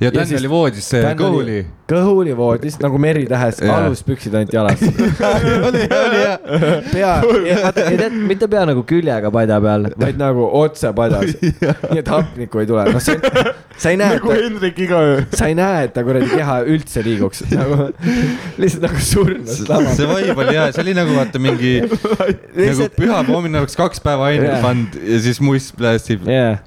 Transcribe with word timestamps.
ja 0.00 0.10
Dan 0.14 0.32
oli 0.38 0.50
voodis 0.50 0.88
kõhuli. 1.18 1.58
kõhuli 1.90 2.34
voodis 2.36 2.78
nagu 2.82 2.98
Meri 2.98 3.24
tähes, 3.30 3.60
aluspüksid 3.62 4.34
ainult 4.34 4.54
jalas. 4.54 4.82
oli, 5.68 5.84
oli 5.98 6.22
jah. 6.22 6.38
pea, 6.90 7.12
vaata, 7.62 8.08
mitte 8.14 8.48
pea 8.50 8.64
nagu 8.70 8.84
küljega 8.88 9.30
padja 9.34 9.60
peal, 9.64 9.88
vaid 10.00 10.20
nagu 10.20 10.48
otse 10.62 10.92
padjas. 10.96 11.36
nii 11.92 12.00
et 12.02 12.10
hapnikku 12.10 12.62
ei 12.62 12.70
tule, 12.70 12.86
noh 12.94 13.04
see, 13.04 13.18
sa 13.78 13.92
ei 13.92 14.00
näe, 14.00 14.18
nagu 14.18 14.32
et 14.34 14.44
Hendrik 14.44 14.80
igaöö. 14.86 15.20
ta, 15.28 15.40
sa 15.40 15.50
ei 15.52 15.58
näe, 15.58 15.84
et 15.88 15.94
ta 15.96 16.04
kuradi 16.06 16.30
keha 16.32 16.56
üldse 16.74 17.04
liiguks 17.06 17.44
nagu 17.52 17.90
lihtsalt 18.62 18.88
nagu 18.88 18.98
lama. 19.68 19.94
see 19.94 20.08
vibe 20.10 20.38
oli 20.46 20.56
hea, 20.56 20.66
see 20.74 20.84
oli 20.86 20.96
nagu 20.96 21.16
vaata 21.18 21.42
mingi 21.42 21.74
nagu 21.84 22.88
pühapäeva 22.96 23.36
hommikul 23.36 23.62
oleks 23.64 23.78
kaks 23.78 24.02
päeva 24.04 24.32
Jaa. 24.34 24.60
pannud 24.64 24.98
ja 25.02 25.20
siis 25.28 25.40
muss 25.44 25.70
plästib. 25.76 26.26
jaa. 26.30 26.58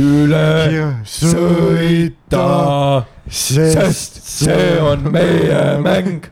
üle 0.00 1.02
sõita, 1.08 2.46
sest 3.32 4.18
see 4.26 4.74
on 4.84 5.06
meie 5.12 5.60
mäng. 5.84 6.26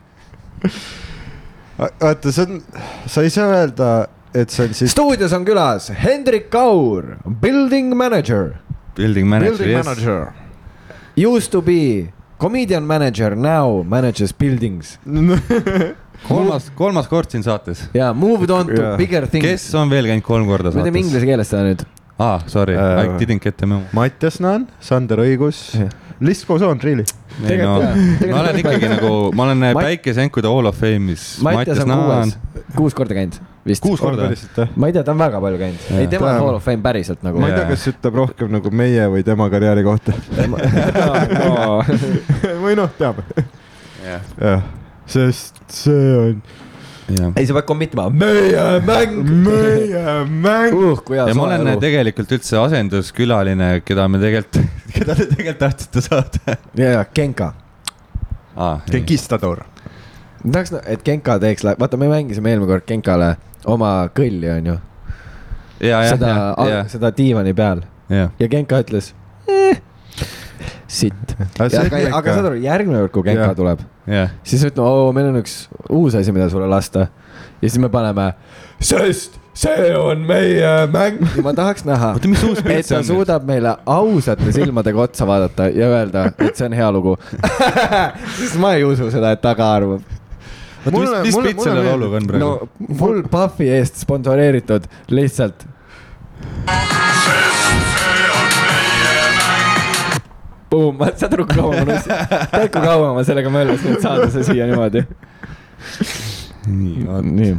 vaata, 1.77 2.31
see 2.31 2.45
on, 2.45 2.61
sa 3.09 3.25
ei 3.25 3.33
saa 3.33 3.49
öelda, 3.61 3.89
et 4.37 4.53
see 4.53 4.67
on 4.67 4.77
siis 4.77 4.93
stuudios 4.93 5.33
on 5.35 5.47
külas 5.47 5.89
Hendrik 6.03 6.51
Kaur, 6.53 7.15
building 7.41 7.95
manager, 7.97 8.59
Building 8.95 9.27
manager, 9.27 9.57
building 9.57 9.77
yes. 9.77 9.85
manager. 9.85 10.33
used 11.17 11.51
to 11.51 11.61
be 11.61 12.13
comedian 12.39 12.85
manager, 12.85 13.35
now 13.35 13.81
manages 13.83 14.33
buildings 14.33 14.99
kolmas, 16.29 16.69
kolmas 16.77 17.09
kord 17.09 17.33
siin 17.33 17.43
saates. 17.43 17.87
ja 17.93 18.13
moved 18.13 18.49
on 18.49 18.69
to 18.69 18.81
Jaa. 18.81 18.95
bigger 18.97 19.27
things. 19.27 19.45
kes 19.45 19.67
on 19.75 19.89
veel 19.89 20.07
käinud 20.11 20.25
kolm 20.25 20.47
korda 20.47 20.71
me 20.71 20.83
teeme 20.83 20.91
saates? 20.93 21.05
inglise 21.05 21.29
keeles 21.33 21.53
seda 21.53 21.67
nüüd. 21.67 21.85
aa, 22.19 22.39
sorry, 22.47 22.75
Äh, 22.75 23.05
I 23.05 23.07
didn't 23.19 23.39
get 23.43 23.57
the 23.57 23.65
memo. 23.67 23.81
Mattias 23.95 24.39
Naan, 24.39 24.67
Sander 24.79 25.19
Õigus 25.19 25.75
Jah., 25.79 25.89
list 26.23 26.45
goes 26.47 26.61
on, 26.63 26.79
really. 26.83 27.03
ei 27.43 27.57
no, 27.59 27.73
jah. 27.81 27.95
ma 28.31 28.37
olen 28.39 28.55
ikkagi 28.61 28.87
nagu, 28.87 29.09
ma 29.35 29.43
olen 29.49 29.59
Mat- 29.75 29.83
päikesenkude 29.83 30.47
Hall 30.47 30.69
of 30.69 30.77
Fame'is. 30.79 31.25
Mattias 31.43 31.81
on 31.83 31.91
kuues, 31.91 32.37
kuus 32.77 32.93
korda 32.95 33.17
käinud 33.17 33.35
vist. 33.67 33.83
kuus 33.83 33.99
korda. 33.99 34.29
ma 34.79 34.87
ei 34.87 34.93
tea, 34.95 35.03
ta 35.03 35.11
on 35.11 35.19
väga 35.19 35.41
palju 35.43 35.59
käinud. 35.59 35.81
ei, 35.99 36.07
tema 36.07 36.29
on 36.31 36.39
Hall 36.45 36.55
of 36.61 36.63
Fame 36.63 36.79
päriselt 36.85 37.19
nagu 37.27 37.41
ma. 37.43 37.49
ei 37.51 37.57
tea, 37.57 37.65
kas 37.73 37.83
ütleb 37.91 38.15
rohkem 38.21 38.47
nagu 38.55 38.71
meie 38.71 39.09
või 39.11 39.25
tema 39.27 39.49
karjääri 39.51 39.83
kohta. 39.83 40.15
või 42.63 42.77
noh, 42.79 42.95
teab. 42.99 43.19
jah, 44.05 44.63
sest 45.11 45.59
see 45.67 46.15
on 46.21 46.39
jah. 46.39 46.63
ei, 47.09 47.45
sa 47.45 47.53
pead 47.53 47.67
commit 47.69 47.93
ima. 47.93 48.07
meie 48.09 48.63
mäng. 48.85 49.17
meie 49.45 50.15
mäng. 50.25 50.73
uh, 50.73 51.01
ja 51.15 51.27
ma 51.37 51.47
olen 51.47 51.67
elu. 51.67 51.79
tegelikult 51.83 52.33
üldse 52.37 52.57
asenduskülaline, 52.63 53.69
keda 53.85 54.07
me 54.09 54.21
tegelikult, 54.21 54.65
keda 54.95 55.17
te 55.17 55.27
tegelikult 55.29 55.61
tahtsite 55.61 56.03
saada. 56.05 56.57
ja, 56.73 56.91
ja 56.97 57.05
Genka. 57.15 57.51
aa, 58.55 58.79
Kengistador. 58.89 59.65
ma 60.43 60.51
tahaks, 60.57 60.73
et 60.85 61.05
Genka 61.05 61.37
teeks, 61.43 61.65
vaata, 61.65 61.99
me 62.01 62.09
mängisime 62.09 62.53
eelmine 62.53 62.73
kord 62.73 62.87
Genkale 62.89 63.35
oma 63.69 63.97
kõlli, 64.15 64.49
onju. 64.57 64.79
ja, 65.79 66.01
ja, 66.01 66.15
seda 66.15 66.87
seda 66.89 67.13
diivani 67.17 67.53
peal 67.53 67.85
ja, 68.09 68.29
ja 68.39 68.49
Genka 68.49 68.81
ütles 68.81 69.13
eh,. 69.47 69.81
sitt. 70.87 71.35
aga, 71.59 72.01
aga 72.19 72.33
saad 72.35 72.49
aru, 72.51 72.59
järgmine 72.63 72.99
kord, 73.05 73.13
kui 73.15 73.23
Genka 73.29 73.49
Jah. 73.51 73.55
tuleb, 73.57 73.85
ja, 74.07 74.27
siis 74.43 74.65
ütleme, 74.67 74.87
oo, 74.89 75.09
meil 75.15 75.31
on 75.31 75.41
üks 75.41 75.55
uus 75.89 76.15
asi, 76.17 76.31
mida 76.35 76.49
sulle 76.53 76.67
lasta. 76.71 77.07
ja 77.61 77.67
siis 77.69 77.79
me 77.81 77.89
paneme, 77.93 78.31
sest 78.79 79.39
see 79.55 79.91
on 79.95 80.25
meie 80.27 80.71
mäng 80.91 81.21
ja 81.37 81.43
ma 81.45 81.53
tahaks 81.55 81.85
näha, 81.87 82.09
et 82.75 82.89
ta 82.89 82.99
suudab 83.07 83.45
meile 83.47 83.77
ausate 83.85 84.51
silmadega 84.51 85.05
otsa 85.05 85.27
vaadata 85.29 85.69
ja 85.71 85.87
öelda, 85.93 86.25
et 86.43 86.59
see 86.59 86.67
on 86.67 86.75
hea 86.75 86.89
lugu. 86.91 87.15
sest 88.39 88.59
ma 88.59 88.73
ei 88.75 88.83
usu 88.83 89.07
seda, 89.13 89.31
et 89.35 89.41
ta 89.43 89.55
ka 89.55 89.69
arvab. 89.77 90.03
oota, 90.85 91.21
mis 91.23 91.31
mis 91.31 91.37
mulle- 91.39 91.53
mulle 91.55 91.69
selle 91.69 91.85
lauluga 91.87 92.19
on 92.19 92.27
praegu 92.29 92.43
no? 92.43 92.95
full 92.99 93.23
Puffi 93.31 93.69
eest 93.77 94.03
sponsoreeritud, 94.03 94.91
lihtsalt. 95.15 95.65
Boom, 100.71 100.99
saad 101.19 101.33
aru, 101.35 101.45
kui 101.45 101.59
kaua 101.59 101.77
ma 101.77 101.85
nussin, 101.91 102.11
tead, 102.51 102.67
kui 102.73 102.81
kaua 102.81 103.13
ma 103.15 103.23
sellega 103.27 103.51
möllasin, 103.53 103.95
et 103.95 104.05
saada 104.05 104.27
see 104.33 104.45
siia 104.47 104.67
niimoodi. 104.69 105.03
nii, 106.65 107.05
nii. 107.29 107.55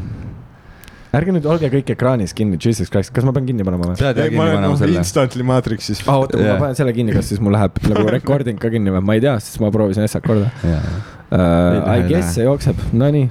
ärge 1.16 1.34
nüüd 1.36 1.46
olge 1.48 1.70
kõik 1.72 1.92
ekraanis 1.94 2.34
kinni, 2.36 2.58
jesus 2.60 2.90
christ, 2.92 3.12
kas 3.14 3.26
ma 3.26 3.34
pean 3.36 3.46
kinni 3.48 3.66
panema 3.66 3.92
või? 3.92 3.98
pead 4.00 4.18
jah 4.18 4.26
ma 4.26 4.32
kinni 4.32 4.42
olen 4.42 4.56
panema 4.58 4.72
noh 4.72 4.80
selle. 4.80 5.02
instantly 5.02 5.46
Matrixis. 5.46 6.02
aa, 6.04 6.16
oota, 6.24 6.40
kui 6.40 6.48
ma 6.48 6.56
panen 6.64 6.80
selle 6.80 6.94
kinni, 6.96 7.14
kas 7.16 7.30
siis 7.30 7.42
mul 7.44 7.54
läheb 7.56 7.78
nagu 7.86 8.08
recording 8.10 8.58
ka 8.62 8.72
kinni 8.74 8.94
või? 8.94 9.04
ma 9.06 9.18
ei 9.18 9.22
tea, 9.24 9.36
sest 9.44 9.62
ma 9.62 9.70
proovisin 9.74 10.08
äsja 10.08 10.22
korda 10.24 10.50
ja, 10.66 10.80
uh,. 10.82 11.38
lähe, 11.38 12.00
I 12.02 12.08
guess 12.10 12.34
see 12.34 12.48
jookseb, 12.48 12.82
nonii. 12.92 13.30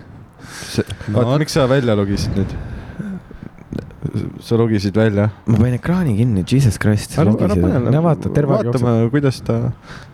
oota, 1.11 1.35
miks 1.43 1.59
sa 1.59 1.67
välja 1.69 1.97
logisid 1.99 2.39
nüüd? 2.39 2.55
Sa 4.43 4.57
logisid 4.59 4.95
välja? 4.97 5.29
ma 5.45 5.57
panin 5.57 5.77
ekraani 5.77 6.15
kinni, 6.17 6.43
jesus 6.51 6.77
christ. 6.81 7.17
ära, 7.19 7.33
ära 7.47 7.57
pane. 7.59 7.81
no 7.93 8.01
vaata, 8.05 8.31
terve 8.35 8.57
aeg 8.57 8.69
jookseb. 8.69 8.87
vaatame, 8.87 9.09
kuidas 9.13 9.41
ta, 9.45 9.59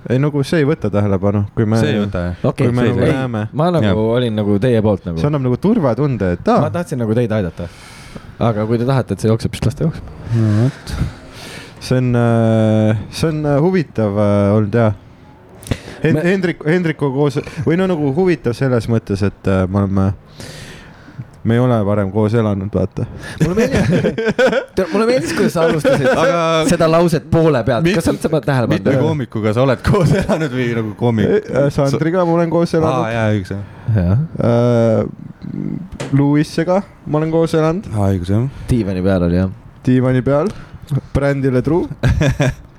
ei 0.09 0.21
nagu 0.21 0.43
see 0.47 0.63
ei 0.63 0.67
võta 0.69 0.91
tähelepanu, 0.93 1.43
kui 1.55 1.69
me, 1.69 1.81
see 1.81 1.95
ei 1.95 2.01
võta 2.03 2.25
jah. 2.27 2.43
okei 2.51 2.69
kui 2.69 2.77
me 2.77 2.87
okay,, 2.87 2.95
nagu 2.95 3.19
näeme., 3.19 3.45
ma 3.53 3.69
nagu 3.77 3.89
Jah. 3.89 4.03
olin 4.17 4.41
nagu 4.41 4.57
teie 4.63 4.81
poolt 4.85 5.07
nagu 5.09 5.21
see, 5.21 5.29
annab 5.31 5.47
nagu 5.47 5.59
turvatunde, 5.61 6.33
et 6.37 6.51
ma 6.51 6.57
aa, 6.67 6.73
tahtsin 6.79 7.01
nagu 7.03 7.17
teid 7.17 7.37
aidata. 7.37 7.69
aga 8.51 8.67
kui 8.69 8.81
te 8.81 8.89
tahate, 8.89 9.17
et 9.17 9.23
see 9.23 9.31
jookseb, 9.31 9.55
siis 9.57 9.69
las 9.69 9.79
ta 9.79 9.87
jookseb. 9.87 10.11
no 10.37 10.57
vot, 10.63 10.97
see 11.79 12.01
on, 12.01 12.11
see 13.09 13.31
on 13.31 13.45
äh, 13.45 13.61
huvitav 13.63 14.19
äh, 14.21 14.51
olnud 14.57 14.83
Me-, 16.01 16.23
Hendrik, 16.25 16.63
Hendrikuga 16.65 17.13
koos 17.13 17.37
või 17.65 17.77
no 17.77 17.85
nagu 17.89 18.11
huvitav 18.17 18.55
selles 18.57 18.87
mõttes, 18.89 19.21
et 19.25 19.49
äh, 19.49 19.63
me 19.69 19.83
oleme, 19.83 20.07
me 21.43 21.55
ei 21.57 21.59
ole 21.59 21.77
varem 21.85 22.11
koos 22.13 22.33
elanud, 22.37 22.69
vaata. 22.73 23.05
mulle 23.41 23.55
meeldis, 23.55 24.85
mulle 24.93 25.05
meeldis, 25.09 25.33
kuidas 25.37 25.53
sa 25.55 25.63
alustasid 25.65 26.07
Aga- 26.11 26.65
seda 26.69 26.87
lauset 26.91 27.25
poole 27.33 27.63
pealt, 27.67 27.87
kas 27.95 28.05
sa 28.05 28.13
oled 28.13 28.21
seda 28.27 28.41
tähele 28.45 28.67
mitme 28.69 28.91
pannud? 28.91 29.07
koomikuga 29.07 29.53
sa 29.57 29.63
oled 29.65 29.81
koos 29.85 30.13
elanud 30.21 30.53
või 30.53 30.67
nagu 30.77 30.93
koomik? 30.99 31.49
Sandriga 31.73 32.25
ma 32.29 32.35
olen 32.37 32.53
koos 32.53 32.75
aa 32.75 32.81
elanud. 32.81 33.13
jaa, 33.15 33.27
õigus 33.35 33.53
jah. 33.55 34.25
äh, 34.45 35.05
Louisega 36.13 36.81
ma 37.07 37.17
olen 37.21 37.31
koos 37.33 37.53
elanud, 37.57 37.89
aa, 37.95 38.11
õigus 38.13 38.29
jah. 38.33 38.45
diivani 38.69 39.01
peal 39.05 39.27
oli 39.29 39.39
jah. 39.41 39.49
diivani 39.85 40.21
peal, 40.25 40.51
brändile 41.15 41.61
truu. 41.65 41.87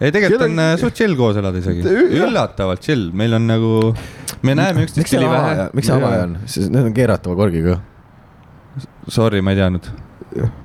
ei, 0.00 0.12
tegelikult 0.12 0.46
on 0.48 0.62
äh, 0.62 0.72
suht 0.80 0.96
chill 0.98 1.16
koos 1.18 1.38
elada 1.40 1.60
isegi. 1.60 1.84
Üllatavalt 2.20 2.82
chill, 2.84 3.08
meil 3.16 3.36
on 3.38 3.46
nagu, 3.48 3.74
me 4.46 4.56
näeme 4.58 4.86
üksteist 4.86 5.16
ülivähe 5.16 5.38
avaja, 5.42 5.68
miks 5.76 5.88
see 5.90 5.96
avaja 5.96 6.26
on, 6.26 6.34
sest 6.46 6.72
need 6.72 6.90
on 6.90 6.96
keeratava 6.96 7.38
korgiga. 7.38 7.78
Sorry, 9.08 9.40
ma 9.44 9.54
ei 9.54 9.60
teadnud. 9.62 9.88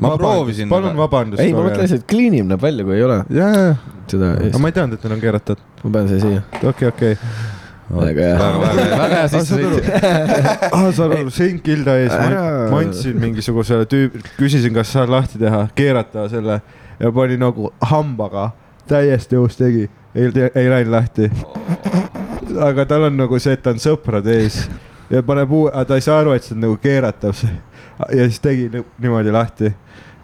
ma 0.03 0.15
proovisin. 0.17 0.67
palun 0.69 0.97
vabandust. 0.97 1.39
ei, 1.43 1.53
ma 1.55 1.63
lihtsalt, 1.69 2.01
et 2.01 2.07
clean 2.09 2.33
im 2.35 2.49
näeb 2.51 2.61
välja, 2.63 2.83
kui 2.83 2.97
ei 2.97 3.03
ole 3.05 3.21
ja, 3.31 3.47
ja, 3.47 3.61
ja, 3.69 3.97
seda. 4.11 4.33
aga 4.49 4.59
ma 4.59 4.71
ei 4.71 4.75
teadnud, 4.75 4.97
et 4.97 5.05
neil 5.05 5.15
on 5.15 5.21
keeratud. 5.21 5.61
ma 5.83 5.91
panen 5.93 6.09
selle 6.11 6.21
siia. 6.25 6.69
okei, 6.73 6.89
okei. 6.89 7.13
väga 7.93 8.25
hea. 8.25 8.49
väga, 8.65 9.13
hea 9.13 9.21
Ah, 9.21 9.29
saad 9.31 9.47
sissesõit. 9.47 9.87
ah, 10.75 10.89
saad 10.97 11.15
aru, 11.15 11.31
sein 11.35 11.61
kilda 11.63 11.95
ees, 12.01 12.11
ma 12.73 12.81
andsin 12.81 13.21
mingisugusele 13.21 13.87
tüüp, 13.93 14.17
küsisin, 14.35 14.75
kas 14.75 14.91
saad 14.97 15.13
lahti 15.13 15.39
teha, 15.39 15.63
keerata 15.77 16.27
selle 16.33 16.59
ja 16.99 17.13
pani 17.15 17.39
nagu 17.39 17.71
hambaga, 17.93 18.49
täiesti 18.91 19.39
õhus 19.39 19.57
tegi, 19.59 19.87
ei, 20.15 20.29
ei 20.55 20.69
läinud 20.69 20.93
lahti. 20.93 21.31
aga 22.67 22.85
tal 22.85 23.07
on 23.09 23.19
nagu 23.23 23.39
see, 23.39 23.55
et 23.55 23.63
ta 23.63 23.71
on 23.71 23.79
sõprade 23.81 24.35
ees 24.43 24.63
ja 25.11 25.23
paneb 25.23 25.51
uue, 25.51 25.71
ta 25.87 25.97
ei 25.97 26.03
saa 26.03 26.19
aru, 26.21 26.35
et 26.35 26.43
see 26.45 26.57
on 26.57 26.65
nagu 26.67 26.79
keeratav 26.83 27.35
see 27.39 27.51
ja 28.09 28.27
siis 28.27 28.39
tegi 28.39 28.69
ni- 28.73 28.85
niimoodi 28.99 29.31
lahti. 29.31 29.73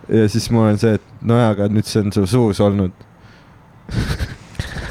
ja 0.09 0.29
siis 0.29 0.51
mul 0.51 0.69
on 0.71 0.77
see, 0.79 0.93
et 0.95 1.03
nojah, 1.21 1.49
aga 1.51 1.67
nüüd 1.67 1.87
see 1.87 2.01
on 2.01 2.11
su 2.15 2.25
suus 2.27 2.61
olnud. 2.63 2.91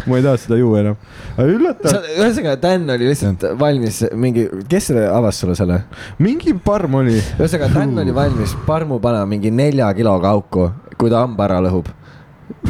ma 0.06 0.18
ei 0.18 0.22
taha 0.22 0.36
seda 0.40 0.58
juua 0.60 0.80
enam. 0.80 0.96
üllatav, 1.40 2.04
ühesõnaga, 2.16 2.56
Dan 2.62 2.90
oli 2.90 3.08
lihtsalt 3.08 3.46
valmis 3.58 4.02
mingi, 4.14 4.46
kes 4.68 4.90
selle 4.92 5.06
avas 5.08 5.40
sulle 5.40 5.56
selle? 5.58 5.82
mingi 6.18 6.54
parm 6.64 7.00
oli. 7.00 7.16
ühesõnaga, 7.38 7.72
Dan 7.74 7.98
oli 8.04 8.14
valmis 8.14 8.56
parmu 8.66 9.00
panema 9.00 9.26
mingi 9.26 9.50
nelja 9.50 9.92
kiloga 9.94 10.34
auku, 10.36 10.70
kui 10.98 11.10
ta 11.10 11.24
hamba 11.24 11.48
ära 11.48 11.62
lõhub. 11.64 11.88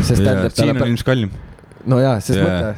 Sest 0.01 0.23
tähendab 0.23 0.57
siin 0.57 0.75
on 0.75 0.83
ilmselt 0.91 1.07
kallim. 1.07 1.31
no 1.87 2.01
jaa, 2.03 2.19
sest 2.21 2.41
Jaa. 2.41 2.49
mõtle 2.49 2.75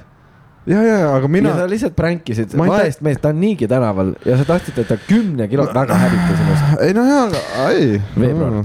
ja, 0.68 0.82
ja, 0.82 0.96
aga 1.16 1.28
mina.... 1.28 1.54
sa, 1.56 1.68
lihtsalt 1.70 1.94
pränkisid 1.96 2.56
vaest 2.58 3.04
meest, 3.04 3.22
ta 3.22 3.32
on 3.32 3.40
niigi 3.40 3.68
tänaval 3.70 4.12
ja 4.26 4.38
sa 4.40 4.48
tahtsid, 4.48 4.80
et 4.82 4.90
ta 4.90 4.98
kümne 5.08 5.48
kilo, 5.50 5.68
väga 5.74 6.00
hävita 6.02 6.40
sinust. 6.40 6.82
ei 6.84 6.96
no 6.96 7.06
jaa, 7.08 7.22
aga 7.28 7.70
ei. 7.76 7.94
veebruar, 8.18 8.58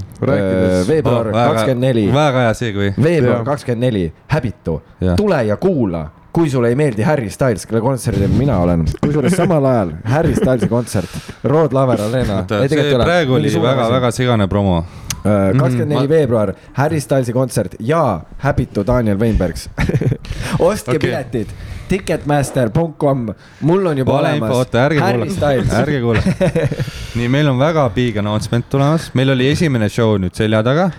veebruar 0.90 1.32
kakskümmend 1.32 1.88
neli, 1.88 2.10
väga 2.14 2.48
hea 2.48 2.58
seeg 2.60 2.82
või? 2.82 2.92
veebruar 2.98 3.48
kakskümmend 3.54 3.88
neli, 3.88 4.10
häbitu 4.34 4.82
tule 5.20 5.46
ja 5.48 5.58
kuula 5.62 6.10
kui 6.34 6.50
sulle 6.50 6.72
ei 6.74 6.76
meeldi 6.76 7.06
Harry 7.06 7.30
Styles, 7.30 7.68
kelle 7.70 7.82
kontserdil 7.84 8.32
mina 8.34 8.58
olen, 8.64 8.88
kusjuures 9.04 9.36
samal 9.38 9.68
ajal 9.70 9.92
Harry 10.10 10.34
Stylesi 10.34 10.70
kontsert, 10.72 11.14
Rod 11.46 11.76
Laver 11.78 12.02
Arena. 12.08 12.40
see 12.50 12.98
praegu 12.98 13.38
oli 13.38 13.54
väga-väga 13.54 14.12
segane 14.12 14.48
promo. 14.50 14.82
Kakskümmend 15.24 15.94
neli 15.96 16.10
veebruar, 16.10 16.54
Harry 16.74 17.02
Stylesi 17.02 17.34
kontsert 17.34 17.76
ja 17.80 18.22
häbitu 18.44 18.84
Daniel 18.88 19.20
Weinbergs. 19.20 19.70
ostke 20.60 20.98
okay. 20.98 21.00
piletid, 21.00 21.54
ticketmaster.com, 21.94 23.28
mul 23.62 23.86
on 23.92 23.98
juba 24.02 24.16
valeinfo, 24.18 24.46
olemas 24.46 24.58
oota, 24.58 24.86
ärge 24.88 25.02
Harry 25.04 25.20
kuula, 25.22 25.36
Styles. 25.36 25.74
ärge 25.78 26.00
kuula. 26.02 26.22
nii, 27.18 27.28
meil 27.30 27.50
on 27.52 27.60
väga 27.62 27.86
big 27.94 28.18
announcement 28.18 28.66
tulemas, 28.70 29.10
meil 29.18 29.34
oli 29.36 29.50
esimene 29.52 29.90
show 29.94 30.16
nüüd 30.22 30.34
selja 30.38 30.64
taga, 30.66 30.90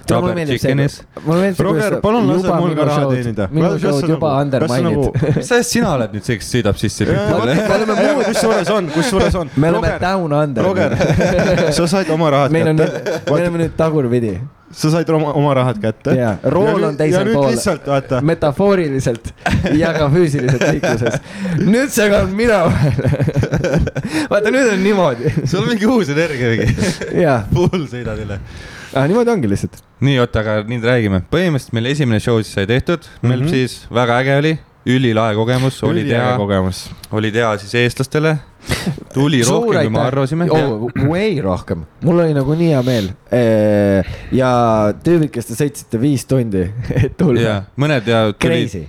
Roger, 1.65 1.99
palun 2.05 2.31
lase 2.31 2.59
mul 2.63 2.77
ka 2.79 2.89
raha 2.91 3.11
teenida. 3.11 3.49
minu 3.51 3.73
show'd 3.83 4.09
juba 4.15 4.35
undermined. 4.41 5.21
mis 5.35 5.51
asjast 5.51 5.75
sina 5.77 5.95
oled 5.97 6.15
nüüd 6.15 6.27
see, 6.29 6.39
kes 6.41 6.51
sõidab 6.57 6.79
sisse 6.81 7.09
me 7.09 7.17
pippidele? 7.19 7.57
oleme 7.79 7.97
muud, 8.01 8.27
kusjuures 8.31 8.75
on, 8.77 8.91
kusjuures 8.95 9.39
on. 9.43 9.55
me 9.57 9.73
oleme 9.73 9.95
down 10.03 10.37
under. 10.43 10.69
Roger, 10.69 10.99
sa 11.75 11.89
said 11.91 12.11
oma 12.15 12.31
rahad 12.35 12.55
meil 12.55 12.71
on 12.75 12.79
nüüd, 12.83 13.01
kätte 13.01 13.25
me. 13.25 13.39
oleme 13.39 13.65
nüüd 13.65 13.75
tagurpidi 13.81 14.37
sa 14.75 14.91
said 14.91 15.11
oma, 15.15 15.33
oma 15.39 15.55
rahad 15.55 15.79
kätte. 15.83 16.15
ja 16.19 16.35
rool 16.53 16.83
on 16.89 16.99
teisel 16.99 17.21
ja 17.21 17.25
nüüd 17.29 17.39
pool, 17.39 17.49
lihtsalt 17.55 17.87
vaata, 17.89 18.21
metafooriliselt 18.27 19.31
ja 19.83 19.93
ka 19.97 20.09
füüsiliselt 20.13 20.67
liikluses. 20.69 21.19
nüüd 21.63 21.95
segan 21.95 22.33
mina 22.35 22.65
vahele. 22.69 23.11
vaata, 24.33 24.53
nüüd 24.55 24.71
on 24.73 24.85
niimoodi. 24.85 25.35
sul 25.45 25.63
on 25.63 25.73
mingi 25.73 25.91
uus 25.91 26.13
energia 26.15 26.53
mingi, 26.55 27.41
full 27.53 27.89
sõidad 27.91 28.21
üle. 28.27 28.39
niimoodi 28.95 29.35
ongi 29.37 29.51
lihtsalt. 29.55 29.81
nii, 30.05 30.19
oota, 30.25 30.45
aga 30.45 30.61
nüüd 30.69 30.87
räägime, 30.87 31.25
põhimõtteliselt 31.33 31.79
meil 31.79 31.91
esimene 31.95 32.23
show 32.23 32.41
siis 32.43 32.55
sai 32.59 32.69
tehtud, 32.71 33.07
meil 33.23 33.41
mm. 33.41 33.47
-hmm. 33.47 33.55
siis 33.55 33.87
väga 33.95 34.19
äge 34.25 34.39
oli, 34.43 34.57
ülilahe 34.87 35.37
kogemus, 35.39 35.83
oli 35.87 36.05
teha, 36.09 36.35
kogemus. 36.41 36.89
oli 37.13 37.33
teha 37.33 37.57
siis 37.63 37.75
eestlastele. 37.85 38.37
Tuli 39.15 39.43
rohkem, 39.45 39.81
kui 39.87 39.93
me 39.95 40.01
arvasime. 40.05 40.49
oh,. 40.51 40.89
way 41.11 41.37
rohkem, 41.45 41.85
mul 42.05 42.23
oli 42.25 42.35
nagu 42.37 42.57
nii 42.59 42.73
hea 42.73 42.83
meel. 42.87 43.11
ja 44.35 44.51
tüübid, 45.05 45.31
kes 45.35 45.51
te 45.51 45.59
sõitsite 45.59 46.01
viis 46.03 46.27
tundi, 46.31 46.65
et 46.97 47.07
ja 47.13 47.15
tulla. 47.21 47.55
mõned 47.81 48.09
ja 48.11 48.27
tulid, 48.33 48.43
Crazy, 48.45 48.85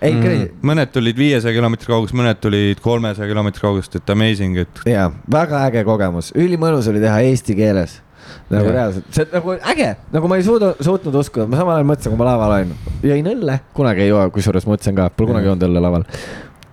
ei 0.00 0.14
Mm. 0.16 0.20
crazy, 0.24 0.46
mõned 0.64 0.92
tulid 0.94 1.18
viiesaja 1.20 1.52
kilomeetri 1.52 1.90
kaugust, 1.92 2.14
mõned 2.16 2.38
tulid 2.40 2.78
kolmesaja 2.80 3.28
kilomeetri 3.28 3.60
kaugust, 3.60 3.96
et 4.00 4.12
amazing, 4.14 4.56
et 4.62 4.80
jaa, 4.88 5.10
väga 5.30 5.64
äge 5.68 5.82
kogemus, 5.84 6.30
ülimõnus 6.40 6.88
oli 6.88 7.02
teha 7.02 7.18
eesti 7.28 7.56
keeles. 7.58 7.98
nagu 8.50 8.64
Jah. 8.66 8.74
reaalselt, 8.74 9.06
see 9.14 9.26
nagu 9.32 9.52
äge, 9.72 9.88
nagu 10.14 10.28
ma 10.30 10.36
ei 10.38 10.44
suuda, 10.46 10.72
suutnud 10.82 11.14
uskuda, 11.20 11.48
ma 11.50 11.58
samal 11.58 11.76
ajal 11.76 11.86
mõtlesin, 11.88 12.12
kui 12.12 12.18
ma 12.20 12.26
laval 12.28 12.52
olin, 12.56 12.72
jõin 13.02 13.28
õlle, 13.32 13.56
kunagi 13.74 14.04
ei 14.04 14.10
joo, 14.12 14.22
kusjuures 14.34 14.66
mõtlesin 14.70 14.94
ka, 14.96 15.08
pole 15.14 15.32
kunagi 15.32 15.50
joonud 15.50 15.66
õlle 15.68 15.82
laval. 15.82 16.04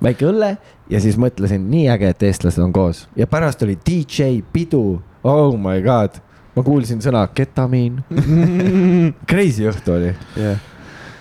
Väike 0.03 0.29
õlle 0.29 0.53
ja 0.91 1.01
siis 1.03 1.17
mõtlesin, 1.19 1.67
nii 1.71 1.87
äge, 1.93 2.13
et 2.13 2.23
eestlased 2.29 2.63
on 2.63 2.73
koos 2.75 3.05
ja 3.17 3.27
pärast 3.29 3.63
oli 3.65 3.77
DJ 3.81 4.39
pidu, 4.53 5.01
oh 5.23 5.57
my 5.59 5.81
god, 5.85 6.21
ma 6.55 6.63
kuulsin 6.65 7.03
sõna 7.03 7.27
ketamiin. 7.33 8.01
Crazy 9.29 9.67
õhtu 9.69 9.97
oli, 9.97 10.15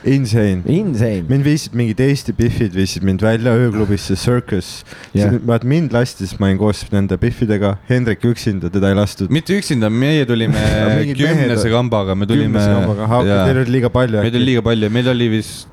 Insane. 0.06 0.62
insane. 0.70 1.24
mind 1.26 1.42
viisid 1.42 1.72
mingid 1.74 1.98
Eesti 2.04 2.30
Biffid 2.36 2.76
viisid 2.76 3.02
mind 3.02 3.24
välja 3.24 3.50
ööklubisse 3.58 4.14
Circus 4.14 4.84
yeah.. 5.16 5.34
vaat 5.48 5.64
mind 5.66 5.90
lasti, 5.96 6.28
siis 6.28 6.38
ma 6.38 6.46
olin 6.46 6.60
koos 6.60 6.84
nende 6.92 7.18
Biffidega, 7.18 7.72
Hendrik 7.88 8.22
üksinda, 8.28 8.70
teda 8.70 8.92
ei 8.92 8.98
lastud. 8.98 9.32
mitte 9.34 9.56
üksinda, 9.58 9.90
meie 9.90 10.26
tulime 10.30 10.62
kümnese 11.10 11.72
kambaga, 11.72 12.14
me 12.14 12.28
tulime, 12.30 12.62
Teil 12.62 13.62
oli 13.64 13.78
liiga 13.78 13.90
palju 13.90 14.22
meid 14.22 14.38
oli 14.38 14.52
liiga 14.52 14.62
palju, 14.68 14.92
meil 14.94 15.10
oli 15.10 15.32
vist 15.38 15.72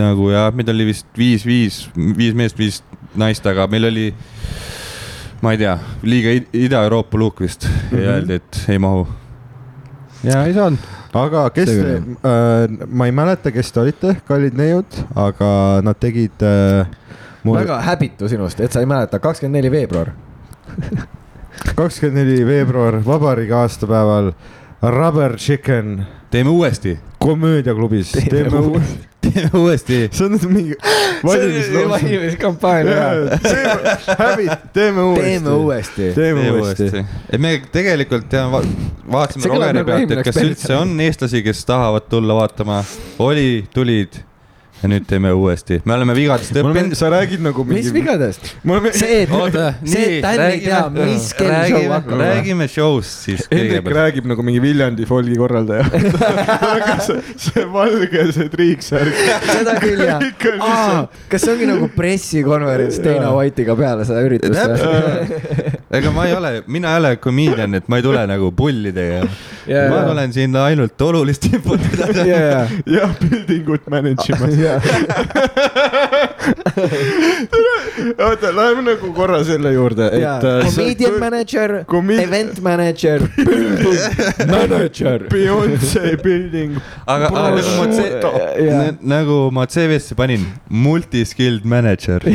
nagu 0.00 0.30
jah, 0.32 0.50
meid 0.54 0.68
oli 0.72 0.86
vist 0.90 1.06
viis, 1.18 1.44
viis, 1.46 1.84
viis 1.94 2.34
meest, 2.34 2.58
viis 2.58 2.80
naist, 3.18 3.46
aga 3.46 3.66
meil 3.70 3.88
oli, 3.90 4.08
ma 5.42 5.52
ei 5.54 5.60
tea, 5.60 5.76
liiga 6.02 6.32
Ida-Euroopa 6.52 7.18
luuk 7.20 7.40
vist 7.44 7.66
mm 7.68 7.74
Mhm. 7.74 7.96
-hmm. 7.96 8.04
ja 8.04 8.10
öeldi, 8.12 8.34
et 8.34 8.64
ei 8.68 8.78
mahu. 8.78 9.06
ja 10.24 10.44
ei 10.44 10.54
saanud. 10.54 10.78
aga 11.14 11.50
kes 11.50 11.68
äh,, 11.70 12.86
ma 12.88 13.06
ei 13.06 13.12
mäleta, 13.12 13.50
kes 13.50 13.72
te 13.72 13.80
olite, 13.80 14.16
kallid 14.26 14.54
neiud, 14.58 14.86
aga 15.14 15.80
nad 15.82 15.96
tegid 16.00 16.42
äh,. 16.42 16.86
väga 17.44 17.80
häbitu 17.80 18.28
sinust, 18.28 18.60
et 18.60 18.72
sa 18.72 18.80
ei 18.80 18.86
mäleta, 18.86 19.18
kakskümmend 19.18 19.56
neli 19.62 19.70
veebruar. 19.70 20.10
kakskümmend 21.78 22.26
neli 22.26 22.46
veebruar, 22.46 22.98
vabariigi 23.06 23.52
aastapäeval, 23.52 24.32
Rubber 24.82 25.36
Chicken 25.36 26.06
teeme 26.30 26.50
uuesti, 26.50 26.98
komöödiaklubis, 27.24 28.12
teeme 28.30 28.58
uuesti, 28.58 29.08
teeme 29.20 29.50
uuesti. 29.54 29.98
see 30.12 30.26
on 30.26 30.34
nüüd 30.36 30.50
mingi 30.52 30.76
valimiskampaania. 31.24 33.06
häbit, 34.18 34.66
teeme 34.76 35.02
uuesti. 35.02 35.24
teeme 35.30 35.54
uuesti. 35.54 36.10
teeme 36.14 36.50
uuesti. 36.50 37.04
et 37.30 37.40
me 37.40 37.54
tegelikult 37.72 38.36
ja 38.36 38.44
va 38.52 38.60
vaatasime 39.16 39.48
Rogeri 39.54 39.80
nagu 39.80 39.88
pealt, 39.88 40.14
et 40.18 40.28
kas 40.28 40.42
üldse 40.44 40.76
on 40.76 40.94
eestlasi, 41.00 41.42
kes 41.46 41.64
tahavad 41.64 42.10
tulla 42.12 42.36
vaatama. 42.42 42.82
oli, 43.24 43.64
tulid 43.74 44.20
ja 44.84 44.90
nüüd 44.92 45.06
teeme 45.08 45.32
uuesti, 45.32 45.80
me 45.88 45.94
oleme 45.96 46.14
vigadest 46.16 46.52
õppinud. 46.60 46.92
sa 46.98 47.08
räägid 47.12 47.40
nagu 47.44 47.64
mis 47.64 47.86
mingi. 47.86 47.92
vigadest? 47.96 48.50
mul 48.68 48.82
on 48.82 48.88
see, 48.92 49.22
et, 49.22 49.32
see, 49.88 50.02
et, 50.18 50.24
Dan 50.24 50.42
ei 50.44 50.60
tea, 50.60 50.80
mis 50.92 51.30
kell 51.38 51.48
show 51.48 51.78
räägime, 51.78 51.94
hakkab. 51.94 52.20
räägime 52.20 52.68
show'st 52.68 53.24
siis 53.28 53.46
Hendrik 53.48 53.88
räägib 53.96 54.28
nagu 54.28 54.44
mingi 54.44 54.60
Viljandi 54.64 55.08
folgi 55.08 55.38
korraldaja. 55.40 55.88
see, 57.06 57.22
see 57.46 57.64
valge, 57.72 58.26
see 58.36 58.50
triiksärk. 58.52 59.24
seda 59.48 59.78
küll 59.80 60.04
jah 60.04 60.20
kas 61.32 61.46
see 61.46 61.54
ongi 61.54 61.70
nagu 61.70 61.88
pressikonverents 61.96 63.00
Dana 63.04 63.32
White'iga 63.38 63.76
peale 63.78 64.04
seda 64.08 64.24
üritust? 64.28 64.60
ega 65.92 66.10
ma 66.10 66.24
ei 66.28 66.32
ole, 66.34 66.62
mina 66.66 66.92
ei 66.94 67.00
ole 67.02 67.16
comedian, 67.16 67.74
et 67.74 67.88
ma 67.88 67.96
ei 68.00 68.02
tule 68.02 68.22
nagu 68.26 68.50
pulli 68.56 68.92
tegema. 68.92 69.28
Jaa, 69.66 69.88
ma 69.88 69.96
jaa. 70.00 70.08
tulen 70.08 70.32
siin 70.32 70.56
ainult 70.60 71.00
olulist 71.06 71.44
infot 71.48 71.80
edasi. 71.92 72.24
jaa, 72.28 72.66
jah, 72.86 73.14
building 73.20 73.68
ut 73.76 73.86
manage 73.92 74.28
ima. 74.32 74.48
jaa. 74.60 74.80
oota, 78.28 78.50
läheme 78.56 78.82
nagu 78.90 79.12
korra 79.16 79.40
selle 79.44 79.72
juurde, 79.74 80.08
et. 80.12 80.24
äh, 80.24 80.64
Comedian 80.74 81.18
manager, 81.20 81.84
Comedi- 81.88 82.22
event 82.26 82.60
manager, 82.62 83.20
manager. 84.50 85.26
Beyonce 85.32 86.16
building. 86.24 86.76
aga, 87.06 87.26
aga 87.32 87.50
nagu 87.56 87.76
ma 87.78 87.86
C- 87.92 88.10
Jaa. 88.68 88.90
nagu 89.14 89.38
ma 89.54 89.66
CV-sse 89.66 90.14
panin, 90.18 90.44
multi-skilled 90.68 91.64
manager. 91.64 92.20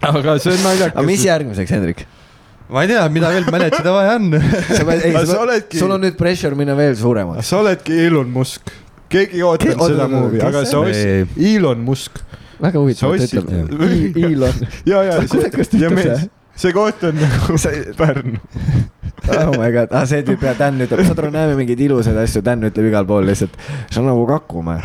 aga 0.00 0.38
see 0.40 0.54
on 0.54 0.64
naljakas. 0.64 0.96
aga 0.96 1.06
mis 1.06 1.24
järgmiseks, 1.26 1.74
Hendrik? 1.76 2.04
ma 2.70 2.84
ei 2.84 2.90
tea, 2.92 3.04
mida 3.12 3.30
veel 3.34 3.48
ida 3.68 3.92
vaja 3.94 4.16
on. 4.16 4.30
sa 4.78 4.84
pead, 4.86 5.04
ei 5.08 5.14
sa 5.26 5.40
oledki- 5.44 5.80
sul 5.82 5.94
on 5.96 6.04
nüüd 6.06 6.16
pressure 6.18 6.56
minna 6.58 6.76
veel 6.78 6.96
suuremaks. 6.98 7.46
sa 7.50 7.60
oledki 7.64 7.98
Elon 8.06 8.30
Musk. 8.34 8.72
keegi 9.10 9.40
ei 9.40 9.46
ootanud 9.46 9.80
Oota, 9.80 9.94
seda 9.94 10.08
movie, 10.08 10.42
aga 10.46 10.64
sa 10.64 10.82
ostsid, 10.84 11.38
Elon 11.54 11.86
Musk. 11.86 12.20
väga 12.60 12.78
huvitav, 12.82 13.14
et 13.16 13.26
ostsid- 13.26 13.42
ütleb. 13.42 14.24
Elon. 14.30 14.68
ja, 14.92 15.02
ja 15.10 15.18
ta 15.26 15.80
ja 15.80 15.90
mees 15.94 16.28
see?, 16.60 16.72
koht 16.76 17.04
on 17.08 17.16
nagu 17.20 17.58
Pärnu. 17.98 18.38
oh 19.30 19.52
my 19.60 19.68
god, 19.74 19.92
ah 19.96 20.04
see 20.08 20.22
tüüp 20.26 20.42
ja 20.44 20.54
Dan 20.58 20.80
ütleb, 20.84 21.02
saad 21.06 21.18
aru, 21.22 21.30
näeme 21.34 21.56
mingeid 21.58 21.80
ilusaid 21.86 22.16
asju, 22.22 22.42
Dan 22.44 22.64
ütleb 22.68 22.88
igal 22.90 23.06
pool 23.08 23.26
lihtsalt, 23.28 23.56
see 23.90 24.00
on 24.02 24.08
nagu 24.10 24.24
Kakumäe. 24.28 24.80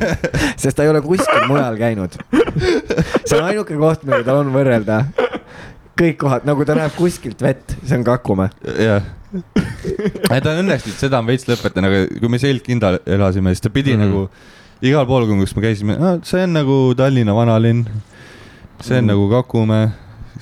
sest 0.62 0.76
ta 0.78 0.86
ei 0.86 0.92
ole 0.92 1.02
kuskil 1.04 1.46
mujal 1.50 1.78
käinud. 1.80 2.14
see 3.24 3.38
on 3.38 3.48
ainuke 3.48 3.76
koht, 3.80 4.04
millega 4.06 4.28
tal 4.30 4.42
on 4.44 4.52
võrrelda. 4.54 5.02
kõik 5.98 6.16
kohad, 6.22 6.46
nagu 6.48 6.64
ta 6.66 6.74
näeb 6.78 6.94
kuskilt 6.96 7.42
vett, 7.44 7.76
see 7.82 7.98
on 7.98 8.06
Kakumäe. 8.06 8.50
jah. 8.82 9.02
ta 10.28 10.38
on 10.52 10.62
õnneks 10.62 10.86
nüüd 10.88 10.98
seda 11.00 11.20
on 11.22 11.28
veits 11.30 11.46
lõpetanud, 11.48 11.88
aga 11.88 12.20
kui 12.20 12.28
me 12.32 12.40
Selgkinda 12.42 12.96
elasime, 13.06 13.54
siis 13.54 13.64
ta 13.64 13.70
pidi 13.72 13.96
mm. 13.96 14.02
-hmm. 14.02 14.08
nagu 14.08 14.28
igal 14.82 15.06
pool, 15.06 15.26
kus 15.40 15.56
me 15.56 15.62
käisime, 15.62 15.96
see 16.26 16.42
on 16.44 16.52
nagu 16.58 16.78
Tallinna 16.98 17.34
vanalinn. 17.34 17.84
see 18.82 18.98
on 18.98 19.04
Mhm. 19.04 19.10
nagu 19.12 19.28
Kakumäe, 19.30 19.88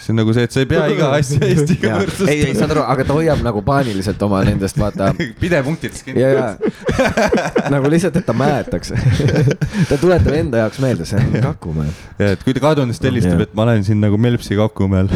see 0.01 0.13
on 0.15 0.21
nagu 0.21 0.33
see, 0.35 0.47
et 0.49 0.55
sa 0.55 0.63
ei 0.63 0.69
pea 0.71 0.87
iga 0.93 1.11
asja 1.17 1.41
Eestiga 1.51 1.91
ei, 1.91 1.93
ei 1.93 2.05
võrdsustama. 2.05 2.55
saad 2.59 2.75
aru, 2.75 2.85
aga 2.95 3.07
ta 3.09 3.17
hoiab 3.17 3.43
nagu 3.45 3.63
paaniliselt 3.67 4.23
oma 4.27 4.43
nendest, 4.47 4.79
vaata 4.81 5.11
pidepunktidest 5.43 6.07
kinni 6.07 6.25
ja, 6.25 6.31
ja 6.35 7.71
nagu 7.75 7.91
lihtsalt, 7.93 8.17
et 8.21 8.27
ta 8.27 8.37
mäletaks. 8.37 8.95
ta 9.91 10.01
tuletab 10.01 10.37
enda 10.37 10.65
jaoks 10.65 10.81
meelde, 10.83 11.09
see 11.09 11.21
on 11.21 11.41
Kakumäe. 11.51 11.93
ja 12.21 12.35
et 12.37 12.45
kui 12.47 12.57
ta 12.57 12.75
ta 12.75 12.87
helistab, 12.87 13.45
et 13.45 13.57
ma 13.57 13.69
olen 13.69 13.85
siin 13.87 14.01
nagu 14.03 14.21
Melpsi 14.21 14.59
Kakumäel. 14.59 15.11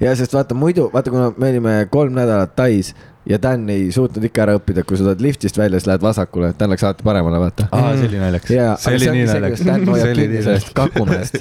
ja 0.00 0.14
sest 0.18 0.36
vaata 0.36 0.56
muidu, 0.58 0.88
vaata, 0.94 1.12
kuna 1.14 1.32
me 1.36 1.52
olime 1.54 1.76
kolm 1.92 2.16
nädalat 2.16 2.56
Tais 2.56 2.94
ja 3.26 3.38
Dan 3.42 3.68
ei 3.72 3.86
suutnud 3.92 4.24
ikka 4.28 4.42
ära 4.44 4.54
õppida, 4.58 4.84
kui 4.86 4.98
sa 4.98 5.06
tuled 5.06 5.22
liftist 5.24 5.58
välja, 5.58 5.80
siis 5.80 5.88
lähed 5.88 6.02
vasakule, 6.04 6.52
Dan 6.58 6.72
läks 6.74 6.84
alati 6.84 7.06
paremale, 7.06 7.40
vaata. 7.40 7.68
aa, 7.72 7.94
see 7.96 8.08
oli 8.10 8.20
naljakas. 8.20 8.52
ja, 8.52 8.66
see 8.80 8.98
oli 8.98 9.10
nii 9.16 9.26
naljakas. 9.30 9.64
Dan 9.68 9.86
hoiab 9.88 10.12
kinni 10.18 10.42
sellest 10.44 10.72
Kakumäest. 10.76 11.40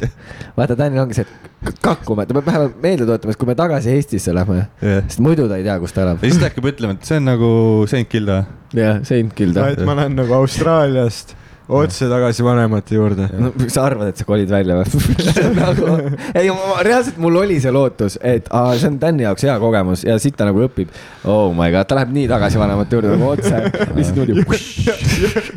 vaata, 0.58 0.78
Danil 0.80 1.04
ongi 1.04 1.20
see, 1.20 1.28
et 1.68 1.84
Kakumäe, 1.84 2.28
ta 2.30 2.38
peab 2.38 2.48
vähemalt 2.48 2.82
meelde 2.84 3.08
tuletama, 3.08 3.36
et 3.36 3.42
kui 3.44 3.52
me 3.52 3.58
tagasi 3.60 3.94
Eestisse 3.98 4.36
lähme, 4.36 4.64
jah. 4.64 5.04
sest 5.08 5.24
muidu 5.24 5.48
ta 5.52 5.60
ei 5.60 5.68
tea, 5.68 5.78
kus 5.84 5.96
ta 5.96 6.06
elab 6.08 6.24
ja. 6.24 6.30
siis 6.30 6.42
ta 6.42 6.50
hakkab 6.52 6.72
ütlema, 6.74 6.98
et 6.98 7.08
see 7.12 7.20
on 7.22 7.30
nagu 7.32 7.54
Saint 7.92 8.10
Kilda. 8.12 8.44
jah, 8.78 9.00
Saint 9.08 9.36
Kilda. 9.36 9.70
et 9.76 9.84
ma 9.88 9.96
lähen 10.00 10.16
nagu 10.20 10.40
Austraaliast 10.40 11.36
otse 11.68 12.10
tagasi 12.10 12.44
vanemate 12.44 12.96
juurde. 12.96 13.28
no 13.40 13.52
sa 13.68 13.86
arvad, 13.88 14.12
et 14.12 14.20
sa 14.20 14.26
kolid 14.28 14.52
välja 14.52 14.76
või 14.80 14.86
nagu,? 15.62 15.96
ei, 16.36 16.50
reaalselt 16.84 17.18
mul 17.24 17.40
oli 17.44 17.60
see 17.64 17.72
lootus, 17.74 18.18
et 18.22 18.50
aa, 18.52 18.76
see 18.80 18.92
on 18.92 19.00
Tänni 19.04 19.26
jaoks 19.26 19.46
hea 19.48 19.56
kogemus 19.62 20.04
ja 20.08 20.18
siit 20.22 20.36
ta 20.40 20.48
nagu 20.48 20.64
õpib. 20.68 20.92
Oh 21.30 21.54
my 21.56 21.72
god, 21.74 21.88
ta 21.90 21.98
läheb 21.98 22.14
nii 22.16 22.28
tagasi 22.32 22.60
vanemate 22.62 22.98
juurde 22.98 23.16
nagu 23.16 23.32
otse, 23.32 23.64
lihtsalt 23.96 24.34
niimoodi. 24.34 24.98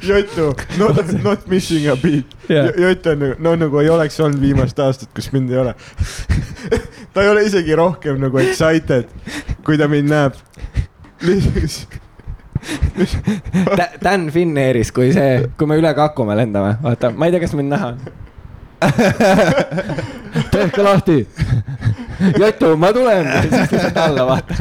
Jotu, 0.06 0.48
not, 0.78 1.02
not 1.24 1.46
missing 1.50 1.90
a 1.90 1.96
beat 1.98 2.36
yeah.. 2.50 2.70
Jott 2.78 3.06
on 3.06 3.22
nagu, 3.22 3.40
no 3.42 3.56
nagu 3.58 3.82
ei 3.82 3.90
oleks 3.92 4.18
olnud 4.22 4.40
viimast 4.42 4.78
aastat, 4.82 5.10
kus 5.16 5.30
mind 5.34 5.52
ei 5.54 5.62
ole. 5.64 5.74
ta 7.14 7.24
ei 7.24 7.30
ole 7.32 7.46
isegi 7.48 7.76
rohkem 7.78 8.20
nagu 8.22 8.42
excited, 8.42 9.10
kui 9.66 9.78
ta 9.80 9.90
mind 9.90 10.12
näeb. 10.12 10.42
Dan 14.02 14.30
Finnairis, 14.34 14.92
kui 14.94 15.12
see, 15.14 15.42
kui 15.58 15.68
me 15.70 15.78
üle 15.80 15.92
Kakumäe 15.96 16.40
lendame, 16.42 16.76
vaata, 16.82 17.12
ma 17.14 17.28
ei 17.28 17.34
tea, 17.34 17.42
kas 17.44 17.56
mind 17.58 17.74
näha 17.74 17.92
on. 17.94 17.98
tehke 20.54 20.82
lahti. 20.84 21.20
Jotu, 22.40 22.74
ma 22.80 22.92
tulen, 22.96 23.28
siis 23.44 23.72
lihtsalt 23.72 24.00
alla, 24.00 24.26
vaata. 24.28 24.58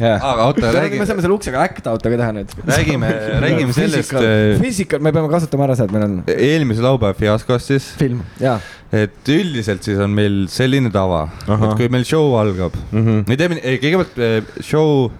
jah, 0.00 0.16
aga 0.24 0.48
oota, 0.48 0.64
me 0.64 0.72
räägi, 0.76 1.00
saame 1.04 1.24
selle 1.24 1.36
uksega 1.36 1.62
out'a 1.92 2.12
ka 2.12 2.18
teha 2.22 2.34
nüüd. 2.36 2.52
räägime, 2.68 3.08
räägime 3.44 3.76
sellest 3.76 4.14
Physical, 4.60 5.02
me 5.04 5.12
peame 5.12 5.28
kasutama 5.32 5.68
ära 5.68 5.76
seda, 5.76 5.90
et 5.90 5.96
meil 5.96 6.06
on 6.06 6.14
eelmise 6.32 6.84
laupäeva 6.84 7.16
fiaskost 7.18 7.74
siis, 7.74 7.88
film, 8.00 8.22
jaa 8.40 8.58
et 8.90 9.28
üldiselt 9.30 9.84
siis 9.86 10.00
on 10.02 10.10
meil 10.10 10.46
selline 10.50 10.90
tava, 10.90 11.26
et 11.46 11.66
kui 11.78 11.90
meil 11.92 12.06
show 12.08 12.32
algab, 12.40 12.74
-hmm. 12.90 13.26
me 13.28 13.36
teeme, 13.38 13.60
kõigepealt 13.82 14.16
eh, 14.18 14.40
show 14.64 15.10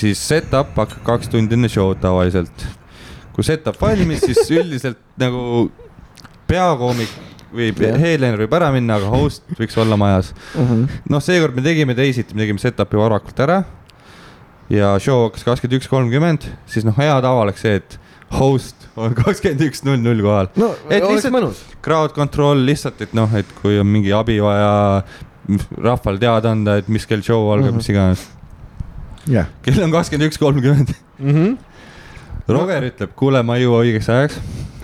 siis 0.00 0.20
set-up 0.28 0.76
hakkab 0.76 1.02
kaks 1.04 1.28
tundi 1.28 1.56
enne 1.56 1.68
show'd 1.68 2.00
tavaliselt. 2.00 2.66
kui 3.34 3.44
set-up 3.44 3.76
valmis, 3.80 4.22
siis 4.24 4.50
üldiselt 4.50 5.00
nagu 5.20 5.70
peakoomik 6.50 7.10
Jah., 7.50 7.96
headliner 7.98 8.38
võib 8.44 8.52
ära 8.54 8.68
minna, 8.70 8.96
aga 9.00 9.10
host 9.10 9.42
võiks 9.58 9.74
olla 9.80 9.96
majas. 9.98 10.30
mm. 10.54 10.66
-hmm. 10.66 11.00
noh, 11.10 11.22
seekord 11.22 11.56
me 11.56 11.62
tegime 11.62 11.96
teisiti, 11.98 12.34
me 12.34 12.44
tegime 12.44 12.62
set-up'i 12.62 12.98
varakult 12.98 13.40
ära. 13.42 13.64
ja 14.70 14.94
show 15.02 15.24
hakkas 15.26 15.44
kakskümmend 15.44 15.80
üks 15.80 15.90
kolmkümmend, 15.90 16.46
siis 16.66 16.86
noh, 16.86 16.94
hea 16.96 17.16
tava 17.20 17.42
oleks 17.42 17.66
see, 17.66 17.80
et 17.82 17.98
host 18.38 18.86
on 18.96 19.14
kakskümmend 19.22 19.66
üks 19.66 19.82
null 19.86 19.98
null 19.98 20.22
kohal. 20.22 20.50
no 20.56 20.74
Et 20.88 21.02
lihtsalt- 21.02 21.34
mõnus. 21.34 21.64
Crowd 21.82 22.14
control 22.14 22.62
lihtsalt, 22.68 23.00
et 23.02 23.14
noh, 23.18 23.34
et 23.34 23.46
kui 23.62 23.80
on 23.80 23.86
mingi 23.86 24.12
abi 24.14 24.38
vaja 24.40 25.02
rahval 25.74 26.20
teada 26.22 26.52
anda, 26.54 26.76
et 26.78 26.88
mis 26.88 27.06
kell 27.06 27.22
show 27.26 27.50
algab 27.50 27.72
mm, 27.72 27.72
-hmm. 27.72 27.82
mis 27.82 27.88
iganes. 27.88 28.28
jah. 29.28 29.50
kell 29.62 29.82
on 29.84 29.92
kakskümmend 29.92 30.30
üks 30.30 30.38
kolmkümmend. 30.38 30.94
Mm 31.18 31.34
-hmm. 31.34 31.58
Roger 32.48 32.82
ütleb, 32.82 33.14
kuule, 33.16 33.42
ma 33.42 33.56
ei 33.56 33.64
jõua 33.64 33.84
õigeks 33.84 34.08
ajaks. 34.10 34.40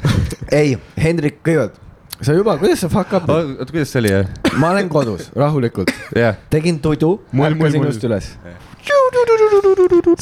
ei, 0.61 0.79
Hendrik, 1.01 1.41
kõigepealt, 1.43 1.81
sa 2.21 2.37
juba, 2.37 2.57
kuidas 2.61 2.81
sa 2.85 2.91
fuck 2.93 3.13
up, 3.17 3.29
oota, 3.29 3.67
kuidas 3.71 3.91
see 3.93 4.03
oli, 4.03 4.13
ma 4.61 4.71
olen 4.75 4.89
kodus 4.93 5.29
rahulikult, 5.37 5.93
jah, 6.17 6.39
tegin 6.53 6.79
tudu, 6.85 7.17
ärkasin 7.35 7.85
just 7.89 8.07
üles. 8.09 8.31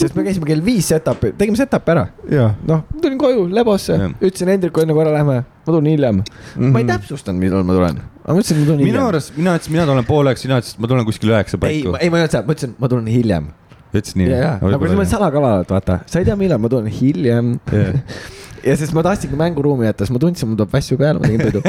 sest 0.01 0.17
me 0.17 0.25
käisime 0.25 0.49
kell 0.49 0.65
viis 0.65 0.89
set-up'i, 0.91 1.35
tegime 1.39 1.59
set-up'i 1.61 1.95
ära, 1.95 2.07
jaa. 2.33 2.49
noh, 2.67 2.87
tulin 3.03 3.19
koju 3.21 3.45
Lebosse 3.53 3.99
Jah., 3.99 4.15
ütlesin 4.19 4.51
Hendrikule 4.55 4.87
enne 4.87 4.97
kui 4.97 5.05
ära 5.05 5.13
lähme, 5.15 5.37
ma 5.45 5.69
tulen 5.69 5.91
hiljem 5.93 6.23
mm. 6.23 6.25
-hmm. 6.57 6.73
ma 6.73 6.83
ei 6.83 6.89
täpsustanud, 6.89 7.41
millal 7.45 7.67
ma 7.67 7.77
tulen, 7.77 8.01
aga 8.25 8.39
ma 8.39 8.41
ütlesin, 8.41 8.57
et 8.57 8.65
ma 8.65 8.71
tulen 8.71 8.81
minu 8.81 8.91
hiljem. 8.91 9.11
arust, 9.11 9.37
mina 9.37 9.59
ütlesin, 9.59 9.77
mina 9.77 9.87
tulen 9.91 10.09
poole 10.09 10.33
üheksa, 10.33 10.49
sina 10.49 10.59
ütlesid, 10.63 10.79
et 10.79 10.87
ma 10.87 10.93
tulen 10.95 11.11
kuskil 11.11 11.35
üheksa 11.35 11.59
ei 11.59 11.67
paiku,. 11.67 11.97
ei, 12.01 12.11
ma 12.11 12.19
ei 12.19 12.25
öelnud 12.25 12.35
seda, 12.39 12.47
ma 12.49 12.57
ütlesin, 12.57 12.75
ma 12.79 12.91
tulen 12.95 13.13
hiljem. 13.13 13.53
Ütlesid 14.01 14.21
nii 14.21 14.31
ja, 14.31 14.41
ja, 14.41 14.55
nagu 14.63 14.89
sa 14.89 14.97
mõtled 14.97 15.13
salakavalalt, 15.13 15.71
vaata, 15.75 16.01
sa 16.11 16.23
ei 16.23 16.29
tea, 16.29 16.37
millal 16.39 16.61
ma 16.63 16.71
tulen 16.73 16.91
hiljem. 16.93 17.55
Jah. 17.73 17.97
ja 18.69 18.77
siis 18.81 18.93
ma 18.97 19.05
tahtsingi 19.07 19.39
mänguruumi 19.39 19.89
jätta, 19.89 20.07
siis 20.07 20.15
ma 20.15 20.23
tundsin, 20.23 20.51
mul 20.51 20.61
tuleb 20.61 20.75
vässu 20.75 20.99
peale, 21.01 21.21
ma 21.21 21.31
tegin 21.31 21.47
toidu. 21.49 21.63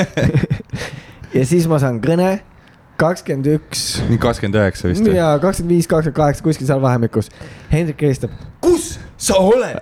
ja 1.38 1.48
siis 1.48 1.68
ma 1.72 1.80
saan 1.84 2.02
kõne, 2.04 2.38
kakskümmend 3.02 3.50
üks 3.58 3.86
nii 4.08 4.20
kakskümmend 4.24 4.62
üheksa 4.62 4.92
vist 4.92 5.08
ja 5.12 5.34
kakskümmend 5.44 5.76
viis, 5.76 5.90
kakskümmend 5.92 6.20
kaheksa, 6.22 6.46
kuskil 6.46 6.70
seal 6.70 6.84
vahemikus. 6.84 7.32
Hendrik 7.72 8.06
helistab, 8.08 8.36
kus 8.64 8.96
sa 9.26 9.40
oled? 9.42 9.80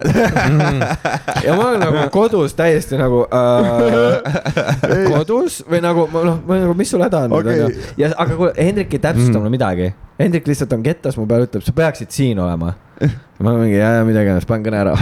ja 1.46 1.56
ma 1.58 1.68
olen 1.70 1.82
nagu 1.84 2.06
kodus 2.14 2.56
täiesti 2.58 3.00
nagu 3.00 3.24
äh, 3.28 5.04
kodus 5.12 5.62
või 5.68 5.84
nagu 5.84 6.08
ma 6.14 6.24
noh, 6.30 6.42
nagu, 6.48 6.76
mis 6.80 6.94
sul 6.94 7.04
häda 7.04 7.26
on 7.28 7.38
Okei. 7.40 7.60
onju. 7.68 7.86
ja 8.00 8.14
aga 8.16 8.40
kuule, 8.40 8.54
Hendrik 8.58 8.96
ei 8.96 9.04
täpsusta 9.04 9.40
mulle 9.40 9.54
midagi. 9.54 9.92
Hendrik 10.20 10.48
lihtsalt 10.48 10.74
on 10.76 10.84
kettas 10.86 11.18
mu 11.20 11.26
peal, 11.30 11.48
ütleb, 11.48 11.64
sa 11.66 11.74
peaksid 11.76 12.14
siin 12.14 12.40
olema. 12.40 12.76
ma 13.44 13.56
mingi, 13.58 13.80
jaa, 13.80 14.04
midagi 14.08 14.38
panen 14.48 14.68
kõne 14.68 14.84
ära. 14.84 14.94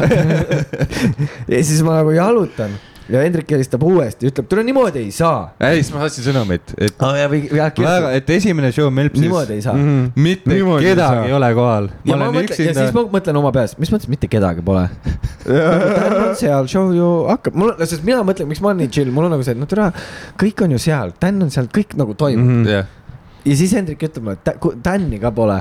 ja 1.52 1.62
siis 1.62 1.84
ma 1.86 2.00
nagu 2.00 2.16
jalutan 2.16 2.80
ja 3.10 3.22
Hendrik 3.24 3.50
helistab 3.52 3.84
uuesti, 3.86 4.30
ütleb, 4.30 4.48
tule 4.52 4.64
niimoodi 4.66 5.02
ei 5.02 5.12
saa. 5.16 5.52
ei, 5.60 5.82
siis 5.82 5.92
ma 5.94 6.04
saatsin 6.04 6.26
sõnumit, 6.28 6.74
et 6.78 7.02
aa 7.02 7.18
ja, 7.18 7.30
või, 7.32 7.42
ja 7.58 7.70
väga, 7.76 8.12
et 8.18 8.30
esimene 8.38 8.72
show 8.76 8.92
Melpsis 8.94 9.24
niimoodi 9.26 9.58
ei 9.58 9.66
saa. 9.66 9.76
Mhm. 9.78 10.06
mitte 10.16 10.54
Niimoodi 10.54 10.86
ei 10.86 10.94
kedagi 10.94 11.22
saa. 11.22 11.26
ei 11.28 11.36
ole 11.38 11.52
kohal. 11.58 11.90
ja 12.06 12.20
ma 12.22 12.30
mõtlen, 12.36 12.64
ja 12.68 12.76
siis 12.78 12.96
ma 12.96 13.06
mõtlen 13.18 13.42
oma 13.42 13.52
peas, 13.56 13.76
mis 13.82 13.92
mõttes 13.94 14.12
mitte 14.12 14.30
kedagi 14.32 14.64
pole. 14.66 14.88
Seal, 16.42 16.70
show 16.72 16.94
ju 16.96 17.10
hakkab, 17.32 17.58
mul, 17.58 17.74
sest 17.84 18.06
mina 18.08 18.22
mõtlen, 18.28 18.50
miks 18.52 18.62
ma 18.64 18.72
olen 18.72 18.84
nii 18.86 18.94
chill, 18.94 19.12
mul 19.14 19.28
on 19.28 19.36
nagu 19.36 19.46
see, 19.46 19.58
et 19.58 19.62
no 19.62 19.70
tere, 19.70 19.92
kõik 20.42 20.66
on 20.66 20.78
ju 20.78 20.82
seal, 20.82 21.16
Dan 21.22 21.42
on 21.46 21.54
seal, 21.54 21.70
kõik 21.74 21.98
nagu 22.00 22.16
toimub 22.18 22.48
mm. 22.48 22.66
-hmm. 22.66 22.98
ja 23.46 23.56
siis 23.58 23.74
Hendrik 23.78 24.04
ütleb 24.08 24.26
mulle, 24.26 24.40
et 24.40 24.84
Dan'i 24.86 25.20
ka 25.22 25.34
pole. 25.36 25.60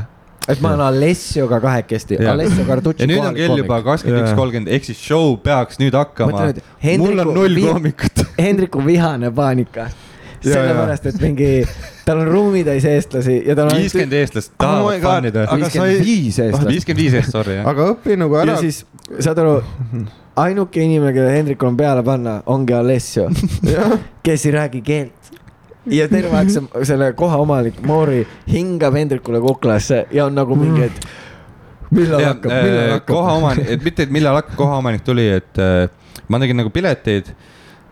Et 0.50 0.60
ma 0.62 0.74
olen 0.74 0.80
Alessioga 0.88 1.60
kahekesti. 1.62 2.18
Alessio 2.26 2.64
Carducci. 2.68 3.02
ja 3.04 3.08
nüüd 3.10 3.24
on 3.24 3.34
kell 3.38 3.56
juba 3.62 3.80
kakskümmend 3.86 4.26
üks 4.26 4.36
kolmkümmend, 4.38 4.72
ehk 4.76 4.84
siis 4.90 5.00
show 5.00 5.34
peaks 5.42 5.80
nüüd 5.82 5.96
hakkama 5.96 6.52
mul 6.98 7.24
on 7.24 7.34
null 7.34 7.58
koomikut. 7.66 8.24
Hendriku 8.44 8.84
vihane 8.86 9.32
paanika. 9.34 9.90
Ja, 10.40 10.54
sellepärast, 10.54 11.04
et 11.10 11.18
mingi, 11.20 11.48
tal 12.06 12.22
on 12.22 12.28
ruumitäis 12.32 12.84
eestlasi 12.88 13.42
ja 13.44 13.52
tal 13.58 13.68
on. 13.68 13.76
viiskümmend 13.76 14.14
eestlast 14.16 14.54
tahavad 14.56 15.02
sa 15.68 15.84
ei- 15.84 15.98
viiskümmend 15.98 16.06
viis 16.06 16.38
eestlast. 16.38 16.68
viiskümmend 16.68 17.02
viis 17.02 17.16
eest, 17.18 17.34
sorry 17.34 17.58
jah. 17.58 17.68
aga 17.68 17.90
õpi 17.92 18.16
nagu 18.16 18.38
ja 18.38 18.46
ära. 18.46 18.54
siis 18.62 18.78
saad 19.20 19.42
aru, 19.42 19.58
ainuke 20.40 20.80
inimene, 20.80 21.12
kelle 21.12 21.34
Hendrikul 21.34 21.68
on 21.68 21.76
peale 21.76 22.02
panna, 22.06 22.38
ongi 22.46 22.72
Alessio, 22.72 23.28
kes 24.24 24.46
ei 24.48 24.56
räägi 24.56 24.80
keelt. 24.86 25.30
Ja 25.90 26.08
terve 26.10 26.36
aeg 26.38 26.52
see, 26.52 26.84
selle 26.88 27.12
koha 27.18 27.40
omanik 27.42 27.80
Moori 27.86 28.22
hingab 28.50 28.96
Hendrikule 28.98 29.40
kuklasse 29.44 30.04
ja 30.14 30.26
on 30.28 30.36
nagu 30.38 30.56
mingi, 30.58 30.88
et 30.88 31.94
millal 31.94 32.24
hakkab, 32.24 32.52
millal 32.54 32.92
hakkab. 32.96 33.14
koha 33.14 33.38
omanik, 33.40 33.70
et 33.76 33.86
mitte, 33.86 34.06
et 34.06 34.12
millal 34.14 34.38
hakkab, 34.40 34.58
koha 34.58 34.80
omanik 34.82 35.06
tuli, 35.06 35.26
et 35.40 35.62
äh, 35.62 35.86
ma 36.30 36.40
tegin 36.42 36.60
nagu 36.62 36.72
pileteid 36.74 37.32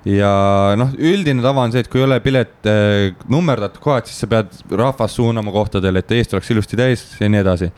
ja 0.09 0.31
noh, 0.79 0.93
üldine 0.95 1.43
tava 1.45 1.65
on 1.67 1.75
see, 1.75 1.83
et 1.85 1.91
kui 1.91 2.03
ei 2.03 2.07
ole 2.07 2.21
pilet 2.25 2.71
äh, 2.71 3.17
nummerdatud 3.31 3.83
kohad, 3.83 4.07
siis 4.09 4.23
sa 4.23 4.31
pead 4.31 4.55
rahvast 4.71 5.19
suunama 5.19 5.53
kohtadele, 5.55 6.05
et 6.05 6.15
eest 6.19 6.37
oleks 6.37 6.55
ilusti 6.55 6.79
täis 6.79 7.05
ja 7.21 7.31
nii 7.31 7.43
edasi. 7.43 7.73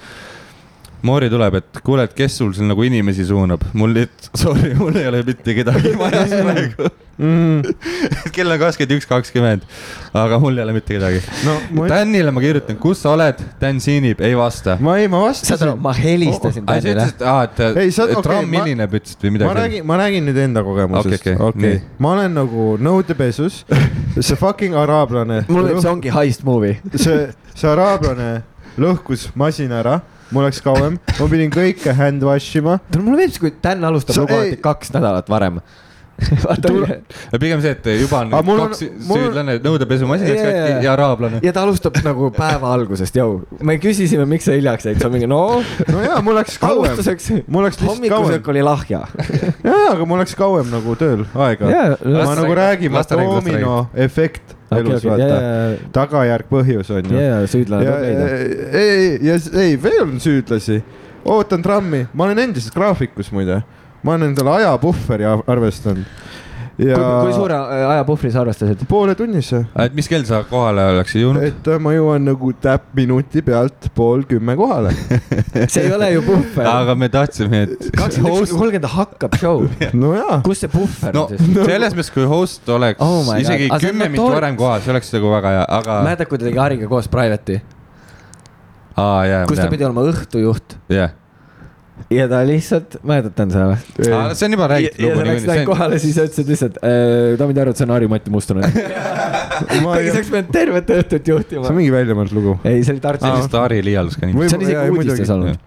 Moori 1.03 1.31
tuleb, 1.33 1.55
et 1.61 1.79
kuule, 1.85 2.05
et 2.05 2.13
kes 2.17 2.35
sul 2.43 2.51
siin 2.57 2.69
nagu 2.69 2.83
inimesi 2.85 3.25
suunab, 3.25 3.63
mul 3.73 3.95
nüüd, 3.97 4.11
sorry, 4.37 4.75
mul 4.77 4.97
ei 5.01 5.07
ole 5.09 5.23
mitte 5.25 5.55
kedagi 5.57 5.95
majas 5.97 6.35
praegu. 6.45 6.91
kell 8.33 8.49
on 8.53 8.59
kakskümmend 8.61 8.93
üks, 8.97 9.07
kakskümmend, 9.09 9.65
aga 10.17 10.39
mul 10.41 10.57
ei 10.59 10.65
ole 10.65 10.75
mitte 10.77 10.95
kedagi. 10.97 11.21
no 11.47 11.55
ma, 11.77 11.87
Danile 11.91 12.33
ma 12.33 12.41
kirjutan, 12.43 12.79
kus 12.81 13.03
sa 13.05 13.13
oled, 13.15 13.41
Dan 13.61 13.81
siinib, 13.81 14.21
ei 14.25 14.37
vasta. 14.39 14.77
ma 14.81 14.97
ei, 15.01 15.09
ma 15.13 15.21
vastasin. 15.27 15.75
ma 15.85 15.93
helistasin 15.97 16.65
sa 16.65 16.77
Danile. 16.77 16.95
ütlesid, 16.97 17.25
aa, 17.29 17.43
et 17.49 17.57
sa- 17.97 18.07
et 18.09 18.15
okei, 18.17 18.23
tramm 18.29 18.53
ma- 18.55 18.63
hilineb, 18.65 18.95
ütlesid 19.01 19.25
või 19.25 19.31
ma 19.33 19.37
midagi. 19.39 19.59
räägin, 19.61 19.87
ma 19.91 19.99
räägin 20.01 20.29
nüüd 20.31 20.41
enda 20.45 20.63
kogemusest, 20.69 21.21
Okei, 21.21 21.35
okei, 21.35 21.49
okei 21.49 21.75
nii.. 21.75 21.83
ma 21.99 22.13
olen 22.17 22.35
nagu 22.41 22.69
nõudepesus, 22.81 23.63
see 24.21 24.37
fucking 24.41 24.77
araablane. 24.81 25.43
mulle 25.49 25.77
see 25.81 25.91
ongi 25.93 26.13
heist 26.15 26.45
movie. 26.49 26.79
see, 26.97 27.29
see 27.55 27.69
araablane 27.73 28.31
lõhkus 28.81 29.29
masina 29.37 29.81
ära, 29.85 29.99
mul 30.33 30.45
läks 30.49 30.61
kauem, 30.65 30.99
ma 31.19 31.29
pidin 31.31 31.51
kõike 31.55 31.95
hand 31.99 32.23
wash 32.27 32.57
ima. 32.61 32.79
mulle 32.97 33.17
meeldib, 33.25 33.41
kui 33.41 33.53
Dan 33.63 33.85
alustab 33.85 34.17
lugu 34.23 34.35
alati 34.35 34.57
ei- 34.57 34.65
kaks 34.65 34.93
nädalat 34.97 35.29
varem. 35.31 35.61
pigem 37.41 37.63
see, 37.65 37.71
et 37.73 37.87
juba 38.03 38.19
on 38.21 38.35
Aga 38.35 38.43
mul 38.45 38.59
on- 38.61 38.69
kaks 38.75 38.83
mul 39.09 39.17
on- 39.17 39.23
süüdlane, 39.23 39.55
nõudepesumasinaks 39.65 40.37
Jaa, 40.37 40.43
jaa, 40.45 40.53
katki 40.53 40.73
jaa. 40.75 40.83
ja 40.85 40.93
araablane. 40.93 41.41
ja 41.43 41.53
ta 41.57 41.63
alustab 41.65 41.97
nagu 42.05 42.29
päeva 42.37 42.75
algusest, 42.77 43.17
jõu. 43.17 43.39
me 43.65 43.79
küsisime, 43.81 44.27
miks 44.29 44.45
sa 44.45 44.53
hiljaks 44.53 44.85
jäid, 44.85 45.01
sa 45.01 45.09
mingi 45.09 45.27
no 45.31 45.63
no 45.89 46.03
jaa, 46.05 46.21
mul 46.21 46.37
läks 46.37 46.59
kauem, 46.61 46.91
alustuseks 46.93 47.31
mul 47.49 47.65
läks 47.65 47.81
hommikusöök, 47.81 48.49
oli 48.53 48.63
lahja. 48.69 49.07
jaa, 49.65 49.81
aga 49.95 50.05
mul 50.05 50.21
läks 50.21 50.37
kauem 50.37 50.69
nagu 50.71 50.97
tööl 51.01 51.25
aega. 51.35 51.73
Jaa, 51.73 51.97
ma 52.05 52.35
nagu 52.37 52.55
räägin, 52.61 52.93
las 52.93 53.07
ta 53.09 53.17
okei, 54.71 54.85
elus, 54.85 55.05
ja, 55.05 55.11
vaata. 55.11 55.27
ja, 55.27 55.91
tagajärg, 55.95 56.49
põhjus 56.51 56.91
on 56.95 57.11
ju. 57.11 57.19
ja, 57.19 57.43
ja 57.43 57.51
süüdlane 57.51 57.87
tuleb 57.87 58.07
leida. 58.07 58.29
ei, 58.79 59.11
ei, 59.19 59.39
ei, 59.65 59.77
veel 59.83 60.03
on 60.07 60.17
süüdlasi. 60.23 60.81
ootan 61.25 61.63
trammi, 61.63 62.07
ma 62.15 62.29
olen 62.29 62.45
endiselt 62.47 62.75
graafikus 62.75 63.33
muide. 63.35 63.63
ma 64.03 64.15
olen 64.17 64.31
endale 64.31 64.57
ajapuhveri 64.61 65.29
arvestanud. 65.47 66.07
Ja 66.81 66.99
kui 67.23 67.33
suure 67.35 67.57
äh, 67.57 67.85
ajapuhvri 67.95 68.31
sa 68.33 68.41
arvestasid? 68.43 68.85
poole 68.89 69.15
tunnise, 69.19 69.63
et 69.85 69.97
mis 69.97 70.09
kell 70.11 70.25
sa 70.29 70.43
kohale 70.49 70.85
oleksid 70.95 71.23
jõudnud? 71.25 71.47
et 71.51 71.71
äh, 71.73 71.81
ma 71.83 71.93
jõuan 71.95 72.25
nagu 72.31 72.53
täpp 72.63 72.95
minuti 72.97 73.43
pealt 73.47 73.91
pool 73.97 74.25
kümme 74.29 74.57
kohale. 74.59 74.95
see 75.73 75.85
ei 75.85 75.93
ole 75.95 76.11
ju 76.15 76.25
puhver. 76.27 76.71
aga 76.71 76.97
me 76.99 77.11
tahtsime, 77.13 77.65
et 77.67 77.91
kakskümmend 77.97 78.45
üks, 78.45 78.55
kolmkümmend 78.55 78.89
hakkab 78.95 79.37
show. 79.41 79.67
no 80.03 80.15
kus 80.47 80.65
see 80.65 80.73
puhver 80.73 81.17
no 81.17 81.27
on 81.29 81.37
siis? 81.37 81.61
selles 81.73 81.99
mõttes, 81.99 82.15
kui 82.15 82.29
host 82.31 82.69
oleks 82.73 83.03
Oh 83.05 83.21
my 83.27 83.37
God. 83.37 83.45
isegi 83.45 83.71
on 83.71 83.85
kümme 83.85 84.09
minutit 84.13 84.39
varem 84.41 84.59
kohal, 84.61 84.85
see 84.85 84.95
oleks 84.95 85.13
nagu 85.17 85.35
väga 85.37 85.55
hea, 85.57 85.69
aga. 85.81 86.01
mäletad, 86.07 86.31
kui 86.33 86.41
ta 86.41 86.49
tegi 86.49 86.63
Hariga 86.65 86.91
koos 86.91 87.11
Private'i, 87.13 87.61
aa 89.01 89.25
jaa, 89.29 89.47
kus 89.51 89.61
ta 89.61 89.69
pidi 89.73 89.89
olema 89.89 90.07
õhtujuht 90.13 90.79
jah. 90.97 91.17
Ja 92.11 92.27
ta 92.31 92.41
lihtsalt, 92.47 92.97
mäletate 93.07 93.47
seda 93.53 93.67
või? 93.71 94.35
see 94.39 94.47
on 94.49 94.57
juba 94.57 94.67
ja 94.67 94.71
räägitud 94.75 95.05
ja 95.05 95.15
sa 95.17 95.27
läksid 95.27 95.53
ainult 95.53 95.61
lugu. 95.61 95.73
kohale, 95.73 95.99
siis 96.03 96.21
ütlesid 96.23 96.53
lihtsalt 96.55 96.79
äh,, 96.81 96.93
daamid 97.41 97.61
ja 97.61 97.65
härrad, 97.65 97.81
see 97.81 97.87
on 97.87 97.95
Harri-Mati 97.97 98.35
Mustonen. 98.35 98.65
ma 99.85 99.95
ta 99.95 100.01
ei, 100.01 100.13
oleks 100.15 100.31
pidanud 100.33 100.53
tervet 100.55 100.95
õhtut 100.97 101.19
see 101.19 101.35
juhtima 101.35 101.67
on. 101.69 101.77
mingi 101.79 101.95
väljamõeldud 101.95 102.39
lugu. 102.39 102.57
ei, 102.65 102.85
see 102.87 102.97
oli 102.97 103.05
Tartus 103.05 103.27
see 103.27 103.35
on. 103.35 103.43
vist 103.45 103.59
Ari 103.61 103.83
liialdus 103.87 104.21
ka 104.21 104.31
nii. 104.31 104.47
See 104.47 104.61
on 104.61 104.67
isegi 104.69 104.97
uudistes 104.97 105.35
olnud. 105.37 105.67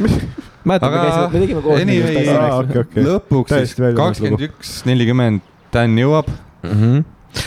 mäletad, 0.00 0.26
me 0.64 0.76
Aga 0.80 1.04
käisime, 1.06 1.30
me 1.32 1.44
tegime 1.46 1.64
koos. 1.64 1.86
anyway, 1.86 3.06
lõpuks 3.08 3.56
siis 3.56 3.78
kakskümmend 3.78 4.46
üks, 4.50 4.76
nelikümmend 4.88 5.48
Dan 5.70 5.94
jõuab. 5.98 6.30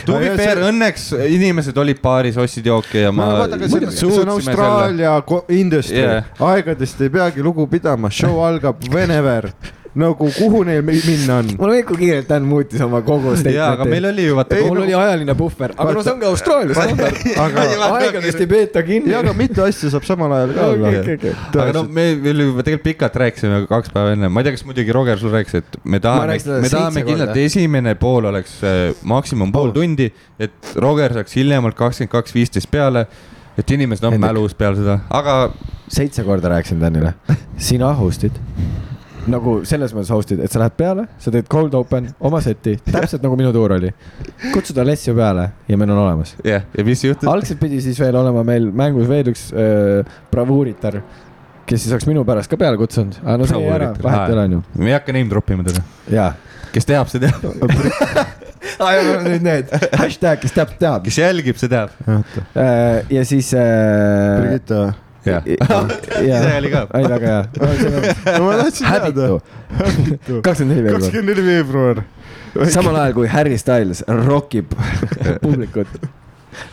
To 0.06 0.18
be 0.18 0.30
fair, 0.36 0.56
see- 0.58 0.66
õnneks 0.70 1.04
inimesed 1.28 1.76
olid 1.80 2.00
baaris, 2.02 2.36
ostsid 2.40 2.66
jooki 2.68 3.02
ja 3.04 3.12
ma 3.12 3.46
no 3.46 3.68
see 3.68 3.86
see 3.92 4.20
on 4.20 4.28
Austraalia 4.34 5.14
industry. 5.48 5.98
Yeah., 6.00 6.24
aegadest 6.40 7.00
ei 7.04 7.10
peagi 7.12 7.42
lugu 7.44 7.66
pidama, 7.68 8.10
show 8.10 8.40
algab 8.44 8.80
whenever, 8.92 9.50
nagu 9.94 10.26
kuhu 10.34 10.64
neil 10.66 10.82
mi- 10.82 10.98
minna 11.06 11.36
on. 11.38 11.48
mul 11.58 11.68
oli 11.70 11.78
ikka 11.84 11.94
kiirelt, 11.98 12.28
Dan 12.28 12.42
muutis 12.50 12.80
oma 12.82 12.98
kogu 13.06 13.34
jaa, 13.46 13.68
aga 13.76 13.84
meil 13.86 14.04
oli 14.08 14.24
ju 14.26 14.34
vaata 14.36 14.56
Ei, 14.58 14.64
mul 14.66 14.80
oli 14.82 14.94
ajaline 14.98 15.34
puhver, 15.38 15.74
aga 15.76 15.92
no 15.94 16.02
see 16.02 16.12
on 16.14 16.20
ka 16.22 16.26
Austraalia 16.32 16.74
standard. 16.74 17.20
aga, 17.44 17.66
aegadest 18.00 18.40
ei 18.42 18.48
peeta 18.50 18.82
kinni. 18.86 19.12
ja 19.12 19.20
aga 19.22 19.34
mitu 19.38 19.62
asja 19.62 19.90
saab 19.92 20.06
samal 20.08 20.32
ajal 20.38 20.54
ka 20.56 20.66
olla. 20.72 20.94
aga 21.62 21.76
no 21.76 21.84
me 21.98 22.06
veel 22.24 22.42
juba 22.48 22.64
tegelikult 22.66 22.88
pikalt 22.88 23.20
rääkisime 23.22 23.60
kaks 23.70 23.92
päeva 23.94 24.16
enne, 24.16 24.28
ma 24.28 24.42
ei 24.42 24.48
tea, 24.48 24.56
kas 24.58 24.64
muidugi 24.66 24.92
Roger 24.98 25.18
sul 25.22 25.30
rääkis, 25.36 25.60
et 25.62 25.78
me 25.84 26.00
tahame 26.02 26.38
me 26.64 26.72
tahame 26.72 27.04
kindlalt 27.06 27.38
esimene 27.44 27.94
pool 28.00 28.26
oleks 28.32 28.58
äh, 28.66 28.90
maksimum 29.06 29.52
pool 29.54 29.70
tundi, 29.76 30.10
et 30.42 30.74
Roger 30.82 31.14
saaks 31.20 31.38
hiljemalt 31.38 31.78
kakskümmend 31.78 32.10
kaks, 32.16 32.34
viisteist 32.34 32.70
peale. 32.70 33.06
et 33.58 33.70
inimesed 33.70 34.02
on 34.02 34.12
Hendrik. 34.16 34.32
mälus 34.32 34.54
peale 34.58 34.74
seda, 34.80 34.96
aga 35.14 35.34
seitse 35.86 36.24
korda 36.26 36.50
rääkisin 36.50 36.80
Danile, 36.82 37.12
sina 37.56 37.92
host'id 37.94 38.34
nagu 39.30 39.56
selles 39.68 39.94
mõttes 39.96 40.12
host'id, 40.12 40.40
et 40.44 40.52
sa 40.52 40.60
lähed 40.62 40.76
peale, 40.78 41.06
sa 41.22 41.32
teed 41.34 41.48
cold 41.50 41.74
open 41.78 42.08
oma 42.24 42.40
seti, 42.44 42.76
täpselt 42.84 43.24
nagu 43.24 43.36
minu 43.40 43.52
tuur 43.54 43.76
oli. 43.76 43.90
kutsud 44.52 44.78
Alessio 44.82 45.14
peale 45.16 45.48
ja 45.68 45.78
meil 45.80 45.92
on 45.94 46.02
olemas. 46.04 46.34
jah 46.42 46.60
yeah., 46.60 46.66
ja 46.76 46.86
mis 46.86 47.04
juhtus? 47.04 47.28
algselt 47.30 47.60
pidi 47.62 47.80
siis 47.84 48.00
veel 48.00 48.16
olema 48.20 48.44
meil 48.46 48.70
mängus 48.72 49.08
veel 49.08 49.32
üks 49.32 49.46
äh, 49.52 50.16
bravuuritar, 50.32 51.00
kes 51.64 51.84
siis 51.84 51.94
oleks 51.94 52.08
minu 52.10 52.24
pärast 52.28 52.52
ka 52.52 52.60
peale 52.60 52.80
kutsunud, 52.80 53.20
aga 53.24 53.38
no 53.40 53.48
see 53.48 53.60
jäi 53.64 53.76
ära, 53.78 53.92
vahet 54.02 54.28
ei 54.28 54.36
ole 54.36 54.48
onju. 54.50 54.64
me 54.78 54.92
ei 54.92 54.98
hakka 54.98 55.16
name 55.16 55.30
drop 55.32 55.54
ima 55.54 55.66
teda, 55.66 55.84
jaa. 56.12 56.32
kes 56.74 56.90
teab, 56.90 57.12
see 57.12 57.24
teab, 57.24 57.44
nüüd 59.28 59.44
need 59.44 59.72
hashtag, 59.94 60.42
kes 60.42 60.56
teab, 60.56 60.76
teab. 60.80 61.00
kes 61.06 61.20
jälgib, 61.22 61.60
see 61.60 61.72
teab. 61.72 61.94
ja 63.10 63.24
siis 63.28 63.54
äh,. 63.56 64.42
Brigitte, 64.42 64.84
jah, 65.26 65.46
jaa 66.28 66.40
see, 66.42 66.56
oli 66.58 66.70
ka. 66.72 66.82
ei 66.98 67.08
väga 67.12 67.30
hea. 67.32 67.42
no 68.38 68.44
ma 68.46 68.56
tahtsin 68.60 68.86
teada 68.90 69.28
kakskümmend 70.44 70.74
neli 70.74 70.84
veebruar. 70.84 71.00
kakskümmend 71.00 71.30
neli 71.32 71.46
veebruar. 71.48 72.02
samal 72.76 72.98
ajal 73.02 73.16
kui 73.18 73.30
Harry 73.32 73.58
Styles 73.60 74.04
rokib 74.28 74.74
publikut, 75.42 75.96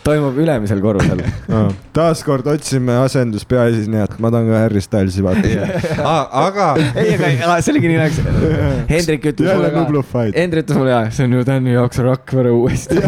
toimub 0.04 0.38
ülemisel 0.42 0.80
korrusel. 0.84 1.20
taaskord 1.96 2.46
otsime 2.52 2.94
asenduspeaesinejat, 3.02 4.14
ma 4.22 4.30
tahan 4.32 4.48
ka 4.52 4.60
Harry 4.64 4.80
Stylesi 4.84 5.24
vaata. 5.24 5.68
aga 6.46 6.68
ei, 6.96 7.16
aga 7.18 7.58
see 7.64 7.74
oligi 7.74 7.90
nii 7.92 7.98
läks. 8.00 8.20
Hendrik 8.88 9.26
ütles 9.32 9.48
jälle 9.50 9.58
mulle 9.60 9.72
ka, 9.74 9.82
Nublu 9.84 10.02
fight. 10.06 10.36
Hendrik 10.38 10.66
ütles 10.66 10.80
mulle, 10.80 10.98
see 11.16 11.26
on 11.28 11.36
ju 11.38 11.44
Tänni 11.48 11.74
jaoks 11.76 12.00
Rakvere 12.06 12.52
uuesti. 12.56 13.00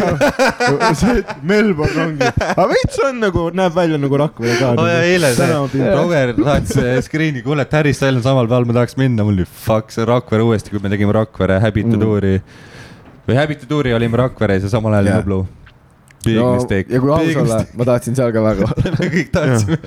see, 1.01 1.23
Melbourne 1.47 2.05
ongi, 2.05 2.29
aga 2.51 2.67
veits 2.71 3.01
on 3.07 3.19
nagu, 3.23 3.47
näeb 3.55 3.75
välja 3.77 3.99
nagu 4.01 4.21
Rakvere 4.21 4.55
ka. 4.61 4.73
oh,. 4.77 4.91
eile 5.09 5.33
see. 5.37 5.91
Roger 5.95 6.35
saatis 6.37 6.77
äh, 6.81 6.99
screen'i, 7.05 7.41
kuule, 7.45 7.65
et 7.65 7.73
Harry 7.75 7.93
Styles 7.95 8.21
on 8.21 8.27
samal 8.29 8.47
päeval, 8.49 8.67
ma 8.69 8.77
tahaks 8.79 8.97
minna, 8.99 9.25
mul 9.27 9.39
oli 9.39 9.47
fuck, 9.65 9.91
see 9.95 10.05
Rakvere 10.07 10.45
uuesti, 10.45 10.73
kui 10.73 10.81
me 10.83 10.91
tegime 10.93 11.15
Rakvere 11.15 11.59
Habitu 11.63 11.95
Mm. 11.95 12.01
tuuri. 12.01 12.41
või 13.27 13.35
Habitu 13.39 13.65
tuuri 13.69 13.93
olime 13.93 14.17
Rakveres 14.17 14.63
ja 14.65 14.69
samal 14.69 14.93
ajal. 14.99 15.21
Nublu. 15.21 15.37
Big 15.45 15.64
no, 16.33 16.55
mistake. 16.57 16.89
ja 16.89 16.99
kui 17.03 17.11
aus 17.13 17.35
olla, 17.43 17.59
ma 17.77 17.85
tahtsin 17.91 18.17
seal 18.17 18.33
ka 18.33 18.41
väga 18.45 18.65
olla. 18.65 18.93
me 18.99 19.09
kõik 19.13 19.29
tahtsime. 19.35 19.77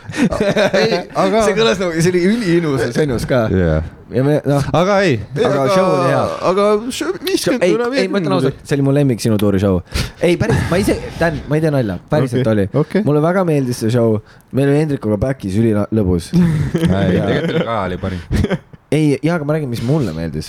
aga 1.25 1.43
see 1.49 1.57
kõlas 1.59 1.81
nagu, 1.83 1.97
see 1.99 2.13
oli 2.15 2.23
üliilusas 2.31 2.95
venus 3.01 3.27
ka 3.29 3.41
jah, 3.51 3.89
ja 4.15 4.25
me 4.25 4.39
noh, 4.47 4.69
aga 4.79 5.01
ei, 5.09 5.19
aga 5.35 5.67
show 5.73 5.89
oli 5.89 6.07
hea. 6.13 6.23
aga 6.53 6.69
show- 7.01 7.19
viiskümmend 7.27 7.67
ei, 7.67 7.75
ei, 8.05 8.09
ma 8.13 8.23
ütlen 8.23 8.39
ausalt, 8.39 8.63
see 8.63 8.79
oli 8.79 8.87
mu 8.87 8.95
lemmik 8.95 9.25
sinu 9.25 9.41
tuuri 9.41 9.61
show. 9.63 9.81
ei, 10.23 10.39
päris, 10.41 10.63
ma 10.71 10.81
ise, 10.81 10.97
Dan, 11.19 11.43
ma 11.51 11.59
ei 11.59 11.65
tee 11.65 11.75
nalja, 11.75 11.99
päriselt 12.13 12.47
Okei, 12.47 12.53
oli 12.55 12.69
okei. 12.85 13.05
mulle 13.09 13.25
väga 13.25 13.45
meeldis 13.49 13.83
see 13.83 13.91
show, 13.93 14.21
meil 14.55 14.71
oli 14.71 14.85
Hendrikuga 14.85 15.19
back'is 15.21 15.59
ülilõbus. 15.59 16.31
tegelikult 16.79 17.65
ka 17.67 17.83
oli 17.89 18.03
parim. 18.07 18.67
ei, 18.95 19.19
jaa, 19.23 19.35
aga 19.37 19.45
ma 19.49 19.57
räägin, 19.57 19.71
mis 19.73 19.83
mulle 19.85 20.15
meeldis. 20.17 20.49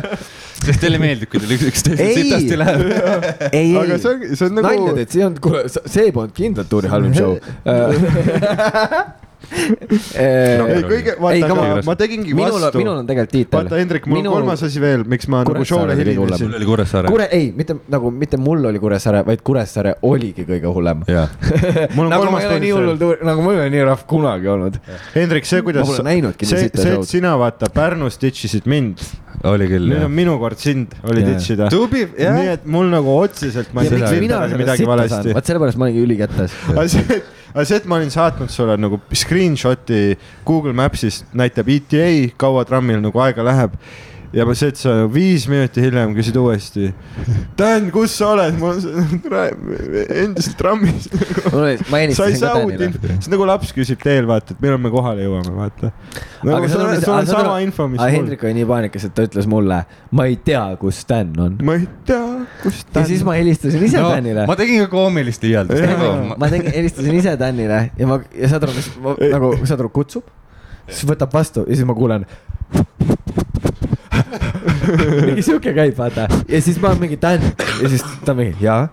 sest 0.62 0.78
teile 0.82 1.00
meeldib, 1.02 1.30
kui 1.32 1.42
teil 1.42 1.56
üks, 1.56 1.66
üksteisel 1.72 2.04
Ei. 2.04 2.14
sitasti 2.20 2.60
läheb. 2.60 2.84
ei, 3.50 3.72
aga 3.80 3.98
see 3.98 4.12
ei, 4.12 4.28
on, 4.30 4.36
see 4.38 4.46
on 4.46 4.56
nagu 4.60 4.68
nalja 4.68 4.94
teed, 5.00 5.10
see 5.16 5.26
on, 5.26 5.40
kuule, 5.42 5.64
see 5.72 6.14
polnud 6.14 6.36
kindlalt 6.36 6.70
tuuri 6.70 6.92
halvim 6.92 7.16
show. 7.18 7.34
ei, 9.52 10.82
kõige, 10.86 11.14
vaata, 11.20 11.46
aga 11.46 11.56
on. 11.56 11.80
ma 11.86 11.94
tegingi 11.98 12.34
minul, 12.36 12.58
vastu. 12.60 12.80
minul 12.80 13.00
on 13.00 13.08
tegelikult 13.08 13.34
tiitel. 13.34 13.58
vaata, 13.58 13.80
Hendrik, 13.80 14.06
mul 14.08 14.18
on 14.18 14.22
Minu- 14.22 14.34
kolmas 14.36 14.64
asi 14.66 14.82
veel, 14.82 15.04
miks 15.08 15.28
ma 15.32 15.42
nagu 15.46 15.64
show'le 15.68 15.96
helistasin 15.98 16.48
mul. 16.48 16.58
oli 16.60 16.68
Kuressaare. 16.68 17.12
Kure, 17.12 17.28
ei, 17.36 17.50
mitte 17.56 17.76
nagu, 17.92 18.12
mitte 18.22 18.40
mul 18.40 18.70
oli 18.70 18.82
Kuressaare, 18.82 19.24
vaid 19.28 19.42
Kuressaare 19.46 19.96
oligi 20.08 20.46
kõige 20.48 20.72
hullem. 20.72 21.04
mul 21.96 22.06
on 22.06 22.12
nagu 22.12 22.24
ma 22.24 22.28
kolmas 22.28 22.46
ei 22.46 22.50
ole 22.50 22.60
nii 22.60 22.72
põhjus 22.72 22.78
hullul 22.78 22.92
veel. 22.92 23.02
tuur, 23.04 23.26
nagu 23.28 23.46
mul 23.46 23.56
ei 23.56 23.64
ole 23.64 23.74
nii 23.76 23.84
rahv 23.90 24.06
kunagi 24.12 24.52
olnud. 24.54 24.78
Hendrik, 25.16 25.48
see, 25.48 25.64
kuidas 25.66 25.86
Ma 25.86 25.92
pole 25.92 26.06
näinudki 26.08 26.48
see, 26.48 26.70
see, 26.72 26.96
et 26.96 27.10
sina 27.10 27.34
vaata 27.40 27.70
Pärnus 27.74 28.18
ditšisid 28.22 28.68
mind, 28.70 29.04
oli 29.48 29.68
küll 29.70 29.88
nüüd 29.90 30.02
jah 30.02 30.08
on. 30.08 30.16
minu 30.16 30.38
kord 30.40 30.60
sind 30.62 30.96
oli 31.08 31.24
Jaa. 31.24 31.34
ditšida. 31.34 31.68
Tubi, 31.72 32.04
jah 32.18 32.36
nii. 32.38 32.56
et 32.56 32.66
mul 32.70 32.90
nagu 32.92 33.16
otseselt 33.18 33.72
ma 33.74 33.84
ei 33.84 33.92
sellest 33.92 34.18
midagi 34.22 34.88
valesti. 34.88 35.34
vaat 35.36 35.50
sellepärast 35.50 35.80
ma 35.80 35.88
olingi 35.88 36.04
ülikätes. 36.06 36.54
aga 36.74 36.86
see, 36.92 37.22
aga 37.52 37.64
see, 37.68 37.80
et 37.80 37.88
ma 37.88 37.98
olin 38.00 38.12
saatnud 38.12 38.52
sulle 38.52 38.78
nagu 38.80 39.00
screenshot'i 39.12 40.16
Google 40.48 40.72
Maps'ist 40.76 41.28
näitab 41.36 41.68
ETA, 41.72 42.32
kaua 42.40 42.64
trammil 42.68 43.02
nagu 43.04 43.22
aega 43.24 43.44
läheb. 43.46 43.76
Ja 44.32 44.46
ma 44.48 44.54
see, 44.56 44.70
et 44.72 44.80
sa 44.80 44.94
viis 45.12 45.44
minutit 45.50 45.84
hiljem 45.84 46.14
küsid 46.16 46.36
uuesti. 46.40 46.88
Dan, 47.58 47.90
kus 47.94 48.14
sa 48.16 48.30
oled? 48.32 48.56
ma 48.60 48.72
olen 48.72 50.06
endiselt 50.08 50.56
trammis. 50.60 51.08
ma 51.12 51.60
sa 51.60 51.66
ei 51.68 52.06
helistasin 52.06 52.38
ka 52.38 52.40
saa 52.40 52.62
uut 52.62 52.84
infot, 52.86 53.06
see 53.10 53.28
on 53.28 53.34
nagu 53.36 53.48
laps 53.50 53.72
küsib 53.76 54.00
teel, 54.02 54.28
vaata, 54.30 54.56
et 54.56 54.62
millal 54.64 54.80
me 54.82 54.92
kohale 54.92 55.26
jõuame, 55.26 55.52
vaata. 55.56 55.92
nagu 56.42 56.56
Aga 56.58 56.70
sul 56.72 56.84
on, 56.84 56.94
sul 56.96 57.14
on 57.14 57.26
saad 57.26 57.32
sama 57.32 57.56
aru- 57.56 57.66
info, 57.66 57.88
mis 57.92 58.00
mul. 58.00 58.14
Hendrik 58.16 58.46
oli 58.46 58.54
nii 58.60 58.68
paanikas, 58.72 59.06
et 59.08 59.14
ta 59.16 59.26
ütles 59.28 59.48
mulle, 59.50 59.82
ma 60.16 60.28
ei 60.30 60.38
tea, 60.44 60.64
kus 60.80 61.02
Sten 61.04 61.34
on. 61.42 61.58
ma 61.66 61.76
ei 61.80 61.88
tea, 62.08 62.22
kus 62.62 62.82
ta 62.88 63.02
ja 63.02 63.10
siis 63.12 63.24
ma 63.26 63.36
helistasin 63.38 63.84
ise 63.84 64.00
no, 64.00 64.12
Tänile. 64.14 64.46
ma 64.48 64.56
tegin 64.58 64.84
ka 64.84 64.88
koomilist 64.92 65.44
liialdust 65.44 65.84
nagu. 65.92 66.38
ma 66.40 66.48
tegin, 66.52 66.72
helistasin 66.76 67.18
ise 67.20 67.36
Tänile 67.40 67.82
ja 67.98 68.08
ma, 68.08 68.20
ja 68.36 68.52
saad 68.54 68.68
aru, 68.68 68.78
mis 68.78 68.90
nagu, 69.32 69.52
saad 69.66 69.78
aru, 69.80 69.92
kutsub, 70.00 70.32
siis 70.88 71.04
võtab 71.08 71.34
vastu 71.34 71.66
ja 71.68 71.76
siis 71.76 71.88
ma 71.88 71.96
kuulen. 71.98 72.26
mingi 75.26 75.42
sihuke 75.42 75.74
käib, 75.76 75.96
vaata 75.98 76.28
ja 76.48 76.60
siis 76.62 76.80
ma 76.82 76.94
mingi 76.98 77.18
Dan 77.22 77.42
ja 77.82 77.88
siis 77.88 78.04
ta 78.24 78.34
mingi 78.34 78.64
jaa. 78.64 78.88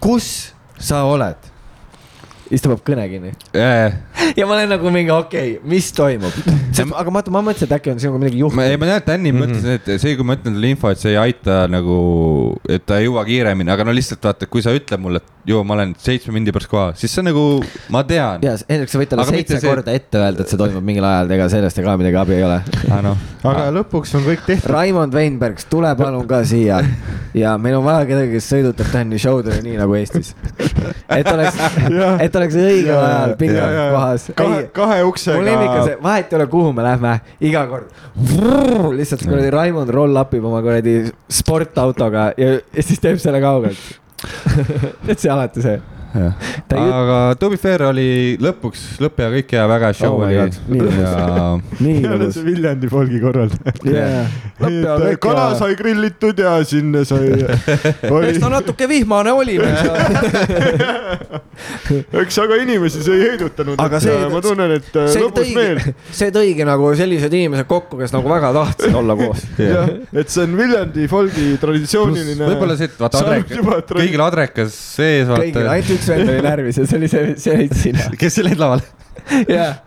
kus 0.00 0.54
sa 0.78 1.04
oled? 1.08 1.52
siis 2.52 2.62
ta 2.62 2.68
paneb 2.68 2.82
kõne 2.84 3.04
kinni. 3.08 3.30
ja 4.36 4.46
ma 4.46 4.56
olen 4.56 4.74
nagu 4.74 4.92
mingi 4.92 5.12
okei 5.14 5.54
okay,, 5.56 5.68
mis 5.68 5.88
toimub. 5.96 6.34
aga 7.00 7.14
vaata, 7.14 7.32
ma 7.32 7.40
mõtlesin, 7.44 7.68
et 7.68 7.76
äkki 7.78 7.92
on 7.94 8.02
sinuga 8.02 8.20
midagi 8.20 8.36
ma, 8.36 8.44
juhtunud. 8.44 8.80
ma 8.82 8.88
tean, 8.90 9.00
et 9.00 9.08
Danny 9.08 9.32
mm 9.32 9.38
-hmm. 9.38 9.54
mõtles, 9.54 9.78
et 9.78 10.02
see, 10.02 10.16
kui 10.18 10.26
ma 10.28 10.36
ütlen 10.36 10.58
talle 10.58 10.72
info, 10.74 10.90
et 10.92 11.00
see 11.00 11.14
ei 11.14 11.20
aita 11.22 11.62
nagu, 11.72 11.96
et 12.68 12.84
ta 12.86 12.98
ei 13.00 13.08
jõua 13.08 13.24
kiiremini, 13.28 13.72
aga 13.72 13.88
no 13.88 13.96
lihtsalt 13.96 14.24
vaata, 14.28 14.46
kui 14.46 14.62
sa 14.64 14.74
ütled 14.76 15.00
mulle, 15.00 15.22
et 15.22 15.41
joo, 15.46 15.62
ma 15.66 15.74
olen 15.74 15.94
seitsme 15.98 16.34
mindi 16.36 16.52
pärast 16.54 16.70
kohal, 16.70 16.92
siis 16.98 17.12
see 17.12 17.22
on 17.22 17.28
nagu, 17.30 17.44
ma 17.92 18.02
tean. 18.06 18.42
ja 18.44 18.54
Hendrik, 18.68 18.90
sa 18.92 19.00
võid 19.00 19.10
talle 19.10 19.26
seitse 19.26 19.58
see- 19.58 19.68
korda 19.68 19.94
ette 19.96 20.20
öelda, 20.20 20.44
et 20.44 20.52
see 20.52 20.60
toimub 20.60 20.84
mingil 20.86 21.06
ajal, 21.08 21.30
ega 21.36 21.48
sellest 21.52 21.80
ka 21.82 21.96
midagi 21.98 22.18
abi 22.20 22.36
ei 22.38 22.44
ole. 22.46 22.58
noh, 23.08 23.24
aga 23.50 23.66
lõpuks 23.74 24.14
on 24.18 24.26
kõik 24.26 24.44
tehtud. 24.46 24.70
Raimond 24.70 25.14
Veinberg, 25.16 25.62
tule 25.70 25.94
palun 25.98 26.28
ka 26.30 26.42
siia 26.46 26.78
ja 27.34 27.56
meil 27.58 27.78
on 27.78 27.86
vaja 27.86 28.06
kedagi, 28.08 28.36
kes 28.36 28.50
sõidutab 28.52 28.92
Tänni 28.92 29.18
show'dele 29.22 29.62
nii 29.64 29.78
nagu 29.80 29.96
Eestis. 29.98 30.34
et 31.08 31.26
oleks, 31.32 31.58
et 32.22 32.36
oleks 32.40 32.58
õigel 32.60 32.98
ajal 32.98 33.34
pingal 33.40 33.78
kohas. 33.96 34.28
kahe, 34.36 34.60
kahe 34.74 35.00
mul 35.02 35.46
lemmik 35.48 35.68
on 35.68 35.80
uksega 35.80 35.86
see, 35.88 35.98
vahet 36.02 36.32
ei 36.32 36.38
ole, 36.38 36.46
kuhu 36.52 36.72
me 36.76 36.86
lähme, 36.86 37.16
iga 37.40 37.64
kord 37.70 37.90
vrrr, 38.14 38.92
lihtsalt 38.98 39.26
kuradi 39.26 39.50
Raimond 39.54 39.90
roll 39.94 40.16
up 40.20 40.34
ib 40.36 40.46
oma 40.48 40.62
kuradi 40.64 40.96
sportautoga 41.32 42.30
ja, 42.38 42.54
ja 42.60 42.86
siis 42.86 43.00
teeb 43.02 43.20
selle 43.22 43.40
kaugelt. 43.42 44.01
et 45.08 45.18
see 45.18 45.30
alati 45.30 45.62
see. 45.62 45.80
Aga 46.12 47.18
to 47.40 47.50
be 47.52 47.58
fair 47.60 47.82
oli 47.88 48.36
lõpuks 48.42 48.84
lõpp 49.02 49.22
ja 49.24 49.28
kõik 49.32 49.54
ja 49.56 49.66
väga 49.70 49.92
show 49.96 50.12
Oh 50.12 50.26
oli 50.26 50.36
ja 50.36 50.44
lõbus 51.80 52.34
see. 52.36 52.44
Viljandi 52.46 52.88
folgi 52.92 53.20
korraldaja. 53.22 53.72
yeah. 53.86 55.16
kala 55.22 55.46
sai 55.58 55.74
grillitud 55.78 56.38
ja 56.42 56.58
sinna 56.68 57.04
sai, 57.08 57.32
oli 58.14 58.32
eks 58.32 58.42
ta 58.42 58.50
natuke 58.52 58.88
vihmane 58.90 59.32
oli 59.34 59.56
seal. 59.80 61.40
eks 62.22 62.38
aga 62.42 62.58
inimesi 62.62 63.02
see 63.04 63.16
ei 63.18 63.24
heidutanud, 63.32 63.80
Aga 63.82 64.00
see- 64.02 64.14
äh, 64.16 64.26
ma 64.32 64.40
tunnen, 64.44 64.72
et 64.78 64.96
äh, 64.96 65.08
see 65.12 65.22
lõbus 65.24 65.50
meel. 65.56 65.80
tõigi, 65.80 65.94
see 66.18 66.30
tõigi 66.34 66.66
nagu 66.68 66.90
sellised 66.98 67.36
inimesed 67.38 67.68
kokku, 67.70 67.98
kes 68.00 68.14
nagu 68.14 68.30
väga 68.32 68.52
tahtsid 68.56 68.96
olla 68.98 69.16
koos. 69.18 69.44
jah, 69.62 69.90
et 70.12 70.32
see 70.32 70.44
on 70.46 70.56
Viljandi 70.58 71.08
folgi 71.10 71.48
traditsiooniline. 71.62 72.48
võib-olla 72.52 72.76
see, 72.80 72.90
et 72.90 73.00
vaata 73.00 73.22
adrek- 73.22 73.92
kõigil 73.92 74.24
adrekas 74.24 74.76
sees, 74.76 75.28
kõigil, 75.30 75.56
vaata. 75.60 75.76
ainult 75.76 76.01
üks 76.02 76.10
vend 76.10 76.32
oli 76.32 76.42
närvis 76.42 76.80
ja 76.80 76.86
see 76.88 76.98
oli 76.98 77.08
see, 77.10 77.32
see 77.38 77.54
olid 77.56 77.74
sina. 77.78 78.10
kes 78.20 78.38
olid 78.42 78.60
laval? 78.60 78.82
jah. 79.46 79.78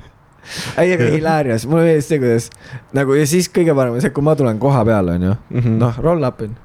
ei, 0.80 0.93
aga 0.95 1.10
hilarious, 1.12 1.65
mulle 1.69 1.89
meeldis 1.89 2.08
see, 2.12 2.21
kuidas 2.21 2.49
nagu 2.95 3.17
ja 3.17 3.28
siis 3.30 3.49
kõige 3.51 3.75
parem 3.78 3.97
on 3.97 4.04
see, 4.04 4.13
kui 4.15 4.25
ma 4.25 4.36
tulen 4.39 4.62
koha 4.62 4.86
peale, 4.88 5.17
onju. 5.19 5.36
Mhm. 5.51 5.78
noh, 5.82 5.99
roll 6.06 6.25
up 6.28 6.41
in. 6.45 6.56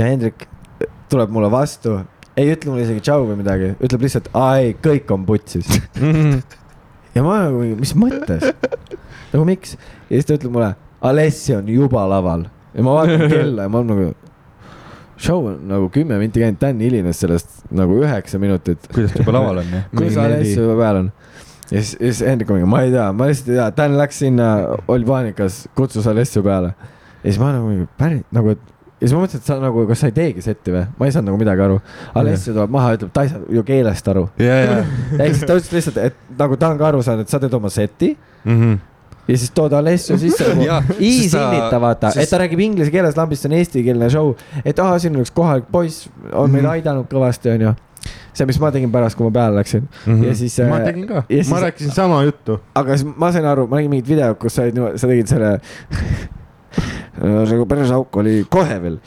ja 0.00 0.10
Hendrik 0.10 0.48
tuleb 1.12 1.30
mulle 1.30 1.50
vastu, 1.52 2.00
ei 2.36 2.50
ütle 2.52 2.72
mulle 2.72 2.86
isegi 2.86 3.04
tšau 3.06 3.28
või 3.28 3.38
midagi, 3.42 3.74
ütleb 3.78 4.06
lihtsalt, 4.08 4.32
aa 4.34 4.56
ei, 4.64 4.74
kõik 4.82 5.12
on 5.14 5.28
putsis. 5.28 5.70
ja 7.14 7.22
ma 7.24 7.44
nagu, 7.46 7.62
mis 7.78 7.94
mõttes? 7.98 8.50
nagu 9.32 9.46
miks? 9.46 9.78
ja 10.10 10.18
siis 10.18 10.28
ta 10.28 10.40
ütleb 10.40 10.58
mulle, 10.58 10.74
Alessi 11.06 11.52
on 11.54 11.66
juba 11.68 12.02
laval 12.08 12.46
ja 12.74 12.82
ma 12.82 12.94
vaatan 12.96 13.28
kella 13.36 13.66
ja 13.66 13.70
ma 13.70 13.82
olen 13.82 13.92
nagu. 13.92 14.12
Show 15.16 15.46
on 15.48 15.58
nagu 15.70 15.88
kümme 15.92 16.18
minti 16.20 16.40
käinud, 16.42 16.60
Dan 16.60 16.80
hilines 16.80 17.20
sellest 17.22 17.64
nagu 17.70 17.96
üheksa 18.02 18.38
minutit. 18.42 18.86
kuidas 18.94 19.12
ta 19.14 19.22
juba 19.22 19.32
laval 19.38 19.62
on, 19.62 19.72
jah? 19.72 19.88
kus 19.92 20.00
Mingi 20.06 20.20
Alessi 20.20 20.52
neli. 20.52 20.62
juba 20.66 20.76
peal 20.82 21.00
on? 21.02 21.10
ja 21.70 21.80
siis, 21.82 21.92
ja 22.00 22.12
siis 22.12 22.22
Hendrik 22.28 22.50
on 22.50 22.60
mingi, 22.60 22.70
ma 22.70 22.82
ei 22.86 22.92
tea, 22.94 23.08
ma 23.12 23.26
lihtsalt 23.30 23.48
ei 23.50 23.58
tea, 23.58 23.68
Dan 23.80 23.96
läks 23.98 24.18
sinna, 24.22 24.48
oli 24.92 25.08
paanikas, 25.08 25.60
kutsus 25.78 26.06
Alessi 26.06 26.42
peale. 26.44 26.74
ja 27.22 27.28
siis 27.30 27.40
ma 27.42 27.52
nagu 27.56 27.86
päris 27.98 28.22
nagu, 28.36 28.54
et 28.54 28.60
ja 28.96 29.08
siis 29.08 29.12
ma 29.16 29.22
mõtlesin, 29.24 29.42
et 29.42 29.48
sa 29.50 29.56
nagu, 29.60 29.82
kas 29.88 30.00
sa 30.04 30.08
ei 30.08 30.14
teegi 30.16 30.44
setti 30.44 30.72
või? 30.72 30.84
ma 30.98 31.08
ei 31.08 31.12
saanud 31.12 31.28
nagu 31.32 31.40
midagi 31.40 31.64
aru. 31.66 31.80
Alessi 32.16 32.52
tuleb 32.54 32.70
maha, 32.72 32.94
ütleb, 32.96 33.10
ta 33.12 33.24
ei 33.26 33.32
saa 33.32 33.42
ju 33.58 33.64
keelest 33.66 34.08
aru. 34.12 34.28
ja, 34.40 34.54
ja, 34.62 34.76
ehk 35.18 35.34
siis 35.34 35.42
ta 35.48 35.56
ütles 35.58 35.72
lihtsalt, 35.74 35.98
et 36.10 36.20
nagu 36.38 36.56
ta 36.60 36.70
on 36.72 36.78
ka 36.80 36.86
aru 36.92 37.02
saanud, 37.04 37.26
et 37.26 37.32
sa 37.34 37.40
teed 37.42 37.56
oma 37.58 37.68
seti 37.72 38.12
ja. 38.14 38.76
Ja 39.28 39.36
siis 39.38 39.50
tood 39.54 39.72
Alessio 39.72 40.16
sisse 40.18 40.46
nagu 40.52 40.62
Jah, 40.66 40.84
easy 40.98 41.28
sest 41.28 41.34
ta- 41.38 41.48
innita, 41.52 41.80
vaata, 41.82 42.10
sest- 42.14 42.22
et 42.22 42.30
ta 42.30 42.38
räägib 42.44 42.60
inglise 42.66 42.90
keeles 42.94 43.16
lambist, 43.18 43.44
on 43.48 43.52
eestikeelne 43.58 44.10
show. 44.10 44.34
et 44.64 44.78
aa, 44.78 44.98
siin 45.02 45.16
on 45.16 45.22
üks 45.24 45.32
kohalik 45.34 45.66
poiss, 45.72 46.08
on 46.32 46.50
meid 46.50 46.62
Mhm. 46.64 46.70
aidanud 46.76 47.08
kõvasti, 47.10 47.50
onju. 47.56 47.74
see, 48.36 48.46
mis 48.46 48.58
ma 48.60 48.70
tegin 48.70 48.92
pärast, 48.92 49.16
kui 49.16 49.24
ma 49.26 49.30
peale 49.32 49.56
läksin. 49.62 49.88
ja 50.22 50.34
siis. 50.34 50.58
ma 50.68 50.78
tegin 50.84 51.06
ka, 51.08 51.24
siis- 51.30 51.50
ma 51.50 51.60
rääkisin 51.64 51.90
sama 51.94 52.22
juttu. 52.24 52.60
aga 52.74 52.96
siis 52.96 53.08
ma 53.16 53.32
sain 53.32 53.44
aru, 53.44 53.66
ma 53.66 53.76
nägin 53.80 53.90
mingit 53.90 54.08
videot, 54.08 54.38
kus 54.38 54.54
sa 54.54 54.62
olid 54.62 54.98
sa 54.98 55.06
tegid 55.08 55.26
selle. 55.26 55.58
see 57.48 57.64
päris 57.68 57.90
auk 57.96 58.16
oli 58.20 58.44
kohe 58.50 58.76
veel 58.82 58.98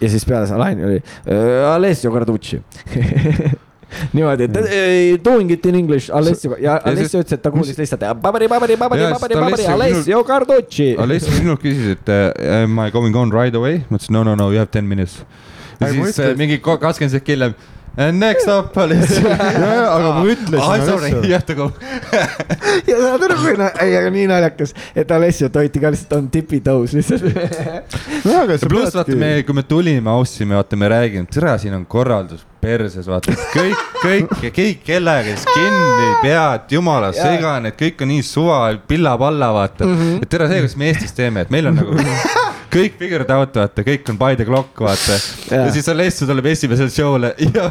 ja 0.00 0.08
siis 0.08 0.24
peale 0.24 0.46
see 0.48 0.56
laine 0.56 0.84
oli 0.86 0.96
äh, 1.28 1.74
Alessio 1.74 2.10
Carducci 2.14 2.62
niimoodi, 4.12 4.48
et 4.48 5.24
doing 5.24 5.50
it 5.50 5.66
in 5.66 5.78
english, 5.82 6.10
Alessio 6.14 6.56
ja 6.60 6.78
Alessio 6.84 7.22
ütles, 7.22 7.38
et 7.38 7.42
ta 7.42 7.52
kuulis 7.54 7.78
lihtsalt 7.78 8.04
Alessio 8.06 9.72
Alessio 9.74 10.24
Carducci. 10.24 10.94
Alessi 10.98 11.34
minult 11.38 11.62
küsis, 11.62 11.96
et 11.96 12.12
am 12.62 12.78
I 12.86 12.90
going 12.90 13.16
on 13.16 13.32
right 13.34 13.54
away? 13.54 13.82
ma 13.88 13.98
ütlesin 13.98 14.16
no, 14.16 14.24
no, 14.24 14.36
no 14.38 14.50
you 14.50 14.58
have 14.58 14.70
ten 14.72 14.88
minutes. 14.88 15.20
ja 15.80 15.92
siis 15.92 16.18
uh, 16.20 16.32
mingi 16.38 16.60
kakskümmend 16.60 17.14
sekki 17.16 17.36
hiljem. 17.36 17.54
Next 17.96 18.48
up, 18.48 18.76
Alessi. 18.78 19.18
aga 19.26 20.12
ma 20.14 20.22
ütlesin 20.24 20.60
ah,. 20.62 21.54
go. 21.56 21.66
ja 22.86 23.00
saad 23.02 23.24
aru, 23.26 23.38
kui 23.42 23.56
na-, 23.58 23.72
ei, 23.82 23.96
aga 23.98 24.12
nii 24.14 24.28
naljakas, 24.30 24.74
et 24.94 25.10
Alessio 25.10 25.50
hoiti 25.54 25.82
ka 25.82 25.90
lihtsalt 25.90 26.14
on 26.18 26.28
tipitõus 26.30 26.94
lihtsalt. 26.94 27.26
pluss 28.70 28.94
vaata, 28.94 29.16
me 29.18 29.32
kui 29.46 29.58
me 29.58 29.66
tulime, 29.66 30.10
austasime, 30.10 30.54
vaata, 30.58 30.78
me 30.78 30.92
räägime, 30.92 31.26
tere, 31.34 31.56
siin 31.58 31.74
on 31.76 31.84
korraldus 31.90 32.46
perses, 32.62 33.08
vaata, 33.10 33.34
kõik, 33.56 33.84
kõik, 34.04 34.48
kõik 34.54 34.86
kellega 34.86 35.34
siis 35.34 35.48
kinni 35.50 36.14
pead, 36.22 36.70
jumala 36.76 37.10
Jaa. 37.10 37.26
segane, 37.34 37.74
et 37.74 37.80
kõik 37.80 38.06
on 38.06 38.12
nii 38.14 38.22
suva, 38.26 38.62
pilla-palla, 38.86 39.50
vaata 39.56 39.88
mm. 39.88 39.98
-hmm. 39.98 40.22
et 40.22 40.30
tere, 40.30 40.48
see, 40.48 40.62
kuidas 40.62 40.78
me 40.78 40.92
Eestis 40.92 41.16
teeme, 41.18 41.46
et 41.46 41.50
meil 41.50 41.72
on 41.72 41.80
nagu 41.82 41.98
kõik 42.70 42.98
figured 43.00 43.30
out, 43.34 43.54
vaata, 43.56 43.84
kõik 43.86 44.10
on 44.12 44.18
by 44.20 44.36
the 44.38 44.46
clock, 44.48 44.78
vaata. 44.80 45.16
Ja 45.50 45.70
siis 45.74 45.88
Alessio 45.90 46.28
tuleb 46.28 46.50
esimesele 46.52 46.92
show'le 46.94 47.32
ja 47.46 47.70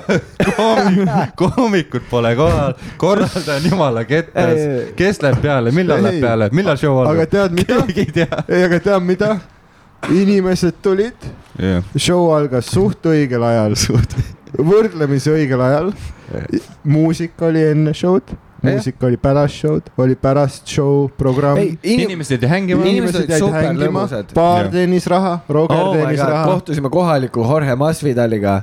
koomik, 0.56 1.36
koomikud 1.40 2.10
pole 2.10 2.34
kohal, 2.40 2.76
korraldaja 3.02 3.60
on 3.62 3.70
jumala 3.72 4.04
kettas. 4.10 4.66
Kes 5.00 5.22
läheb 5.24 5.40
peale, 5.44 5.74
millal 5.76 6.04
läheb 6.04 6.24
peale, 6.24 6.50
millal 6.56 6.80
show 6.82 7.00
aga 7.04 7.14
algab, 7.14 7.32
tead 7.36 7.56
mida? 7.60 8.44
ei 8.48 8.66
aga 8.68 8.82
tead 8.90 9.08
mida? 9.08 9.38
inimesed 10.08 10.78
tulid, 10.84 11.26
jah, 11.60 11.84
show 11.98 12.30
algas 12.32 12.70
suht 12.72 13.04
õigel 13.10 13.44
ajal, 13.44 13.76
võrdlemisi 14.72 15.34
õigel 15.34 15.64
ajal. 15.66 15.92
muusika 16.88 17.50
oli 17.50 17.64
enne 17.72 17.94
show'd, 17.98 18.32
muusika 18.63 19.08
oli 19.08 19.17
pärast 19.17 19.62
show'd, 19.62 19.91
oli 19.98 20.15
pärast 20.15 20.67
show 20.67 21.08
programm. 21.17 21.60
inimesed 21.84 22.41
jäid 22.41 22.52
hängima. 22.52 22.86
Inimesed 22.86 23.30
jäid 23.30 23.54
hängima 23.54 24.08
Jah. 24.10 24.72
teenis 24.72 25.08
raha, 25.08 25.39
Roger 25.50 25.78
oh 25.78 25.95
teenis 25.95 26.19
raha. 26.19 26.45
kohtusime 26.45 26.89
kohaliku 26.89 27.43
Jorge 27.43 27.76
Masvidaliga, 27.76 28.62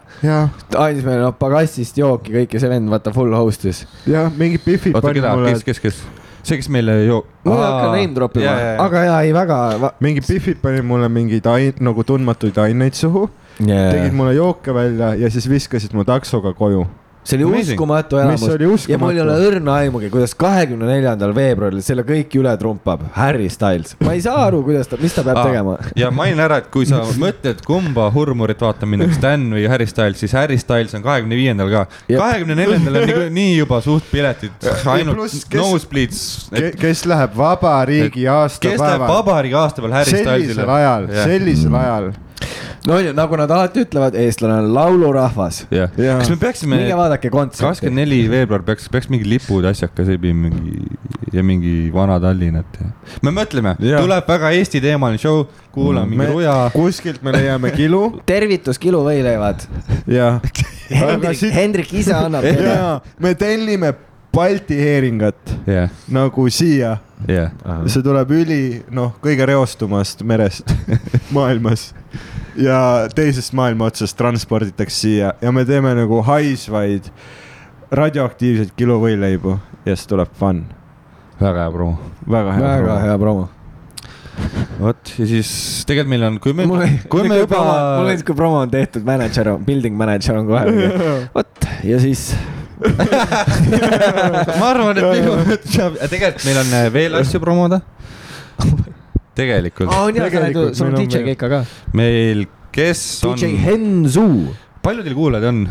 andis 0.76 1.04
meile 1.04 1.22
noh 1.22 1.34
pagassist 1.38 1.98
jooki 1.98 2.34
kõike, 2.34 2.60
see 2.60 2.70
vend 2.70 2.90
vaata 2.92 3.12
full 3.14 3.34
host'is. 3.36 3.84
jah, 4.06 4.30
mingid 4.36 4.64
pihvid 4.64 4.96
oota, 4.96 5.14
keda, 5.16 5.34
mulle 5.36 5.54
kes, 5.54 5.64
kes, 5.66 5.82
kes? 5.82 6.02
see, 6.42 6.58
kes 6.60 6.68
meile 6.72 6.98
ju. 7.06 7.22
ma 7.44 7.56
ei 7.56 7.64
hakka 7.64 7.88
name 7.94 8.14
drop 8.18 8.36
ima, 8.40 8.58
aga 8.84 9.06
jaa, 9.08 9.22
ei 9.26 9.32
väga 9.36 9.62
va.... 9.82 9.92
mingid 10.04 10.28
pihvid 10.28 10.62
panid 10.62 10.86
mulle 10.86 11.08
mingeid 11.12 11.48
ain-, 11.50 11.82
nagu 11.88 12.04
tundmatuid 12.06 12.58
aineid 12.66 12.98
suhu, 12.98 13.26
tegid 13.58 14.14
mulle 14.16 14.36
jooke 14.36 14.74
välja 14.76 15.14
ja 15.20 15.32
siis 15.32 15.48
viskasid 15.50 15.96
mu 15.96 16.06
taksoga 16.06 16.54
koju. 16.56 16.86
See 17.26 17.36
oli 17.40 17.44
Amazing. 17.48 17.74
uskumatu 17.74 18.18
elamus 18.22 18.86
ja 18.88 18.98
mul 19.02 19.16
ei 19.16 19.20
ole 19.24 19.34
õrna 19.48 19.74
aimugi, 19.82 20.10
kuidas 20.14 20.34
kahekümne 20.38 20.86
neljandal 20.86 21.32
veebruaril 21.36 21.82
selle 21.82 22.04
kõik 22.06 22.34
üle 22.38 22.52
trumpab, 22.60 23.02
Harry 23.16 23.48
Styles. 23.50 23.96
ma 24.06 24.14
ei 24.14 24.22
saa 24.22 24.44
aru, 24.46 24.62
kuidas 24.66 24.86
ta, 24.90 24.98
mis 25.02 25.14
ta 25.16 25.24
peab 25.26 25.40
Aa, 25.42 25.46
tegema. 25.50 25.76
ja 25.98 26.10
mainin 26.14 26.40
ära, 26.46 26.60
et 26.62 26.68
kui 26.70 26.86
sa 26.88 27.02
mõtled, 27.24 27.64
kumba 27.66 28.08
hurmurit 28.14 28.62
vaatama 28.62 28.94
minna, 28.94 29.08
kas 29.10 29.18
Dan 29.22 29.48
või 29.56 29.66
Harry 29.70 29.88
Styles, 29.90 30.20
siis 30.22 30.34
Harry 30.38 30.58
Styles 30.62 30.94
on 30.94 31.02
kahekümne 31.04 31.36
viiendal 31.38 31.72
ka. 31.72 31.84
Kahekümne 32.10 32.54
neljandal 32.58 33.00
on 33.02 33.08
niikuinii 33.10 33.56
juba 33.58 33.80
suht 33.84 34.06
piletid, 34.12 34.54
ainult 34.94 35.18
nosebleeds. 35.54 36.20
kes 36.78 37.04
läheb 37.10 37.34
vabariigi 37.36 38.26
kes 38.26 38.28
läheb 38.28 38.80
aastapäeval, 38.86 39.08
vabariigi 39.16 39.58
aastapäeval 39.58 39.98
Harry 39.98 40.10
sellisel 40.14 40.54
Stylesile. 40.54 40.70
ajal, 40.78 41.08
sellisel 41.24 41.74
ajal. 41.82 42.08
No 42.86 42.94
on 42.94 43.04
ju, 43.06 43.12
nagu 43.16 43.36
nad 43.40 43.50
alati 43.50 43.82
ütlevad, 43.86 44.14
eestlane 44.20 44.58
on 44.60 44.68
laulurahvas. 44.74 45.62
jah, 45.72 45.90
Jaa. 45.98 46.18
kas 46.20 46.30
me 46.30 46.36
peaksime 46.40 46.76
minge 46.78 46.96
vaadake 46.98 47.30
kontserti. 47.32 47.64
kakskümmend 47.66 48.02
neli 48.02 48.20
veebruar 48.30 48.62
peaks, 48.66 48.88
peaks 48.92 49.08
mingi 49.12 49.28
lipud, 49.28 49.64
asjaka, 49.68 50.04
pidi 50.06 50.32
mingi 50.36 50.86
ja 51.32 51.42
mingi 51.46 51.74
vana 51.94 52.18
Tallinnat 52.22 52.78
ja. 52.80 52.90
me 53.26 53.32
mõtleme, 53.34 53.76
tuleb 53.80 54.28
väga 54.30 54.52
Eesti 54.58 54.80
teemaline 54.84 55.18
show, 55.22 55.44
kuulame 55.74 56.12
mingi 56.12 56.22
Me- 56.24 56.30
ruja. 56.32 56.56
kuskilt 56.74 57.22
me 57.26 57.34
leiame 57.36 57.72
kilu 57.76 58.04
tervitus 58.30 58.78
Kilu 58.82 59.02
võileivad. 59.06 59.66
ja, 60.06 60.36
aga 60.40 61.16
Hendrik, 61.16 61.46
Hendrik 61.56 61.94
ise 62.02 62.14
annab 62.14 62.44
me 63.18 63.34
tellime 63.34 63.94
Balti 64.36 64.76
heeringat 64.76 65.54
jah, 65.66 65.92
nagu 66.12 66.44
siia. 66.52 66.98
jah. 67.28 67.52
see 67.88 68.04
tuleb 68.04 68.32
üli, 68.36 68.60
noh, 68.92 69.14
kõige 69.24 69.46
reostumast 69.48 70.20
merest 70.28 70.68
maailmas. 71.36 71.88
ja 72.60 73.08
teisest 73.16 73.56
maailma 73.56 73.88
otsast 73.88 74.16
transporditakse 74.18 74.96
siia 74.96 75.32
ja 75.40 75.52
me 75.52 75.64
teeme 75.68 75.94
nagu 75.96 76.20
haisvaid 76.26 77.08
radioaktiivseid 77.96 78.74
kilo 78.76 78.98
võileibu 79.00 79.56
ja 79.86 79.94
siis 79.94 80.08
tuleb 80.10 80.32
fun. 80.36 80.64
väga 81.40 81.66
hea 81.66 81.72
promo. 81.72 82.10
väga 82.28 82.56
hea. 82.56 82.72
väga 82.82 82.98
hea 83.04 83.18
promo. 83.22 83.46
vot 84.80 85.14
ja 85.18 85.28
siis 85.30 85.50
tegelikult 85.88 86.12
meil 86.12 86.26
on, 86.28 86.38
kui 86.44 86.52
me 86.52 86.66
mul, 86.68 86.84
kui 87.08 87.24
me 87.28 87.40
juba, 87.40 87.62
mul 88.02 88.12
on, 88.12 88.26
kui 88.26 88.36
promo 88.36 88.60
on 88.66 88.74
tehtud, 88.74 89.06
mänedžer 89.06 89.54
on, 89.54 89.64
building 89.64 89.96
manager 89.96 90.42
on 90.42 90.52
kohe. 90.52 90.92
vot 91.36 91.70
ja 91.86 92.02
siis. 92.02 92.28
ma 94.60 94.66
arvan, 94.70 94.98
et 95.00 95.06
minu, 95.16 95.36
tegelikult 96.12 96.44
meil 96.48 96.60
on 96.62 96.74
äh, 96.76 96.88
veel 96.92 97.16
asju 97.20 97.40
promoda. 97.42 97.80
tegelikult 99.38 99.90
aa, 99.92 100.06
on 100.08 100.16
Tegelikult 100.16 100.76
sul 100.78 100.90
on 100.92 100.96
DJ 101.00 101.24
Keika 101.30 101.50
ka. 101.52 101.60
meil, 101.96 102.46
kes 102.74 103.02
on, 103.28 103.36
DJ 103.36 103.52
Hensu. 103.66 104.26
palju 104.84 105.04
teil 105.06 105.16
kuulajaid 105.16 105.48
on? 105.52 105.62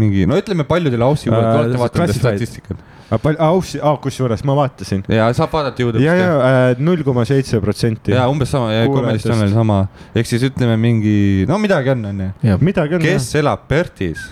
mingi, 0.00 0.24
no 0.28 0.38
ütleme, 0.40 0.66
palju 0.68 0.92
teil 0.92 1.04
Aussi 1.06 1.28
Äh, 1.30 1.32
kuulajaid, 1.32 1.60
olete 1.64 1.80
vaadanud 1.84 2.18
statistikat? 2.18 2.84
palju, 3.22 3.38
Aussi, 3.46 3.78
kusjuures 4.02 4.42
ma 4.48 4.56
vaatasin. 4.58 5.04
ja 5.12 5.28
saab 5.36 5.52
vaadata 5.54 5.80
ja, 5.82 5.86
Youtube'ist. 5.86 6.22
ja 6.24 6.78
null 6.82 7.04
koma 7.06 7.24
seitse 7.28 7.60
protsenti. 7.62 8.12
ja 8.16 8.24
umbes 8.32 8.50
sama, 8.50 8.72
ja. 8.74 8.86
Comedy 8.90 9.20
Channel 9.22 9.52
sama, 9.52 9.82
ehk 10.16 10.26
siis 10.28 10.42
ütleme 10.48 10.76
mingi, 10.80 11.44
no 11.48 11.60
midagi 11.62 11.92
on, 11.94 12.04
onju. 12.10 12.30
midagi 12.64 12.96
on. 12.98 13.04
kes 13.04 13.28
elab 13.40 13.68
Pertis, 13.70 14.24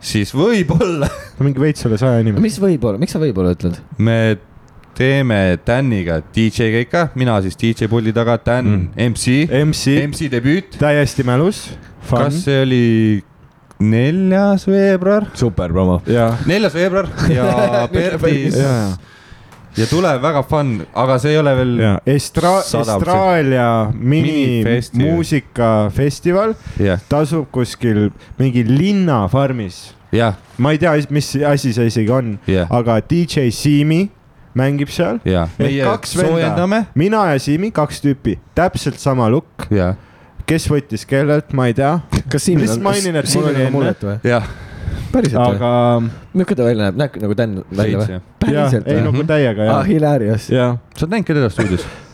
siis 0.00 0.30
võib-olla 0.34 1.08
mingi 1.44 1.60
veits 1.62 1.84
üle 1.88 1.98
saja 1.98 2.20
inimese. 2.22 2.42
mis 2.42 2.58
võib-olla, 2.62 2.98
miks 3.00 3.12
sa 3.16 3.20
võib-olla 3.22 3.54
ütled? 3.56 3.78
me 3.98 4.36
teeme 4.98 5.56
Daniga 5.66 6.20
DJ 6.34 6.72
Keika, 6.74 7.04
mina 7.14 7.36
siis 7.44 7.54
DJ 7.58 7.86
puldi 7.90 8.12
taga, 8.12 8.38
Dan 8.44 8.66
Mm. 8.66 8.88
MC, 9.12 9.46
MC, 9.64 9.96
MC 10.08 10.28
debüüt. 10.32 10.78
täiesti 10.80 11.22
mälus. 11.26 11.68
kas 12.10 12.40
see 12.44 12.62
oli 12.62 13.22
neljas 13.80 14.66
veebruar? 14.66 15.28
super 15.34 15.70
promo. 15.70 16.00
ja, 16.06 16.32
neljas 16.46 16.74
veebruar 16.74 17.06
ja 17.36 17.86
Perdis 17.92 18.56
ja, 19.78 19.86
tuleb 19.90 20.22
väga 20.22 20.42
fun, 20.48 20.74
aga 20.98 21.18
see 21.22 21.34
ei 21.34 21.40
ole 21.40 21.54
veel, 21.58 21.72
Estra-, 22.14 22.58
Sada 22.66 22.96
Austraalia 22.96 23.68
mini 23.94 24.32
Minifestival. 24.32 25.06
muusikafestival 25.06 26.54
jah, 26.82 27.00
tasub 27.10 27.48
kuskil 27.54 28.08
mingi 28.40 28.64
linnafarmis. 28.66 29.80
jah, 30.14 30.36
ma 30.58 30.74
ei 30.74 30.82
tea, 30.82 30.94
mis 31.14 31.32
asi 31.46 31.72
see 31.76 31.90
isegi 31.92 32.12
on, 32.14 32.36
jah, 32.50 32.70
aga 32.74 33.00
DJ 33.04 33.50
Siimi 33.54 34.06
mängib 34.58 34.90
seal. 34.90 35.20
meie 35.24 35.84
kaks 35.84 36.16
venda. 36.18 36.34
soojendame, 36.34 36.84
mina 36.98 37.28
ja 37.32 37.40
Siimi, 37.42 37.70
kaks 37.74 38.02
tüüpi, 38.04 38.38
täpselt 38.58 38.98
sama 39.02 39.28
lukk, 39.32 39.68
jah, 39.74 39.96
kes 40.48 40.68
võttis 40.70 41.04
kellelt, 41.08 41.52
ma 41.56 41.68
ei 41.70 41.76
tea, 41.76 41.98
kas 42.30 42.48
Siimil 42.48 42.70
on, 42.72 42.94
Siimil 42.94 43.66
on 43.66 43.72
mullet 43.74 44.08
või? 44.08 44.16
jah, 44.26 44.48
päriselt 45.12 45.40
või? 45.40 45.56
aga 45.56 45.72
milline 46.34 46.58
ta 46.58 46.68
välja 46.68 46.82
näeb, 46.88 47.00
näeb 47.04 47.22
nagu 47.24 47.38
Dan 47.38 47.56
välja 47.70 48.02
või? 48.02 48.20
päriselt 48.44 48.90
ei 48.90 49.00
või? 49.00 49.06
nagu 49.08 49.30
täiega 49.32 49.70
jah, 49.72 49.80
hilarious. 49.88 50.50
jah, 50.52 50.76
sa 50.94 51.06
oled 51.06 51.16
näinud 51.16 51.30
ka 51.30 51.40
teda 51.40 51.50
stuudios? 51.54 51.88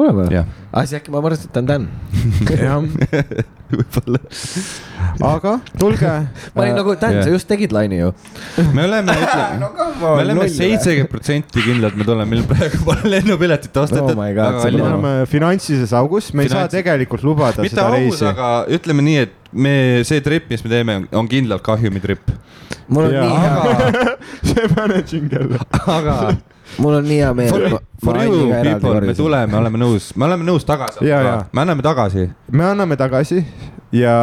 oleme 0.00 0.26
või? 0.26 0.40
aa, 0.40 0.84
siis 0.84 1.00
äkki 1.00 1.12
ma 1.12 1.20
arvasin, 1.22 1.48
et 1.48 1.54
ta 1.54 1.62
on 1.62 1.68
Dan. 1.68 1.86
jah, 2.64 2.78
võib-olla. 3.70 4.20
aga 5.30 5.54
tulge. 5.78 6.12
ma 6.54 6.64
olin 6.64 6.78
nagu, 6.78 6.94
Dan, 7.00 7.18
sa 7.22 7.32
just 7.32 7.48
tegid 7.50 7.74
laine 7.74 7.98
ju. 7.98 8.12
me 8.74 8.86
oleme, 8.86 9.16
ütleme, 9.24 9.70
me 10.00 10.12
oleme 10.12 10.48
seitsekümmend 10.52 11.12
protsenti 11.12 11.64
kindlad, 11.66 11.98
me 11.98 12.06
tuleme, 12.08 12.28
meil 12.34 12.46
praegu 12.50 12.82
pole 12.86 13.14
lennupiletit 13.16 13.82
ostetud. 13.82 14.14
Oh 14.14 14.20
me 14.20 14.86
oleme 14.86 15.14
finantsilises 15.30 15.94
augus, 15.96 16.32
me 16.34 16.46
ei 16.46 16.54
saa 16.54 16.70
tegelikult 16.70 17.26
lubada 17.26 17.64
mitte 17.64 17.76
seda 17.76 17.90
reisi. 17.94 18.26
aga 18.30 18.50
ütleme 18.78 19.06
nii, 19.06 19.26
et 19.26 19.36
me, 19.52 19.74
see 20.06 20.20
trip, 20.20 20.48
mis 20.50 20.64
me 20.64 20.70
teeme, 20.70 20.96
on 21.12 21.28
kindlalt 21.28 21.64
kahjumitrip. 21.66 22.32
mul 22.88 23.08
on 23.08 23.14
Jaa. 23.14 23.24
nii 23.24 23.38
hea, 23.44 24.04
see 24.52 24.68
managing 24.76 25.32
jälle. 25.32 25.62
aga 25.86 26.34
mul 26.78 26.98
on 27.00 27.08
nii 27.08 27.22
hea 27.22 27.32
meel. 27.34 27.50
for, 27.50 27.80
for 28.04 28.20
you 28.24 28.52
people, 28.62 29.00
me. 29.00 29.14
tuleme, 29.14 29.52
me 29.52 29.58
oleme 29.62 29.82
nõus, 29.82 30.12
me 30.16 30.28
oleme 30.28 30.46
nõus 30.46 30.68
tagasi 30.68 31.06
me 31.06 31.64
anname 31.64 31.82
tagasi. 31.86 32.28
me 32.52 32.70
anname 32.72 33.00
tagasi 33.00 33.44
ja 33.92 34.14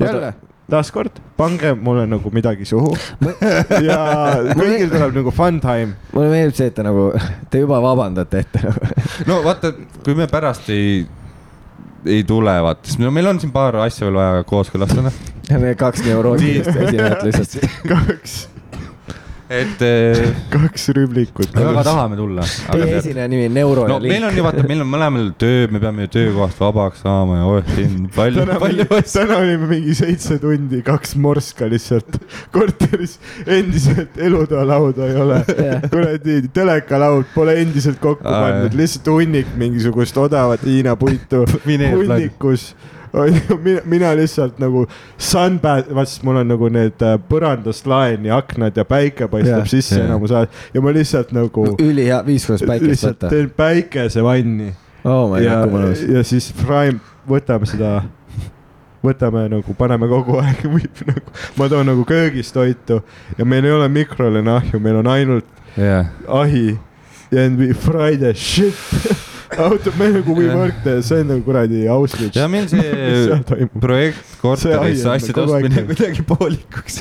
jälle 0.00 0.34
taaskord 0.70 1.18
pange 1.36 1.74
mulle 1.74 2.06
nagu 2.06 2.30
midagi 2.32 2.64
suhu 2.68 2.92
ja 3.88 4.00
kõigil 4.58 4.90
tuleb 4.92 5.16
nagu 5.18 5.32
fun 5.34 5.60
time. 5.62 5.96
mulle 6.14 6.30
meeldib 6.32 6.58
see, 6.58 6.70
et 6.70 6.76
te 6.76 6.84
nagu, 6.86 7.10
te 7.50 7.62
juba 7.64 7.80
vabandate 7.82 8.44
ette 8.44 8.62
nagu. 8.64 8.92
no 9.30 9.40
vaata, 9.46 9.72
kui 10.04 10.16
me 10.18 10.28
pärast 10.30 10.70
ei, 10.74 11.02
ei 12.06 12.24
tule, 12.24 12.54
vaata, 12.62 12.88
siis 12.88 13.00
no 13.02 13.10
meil 13.14 13.28
on 13.30 13.40
siin 13.40 13.52
paar 13.52 13.76
asja 13.84 14.06
veel 14.06 14.18
vaja 14.20 14.44
kooskõlastada. 14.48 15.12
Need 15.50 15.76
kaks 15.80 16.04
neurootilist 16.06 16.70
esinejat 16.70 17.24
lihtsalt. 17.26 17.70
kaks, 17.92 18.36
et 19.50 19.82
eh, 19.82 20.20
kaks 20.54 20.88
rüblikut. 20.94 21.50
me 21.56 21.64
väga 21.66 21.82
tahame 21.88 22.18
tulla. 22.18 22.44
Teie 22.70 22.98
esineja 23.00 23.26
nimi 23.30 23.48
on 23.48 23.56
Neuro 23.58 23.86
no 23.90 23.96
meil 24.04 24.26
on 24.28 24.36
ju 24.36 24.44
vaata, 24.46 24.62
meil 24.68 24.84
on 24.84 24.90
mõlemal 24.92 25.32
töö, 25.40 25.64
me 25.74 25.80
peame 25.82 26.06
ju 26.06 26.12
töökohast 26.14 26.60
vabaks 26.62 27.02
saama 27.02 27.40
ja 27.40 27.48
oh 27.50 27.72
siin 27.74 28.06
palju, 28.14 28.46
palju 28.62 28.86
asju. 28.86 29.08
täna 29.16 29.40
olime 29.42 29.70
mingi 29.72 29.96
seitse 29.98 30.38
tundi, 30.42 30.84
kaks 30.86 31.16
morska 31.18 31.66
lihtsalt 31.70 32.20
korteris, 32.54 33.18
endiselt 33.46 34.20
elutoalauda 34.22 35.10
ei 35.10 35.18
ole. 35.24 35.42
kuradi 35.90 36.38
telekalaud 36.54 37.34
pole 37.34 37.58
endiselt 37.64 37.98
kokku 38.02 38.28
pandud, 38.28 38.78
lihtsalt 38.78 39.10
hunnik 39.10 39.50
mingisugust 39.58 40.16
odavat 40.20 40.62
Hiina 40.66 40.94
puitu 41.00 41.42
hunnikus. 41.66 42.70
mina, 43.64 43.80
mina 43.84 44.12
lihtsalt 44.16 44.58
nagu 44.62 44.84
sunbath, 45.18 45.90
vaat 45.94 46.10
siis 46.10 46.22
mul 46.26 46.40
on 46.42 46.50
nagu 46.52 46.68
need 46.72 47.02
äh, 47.04 47.16
põrandast 47.30 47.88
laeni 47.90 48.30
aknad 48.34 48.76
ja 48.76 48.84
päike 48.88 49.28
paistab 49.30 49.64
Jah. 49.64 49.70
sisse 49.72 49.98
Jah. 49.98 50.06
enamus 50.08 50.34
ajast 50.34 50.74
ja 50.74 50.84
ma 50.84 50.94
lihtsalt 50.94 51.32
nagu 51.36 51.66
ülihea, 51.76 52.22
viis 52.26 52.46
korda 52.46 52.70
päikest 52.70 53.08
võtta. 53.08 53.32
teen 53.32 53.50
päikesevanni 53.56 54.72
oh 55.04 55.36
ja 55.42 55.62
ja 56.14 56.24
siis 56.26 56.52
Prime, 56.60 57.00
võtame 57.28 57.68
seda, 57.68 57.96
võtame 59.04 59.46
nagu, 59.52 59.74
paneme 59.78 60.10
kogu 60.10 60.38
aeg, 60.42 60.62
nagu, 61.10 61.40
ma 61.58 61.70
toon 61.72 61.90
nagu 61.90 62.06
köögis 62.08 62.52
toitu 62.54 63.00
ja 63.38 63.48
meil 63.48 63.66
ei 63.66 63.74
ole 63.74 63.88
mikrolaineahju, 63.88 64.82
meil 64.82 65.02
on 65.02 65.10
ainult 65.10 65.58
jah, 65.76 66.12
ahi 66.28 66.78
ja 67.30 67.44
and 67.46 67.58
we 67.58 67.72
fry 67.74 68.16
the 68.18 68.34
shit 68.34 68.74
me 69.98 70.10
nagu 70.14 70.34
we 70.36 70.48
work 70.54 70.82
the, 70.84 71.00
see 71.02 71.20
on 71.20 71.32
nagu 71.34 71.44
kuradi 71.46 71.86
Auschwitz. 71.90 72.36
ja 72.36 72.48
meil 72.48 72.68
mis 72.70 72.74
see 72.74 73.70
projekt 73.80 74.36
korterisse 74.42 75.08
on 75.08 75.16
asjade 75.16 75.40
aeg 75.40 75.56
ostmine 75.56 75.86
kuidagi 75.88 76.26
poolikuks. 76.28 77.00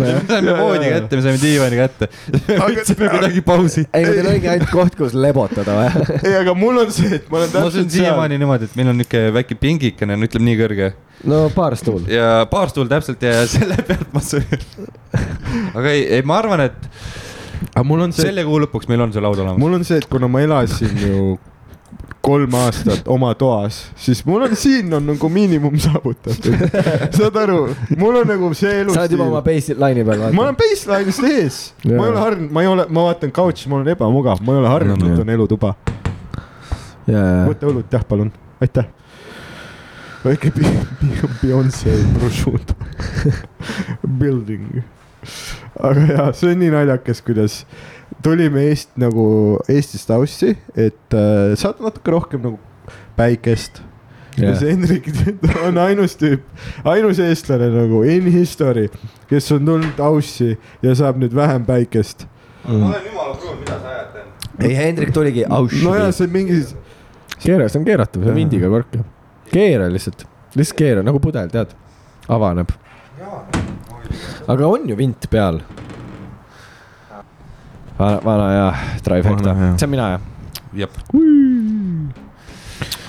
me 0.00 0.12
saime 0.28 0.54
voodi 0.58 0.90
kätte, 0.90 1.16
me 1.18 1.24
saime 1.24 1.40
diivani 1.40 1.80
kätte. 1.80 2.08
võtsime 2.48 3.10
kuidagi 3.14 3.42
pausi. 3.46 3.86
ei, 3.86 4.04
aga 4.04 4.14
teil 4.18 4.30
oligi 4.32 4.52
ainult 4.54 4.72
koht, 4.74 4.96
kus 4.98 5.16
lebotada 5.16 5.80
vaja. 5.80 6.06
ei, 6.20 6.36
aga 6.42 6.56
mul 6.58 6.84
on 6.84 6.94
see, 6.94 7.16
et 7.20 7.28
ma 7.32 7.42
olen 7.42 7.52
täpselt 7.54 7.82
seal. 7.82 7.92
siiamaani 7.98 8.40
niimoodi, 8.42 8.70
et 8.70 8.78
meil 8.78 8.92
on 8.92 9.02
niuke 9.02 9.26
väike 9.40 9.58
pingikene, 9.60 10.18
no 10.18 10.28
ütleme 10.28 10.50
nii 10.50 10.60
kõrge 10.62 10.92
no 11.24 11.46
paar 11.54 11.76
stuul. 11.78 12.06
ja 12.12 12.46
baarstuul 12.50 12.90
täpselt 12.90 13.22
ja 13.24 13.46
selle 13.50 13.78
pealt 13.86 14.12
ma 14.14 14.22
söön. 14.24 14.66
aga 15.72 15.90
ei, 15.90 16.06
ei, 16.18 16.22
ma 16.26 16.40
arvan, 16.42 16.66
et 16.68 16.90
aga 17.72 17.84
mul 17.86 18.06
on 18.06 18.14
see, 18.16 18.28
selle 18.28 18.44
kuu 18.46 18.60
lõpuks 18.66 18.88
meil 18.90 19.06
on 19.06 19.14
see 19.14 19.24
laud 19.24 19.40
olemas. 19.40 19.60
mul 19.62 19.78
on 19.78 19.86
see, 19.86 20.00
et 20.02 20.08
kuna 20.10 20.28
ma 20.30 20.42
elasin 20.44 20.98
ju 21.00 21.36
kolm 22.24 22.54
aastat 22.58 23.08
oma 23.12 23.30
toas, 23.38 23.78
siis 24.00 24.22
mul 24.26 24.42
on 24.48 24.56
siin 24.58 24.92
on 24.94 25.04
nagu 25.06 25.28
miinimum 25.30 25.76
saavutatud. 25.78 26.56
saad 27.14 27.36
aru, 27.42 27.60
mul 27.98 28.20
on 28.22 28.30
nagu 28.32 28.50
see 28.58 28.80
sa 28.82 29.00
oled 29.02 29.14
juba 29.14 29.28
oma 29.28 29.42
base'ine'i 29.46 30.04
peal 30.06 30.24
ma 30.34 30.46
olen 30.46 30.58
baseline'ist 30.58 31.28
ees, 31.30 31.60
ma 31.84 32.08
ei 32.08 32.10
ole 32.10 32.22
harjunud, 32.24 32.52
ma 32.56 32.64
ei 32.64 32.70
ole, 32.72 32.86
ma 32.90 33.06
vaatan 33.10 33.34
couch'i, 33.36 33.70
mul 33.70 33.84
on 33.84 33.92
ebamugav, 33.94 34.42
ma 34.42 34.56
ei 34.56 34.62
ole 34.64 34.72
harjunud, 34.74 35.06
no. 35.06 35.22
on 35.22 35.32
elutuba. 35.36 35.74
võta 37.06 37.70
õlut 37.70 37.94
jah, 37.94 38.06
palun, 38.08 38.32
aitäh. 38.64 38.88
väike 40.24 40.50
Be- 40.56 40.74
Be- 41.02 41.34
Beyonce 41.42 41.94
prosciutto 42.18 42.74
building. 44.20 44.82
aga 45.78 46.08
jaa, 46.10 46.32
see 46.34 46.54
on 46.54 46.64
nii 46.64 46.74
naljakas, 46.74 47.22
kuidas 47.22 47.60
tulime 48.22 48.60
Eest- 48.70 48.94
nagu 49.00 49.58
Eestist 49.68 50.10
Aussi, 50.10 50.54
et 50.76 51.14
äh, 51.14 51.54
saada 51.58 51.84
natuke 51.88 52.10
rohkem 52.14 52.42
nagu 52.42 52.58
päikest. 53.16 53.82
ja 54.36 54.50
see 54.58 54.68
Hendrik 54.74 55.06
on 55.66 55.78
ainus 55.80 56.12
tüüp, 56.20 56.42
ainus 56.84 57.16
eestlane 57.24 57.70
nagu 57.72 58.02
in 58.04 58.26
history, 58.34 58.90
kes 59.30 59.46
on 59.56 59.64
tulnud 59.64 60.00
Aussi 60.10 60.50
ja 60.84 60.92
saab 60.98 61.16
nüüd 61.22 61.32
vähem 61.34 61.64
päikest. 61.64 62.26
ma 62.66 62.74
olen 62.90 63.06
jumala 63.06 63.34
pruun, 63.40 63.56
mida 63.62 63.78
sa 63.80 63.94
ajad? 63.94 64.18
ei, 64.60 64.74
Hendrik 64.76 65.12
tuligi. 65.16 65.46
nojah, 65.48 66.10
see 66.12 66.26
on 66.28 66.32
mingi, 66.36 66.58
keera, 67.40 67.68
see 67.72 67.80
on 67.80 67.86
keeratav, 67.88 68.22
see 68.26 68.34
on 68.34 68.36
vindiga 68.36 68.68
kork 68.72 68.92
ju. 68.98 69.04
keera 69.52 69.88
lihtsalt, 69.92 70.26
lihtsalt 70.54 70.78
keera 70.82 71.02
nagu 71.06 71.20
pudel, 71.24 71.48
tead, 71.52 71.72
avaneb. 72.28 72.76
aga 74.48 74.66
on 74.68 74.84
ju 74.88 74.96
vint 75.00 75.30
peal. 75.32 75.62
vana, 77.98 78.20
vana 78.24 78.48
ja 78.52 78.66
trifecta 79.04 79.56
see 79.76 79.86
on 79.86 79.90
mina 79.90 80.08
jah. 80.14 80.20
jep. 80.72 80.98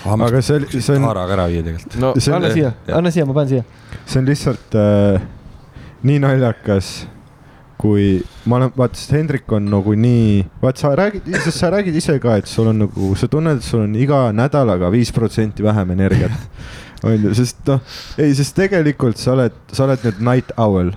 aga 0.05 0.41
see 0.41 0.61
oli, 0.61 0.81
see 0.81 0.95
on, 0.95 1.07
haaraga 1.09 1.37
ära 1.37 1.49
viia 1.51 1.65
tegelikult. 1.65 1.99
no 2.01 2.13
See 2.17 2.33
anna 2.35 2.53
siia, 2.53 2.73
anna 2.99 3.11
siia, 3.11 3.27
ma 3.27 3.35
panen 3.37 3.53
siia. 3.55 3.63
see 4.05 4.21
on 4.21 4.31
lihtsalt 4.31 4.77
äh, 4.79 5.21
nii 6.07 6.19
naljakas, 6.23 6.91
kui 7.77 8.17
ma 8.49 8.57
olen, 8.57 8.71
vaata, 8.77 8.97
sest 8.97 9.13
Hendrik 9.13 9.51
on 9.53 9.67
nagu 9.69 9.93
nii, 9.97 10.41
vaat 10.61 10.81
sa 10.81 10.93
räägid, 10.97 11.27
sest 11.45 11.61
sa 11.61 11.71
räägid 11.73 11.97
ise 11.99 12.17
ka, 12.23 12.37
et 12.39 12.49
sul 12.49 12.71
on 12.71 12.85
nagu, 12.85 13.13
sa 13.19 13.29
tunned, 13.31 13.61
et 13.61 13.65
sul 13.65 13.83
on 13.85 13.95
iga 13.99 14.27
nädalaga 14.35 14.91
viis 14.93 15.11
protsenti 15.13 15.65
vähem 15.65 15.93
energiat. 15.97 16.33
on 17.05 17.27
ju, 17.27 17.33
sest 17.37 17.61
noh, 17.69 17.83
ei, 18.17 18.33
sest 18.37 18.55
tegelikult 18.57 19.21
sa 19.21 19.35
oled, 19.35 19.57
sa 19.73 19.85
oled 19.85 20.07
nüüd 20.07 20.23
night 20.25 20.55
owl. 20.61 20.93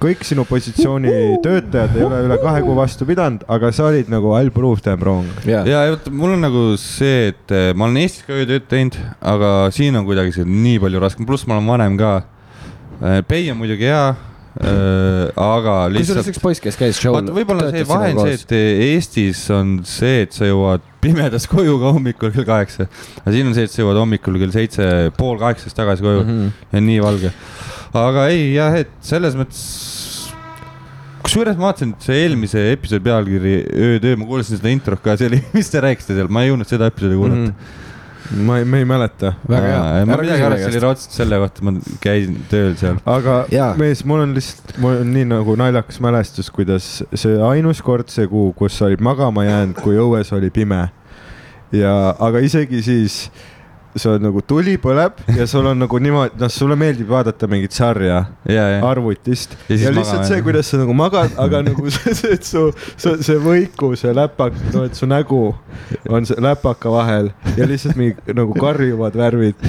Kõik 0.00 0.24
sinu 0.24 0.46
positsiooni 0.48 1.12
töötajad 1.44 1.96
ei 1.98 2.06
ole 2.06 2.22
üle 2.24 2.38
kahe 2.40 2.62
kuu 2.64 2.76
vastu 2.78 3.08
pidanud, 3.08 3.44
aga 3.52 3.72
sa 3.76 3.90
olid 3.90 4.08
nagu 4.12 4.32
I 4.38 4.52
prove 4.54 4.80
them 4.84 5.02
wrong. 5.04 5.28
ja, 5.44 5.62
ja, 5.68 5.84
vot 5.92 6.08
mul 6.14 6.36
on 6.38 6.46
nagu 6.46 6.64
see, 6.80 7.30
et 7.34 7.54
eh, 7.54 7.70
ma 7.76 7.88
olen 7.88 8.00
Eestis 8.04 8.24
ka 8.28 8.38
öötööd 8.38 8.68
teinud, 8.70 8.96
aga 9.20 9.52
siin 9.76 9.98
on 10.00 10.08
kuidagi 10.08 10.34
see 10.38 10.48
nii 10.48 10.80
palju 10.82 11.04
raskem, 11.04 11.28
pluss 11.28 11.48
ma 11.48 11.58
olen 11.58 11.70
vanem 11.74 12.00
ka. 12.00 12.16
Pay 13.00 13.46
on 13.48 13.56
muidugi 13.56 13.88
hea, 13.88 14.10
aga 14.60 15.74
kusjuures 15.88 15.94
lihtsalt 15.94 16.30
üks 16.32 16.40
poiss, 16.42 16.60
kes 16.62 16.76
käis 16.76 16.98
show'l. 17.00 17.30
võib-olla 17.32 17.70
see 17.70 17.86
vahe 17.88 18.10
on 18.12 18.26
see, 18.26 18.36
et 18.40 18.54
Eestis 18.90 19.42
on 19.54 19.78
see, 19.86 20.24
et 20.26 20.36
sa 20.36 20.48
jõuad 20.48 20.84
pimedas 21.00 21.46
koju 21.48 21.78
ka 21.80 21.92
hommikul 21.94 22.32
kell 22.34 22.48
kaheksa. 22.48 22.88
aga 23.22 23.34
siin 23.34 23.48
on 23.48 23.56
see, 23.56 23.68
et 23.68 23.72
sa 23.72 23.84
jõuad 23.84 24.00
hommikul 24.02 24.36
kell 24.42 24.52
seitse, 24.54 24.84
pool 25.16 25.38
kaheksast 25.40 25.76
tagasi 25.76 26.04
koju 26.04 26.24
mm. 26.24 26.30
-hmm. 26.30 26.66
ja 26.72 26.82
nii 26.88 27.00
valge. 27.04 27.32
Aga 27.96 28.28
ei 28.30 28.54
jah, 28.54 28.76
et 28.84 28.92
selles 29.04 29.36
mõttes. 29.38 29.60
kusjuures 31.24 31.58
ma 31.58 31.68
vaatasin, 31.68 31.92
et 31.94 32.06
see 32.06 32.22
eelmise 32.24 32.62
episoodi 32.72 33.04
pealkiri 33.04 33.54
Öötöö, 33.90 34.16
ma 34.18 34.26
kuulasin 34.28 34.60
seda 34.60 34.72
introt 34.72 35.02
ka, 35.04 35.18
see 35.20 35.30
oli, 35.30 35.42
mis 35.56 35.70
te 35.72 35.82
rääkisite 35.82 36.16
seal, 36.16 36.30
ma 36.32 36.44
ei 36.44 36.52
jõudnud 36.52 36.70
seda 36.70 36.90
episoodi 36.90 37.18
kuulata 37.18 37.40
mm. 37.40 37.78
Mhm. 38.30 38.46
ma 38.46 38.60
ei, 38.60 38.64
me 38.64 38.78
ei 38.78 38.86
mäleta. 38.86 39.32
Väga 39.50 39.66
hea. 39.66 40.06
ma 40.06 40.16
midagi 40.20 40.44
arvasin, 40.46 40.64
meie 40.68 40.70
oli 40.70 40.82
raudselt 40.84 41.14
selle 41.18 41.38
kohta, 41.42 41.64
ma 41.66 41.72
käisin 42.04 42.36
tööl 42.50 42.76
seal. 42.78 43.00
aga 43.10 43.36
Jaa. 43.50 43.72
mees, 43.80 44.04
mul 44.06 44.22
on 44.22 44.34
lihtsalt, 44.38 44.76
mul 44.78 45.00
on 45.02 45.10
nii 45.16 45.26
nagu 45.32 45.56
naljakas 45.58 45.98
mälestus, 46.04 46.50
kuidas 46.54 46.90
see 47.10 47.40
ainus 47.50 47.82
kord 47.82 48.12
see 48.12 48.30
kuu, 48.30 48.52
kus 48.54 48.78
sa 48.78 48.86
olid 48.86 49.02
magama 49.02 49.44
jäänud, 49.48 49.82
kui 49.82 49.98
õues 49.98 50.30
oli 50.36 50.52
pime. 50.54 50.84
ja, 51.74 51.94
aga 52.22 52.42
isegi 52.46 52.84
siis 52.86 53.24
sa 53.96 54.12
oled 54.12 54.22
nagu 54.22 54.42
tuli 54.46 54.76
põleb 54.80 55.18
ja 55.36 55.46
sul 55.50 55.66
on 55.70 55.80
nagu 55.82 55.98
niimoodi, 56.02 56.38
noh, 56.40 56.50
sulle 56.52 56.76
meeldib 56.78 57.08
vaadata 57.10 57.48
mingit 57.50 57.74
sarja 57.74 58.20
ja, 58.44 58.66
ja, 58.76 58.80
arvutist. 58.86 59.56
Ja 59.68 59.78
ja, 59.86 59.94
lihtsalt 59.94 60.20
magama 60.20 60.28
see, 60.30 60.44
kuidas 60.46 60.70
sa 60.70 60.80
nagu 60.80 60.94
magad, 60.96 61.34
aga 61.42 61.62
nagu 61.66 61.90
see, 61.96 62.14
see, 62.14 62.36
et 62.36 62.46
su, 62.46 62.66
see, 62.94 63.16
see 63.26 63.38
võiku, 63.42 63.92
see 63.98 64.14
läpak, 64.14 64.56
no 64.74 64.84
et 64.86 64.98
su 64.98 65.08
nägu 65.10 65.42
on 66.10 66.28
see 66.28 66.38
läpaka 66.42 66.92
vahel 66.92 67.32
ja 67.56 67.66
lihtsalt 67.68 67.98
mingi 67.98 68.36
nagu 68.36 68.54
karjuvad 68.58 69.18
värvid. 69.18 69.66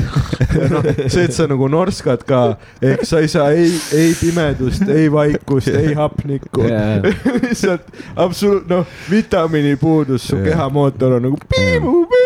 noh, 0.71 0.85
see, 1.07 1.25
et 1.25 1.35
sa 1.35 1.47
nagu 1.49 1.69
norskad 1.71 2.25
ka, 2.27 2.41
ehk 2.83 3.05
sa 3.07 3.21
ei 3.23 3.31
saa 3.31 3.49
ei, 3.57 3.73
ei 3.97 4.13
pimedust, 4.19 4.85
ei 4.91 5.09
vaikust, 5.11 5.71
ei 5.73 5.95
hapnikku. 5.97 6.67
Jaa. 6.69 7.01
lihtsalt 7.45 7.89
absoluut, 8.15 8.67
noh, 8.69 8.85
vitamiinipuudus, 9.09 10.29
su 10.31 10.41
kehamootor 10.45 11.17
on 11.17 11.29
nagu 11.29 11.41
piibu, 11.49 12.05
piibu, 12.05 12.20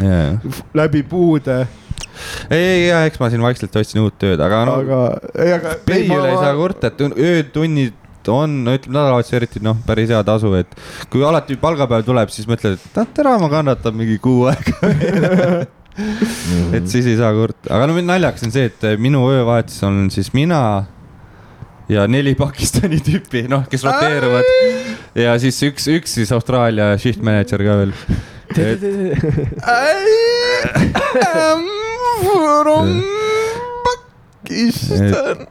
ja, 0.00 0.18
läbi 0.74 1.02
puude, 1.06 1.62
ei, 2.50 2.60
ei, 2.60 2.82
ja 2.88 3.04
eks 3.08 3.20
ma 3.20 3.30
siin 3.32 3.42
vaikselt 3.44 3.76
otsin 3.80 4.02
uut 4.02 4.18
tööd, 4.20 4.40
aga 4.42 4.60
no 4.68 4.76
aga, 4.82 5.00
ei, 5.38 5.54
aga. 5.56 5.74
Pei 5.86 6.06
üle 6.08 6.30
ei 6.32 6.38
saa 6.38 6.52
kurta, 6.58 6.90
et 6.90 7.02
öötunnid 7.10 7.96
on, 8.30 8.60
no 8.66 8.74
ütleme 8.76 8.98
nädalavahetusel 8.98 9.40
eriti 9.40 9.62
noh, 9.64 9.78
päris 9.86 10.10
hea 10.12 10.20
tasu, 10.26 10.52
et 10.58 10.74
kui 11.12 11.24
alati 11.26 11.56
palgapäev 11.60 12.04
tuleb, 12.06 12.32
siis 12.34 12.48
mõtled, 12.50 12.76
et 12.76 13.12
tere, 13.16 13.32
ma 13.40 13.48
kannatan 13.52 13.96
mingi 13.96 14.18
kuu 14.22 14.44
aega. 14.50 15.64
et 16.76 16.86
siis 16.90 17.08
ei 17.10 17.16
saa 17.18 17.32
kurta, 17.36 17.72
aga 17.74 17.88
no 17.88 17.96
naljakas 18.04 18.46
on 18.46 18.54
see, 18.54 18.68
et 18.70 18.88
minu 19.00 19.24
öövahetus 19.32 19.80
on 19.88 20.04
siis 20.12 20.32
mina 20.36 20.60
ja 21.90 22.06
neli 22.10 22.34
Pakistani 22.38 23.00
tüüpi, 23.04 23.46
noh, 23.50 23.64
kes 23.70 23.84
roteeruvad 23.86 24.46
ja 25.18 25.34
siis 25.42 25.58
üks, 25.66 25.88
üks 25.90 26.18
siis 26.20 26.32
Austraalia 26.34 26.92
shift 27.00 27.24
manager 27.26 27.64
ka 27.66 27.78
veel. 27.82 27.96
Pakistan. 34.44 35.46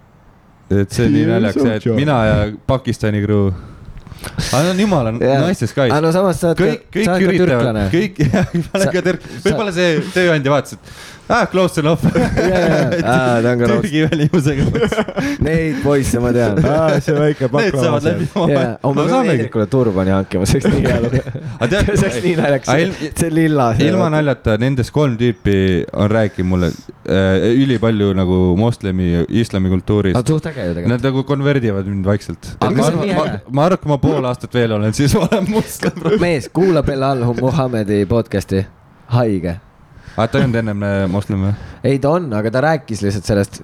et 0.70 0.92
see 0.94 1.08
Yes, 1.10 1.28
naljakas, 1.28 1.66
et 1.66 1.86
mina 1.96 2.18
ja 2.26 2.36
Pakistani 2.68 3.22
crew. 3.24 3.52
aga 4.54 4.74
no 4.74 4.74
jumala 4.82 5.14
Jaa. 5.16 5.40
naistes 5.46 5.74
ka. 5.74 5.88
aga 5.88 6.02
no 6.04 6.12
samas 6.12 6.42
sa 6.42 6.52
oled 6.52 6.60
kõik, 6.60 6.82
ka, 6.92 7.06
sa 7.08 7.16
kõik 7.16 7.30
oled 7.30 7.40
ka 7.40 7.46
türklane,. 7.46 7.86
kõik, 7.94 8.20
ma 8.68 8.74
olen 8.80 8.92
ka 8.94 9.04
türk, 9.08 9.22
võib-olla 9.46 9.74
see 9.74 9.90
tööandja 10.14 10.54
vaatas, 10.54 10.76
et 10.76 10.84
ah, 11.30 11.46
close 11.46 11.80
enough. 11.80 12.04
On 13.50 13.60
ka 13.60 13.68
raudselt- 13.68 13.82
Türgi 13.82 14.02
välimusega. 14.10 14.63
Neid 15.48 15.82
poisse 15.84 16.20
ma 16.24 16.32
tean. 16.36 16.58
see 17.06 17.15
väike 17.18 17.50
Need 17.54 17.78
saavad 17.78 18.08
läbi 18.08 18.28
oh, 18.36 18.94
ma 18.94 19.06
pean 19.06 19.30
Hendrikule 19.30 19.68
turbani 19.72 20.13
hankima, 20.15 20.48
see 20.50 20.60
oleks 20.62 20.74
nii 20.74 20.86
hea 20.88 21.00
lugu. 21.04 21.22
see 21.70 21.82
oleks 21.96 22.20
nii 22.26 22.36
naljakas, 22.39 22.98
see 23.22 23.32
lilla. 23.34 23.70
ilma 23.86 24.10
naljata, 24.13 24.58
nendest 24.62 24.94
kolm 24.96 25.18
tüüpi 25.20 25.58
on 25.94 26.10
rääkinud 26.12 26.50
mulle 26.50 26.72
äh, 26.72 27.46
ülipalju 27.63 28.12
nagu 28.18 28.39
moslemi, 28.60 29.26
islami 29.30 29.72
kultuurist 29.74 30.18
aga. 30.20 30.34
suht 30.34 30.50
äge 30.50 30.65
ju 30.65 30.74
tegelikult. 30.74 30.94
Nad 30.96 31.08
nagu 31.10 31.24
konverdivad 31.30 31.89
mind 31.89 32.10
vaikselt. 32.10 32.54
Ma 32.60 33.65
arvan, 33.68 33.80
kui 33.80 33.94
ma 33.94 34.02
pool 34.02 34.26
aastat 34.30 34.56
veel 34.56 34.76
olen, 34.80 34.94
siis 34.98 35.15
ma 35.18 35.28
olen 35.30 35.50
moslem. 35.54 36.06
mees, 36.22 36.50
kuula 36.54 36.84
Belal 36.86 37.26
Muhamedi 37.39 38.04
podcast'i, 38.10 38.65
haige. 39.15 39.60
Aga 40.15 40.28
ta 40.28 40.39
ei 40.39 40.45
olnud 40.48 40.62
ennem 40.63 40.84
äh, 40.88 41.02
moslem 41.12 41.43
või? 41.48 41.52
ei, 41.84 42.00
ta 42.00 42.15
on, 42.17 42.32
aga 42.34 42.52
ta 42.52 42.63
rääkis 42.65 43.04
lihtsalt 43.06 43.26
sellest, 43.30 43.62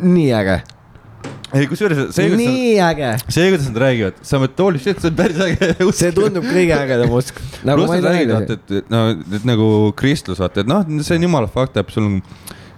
nii 0.00 0.28
äge, 0.38 0.60
ei, 1.52 1.66
kusjuures 1.66 1.98
see, 2.14 2.28
kuidas 2.30 2.38
nad, 2.38 2.54
nii 2.54 2.78
äge. 2.86 3.10
see, 3.26 3.48
kuidas 3.50 3.66
nad 3.70 3.80
räägivad, 3.84 4.22
sa 4.30 4.38
mõtled, 4.42 4.62
holy 4.64 4.80
shit, 4.82 5.02
see 5.02 5.10
on 5.10 5.18
päris 5.18 5.42
äge 5.48 5.72
usk. 5.88 5.98
see 5.98 6.14
tundub 6.16 6.46
kõige 6.46 6.78
ägedam 6.78 7.16
usk. 7.18 7.42
nagu 7.66 7.82
pluss 7.82 7.90
ma 7.90 7.98
ei 7.98 8.04
nad 8.06 8.14
räägivad, 8.14 8.46
tea. 8.46 8.56
et, 8.62 8.78
et 8.84 8.94
no, 8.94 9.02
et 9.40 9.46
nagu 9.50 9.68
kristlus, 9.98 10.40
vaata, 10.42 10.64
et 10.64 10.70
noh, 10.70 10.86
see 11.04 11.18
on 11.18 11.28
jumala 11.28 11.50
fakta, 11.50 11.82
et 11.84 11.94
sul 11.94 12.06
on 12.06 12.18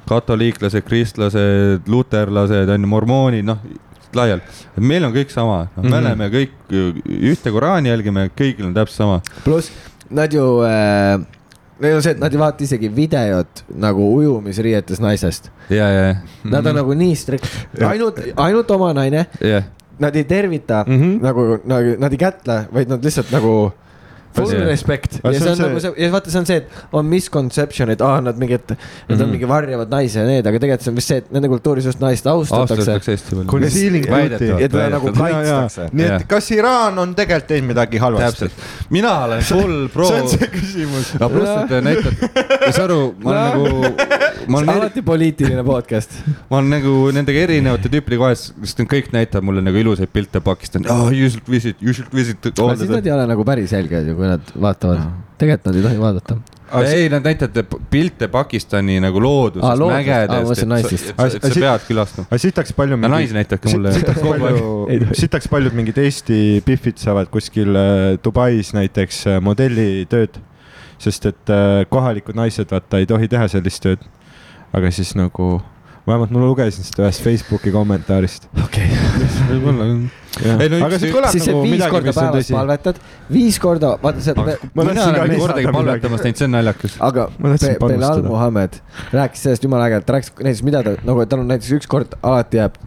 katoliiklased, 0.08 0.82
kristlased, 0.88 1.86
luterlased 1.92 2.72
on 2.74 2.84
ju, 2.86 2.90
mormoonid, 2.90 3.46
noh 3.46 3.60
laial, 4.12 4.42
et 4.76 4.82
meil 4.84 5.04
on 5.06 5.12
kõik 5.14 5.30
sama, 5.32 5.68
noh, 5.76 5.84
me 5.86 5.88
Mhm. 5.88 5.94
oleme 6.02 6.26
kõik 6.28 6.74
ühte 7.32 7.52
Koraani 7.54 7.88
jälgime, 7.88 8.26
kõigil 8.36 8.66
on 8.68 8.74
täpselt 8.74 8.98
sama. 8.98 9.20
pluss 9.44 9.70
nad 10.10 10.32
ju 10.32 10.42
äh,, 10.66 11.16
neil 11.82 11.96
on 11.98 12.02
see, 12.04 12.14
et 12.14 12.20
nad 12.22 12.32
ei 12.32 12.38
vaata 12.40 12.64
isegi 12.64 12.88
videot 12.94 13.64
nagu 13.82 14.06
ujumisriietes 14.16 15.00
naisest. 15.02 15.50
ja, 15.70 15.88
ja, 15.90 16.16
Nad 16.44 16.66
on 16.66 16.74
nagu 16.78 16.94
nii 16.98 17.14
strikt, 17.18 17.48
ainult, 17.88 18.18
ainult 18.36 18.70
oma 18.70 18.92
naine, 18.96 19.26
ja, 19.40 19.62
nad 20.02 20.16
ei 20.16 20.24
tervita 20.24 20.84
mm 20.86 20.92
Mhm. 20.94 21.02
-hmm. 21.04 21.22
nagu, 21.22 21.46
nagu 21.64 21.96
nad 21.98 22.12
ei 22.12 22.18
kätle, 22.18 22.64
vaid 22.72 22.88
nad 22.88 23.04
lihtsalt 23.04 23.30
nagu 23.34 23.72
full 24.34 24.52
respect 24.66 25.18
Aga 25.22 25.32
ja 25.34 25.40
see 25.40 25.42
see 25.42 25.48
on 25.48 25.52
on 25.52 25.56
see- 25.56 25.68
nagu 25.68 25.80
see 25.84 26.04
ja 26.06 26.10
vaata, 26.14 26.30
see 26.32 26.40
on 26.42 26.46
see, 26.48 26.56
et 26.62 26.68
on 26.92 27.06
misconception, 27.06 27.90
et 27.94 28.00
aa, 28.04 28.20
nad 28.24 28.38
mingid, 28.40 28.64
nad 28.72 29.16
on 29.16 29.22
Mhm. 29.26 29.30
mingi 29.36 29.48
varjavad 29.50 29.90
naisi 29.92 30.18
ja 30.18 30.24
need, 30.28 30.46
aga 30.46 30.58
tegelikult 30.62 30.82
see 30.86 30.90
on 30.92 30.96
vist 31.00 31.08
see, 31.12 31.20
et 31.22 31.32
nende 31.32 31.48
kultuuris 31.52 31.84
just 31.90 32.00
naist 32.00 32.26
austatakse. 32.26 32.98
Concealing 33.46 34.06
beauty. 34.06 34.50
et 34.64 34.70
teda 34.72 34.88
nagu 34.96 35.12
kaitstakse. 35.16 35.88
nii 35.92 36.08
et 36.16 36.26
kas 36.30 36.50
Iraan 36.54 36.98
on 37.02 37.14
tegelikult 37.18 37.48
teinud 37.52 37.68
midagi 37.72 37.98
halvasti 38.02 38.46
täpselt?, 38.46 38.66
mina 38.90 39.12
olen 39.26 39.42
full 39.46 39.88
pro. 39.92 40.08
see 40.08 40.20
on 40.22 40.28
see 40.28 40.48
küsimus. 40.52 41.12
no 41.20 41.28
pluss, 41.32 41.52
et 41.64 41.84
näitad, 41.86 42.14
saad 42.76 42.84
aru, 42.86 43.00
ma 43.22 43.30
olen 43.30 43.42
nagu, 43.48 43.66
ma 44.48 44.58
olen 44.58 44.68
eri- 44.72 44.80
alati 44.82 45.02
poliitiline 45.06 45.64
podcast. 45.66 46.10
ma 46.50 46.58
olen 46.60 46.70
nagu 46.76 46.94
nendega 47.16 47.44
erinevate 47.46 47.90
tüüpidega 47.92 48.24
vahest, 48.26 48.52
sest 48.62 48.82
nad 48.82 48.90
kõik 48.92 49.12
näitavad 49.14 49.44
mulle 49.48 49.64
nagu 49.64 49.76
ilusaid 49.82 50.10
pilte 50.12 50.40
Pakistani 50.44 50.88
oh,, 50.92 51.08
you 51.12 51.28
should 51.30 51.48
visit, 51.50 51.76
you 51.82 51.92
should 51.96 52.12
visit. 52.14 52.38
aga 52.52 52.76
siis 52.80 52.90
nad 52.92 53.06
ei 53.06 53.12
ole 53.14 53.26
nagu 53.30 53.44
päris 53.48 53.72
helged 53.76 54.08
ju, 54.12 54.16
kui 54.22 54.30
nad 54.30 54.52
vaatavad. 54.62 55.04
tegelikult 55.42 55.66
nad 55.72 55.78
ei 55.80 55.82
tohi 55.88 56.00
vaadata. 56.00 56.36
ei, 56.88 57.08
nad 57.12 57.26
näitavad 57.26 57.74
pilte 57.90 58.28
Pakistani 58.32 58.94
nagu 59.02 59.20
loodusest, 59.20 59.80
ma 59.82 59.88
mägedest, 59.98 60.62
et 60.62 61.42
sa- 61.42 61.50
sa- 61.50 61.60
pead 61.60 61.84
külastama. 61.88 62.26
aga 62.30 62.38
siit 62.44 62.56
hakkas 62.62 62.76
palju 62.78 62.96
naisi 63.02 63.36
näitabki 63.36 63.74
mulle 63.74 63.92
siit 65.12 65.34
hakkas 65.34 65.50
paljud 65.52 65.76
mingid 65.76 65.98
Eesti 65.98 66.38
pihvid 66.64 67.02
saavad 67.02 67.28
kuskil 67.34 67.76
äh, 67.76 68.16
Dubais 68.24 68.72
näiteks 68.78 69.26
äh, 69.26 69.40
modellitööd. 69.44 70.40
sest 71.02 71.26
et 71.26 71.50
äh, 71.50 71.82
kohalikud 71.90 72.36
naised 72.38 72.70
vaata 72.70 73.02
ei 73.02 73.06
tohi 73.10 73.28
teha 73.28 73.48
sellist 73.50 73.82
tööd. 73.84 74.08
aga 74.72 74.90
siis 74.94 75.12
nagu, 75.18 75.60
vähemalt 76.06 76.32
ma 76.34 76.40
lugesin 76.42 76.84
seda 76.86 77.06
ühest 77.06 77.22
Facebooki 77.22 77.70
kommentaarist. 77.74 78.48
okei. 78.64 78.88
võib-olla 79.50 79.86
küll. 79.86 80.10
Ei, 80.42 80.68
no 80.72 80.78
aga 80.86 80.96
üks- 80.96 81.12
kõlab 81.12 81.34
siis 81.34 81.44
see 81.44 81.52
nagu 81.52 81.62
viis 81.66 81.74
midagi, 81.76 81.92
korda 81.92 82.12
on 82.12 82.16
päevas 82.16 82.50
palvetad, 82.56 83.00
viis 83.30 83.58
korda, 83.60 83.90
vaata 84.02 84.22
see, 84.24 84.34
Ma 84.34 84.86
tahtsin 84.88 85.18
ka 85.18 85.26
kordagi 85.42 85.74
palvetamas 85.76 86.24
näinud, 86.24 86.38
see 86.40 86.46
on 86.48 86.54
naljakas. 86.56 86.94
aga 87.08 87.26
Belal. 87.82 88.22
Muhamed 88.26 88.78
rääkis 89.12 89.44
sellest 89.44 89.66
jumala 89.68 89.90
ägedalt, 89.90 90.06
ta 90.08 90.16
rääkis 90.16 90.32
näiteks 90.40 90.62
mida 90.66 90.82
ta 90.86 90.96
nagu, 91.04 91.26
tal 91.28 91.44
on 91.44 91.52
näiteks 91.52 91.74
ükskord 91.78 92.16
alati 92.22 92.62
jääb. 92.62 92.80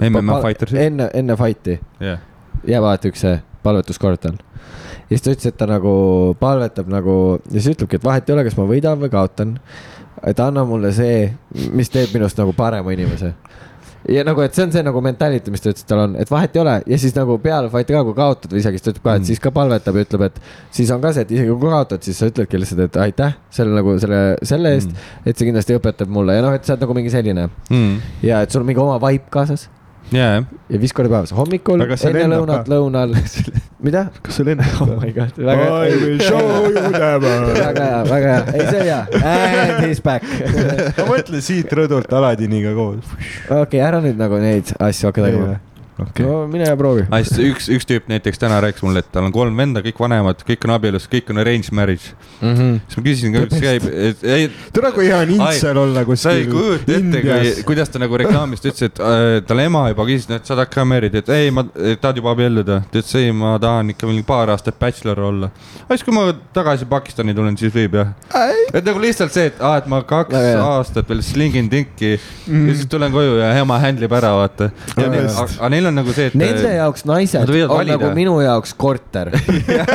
Enne, 0.87 1.09
enne 1.13 1.37
fight'i 1.39 1.77
jah, 2.01 2.19
jääb 2.65 2.83
alati 2.83 3.13
üks 3.13 3.21
see 3.27 3.37
palvetuskord 3.65 4.21
tal. 4.25 4.41
ja 5.05 5.13
siis 5.13 5.21
ta 5.21 5.35
ütles, 5.35 5.51
et 5.53 5.57
ta 5.61 5.69
nagu 5.69 6.35
palvetab 6.41 6.89
nagu 6.89 7.39
ja 7.45 7.59
siis 7.61 7.75
ütlebki, 7.77 8.01
et 8.01 8.07
vahet 8.09 8.29
ei 8.29 8.35
ole, 8.39 8.43
kas 8.49 8.57
ma 8.57 8.65
võidan 8.69 8.97
või 9.05 9.13
kaotan. 9.13 9.59
Et 10.23 10.39
anna 10.39 10.63
mulle 10.65 10.91
see, 10.95 11.29
mis 11.75 11.89
teeb 11.89 12.13
minust 12.15 12.37
nagu 12.39 12.53
parema 12.55 12.93
inimese. 12.93 13.33
ja 14.09 14.21
nagu, 14.23 14.41
et 14.45 14.53
see 14.53 14.63
on 14.67 14.71
see 14.71 14.83
nagu 14.85 15.01
mentality, 15.01 15.49
mis 15.51 15.61
ta 15.63 15.71
ütles, 15.71 15.81
et 15.81 15.89
tal 15.89 15.99
on, 16.03 16.15
et 16.21 16.29
vahet 16.29 16.55
ei 16.55 16.61
ole 16.61 16.75
ja 16.87 16.97
siis 17.01 17.15
nagu 17.17 17.39
peale 17.41 17.71
fight'i 17.73 17.95
ka, 17.95 18.03
kui 18.05 18.13
kaotad 18.13 18.51
või 18.53 18.59
isegi, 18.61 18.77
siis 18.77 18.85
ta 18.85 18.91
ütleb 18.93 19.03
ka, 19.07 19.15
et 19.15 19.21
Mm. 19.23 19.25
siis 19.31 19.39
ka 19.41 19.51
palvetab 19.51 19.95
ja 19.97 20.03
ütleb, 20.05 20.21
et 20.27 20.37
siis 20.71 20.91
on 20.93 21.01
ka 21.01 21.11
see, 21.13 21.21
et 21.25 21.31
isegi 21.31 21.49
kui 21.49 21.69
kaotad, 21.71 22.03
siis 22.05 22.17
sa 22.21 22.29
ütledki 22.29 22.59
lihtsalt, 22.61 22.83
et 22.85 22.97
aitäh 23.01 23.33
selle 23.49 23.73
nagu 23.73 23.97
selle, 23.99 24.19
selle 24.43 24.75
eest 24.77 24.91
Mm. 24.93 25.23
et 25.25 25.37
see 25.37 25.47
kindlasti 25.49 25.79
õpetab 25.79 26.07
mulle 26.07 26.35
ja 26.37 26.41
noh, 26.45 26.53
et 26.53 26.63
sa 26.65 26.73
oled 26.75 26.85
nagu 26.85 26.93
mingi 26.93 27.09
selline 27.09 27.49
mm.. 27.69 27.97
ja 28.23 28.41
et 28.45 28.51
sul 28.51 28.61
on 28.61 28.67
mingi 28.69 28.79
oma 28.85 28.99
vibe 29.09 29.25
kaasas 29.33 29.69
jah. 30.13 30.45
ja 30.69 30.79
viis 30.81 30.93
korda 30.93 31.11
päevas, 31.13 31.33
hommikul, 31.35 31.81
enne 31.81 32.25
lõunat, 32.31 32.69
lõunal, 32.71 33.13
mida? 33.85 34.05
kas 34.25 34.39
see 34.39 34.47
lendab 34.47 34.81
oh 34.83 34.95
my 35.01 35.11
god, 35.15 35.37
väga 35.37 35.67
I 35.85 35.99
will 36.01 36.21
show 36.21 36.65
you 36.69 36.87
never. 36.93 37.47
väga 37.65 37.87
hea, 37.89 38.01
väga 38.09 38.33
hea, 38.33 38.41
ei 38.53 38.65
see 38.69 38.81
on 38.81 38.89
hea, 38.89 39.01
and 39.21 39.85
he 39.85 39.91
is 39.95 40.03
back. 40.05 40.25
ma 40.99 41.07
mõtlen 41.09 41.45
siit 41.45 41.73
rõdult 41.79 42.13
Aladiniga 42.15 42.75
koos. 42.77 43.15
okei, 43.61 43.81
ära 43.81 44.01
nüüd 44.03 44.19
nagu 44.21 44.41
neid 44.41 44.75
asju 44.79 45.11
hakka 45.11 45.29
tegema. 45.29 45.57
okei. 45.99 46.25
no 46.25 46.45
mine 46.51 46.67
ja 46.67 46.75
proovi. 46.79 47.05
Ah, 47.09 47.23
siis 47.25 47.39
üks, 47.51 47.69
üks 47.71 47.87
tüüp 47.89 48.09
näiteks 48.11 48.41
täna 48.41 48.59
rääkis 48.63 48.83
mulle, 48.85 49.03
et 49.03 49.11
tal 49.13 49.27
on 49.27 49.33
kolm 49.35 49.57
venda, 49.57 49.83
kõik 49.85 49.99
vanemad, 50.01 50.41
kõik 50.47 50.67
on 50.67 50.75
abielus, 50.75 51.07
kõik 51.11 51.31
on 51.31 51.41
arranged 51.43 51.71
marriage. 51.75 52.13
siis 52.39 52.97
ma 52.97 53.05
küsisin 53.05 53.35
kuidas 53.35 53.63
käib, 53.63 53.87
et 53.89 54.23
ei, 54.27 54.49
tere, 54.75 54.91
kui 54.95 55.07
hea 55.09 55.21
on 55.23 55.33
intsel 55.37 55.79
olla 55.85 56.05
sa 56.19 56.33
ei 56.35 56.45
kuskil 56.47 56.51
kujuta 56.51 56.97
ette, 56.97 57.21
kui, 57.25 57.53
kuidas 57.71 57.91
ta 57.93 58.01
nagu 58.01 58.19
reklaamis, 58.19 58.63
ta 58.63 58.71
ütles, 58.71 58.89
et 58.89 59.01
äh, 59.03 59.25
talle 59.47 59.67
ema 59.69 59.85
juba 59.91 60.07
küsis, 60.09 60.27
et 60.35 60.47
sa 60.47 60.57
tahad 60.57 60.73
ka 60.73 60.85
married, 60.87 61.15
et 61.21 61.31
ei, 61.35 61.51
ma, 61.55 61.65
tahad 62.01 62.21
juba 62.21 62.33
abielluda. 62.35 62.81
ta 62.91 63.01
ütles, 63.01 63.15
ei, 63.19 63.31
ma 63.35 63.55
tahan 63.61 63.93
ikka 63.95 64.09
mingi 64.09 64.25
paar 64.27 64.51
aastat 64.53 64.79
bachelor 64.81 65.23
olla. 65.29 65.51
siis, 65.87 66.03
kui 66.05 66.15
ma 66.15 66.27
tagasi 66.55 66.87
Pakistani 66.89 67.35
tulen, 67.37 67.57
siis 67.59 67.73
võib 67.75 67.97
jah. 67.99 68.13
et 68.73 68.83
nagu 68.83 69.01
lihtsalt 69.03 69.33
see, 69.35 69.49
et 69.51 69.63
aa, 69.63 69.79
et 69.81 69.89
ma 69.91 70.01
kaks 70.07 70.35
hea. 70.35 70.59
aastat 70.59 71.09
veel 71.09 71.23
slingin 71.25 71.69
tinki 71.71 72.15
mm. 72.17 72.69
ja 72.69 72.77
siis 72.77 72.91
tulen 72.91 73.13
koju 73.13 73.39
ja 73.39 73.53
ema 73.61 73.79
handle 73.81 74.09
ib 74.09 74.15
ära, 74.17 74.33
vaata. 74.41 74.69
aga 74.99 75.71
neil 75.73 75.84
on 75.89 75.95
nagu 75.99 76.13
see, 76.15 76.29
et. 76.31 76.35
Nende 76.39 76.71
jaoks 76.75 77.05
naised 77.07 77.41
on 77.41 77.49
valida. 77.71 77.95
nagu 77.95 78.11
minu 78.17 78.35
jaoks 78.43 78.73
korter. 78.77 79.31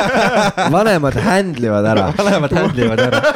vanemad 0.77 1.17
handle 1.25 1.71
ivad 1.71 1.87
ära. 1.93 2.07
vanemad 2.19 2.53
handle 2.59 2.87
ivad 2.89 3.01
ära. 3.07 3.21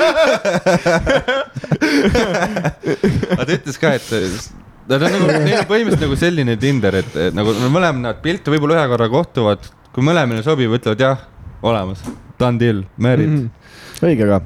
aga 3.34 3.42
ta 3.44 3.50
ütles 3.58 3.80
ka, 3.80 3.94
et 3.98 4.08
Nad 4.84 5.00
on 5.00 5.14
nagu, 5.14 5.28
neil 5.46 5.62
on 5.62 5.68
põhimõtteliselt 5.68 6.02
nagu 6.04 6.16
selline 6.20 6.54
Tinder, 6.60 6.98
et 7.00 7.14
nagu 7.32 7.54
mõlemad 7.72 8.18
pilte, 8.24 8.52
võib-olla 8.52 8.82
ühe 8.82 8.88
korra 8.90 9.06
kohtuvad, 9.08 9.70
kui 9.96 10.04
mõlemale 10.04 10.44
sobib, 10.44 10.74
ütlevad 10.76 11.00
jah, 11.00 11.22
olemas, 11.64 12.02
done 12.40 12.60
deal, 12.60 12.82
married 13.00 13.30
mm. 13.30 13.46
-hmm. 13.46 14.04
õige 14.10 14.28
ka. 14.28 14.42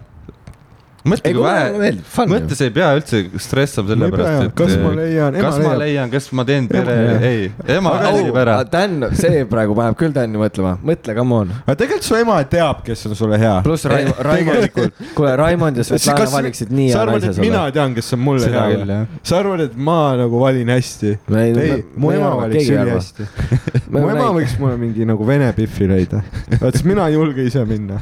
mõtle, 1.05 1.31
ei, 1.31 1.35
kui 1.37 1.45
vähe, 1.45 1.93
mõtle, 2.33 2.57
sa 2.59 2.67
ei 2.67 2.73
pea 2.75 2.89
üldse 2.99 3.21
stressama 3.43 3.93
selle 3.93 4.09
pärast, 4.13 4.49
et 4.49 4.55
kas 4.59 4.75
ma 4.83 4.93
leian, 4.97 5.37
ema 5.39 5.49
kas 5.49 5.59
ma 5.63 5.75
leian, 5.79 6.11
kas 6.13 6.27
ma 6.35 6.45
teen 6.49 6.67
pere 6.71 6.97
ei, 7.29 7.45
ema 7.77 7.93
aga 7.95 8.09
handle 8.11 8.33
ib 8.33 8.39
ära. 8.43 8.57
Dan, 8.69 8.97
see 9.19 9.45
praegu 9.51 9.77
paneb 9.79 9.99
küll 10.01 10.13
Dan'i 10.17 10.41
mõtlema, 10.41 10.75
mõtle, 10.85 11.15
come 11.19 11.39
on. 11.43 11.53
aga 11.65 11.77
tegelikult 11.83 12.09
su 12.09 12.19
ema 12.19 12.39
teab, 12.51 12.83
kes 12.87 13.07
on 13.09 13.17
sulle 13.19 13.39
hea. 13.41 13.55
pluss 13.67 13.87
Raimond, 13.89 14.23
Raimond, 14.27 14.79
kuule, 15.15 15.37
Raimond 15.39 15.81
ja 15.81 15.87
Svetlana 15.87 16.29
valiksid 16.35 16.73
nii 16.75 16.91
hea 16.93 17.05
naise 17.13 17.31
et 17.33 17.41
mina 17.43 17.63
sulle. 17.63 17.77
tean, 17.79 17.95
kes 17.99 18.13
on 18.19 18.25
mulle 18.27 18.45
Seda 18.49 18.67
hea 18.67 18.85
jah.? 18.91 19.07
sa 19.23 19.39
arvad, 19.43 19.65
et 19.69 19.77
ma 19.77 19.99
nagu 20.19 20.43
valin 20.43 20.75
hästi? 20.75 21.15
Ei- 21.39 21.85
mu 21.97 22.13
ema 22.13 22.35
valiks 22.43 22.69
ülihästi. 22.75 23.29
mu 23.93 24.05
ema 24.13 24.29
võiks 24.37 24.55
mulle 24.61 24.77
mingi 24.81 25.07
nagu 25.09 25.27
vene 25.29 25.49
pihvi 25.57 25.89
leida. 25.91 26.23
vaat 26.61 26.77
siis 26.77 26.87
mina 26.89 27.09
ei 27.09 27.17
julge 27.17 27.47
ise 27.49 27.65
minna. 27.69 28.01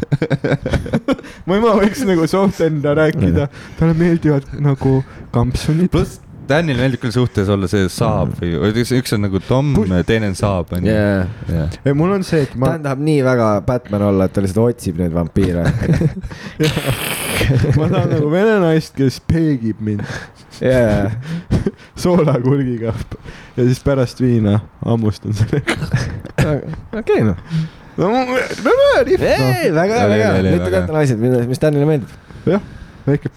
mu 1.46 1.58
ema 1.58 1.74
võiks 1.80 2.04
nagu 2.08 2.28
soft 2.30 2.62
enda 2.66 2.94
rääkida, 2.98 3.48
talle 3.80 3.98
meeldivad 3.98 4.56
nagu 4.62 5.00
kampsunid. 5.34 5.90
pluss 5.94 6.22
Danil 6.46 6.78
meeldib 6.78 7.00
küll 7.02 7.14
suhtes 7.14 7.48
olla 7.50 7.66
see 7.70 7.88
saab 7.90 8.36
või, 8.38 8.52
või 8.60 8.84
üks, 9.00 9.14
on 9.16 9.24
nagu 9.26 9.40
Tom, 9.48 9.72
teine 10.06 10.30
on 10.30 10.36
saab, 10.38 10.70
onju. 10.76 10.94
ei, 11.50 11.94
mul 11.96 12.14
on 12.14 12.26
see, 12.26 12.44
et 12.46 12.54
ma 12.54 12.76
Dan, 12.76 12.84
tahab 12.84 13.02
nii 13.08 13.24
väga 13.26 13.48
Batman 13.66 14.06
olla, 14.12 14.28
et 14.28 14.36
ta 14.36 14.44
lihtsalt 14.44 14.62
otsib 14.62 15.00
neid 15.02 15.14
vampiire. 15.16 15.64
ma 17.78 17.90
tahan 17.90 18.12
nagu 18.14 18.30
vene 18.30 18.60
naist, 18.62 18.94
kes 18.94 19.18
peegib 19.26 19.82
mind 19.82 20.06
jaa, 20.60 21.10
soolakurgiga 22.02 22.94
ja 23.56 23.64
siis 23.64 23.80
pärast 23.84 24.20
viina 24.20 24.60
hammustan 24.84 25.34
sellega. 25.36 25.76
okei 27.00 27.24
noh. 27.26 27.40
no 27.96 28.12
ma, 28.12 28.24
ma 28.28 28.76
väärib. 28.82 29.20
ei, 29.20 29.72
väga 29.74 30.00
hea, 30.00 30.06
Oli, 30.06 30.16
väga 30.16 30.32
hea, 30.32 30.42
nüüd 30.42 30.52
te 30.52 30.64
väga 30.64 30.74
teate 30.78 30.96
naised, 30.96 31.26
mis 31.50 31.62
Danile 31.62 31.88
meeldib. 31.88 32.16
jah, 32.46 32.64
väike 33.06 33.32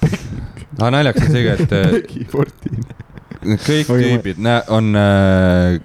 aga 0.80 0.92
naljakas 0.96 1.28
on 1.28 1.36
see 1.36 1.46
ka, 1.46 1.56
et 1.56 1.74
äh, 1.76 1.94
peegiportiin. 1.96 2.86
kõik 3.66 3.90
tüübid 3.90 4.44
nä- 4.44 4.64
on 4.72 4.94
äh, 5.00 5.80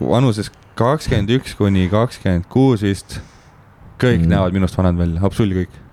vanuses 0.00 0.52
kakskümmend 0.78 1.32
üks 1.38 1.56
kuni 1.58 1.88
kakskümmend 1.92 2.48
kuus 2.52 2.84
vist. 2.86 3.20
kõik 3.98 4.22
mm. 4.22 4.30
näevad 4.30 4.54
minust 4.54 4.76
vanad 4.78 4.98
välja, 4.98 5.20
absoluutselt 5.26 5.66
kõik. 5.66 5.84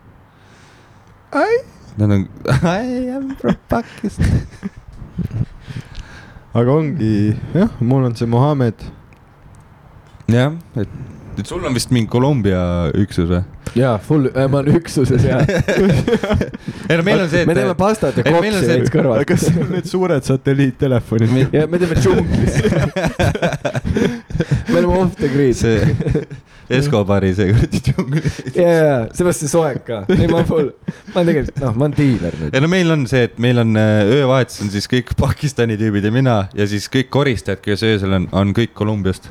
Nad 1.98 2.12
on, 2.12 2.28
I 2.64 3.10
am 3.16 3.36
from 3.39 3.56
Pakistan. 3.70 4.43
Aga 6.53 6.72
ongi, 6.72 7.36
jah, 7.53 7.70
mul 7.80 8.05
on 8.05 8.16
see 8.16 8.26
Mohammed. 8.26 8.76
jah, 10.28 10.53
et, 10.76 10.88
et 11.42 11.50
sul 11.50 11.66
on 11.66 11.76
vist 11.76 11.92
mingi 11.96 12.10
Kolumbia 12.12 12.62
üksus 12.98 13.30
või? 13.30 13.42
jaa, 13.76 13.98
full, 14.00 14.30
ma 14.32 14.62
olen 14.62 14.80
üksuses 14.80 15.26
ja. 15.28 15.42
ei 16.90 16.98
no 17.00 17.06
meil 17.06 17.26
on 17.26 17.30
see, 17.32 17.44
et. 17.44 17.50
me 17.50 17.58
teeme 17.58 17.76
pastat 17.80 18.22
ja 18.22 18.34
veits 18.40 18.94
kõrvalt. 18.94 19.26
kas 19.30 19.48
need 19.50 19.62
on 19.66 19.72
need 19.76 19.90
suured 19.90 20.28
satelliittelefonid? 20.28 21.56
ja 21.56 21.66
me 21.72 21.82
teeme 21.82 22.00
džunglis. 22.00 22.60
me 24.72 24.80
oleme 24.80 25.00
off 25.00 25.16
the 25.20 25.32
grid. 25.32 25.56
see 25.60 25.80
Escobari 26.70 27.34
see 27.38 27.52
kuradi 27.52 27.82
džungli. 27.90 28.22
ja, 28.56 28.70
ja, 28.70 28.98
seepärast 29.14 29.44
see 29.44 29.52
soeng 29.52 29.82
ka. 29.86 30.02
ei, 30.16 30.28
ma 30.32 30.42
full, 30.48 30.72
ma 31.14 31.22
olen 31.22 31.32
tegelikult, 31.32 31.62
noh, 31.62 31.76
ma 31.78 31.90
olen 31.90 31.98
diiler 32.00 32.38
nüüd. 32.42 32.56
ei 32.56 32.64
no 32.64 32.72
meil 32.72 32.96
on 32.96 33.08
see, 33.12 33.26
et 33.30 33.40
meil 33.42 33.62
on 33.62 33.76
äh, 33.80 34.02
öövahetus 34.20 34.64
on 34.66 34.74
siis 34.74 34.90
kõik 34.92 35.14
Pakistani 35.20 35.78
tüübid 35.82 36.08
ja 36.08 36.14
mina 36.16 36.38
ja 36.58 36.70
siis 36.70 36.88
kõik 36.92 37.12
koristajad, 37.14 37.62
kes 37.66 37.86
öösel 37.86 38.18
on, 38.18 38.30
on 38.36 38.54
kõik 38.58 38.74
Kolumbiast. 38.78 39.30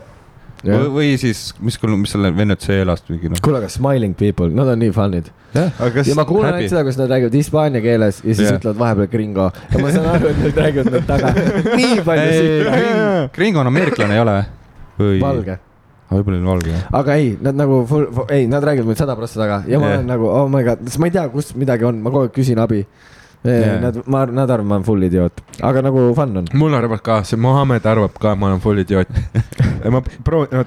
Või, 0.64 0.88
või 0.94 1.08
siis, 1.20 1.46
mis, 1.60 1.78
mis 1.82 2.14
selle 2.14 2.30
Venezuelast 2.36 3.10
mingi 3.12 3.32
noh. 3.32 3.42
kuule, 3.44 3.60
aga 3.62 3.70
smiling 3.72 4.16
people, 4.18 4.50
nad 4.54 4.70
on 4.72 4.80
nii 4.80 4.94
fun'id. 4.94 5.30
kas 5.52 6.08
ja 6.08 6.16
ma 6.18 6.24
kuulen 6.28 6.50
happy. 6.50 6.64
ainult 6.64 6.74
seda, 6.74 6.84
kus 6.88 6.98
nad 7.00 7.12
räägivad 7.12 7.38
hispaania 7.38 7.84
keeles 7.84 8.20
ja 8.22 8.30
siis 8.32 8.46
yeah. 8.46 8.58
ütlevad 8.58 8.80
vahepeal 8.80 9.12
gringo 9.12 9.50
ja 9.52 9.82
ma 9.82 9.92
saan 9.94 10.10
aru, 10.16 10.32
et 10.32 10.42
nad 10.42 10.60
räägivad 10.64 10.90
need 10.96 11.08
taga. 11.08 11.32
nii 11.80 12.02
palju 12.06 12.34
siit. 12.40 13.32
Gringo 13.36 13.62
on 13.64 13.72
ameeriklane, 13.72 14.18
ei 14.18 14.24
ole? 14.24 14.36
või? 14.98 15.18
valge, 15.22 15.58
võib-olla 16.10 16.40
on 16.40 16.50
valge 16.52 16.76
aga 17.00 17.16
ei, 17.20 17.32
nad 17.42 17.58
nagu 17.58 17.80
full, 17.90 18.06
ei, 18.28 18.46
nad 18.50 18.64
räägivad 18.66 18.92
meil 18.92 19.00
sada 19.00 19.16
prossa 19.18 19.40
taga 19.42 19.62
ja 19.70 19.80
ma 19.82 19.90
Jah. 19.90 19.98
olen 19.98 20.08
nagu 20.12 20.30
oh 20.30 20.46
my 20.50 20.62
god, 20.66 20.84
sest 20.86 21.02
ma 21.02 21.10
ei 21.10 21.16
tea, 21.16 21.26
kus 21.32 21.54
midagi 21.58 21.86
on, 21.88 22.00
ma 22.04 22.12
kogu 22.14 22.28
aeg 22.28 22.36
küsin 22.36 22.60
abi. 22.62 22.84
Jah. 23.44 23.80
Nad, 23.80 23.96
ma, 24.08 24.24
nad 24.24 24.48
arvavad, 24.48 24.68
ma 24.68 24.74
olen 24.78 24.84
full 24.86 25.04
idioot, 25.04 25.40
aga 25.60 25.82
nagu 25.84 26.06
fun 26.16 26.36
on. 26.40 26.46
mul 26.56 26.74
arvab 26.78 27.02
ka, 27.04 27.18
see 27.28 27.36
Mohammed 27.36 27.84
arvab 27.84 28.16
ka, 28.16 28.32
ma 28.40 28.48
olen 28.48 28.62
full 28.64 28.80
idioot. 28.80 29.10
ma 29.94 30.00
proovin, 30.24 30.64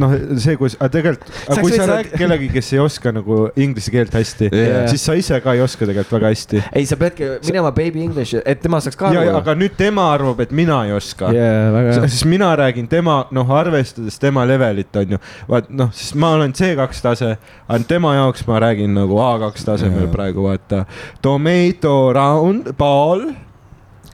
noh, 0.00 0.12
see, 0.42 0.56
kus, 0.60 0.76
aga 0.78 0.90
tegelikult, 0.94 1.30
aga 1.46 1.64
kui 1.64 1.72
sa 1.74 1.86
räägid 1.90 2.16
kellegagi, 2.20 2.48
kes 2.54 2.72
ei 2.74 2.80
oska 2.82 3.12
nagu 3.14 3.38
inglise 3.62 3.92
keelt 3.94 4.14
hästi 4.16 4.50
Jah. 4.50 4.86
siis 4.90 5.04
sa 5.08 5.16
ise 5.18 5.40
ka 5.44 5.54
ei 5.56 5.62
oska 5.64 5.88
tegelikult 5.88 6.16
väga 6.18 6.32
hästi. 6.32 6.62
ei, 6.70 6.86
sa 6.88 6.98
peadki 7.00 7.30
minema 7.46 7.72
baby 7.76 8.04
english, 8.04 8.36
et 8.42 8.62
tema 8.62 8.80
saaks 8.84 8.98
ka 8.98 9.10
aru. 9.10 9.24
aga 9.40 9.56
nüüd 9.58 9.76
tema 9.78 10.08
arvab, 10.14 10.42
et 10.44 10.52
mina 10.56 10.82
ei 10.88 10.94
oska 10.96 11.30
hea. 11.34 11.96
siis 12.06 12.24
mina 12.28 12.50
räägin 12.58 12.88
tema, 12.92 13.18
noh, 13.36 13.54
arvestades 13.58 14.20
tema 14.22 14.46
levelit, 14.48 14.92
on 14.96 15.16
ju. 15.16 15.22
vaat 15.48 15.70
noh, 15.70 15.92
siis 15.96 16.14
ma 16.18 16.34
olen 16.36 16.54
C2 16.56 17.02
tase, 17.06 17.32
aga 17.66 17.82
tema 17.88 18.16
jaoks 18.18 18.46
ma 18.48 18.60
räägin 18.66 18.94
nagu 18.96 19.20
A2 19.22 19.64
tasemel 19.66 20.06
Jaa. 20.06 20.12
praegu, 20.12 20.46
vaata. 20.46 20.84
Tomato 21.24 21.96
round 22.16 22.72
ball, 22.78 23.30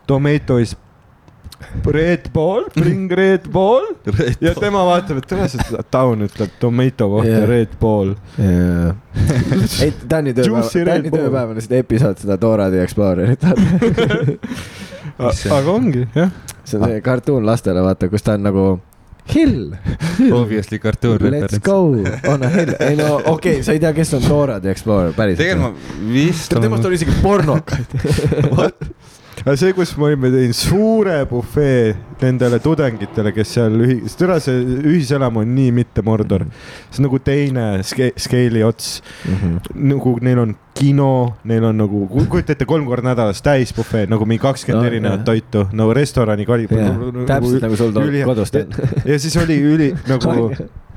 tomato 0.06 0.58
is 0.62 0.76
red 1.94 2.28
ball, 2.34 2.66
bring 2.74 3.10
red 3.10 3.48
ball 3.52 3.86
ja 4.44 4.54
tema 4.58 4.84
vaatab, 4.88 5.22
et 5.22 5.28
tere, 5.30 5.48
see 5.52 5.82
Down 5.92 6.26
ütleb 6.26 6.54
tomato 6.62 7.08
kohta 7.12 7.30
yeah. 7.30 7.48
red 7.48 7.74
ball. 7.80 8.14
ei, 8.38 9.92
Tänni 10.08 10.34
tööpäev, 10.36 10.70
Tänni 10.72 11.10
Bull. 11.10 11.18
tööpäev 11.18 11.52
on 11.52 11.60
lihtsalt 11.60 11.76
episood 11.80 12.22
seda 12.22 12.38
Dora 12.40 12.70
the 12.72 12.82
Explorerit. 12.84 13.44
Aga 15.22 15.68
ongi 15.72 16.06
jah, 16.14 16.32
see 16.64 16.78
on 16.78 16.88
see 16.88 17.02
kartuun 17.04 17.46
lastele, 17.46 17.84
vaata, 17.84 18.08
kus 18.12 18.24
ta 18.26 18.38
on 18.38 18.48
nagu 18.48 18.66
hill, 19.32 19.74
Obviously 20.32 20.78
kartuun 20.82 21.18
let's 21.20 21.30
referents. 21.30 21.58
go 21.64 22.32
on 22.32 22.42
a 22.42 22.48
hill. 22.48 22.74
ei 22.80 22.96
no 22.96 23.14
okei 23.16 23.30
okay,, 23.30 23.62
sa 23.62 23.76
ei 23.76 23.80
tea, 23.82 23.92
kes 23.96 24.14
on 24.18 24.24
Dora 24.28 24.60
the 24.60 24.70
Explorer, 24.72 25.12
päriselt. 25.16 25.44
tegelikult 25.44 25.98
ma 25.98 26.12
vist. 26.12 26.54
temast 26.60 26.88
oli 26.90 26.98
isegi 27.00 27.18
pornokaid. 27.22 27.96
aga 29.42 29.54
see, 29.58 29.72
kus 29.76 29.92
me 29.98 30.04
olime, 30.10 30.30
tegin 30.32 30.52
suure 30.56 31.16
bufee 31.30 31.94
nendele 32.22 32.58
tudengitele, 32.62 33.32
kes 33.34 33.54
seal 33.56 33.74
ühi-, 33.82 34.00
sest 34.06 34.22
üle 34.26 34.36
see 34.42 34.58
ühiselamu 34.92 35.42
on 35.42 35.54
nii 35.56 35.72
mitte 35.74 36.04
Mordor. 36.06 36.44
see 36.90 37.00
on 37.02 37.08
nagu 37.08 37.18
teine 37.26 37.64
ske-, 37.86 38.12
skeili 38.22 38.62
ots. 38.66 39.00
nagu 39.74 40.16
neil 40.22 40.38
on 40.44 40.54
kino, 40.78 41.08
neil 41.44 41.64
on 41.68 41.76
nagu, 41.82 42.04
kujuta 42.12 42.54
ette, 42.54 42.64
kolm 42.68 42.86
korda 42.88 43.10
nädalas 43.12 43.42
täisbufee 43.44 44.06
nagu 44.10 44.24
mingi 44.26 44.42
kakskümmend 44.42 44.82
No, 44.82 44.86
no, 44.86 44.92
erinevat 44.92 45.24
toitu, 45.26 45.66
nagu 45.72 45.92
restorani 45.94 46.46
kali-. 46.48 46.68
täpselt 46.70 47.62
nagu 47.66 47.76
sul 47.76 47.92
üli- 48.06 48.24
kodus 48.24 48.52
ja 49.04 49.18
siis 49.18 49.36
oli 49.42 49.58
üli 49.74 49.90
nagu 50.08 50.48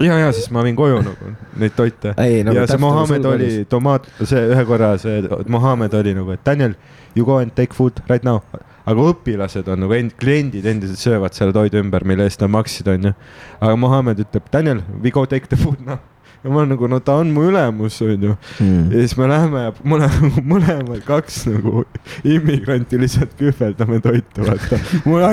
ja, 0.00 0.18
ja 0.18 0.32
siis 0.32 0.50
ma 0.54 0.62
viin 0.66 0.76
koju 0.78 1.00
nagu 1.02 1.32
neid 1.58 1.74
toite. 1.76 2.14
nagu 2.16 2.56
ja 2.56 2.66
see 2.66 2.76
nagu 2.76 2.84
Mohammed 2.86 3.28
oli 3.32 3.50
tomaat, 3.70 4.08
see 4.22 4.42
ühe 4.52 4.64
korra 4.68 4.94
see 5.00 5.22
Mohammed 5.48 5.94
oli 5.98 6.14
nagu, 6.18 6.34
et 6.34 6.44
Daniel, 6.46 6.76
you 7.16 7.26
go 7.26 7.38
and 7.42 7.54
take 7.56 7.76
food 7.76 8.02
right 8.08 8.26
now. 8.26 8.40
aga 8.88 9.08
õpilased 9.12 9.66
on 9.68 9.82
nagu 9.84 9.96
end-, 9.96 10.14
kliendid 10.20 10.66
endiselt 10.66 11.02
söövad 11.02 11.34
selle 11.36 11.52
toidu 11.52 11.80
ümber, 11.82 12.06
mille 12.08 12.24
eest 12.24 12.40
nad 12.44 12.52
maksid, 12.54 12.88
onju. 12.88 13.12
aga 13.60 13.74
Mohammed 13.76 14.22
ütleb, 14.24 14.46
Daniel, 14.52 14.84
we 15.02 15.12
go 15.14 15.26
take 15.26 15.50
the 15.50 15.58
food 15.60 15.82
now. 15.84 15.98
ja 16.44 16.50
ma 16.50 16.62
olen 16.62 16.72
nagu, 16.76 16.88
no 16.88 17.00
ta 17.02 17.18
on 17.18 17.32
mu 17.34 17.48
ülemus, 17.50 17.98
onju. 18.04 18.36
Hmm. 18.60 18.90
ja 18.92 19.02
siis 19.02 19.16
me 19.18 19.28
läheme 19.28 19.64
ja 19.66 19.76
mõlemad, 19.82 20.42
mõlemad 20.54 21.02
kaks 21.06 21.42
nagu 21.50 21.84
immigranti 22.22 23.00
lihtsalt 23.02 23.34
kühveldame 23.40 24.00
toitu, 24.04 24.46
vaata. 24.46 24.78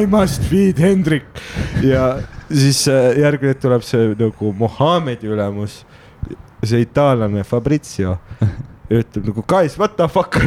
I 0.02 0.10
must 0.10 0.50
feed 0.50 0.82
Hendrik 0.82 1.30
ja 1.86 2.16
siis 2.50 2.86
äh, 2.92 3.12
järgmine 3.22 3.56
tuleb 3.60 3.84
see 3.86 4.14
nagu 4.20 4.54
Mohammedi 4.58 5.30
ülemus, 5.32 5.84
see 6.66 6.84
itaallane 6.86 7.44
Fabrizio 7.48 8.18
ütleb 8.90 9.32
nagu 9.32 9.46
guys, 9.48 9.78
what 9.80 9.98
the 9.98 10.08
fuck? 10.12 10.38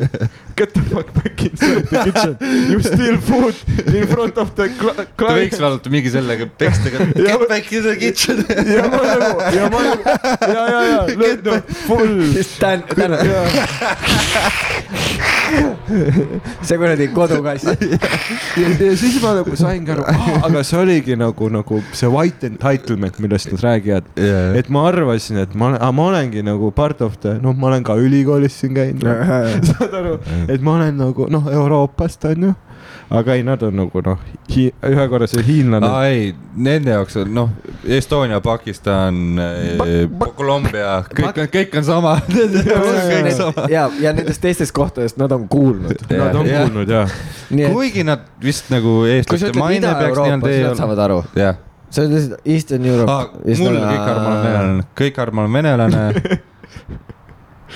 Get 0.56 0.72
the 0.74 0.82
fuck 0.90 1.08
back 1.14 1.42
inside 1.42 1.82
the 1.90 2.02
kitchen, 2.06 2.36
you 2.70 2.78
steal 2.80 3.16
food 3.18 3.54
in 3.94 4.06
front 4.06 4.36
of 4.38 4.52
the 4.54 4.68
cl- 4.70 4.94
ta 4.94 5.02
võiks 5.02 5.16
client. 5.18 5.56
vaadata 5.64 5.90
mingi 5.90 6.12
sellega 6.14 6.46
pekstega. 6.58 7.08
Ja- 7.16 7.38
Get 7.38 7.48
back 7.50 7.72
in 7.72 7.82
the 7.82 7.96
kitchen. 7.98 8.44
ja 8.76 8.84
ma 8.92 9.00
nagu, 9.02 9.40
ja 9.56 9.68
ma 9.72 9.80
nagu, 9.82 10.02
ja, 10.54 10.62
ja, 10.70 10.82
ja, 10.92 11.00
lööd 11.24 11.42
noh, 11.48 11.58
full. 11.88 12.14
siis 12.36 12.52
tän-, 12.62 12.86
täna, 12.94 13.18
see 16.64 16.76
kuradi 16.78 17.08
kodukass. 17.14 17.64
ja, 17.64 18.68
ja 18.78 18.94
siis 18.98 19.18
ma 19.22 19.34
nagu 19.40 19.56
saingi 19.58 19.92
aru, 19.94 20.04
aga 20.46 20.62
see 20.66 20.78
oligi 20.80 21.16
nagu, 21.20 21.48
nagu 21.52 21.80
see 21.96 22.08
white 22.12 22.46
entitlement, 22.48 23.18
millest 23.22 23.50
nad 23.52 23.62
räägivad. 23.66 24.08
et 24.58 24.70
ma 24.72 24.86
arvasin, 24.90 25.38
et 25.44 25.54
ma, 25.58 25.74
ma 25.92 26.08
olengi 26.10 26.42
nagu 26.46 26.70
part 26.74 27.02
of 27.04 27.18
the, 27.24 27.36
noh, 27.42 27.54
ma 27.56 27.70
olen 27.72 27.84
ka 27.86 27.96
ülikoolis 28.00 28.56
siin 28.62 28.74
käinud, 28.76 29.04
saad 29.72 29.94
aru, 30.00 30.16
et 30.48 30.62
ma 30.62 30.76
olen 30.78 30.96
nagu 30.98 31.26
noh, 31.30 31.48
Euroopast 31.52 32.24
onju. 32.30 32.52
aga 33.14 33.34
ei, 33.36 33.42
nad 33.46 33.62
on 33.62 33.76
nagu 33.76 34.00
noh, 34.04 34.18
ühe 34.54 35.04
korra 35.12 35.26
see 35.30 35.42
hiinlane 35.46 35.86
aa 35.88 36.06
ei, 36.12 36.30
nende 36.56 36.90
jaoks 36.94 37.16
on 37.22 37.32
noh, 37.36 37.50
Estonia, 37.84 38.40
Pakistan, 38.44 39.18
Kolumbia, 40.36 41.02
kõik 41.14 41.40
on, 41.42 41.50
kõik 41.52 41.76
on 41.78 41.84
sama. 41.86 42.14
ja, 43.74 43.84
ja 44.00 44.12
nendest 44.16 44.40
teistest 44.42 44.72
kohtadest 44.76 45.18
nad 45.20 45.32
on 45.36 45.46
kuulnud. 45.48 46.00
Nad 46.10 46.34
on 46.40 46.48
Jah. 46.48 46.64
kuulnud 46.64 46.88
jah. 46.90 47.12
et 47.50 47.72
kuigi 47.72 48.04
nad 48.06 48.24
vist 48.42 48.70
nagu 48.72 49.02
sa 49.04 49.12
eestlaste 49.18 49.52
maine 49.58 49.94
peaks 50.00 50.18
nii-öelda 50.18 50.40
nad 50.40 50.50
ei 50.50 50.64
saavad 50.80 51.04
aru. 51.06 51.20
jah, 51.38 51.60
see 51.90 52.06
on 52.08 52.16
lihtsalt 52.16 52.48
Eastern 52.56 52.88
Europe 52.88 53.12
Ah, 53.12 53.28
mul 53.34 53.78
kõik 53.78 54.08
arvavad, 54.08 54.24
ma 54.24 54.32
olen 54.32 54.42
venelane, 54.48 54.88
kõik 54.98 55.20
arvavad, 55.22 55.36
ma 55.36 55.46
olen 55.46 55.56
venelane. 55.60 56.42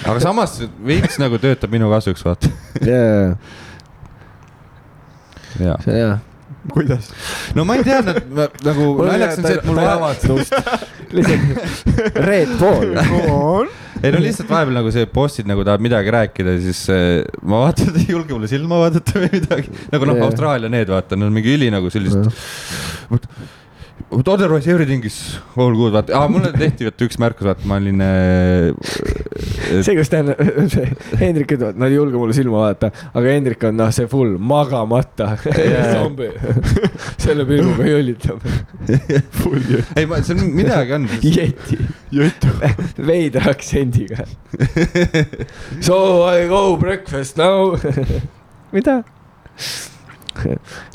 aga 0.05 0.21
samas 0.23 0.59
veits 0.85 1.19
nagu 1.21 1.41
töötab 1.43 1.73
minu 1.75 1.91
kasuks, 1.93 2.25
vaata. 2.27 2.51
jaa, 2.85 3.35
jaa. 5.59 5.77
see 5.85 5.95
on 5.95 5.99
hea. 5.99 6.15
kuidas? 6.75 7.11
no 7.57 7.67
ma 7.69 7.79
ei 7.79 7.87
tea, 7.87 8.01
nagu 8.05 8.89
naljakas 9.03 9.43
on 9.43 9.49
see, 9.49 9.59
et 9.59 9.69
mul 9.69 10.39
ust. 10.39 10.57
lihtsalt 11.19 12.17
Red 12.29 12.57
Bull. 12.61 12.97
on? 13.33 13.77
ei 14.03 14.15
no 14.15 14.23
lihtsalt 14.23 14.51
vahepeal 14.53 14.79
nagu 14.79 14.95
see 14.95 15.09
bossid 15.11 15.49
nagu 15.51 15.65
tahavad 15.67 15.85
midagi 15.85 16.15
rääkida, 16.15 16.57
siis 16.63 16.85
äh, 16.95 17.05
ma 17.43 17.65
vaatan, 17.67 17.93
et 17.93 18.03
ei 18.05 18.15
julge 18.15 18.37
mulle 18.37 18.51
silma 18.51 18.83
vaadata 18.85 19.19
või 19.19 19.31
midagi. 19.35 19.73
nagu 19.95 20.11
noh, 20.11 20.19
Jah. 20.21 20.29
Austraalia 20.29 20.73
need 20.73 20.93
vaata, 20.93 21.19
nad 21.19 21.31
on 21.31 21.35
mingi 21.35 21.57
üli 21.59 21.73
nagu 21.75 21.91
sellist. 21.93 22.45
But 23.11 23.27
otherwise 24.11 24.67
everything 24.67 25.05
is 25.05 25.39
all 25.57 25.75
good, 25.77 25.93
vaata 25.93 26.15
ah,, 26.17 26.29
mulle 26.33 26.51
tehti 26.53 26.87
vaata 26.89 27.07
üks 27.09 27.19
märkus, 27.21 27.47
vaata 27.49 27.69
ma 27.69 27.77
olin 27.81 28.01
äh,. 28.01 28.73
see, 29.85 29.97
kus 29.99 30.11
on, 30.17 30.33
see 30.73 30.87
Hendrik 31.21 31.53
ütleb, 31.57 31.75
et 31.75 31.81
nad 31.83 31.93
ei 31.93 31.99
julge 31.99 32.17
mulle 32.21 32.37
silma 32.37 32.63
vaadata, 32.63 32.91
aga 33.13 33.35
Hendrik 33.35 33.67
on 33.69 33.77
noh, 33.81 33.91
see 33.95 34.09
full 34.11 34.39
magamata 34.53 35.35
zombi. 35.95 36.31
selle 37.25 37.45
pilguga 37.49 37.91
jõllitab. 37.91 38.49
full 39.43 39.61
jutt. 39.75 39.93
ei, 39.99 40.09
ma, 40.09 40.23
seal 40.25 40.41
midagi 40.47 40.97
on. 40.97 41.07
Yeti, 41.25 41.81
jutt. 42.15 42.49
veidra 43.11 43.53
aktsendiga. 43.53 44.25
So 45.85 46.25
I 46.25 46.49
go 46.49 46.77
breakfast 46.81 47.37
now. 47.37 47.77
mida? 48.73 49.03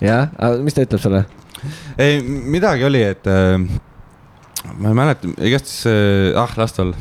jah, 0.01 0.29
aga 0.39 0.57
mis 0.63 0.75
ta 0.77 0.87
ütleb 0.87 1.01
sulle? 1.03 1.25
ei, 2.03 2.21
midagi 2.23 2.83
oli, 2.85 3.03
et 3.03 3.27
äh, 3.27 3.57
ma 4.77 4.89
ei 4.89 4.95
mäleta, 4.97 5.27
igatahes 5.37 5.85
äh,, 5.89 6.39
ah, 6.39 6.51
las 6.57 6.73
ta 6.73 6.81
olla, 6.83 6.97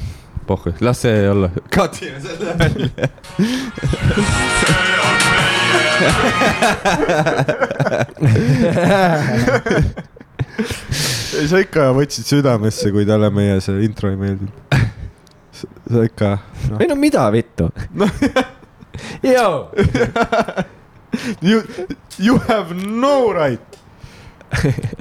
pohhu, 0.46 0.72
las 0.80 1.02
see 1.02 1.30
olla, 1.30 1.50
katime 1.70 2.20
selle 2.20 2.58
välja. 2.58 2.88
ei, 11.38 11.46
sa 11.48 11.56
ikka 11.62 11.92
võtsid 11.96 12.26
südamesse, 12.28 12.90
kui 12.94 13.04
talle 13.08 13.30
meie 13.34 13.60
see 13.64 13.84
intro 13.86 14.10
ei 14.12 14.18
meeldinud. 14.20 14.52
sa 15.92 15.98
ikka 16.06 16.28
no.. 16.70 16.76
ei 16.82 16.86
no 16.90 16.96
mida 16.98 17.24
vittu? 17.32 17.64
Joo, 19.22 19.70
You, 21.40 21.62
you 22.18 22.38
have 22.38 22.74
no 22.74 23.32
right. 23.32 23.60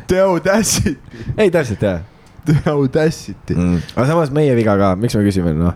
The 0.08 0.24
audacity, 0.24 0.98
ei 1.38 1.52
täpselt 1.52 1.84
jah 1.86 2.02
the 2.46 2.72
audacity. 2.72 3.56
mm.. 3.56 3.78
aga 3.96 4.08
samas 4.08 4.34
meie 4.34 4.56
viga 4.58 4.76
ka, 4.80 4.96
miks 5.00 5.16
me 5.18 5.24
küsime, 5.26 5.54
noh. 5.58 5.76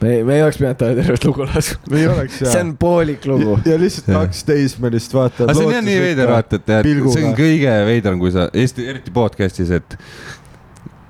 me, 0.00 0.14
me 0.26 0.38
ei 0.38 0.44
oleks 0.46 0.60
pidanud 0.60 0.80
talle 0.80 1.02
tervet 1.02 1.26
lugu 1.28 1.46
laskma. 1.48 1.92
me 1.92 2.00
ei 2.02 2.08
oleks 2.12 2.40
see 2.40 2.62
on 2.62 2.74
poolik 2.80 3.28
lugu. 3.28 3.58
ja 3.68 3.78
lihtsalt 3.80 4.10
kaks 4.12 4.44
teismelist 4.48 5.14
vaatavad. 5.16 5.52
aga 5.52 5.58
see 5.58 5.68
on 5.68 5.76
jah 5.76 5.86
nii 5.90 6.00
veider, 6.06 6.32
vaata, 6.32 6.60
et 6.60 6.74
see 6.88 7.28
on 7.28 7.38
kõige 7.38 7.78
veidram, 7.90 8.20
kui 8.22 8.34
sa 8.34 8.48
Eesti, 8.52 8.88
eriti 8.94 9.14
podcast'is, 9.14 9.72
et 9.78 9.98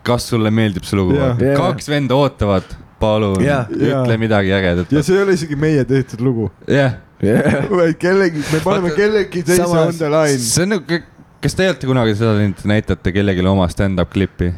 kas 0.08 0.30
sulle 0.32 0.52
meeldib 0.54 0.86
see 0.88 0.98
lugu 0.98 1.18
Jah. 1.18 1.36
Jah., 1.36 1.58
kaks 1.58 1.90
venda 1.92 2.16
ootavad, 2.18 2.72
palun 2.98 3.44
Jah. 3.44 3.68
ütle 3.70 3.92
Jah. 3.92 4.16
midagi 4.24 4.56
ägedat. 4.56 4.94
ja 4.94 5.04
see 5.04 5.18
ei 5.18 5.26
ole 5.26 5.38
isegi 5.38 5.58
meie 5.58 5.84
tehtud 5.86 6.24
lugu, 6.24 6.48
jah, 6.66 6.98
vaid 7.22 7.94
kellegi, 8.00 8.42
me 8.50 8.64
paneme 8.64 8.90
Vaata, 8.90 8.98
kellegi 8.98 9.44
teise 9.46 9.70
on 9.70 9.94
the 9.94 10.10
line. 10.10 10.42
see 10.42 10.66
on 10.66 10.74
nagu, 10.78 11.00
kas 11.42 11.54
te 11.54 11.68
olete 11.68 11.86
kunagi 11.86 12.16
seda 12.18 12.34
teinud, 12.38 12.64
näitate 12.70 13.12
kellelegi 13.14 13.46
oma 13.46 13.68
stand-up 13.70 14.10
klippi? 14.14 14.50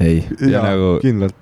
ei. 0.00 0.28
ja 0.50 0.62
nagu- 0.62 0.98
kindlalt. 1.02 1.34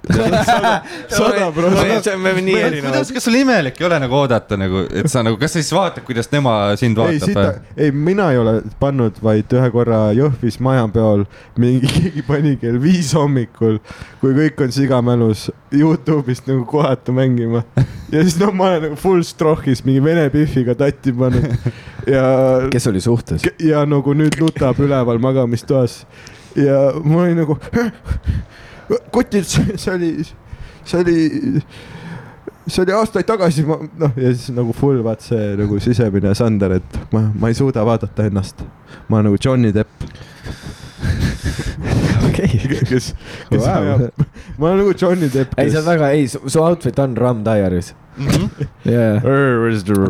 sada 1.08 1.52
protsenti. 1.52 2.16
me 2.16 2.30
oleme 2.30 2.42
nii 2.42 2.54
kuidas, 2.54 2.72
erinevad. 2.72 3.12
kas 3.14 3.24
sul 3.24 3.38
imelik 3.38 3.80
ei 3.80 3.86
ole 3.86 3.98
nagu 4.04 4.18
oodata 4.18 4.58
nagu, 4.60 4.84
et 4.90 5.10
sa 5.10 5.24
nagu, 5.26 5.38
kas 5.40 5.56
sa 5.56 5.62
siis 5.62 5.72
vaatad, 5.74 6.04
kuidas 6.06 6.30
tema 6.30 6.54
sind 6.80 6.98
ei, 6.98 7.18
vaatab 7.18 7.62
ei 7.76 7.90
mina 7.92 8.30
ei 8.32 8.38
ole 8.38 8.56
pannud, 8.80 9.18
vaid 9.24 9.52
ühe 9.58 9.70
korra 9.74 10.00
Jõhvis 10.16 10.60
majapeol 10.64 11.24
mingi, 11.60 11.90
keegi 11.96 12.24
pani 12.26 12.56
kell 12.60 12.78
viis 12.82 13.14
hommikul, 13.16 13.80
kui 14.22 14.36
kõik 14.38 14.64
on 14.66 14.74
sigamälus 14.74 15.48
Youtube'ist 15.74 16.46
nagu 16.50 16.64
kohata 16.70 17.12
mängima. 17.14 17.64
ja 18.12 18.22
siis 18.22 18.38
noh, 18.40 18.54
ma 18.54 18.70
olen 18.70 18.88
nagu 18.88 19.00
full 19.00 19.24
strohhis 19.26 19.84
mingi 19.86 20.04
vene 20.04 20.28
pihviga 20.32 20.76
tatti 20.78 21.14
pannud 21.16 21.50
ja, 22.06 22.24
kes 22.72 22.86
oli 22.92 23.02
suhtes? 23.02 23.44
ja 23.62 23.84
nagu 23.88 24.14
nüüd 24.16 24.38
nutab 24.40 24.78
üleval 24.84 25.20
magamistoas 25.22 26.02
ja 26.56 26.78
ma 27.04 27.22
olin 27.22 27.36
nagu, 27.42 27.58
kutid, 29.14 29.44
see 29.48 29.92
oli, 29.94 30.12
see 30.84 31.00
oli 31.00 31.18
see 32.66 32.82
oli 32.84 32.94
aastaid 32.96 33.26
tagasi, 33.28 33.64
ma 33.68 33.76
noh, 34.00 34.14
ja 34.16 34.30
siis 34.32 34.52
nagu 34.56 34.72
full 34.76 35.02
vaat 35.04 35.24
see 35.24 35.52
nagu 35.60 35.78
sisemine 35.82 36.34
Sander, 36.38 36.78
et 36.78 37.00
ma, 37.12 37.26
ma 37.40 37.50
ei 37.52 37.58
suuda 37.58 37.84
vaadata 37.86 38.28
ennast. 38.30 38.64
ma 39.08 39.18
olen 39.18 39.30
nagu 39.30 39.40
Johnny 39.44 39.72
Depp, 39.74 40.06
okei. 42.28 42.48
kes, 42.88 43.12
kes 43.50 43.60
Wow. 43.60 43.68
ajab, 43.82 44.24
ma 44.58 44.70
olen 44.70 44.80
nagu 44.84 44.94
Johnny 45.00 45.28
Depp. 45.34 45.58
ei, 45.58 45.70
see 45.70 45.82
on 45.82 45.86
väga, 45.90 46.10
ei, 46.16 46.28
su 46.28 46.62
outfit 46.62 46.98
on 46.98 47.16
Rum 47.16 47.44
Diaries. 47.44 47.94
mm. 48.16 48.26
-hmm. 48.26 48.66
jaa. 48.84 49.20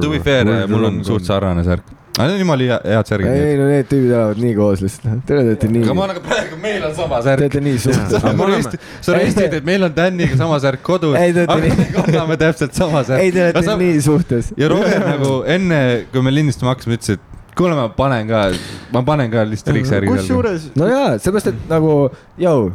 To 0.01 0.11
be 0.11 0.21
fair, 0.21 0.47
mul 0.69 0.85
on 0.85 1.05
suht 1.05 1.25
sarnane 1.25 1.65
särk. 1.65 2.04
Aga 2.15 2.27
need 2.29 2.35
on 2.37 2.41
jumala 2.45 2.63
hea- 2.69 2.81
head 2.95 3.07
särgid. 3.11 3.27
ei 3.35 3.57
no 3.59 3.67
need 3.69 3.89
tüübid 3.91 4.13
elavad 4.15 4.39
nii 4.45 4.55
koos 4.59 4.83
lihtsalt, 4.85 5.25
te 5.27 5.39
olete 5.41 5.69
nii 5.73 5.83
aga, 5.85 5.95
ma 6.01 6.07
nagu 6.13 6.23
praegu, 6.29 6.59
meil 6.63 6.85
on 6.89 6.95
sama 6.95 7.19
te 7.21 7.29
särk. 7.29 7.41
olete 7.45 7.61
nii 7.67 7.79
suht-. 7.85 8.15
sa 8.21 8.33
risti- 8.55 8.81
sa 9.09 9.19
ristid, 9.19 9.57
et 9.61 9.65
meil 9.67 9.83
on 9.89 9.95
Daniga 9.97 10.37
sama 10.39 10.61
särk 10.63 10.83
kodus, 10.87 11.17
Ei, 11.19 11.33
te 11.35 11.43
olete 11.45 11.53
aga 11.59 11.69
nii- 11.69 11.79
me 11.83 12.07
kanname 12.13 12.37
täpselt 12.45 12.75
sama 12.79 13.03
ei, 13.19 13.33
te 13.35 13.43
olete 13.49 13.63
särki. 13.67 13.85
nii 13.91 14.01
suhtes. 14.09 14.53
ja 14.57 14.69
Roger 14.71 15.03
nagu 15.11 15.43
enne, 15.57 15.81
kui 16.13 16.23
me 16.23 16.31
lindistama 16.35 16.75
hakkasime, 16.75 17.01
ütles, 17.01 17.19
et 17.19 17.31
kuule, 17.59 17.75
ma 17.79 17.89
panen 17.95 18.27
ka, 18.31 18.45
ma 18.95 19.03
panen 19.07 19.31
ka 19.31 19.45
lihtsalt 19.47 19.75
riiksärgi 19.77 20.09
kusjuures, 20.11 20.71
no 20.79 20.89
jaa, 20.91 21.13
sellepärast, 21.19 21.53
et 21.53 21.69
nagu, 21.71 21.93
jõu, 22.43 22.73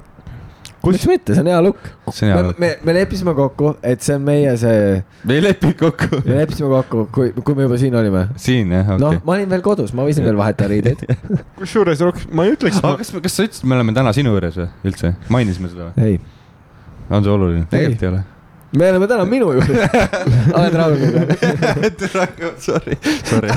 miks 0.86 1.06
mitte, 1.10 1.36
see 1.36 1.42
on 1.44 1.50
hea 1.52 1.60
look. 1.64 1.80
see 2.16 2.30
me, 2.32 2.54
me, 2.62 2.70
me 2.88 2.96
leppisime 2.96 3.34
kokku, 3.36 3.74
et 3.84 4.04
see 4.06 4.16
on 4.16 4.24
meie 4.28 4.54
see, 4.62 5.02
me 5.28 5.36
ei 5.36 5.44
leppinud 5.44 5.76
kokku. 5.80 6.22
me 6.24 6.40
leppisime 6.40 6.70
kokku, 6.72 7.06
kui, 7.16 7.34
kui 7.36 7.58
me 7.58 7.68
juba 7.68 7.80
siin 7.82 7.96
olime. 8.00 8.26
siin 8.40 8.72
jah, 8.74 8.94
noh 8.96 9.12
okei, 9.12 9.24
ma 9.28 9.36
olin 9.36 9.52
veel 9.52 9.64
kodus, 9.66 9.94
ma 9.98 10.08
võisin 10.08 10.28
veel 10.28 10.40
vahetada 10.40 10.72
riideid. 10.72 11.04
kusjuures 11.60 12.04
Roks- 12.08 12.28
ma 12.32 12.48
ei 12.48 12.56
ütleks, 12.56 12.80
aga 12.80 12.96
kas, 13.02 13.12
kas 13.28 13.36
sa 13.40 13.48
ütlesid, 13.48 13.64
et 13.66 13.72
me 13.72 13.80
oleme 13.80 13.96
täna 13.98 14.14
sinu 14.16 14.36
juures 14.36 14.60
või 14.62 14.92
üldse, 14.92 15.14
mainisime 15.36 15.72
seda 15.74 15.90
või? 15.90 16.14
ei, 16.14 16.20
on 17.10 17.26
see 17.28 17.34
oluline? 17.36 17.66
tegelikult 17.74 18.06
ei 18.06 18.12
ole. 18.14 18.24
me 18.80 18.90
oleme 18.94 19.12
täna 19.12 19.28
minu 19.28 19.52
juures. 19.58 20.00
oled 20.62 20.80
rahul 20.80 20.96
minuga? 21.04 21.36
Sorry, 22.64 22.96
sorry. 23.28 23.52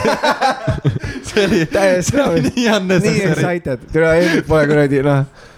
see 1.31 1.47
oli, 1.47 1.63
täiesti 1.71 2.19
rahul. 2.19 2.43
nii 2.49 2.55
nii 2.59 2.69
unnecessary. 2.81 3.31
excited, 3.37 3.89
tere, 3.95 4.13
Hendrik 4.19 4.51
pole 4.51 4.67
kuradi, 4.73 5.07
noh, 5.07 5.51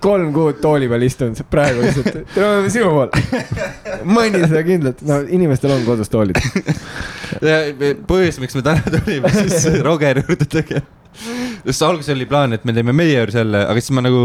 kolm 0.00 0.32
kuud 0.34 0.60
tooli 0.62 0.88
peal 0.90 1.04
istunud, 1.06 1.40
praegu 1.52 1.84
lihtsalt, 1.84 2.08
tere, 2.12 2.24
me 2.36 2.46
oleme 2.46 2.72
sinu 2.72 2.90
pool. 2.94 3.10
maini 4.16 4.42
seda 4.46 4.62
kindlalt, 4.66 5.04
no 5.08 5.20
inimestel 5.38 5.74
on 5.76 5.84
kodus 5.88 6.12
toolid. 6.12 6.40
põhjus, 8.10 8.40
miks 8.42 8.56
me 8.58 8.64
täna 8.66 8.96
tulime 8.96 9.32
siis 9.34 9.68
Rogeri 9.86 10.24
juurde 10.26 10.48
tegema. 10.50 10.86
sest 11.66 11.86
alguses 11.86 12.14
oli 12.14 12.26
plaan, 12.30 12.56
et 12.56 12.64
me 12.64 12.74
teeme 12.76 12.94
meie 12.96 13.18
juures 13.18 13.36
jälle, 13.40 13.64
aga 13.66 13.80
siis 13.82 13.94
ma 13.96 14.04
nagu 14.06 14.24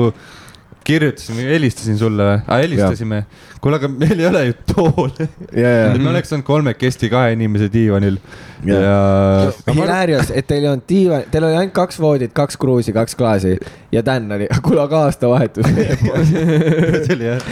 kirjutasin 0.86 1.38
või 1.40 1.46
helistasin 1.50 1.98
sulle 2.00 2.26
või 2.28 2.38
ah,, 2.40 2.60
helistasime. 2.62 3.22
kuule, 3.62 3.80
aga 3.80 3.90
meil 3.90 4.20
ei 4.20 4.28
ole 4.30 4.42
ju 4.46 4.56
toole. 4.72 5.28
ja, 5.52 5.72
ja. 5.72 5.88
me 5.98 6.12
oleks 6.12 6.34
olnud 6.36 6.46
kolmekesti 6.48 7.10
kahe 7.10 7.34
inimese 7.36 7.70
diivanil 7.74 8.20
ja, 8.66 8.80
Jaa. 8.84 9.48
ja.... 9.48 9.74
Hilarious, 9.80 10.30
et 10.30 10.48
teil 10.50 10.64
ei 10.64 10.72
olnud 10.72 10.86
diivan, 10.90 11.26
teil 11.34 11.48
oli 11.48 11.58
ainult 11.60 11.76
kaks 11.76 12.00
voodit, 12.02 12.34
kaks 12.38 12.60
kruusi, 12.62 12.94
kaks 12.96 13.18
klaasi 13.18 13.56
ja 13.96 14.06
Dan 14.06 14.30
oli, 14.38 14.48
kuule 14.66 14.86
aga 14.86 15.04
aastavahetus 15.10 15.68
see 15.74 17.18
oli 17.18 17.30
jah. 17.32 17.52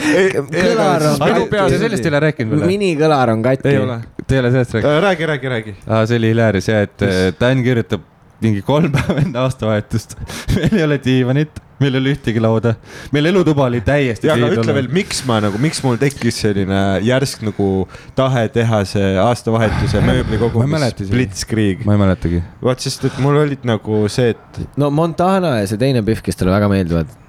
kõlar 0.54 1.10
on 1.10 1.28
Aga 1.28 1.42
sa 1.42 1.50
katki. 1.50 1.82
sellest 1.88 2.06
ei 2.06 2.14
ole 2.14 2.24
rääkinud 2.28 2.58
veel? 2.58 2.70
minikõlar 2.76 3.34
on 3.34 3.46
katki. 3.46 3.74
ei 3.74 3.82
ole. 3.82 4.00
Te 4.24 4.38
ei 4.38 4.46
ole 4.46 4.54
sellest 4.54 4.78
rääkinud? 4.78 5.04
räägi, 5.10 5.30
räägi, 5.34 5.54
räägi. 5.58 5.78
aa, 5.88 6.06
see 6.06 6.22
oli 6.22 6.34
hilarious 6.36 6.70
ja, 6.70 6.82
et 6.86 7.06
äh, 7.10 7.22
Dan 7.40 7.66
kirjutab 7.66 8.13
mingi 8.42 8.64
kolm 8.66 8.92
päeva 8.94 9.22
enne 9.22 9.40
aastavahetust. 9.44 10.18
meil 10.56 10.80
ei 10.80 10.84
ole 10.84 10.98
diivanit, 11.04 11.62
meil 11.84 11.98
ei 11.98 12.02
ole 12.02 12.14
ühtegi 12.16 12.42
lauda, 12.44 12.74
meil 13.16 13.30
elutuba 13.32 13.68
oli 13.70 13.82
täiesti 13.86 14.30
ja 14.30 14.36
aga 14.38 14.52
ütle 14.56 14.76
veel, 14.78 14.90
miks 14.94 15.24
ma 15.28 15.40
nagu, 15.44 15.60
miks 15.62 15.82
mul 15.86 16.00
tekkis 16.02 16.40
selline 16.46 16.82
järsk 17.06 17.44
nagu 17.48 17.70
tahe 18.18 18.46
teha 18.54 18.84
see 18.90 19.10
aastavahetuse 19.24 20.04
mööbli 20.06 20.40
kogumis. 20.42 21.04
Blitzkrieg. 21.12 21.84
ma 21.88 21.98
ei 21.98 22.04
mäletagi. 22.04 22.44
vaat, 22.64 22.84
sest 22.84 23.10
et 23.10 23.20
mul 23.24 23.42
olid 23.44 23.68
nagu 23.68 24.06
see, 24.12 24.34
et 24.36 24.64
no 24.80 24.92
Montana 24.94 25.58
ja 25.62 25.68
see 25.70 25.82
teine 25.82 26.04
Pihv, 26.06 26.24
kes 26.26 26.40
talle 26.40 26.54
väga 26.56 26.72
meeldivad. 26.72 27.20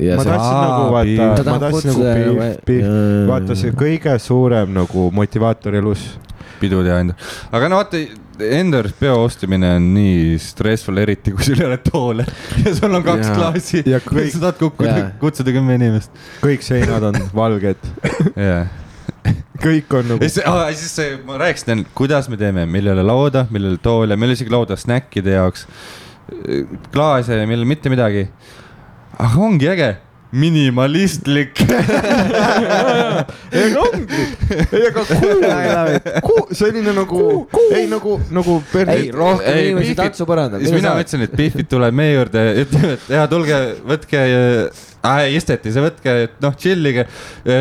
ja 0.00 0.16
ma 0.18 0.26
tahtsin 0.26 0.58
nagu 0.58 0.90
vaata, 0.96 1.30
Ta 1.44 1.50
ma 1.50 1.62
tahtsin 1.66 1.94
nagu 1.96 2.36
Beef, 2.66 2.84
Jaa. 2.86 3.22
vaata 3.30 3.58
see 3.58 3.76
kõige 3.76 4.18
suurem 4.22 4.72
nagu 4.76 5.08
motivaator 5.14 5.80
elus. 5.82 6.12
pidude 6.62 6.92
anda. 6.94 7.18
aga 7.52 7.68
no 7.72 7.82
vaata, 7.82 8.04
enda 8.42 8.78
juures 8.80 8.92
peo 8.98 9.16
ostimine 9.24 9.70
on 9.76 9.86
nii 9.94 10.36
stressful, 10.42 10.98
eriti 11.02 11.32
kui 11.34 11.44
sul 11.46 11.60
ei 11.60 11.66
ole 11.68 11.78
toole. 11.86 12.26
Ja 12.64 12.74
sul 12.76 12.94
on 12.94 13.02
kaks 13.06 13.26
Ja- 13.28 13.34
klaasi. 13.38 13.82
Ja 13.86 13.98
kõik- 14.04 14.30
sa 14.34 14.38
tahad 14.46 14.58
kukkuda 14.60 14.94
kutsuda 15.20 15.54
kümme 15.54 15.74
inimest. 15.78 16.10
kõik 16.42 16.62
seinad 16.66 17.02
on 17.10 17.18
valged, 17.42 17.76
jaa. 18.36 18.66
kõik 19.62 19.92
on 19.94 20.08
nagu 20.08 20.22
siis, 20.74 20.94
see- 20.96 21.16
ma 21.26 21.36
rääkisin, 21.38 21.84
kuidas 21.94 22.28
me 22.28 22.36
teeme, 22.40 22.66
ole 22.94 23.02
lauda, 23.06 23.46
ole 23.70 23.78
toole, 23.82 24.16
meil 24.16 24.30
ei 24.32 24.34
ole 24.34 24.40
isegi 24.40 24.50
lauda 24.50 24.76
snäkkide 24.76 25.36
jaoks, 25.38 25.66
klaase 26.92 27.36
meil 27.46 27.64
mitte 27.68 27.90
midagi. 27.92 28.26
aga 29.18 29.38
ongi 29.44 29.68
äge, 29.68 29.90
minimalistlik. 30.32 31.60
ega 33.62 33.82
ongi, 33.82 34.22
ega 34.78 35.02
kuu, 36.24 36.46
selline 36.60 36.94
nagu, 36.96 37.20
ei 37.74 37.86
nagu, 37.90 38.16
nagu 38.32 38.56
ei, 38.86 39.10
rohkem 39.14 39.52
Ei, 39.52 39.68
inimesi 39.70 39.92
Beefid- 39.92 40.00
tantsupõrandal. 40.02 40.64
siis 40.64 40.74
mina 40.76 40.94
ütlesin, 41.00 41.26
et 41.28 41.36
Biffid 41.36 41.68
tulevad 41.72 41.96
meie 42.00 42.16
juurde, 42.16 42.40
ütleme, 42.64 42.94
et 42.96 43.12
jaa, 43.16 43.26
tulge, 43.30 43.60
võtke 43.92 44.24
äh,, 45.06 45.22
istet 45.36 45.66
ja 45.66 45.72
siis 45.72 45.84
võtke, 45.84 46.14
et 46.26 46.34
noh, 46.42 46.54
chill'ige, 46.58 47.04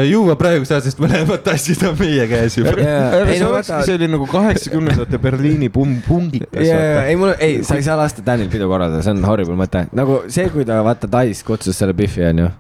juua 0.10 0.36
praegusel 0.40 0.78
ajal, 0.78 0.86
sest 0.88 1.02
mõlemad 1.02 1.44
tassid 1.46 1.84
on 1.88 1.96
meie 2.00 2.26
käes 2.32 2.58
juba. 2.60 2.74
aga 2.78 3.22
ei 3.26 3.38
see 3.38 3.44
no 3.44 3.52
olekski 3.54 3.80
selline 3.90 4.12
nagu 4.16 4.28
kaheksakümnendate 4.32 5.22
Berliini 5.22 5.72
pum-, 5.74 6.00
pungikas 6.08 6.66
ja, 6.66 6.76
ja, 6.76 6.82
vaata. 6.82 7.06
ei 7.12 7.22
mul, 7.22 7.34
ei, 7.38 7.62
sa 7.68 7.80
ei 7.80 7.88
saa 7.88 7.98
lasta 8.00 8.26
Danil 8.26 8.52
pidu 8.54 8.70
korraldada, 8.72 9.04
see 9.06 9.16
on 9.16 9.24
horrible 9.28 9.58
mõte. 9.60 9.86
nagu 9.98 10.22
see, 10.32 10.50
kui 10.54 10.68
ta 10.68 10.82
vaata 10.86 11.10
Tais 11.12 11.42
kutsus 11.48 11.78
selle 11.78 11.96
Biffi 11.98 12.26
onju. 12.30 12.52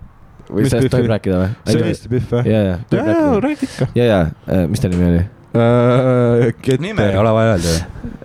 või 0.51 0.71
sellest 0.71 0.93
tohib 0.95 1.11
rääkida 1.11 1.43
või? 1.43 1.51
see 1.67 1.83
on 1.83 1.91
Eesti 1.91 2.15
Pihv 2.15 2.33
või? 2.39 2.47
ja, 2.49 2.63
ja, 2.71 2.79
rääkida. 2.81 3.29
räägi 3.47 3.69
ikka. 3.69 3.91
ja, 3.97 4.09
ja, 4.13 4.65
mis 4.71 4.83
ta 4.83 4.91
nimi 4.91 5.07
oli? 5.11 5.29
Nime 6.79 7.09
ei 7.09 7.17
ole 7.19 7.33
vaja 7.35 7.55
öelda. 7.55 7.73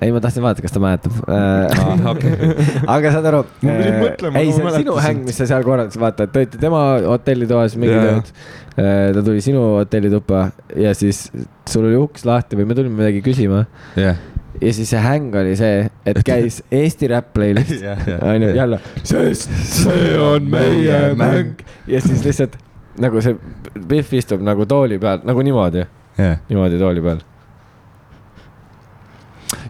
ei, 0.01 0.12
ma 0.14 0.20
tahtsin 0.22 0.45
vaadata, 0.45 0.62
kas 0.62 0.74
ta 0.77 0.83
mäletab 0.83 1.16
äh,. 1.27 1.81
Ah, 1.81 2.05
okei. 2.12 2.53
aga 2.97 3.12
saad 3.16 3.27
aru 3.33 3.43
Ma 3.47 3.74
pidin 3.81 3.99
mõtlema, 4.03 4.43
ei, 4.43 4.53
see 4.55 4.68
on 4.68 4.77
sinu 4.77 4.95
häng, 5.03 5.27
mis 5.27 5.41
sa 5.41 5.49
seal 5.51 5.66
korraldasid, 5.66 6.01
vaata, 6.03 6.29
et 6.29 6.35
te 6.35 6.45
olite 6.45 6.62
tema 6.62 6.85
hotellitoas 7.07 7.74
mingi 7.81 7.99
tööd. 7.99 8.31
ta 8.77 9.24
tuli 9.27 9.43
sinu 9.45 9.64
hotellituppa 9.81 10.47
ja 10.79 10.95
siis 10.95 11.27
sul 11.66 11.89
oli 11.89 11.99
uks 11.99 12.27
lahti 12.29 12.59
või 12.59 12.68
me 12.70 12.79
tulime 12.79 13.01
midagi 13.01 13.24
küsima 13.24 13.64
jah, 13.99 14.20
ja 14.61 14.72
siis 14.77 14.91
see 14.93 15.03
häng 15.03 15.35
oli 15.37 15.57
see, 15.59 15.87
et 16.07 16.22
käis 16.29 16.61
Eesti 16.70 17.11
Rap 17.12 17.33
Playlist 17.35 17.83
onju, 18.20 18.53
jälle, 18.57 18.81
sest 19.03 19.51
see 19.72 20.14
on 20.20 20.49
meie 20.53 21.03
mäng. 21.18 21.64
ja 21.91 22.01
siis 22.05 22.24
lihtsalt 22.24 22.59
nagu 23.01 23.20
see 23.24 23.37
Pihv 23.77 24.14
istub 24.16 24.41
nagu 24.45 24.64
tooli 24.68 24.99
peal, 24.99 25.20
nagu 25.29 25.43
niimoodi, 25.45 25.85
jah, 26.19 26.39
niimoodi 26.49 26.79
tooli 26.79 27.01
peal. 27.01 27.21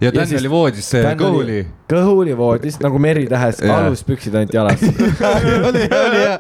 Ja 0.01 0.13
Dan 0.15 0.33
oli 0.39 0.51
voodis 0.51 0.89
kõhuli. 1.19 1.59
kõhuli 1.91 2.35
voodis 2.37 2.79
nagu 2.83 2.99
meritähes, 3.03 3.61
aluspüksid 3.63 4.35
ainult 4.37 4.55
jalas. 4.55 4.83
oli, 5.69 5.85
oli 5.87 6.23
jah. 6.23 6.39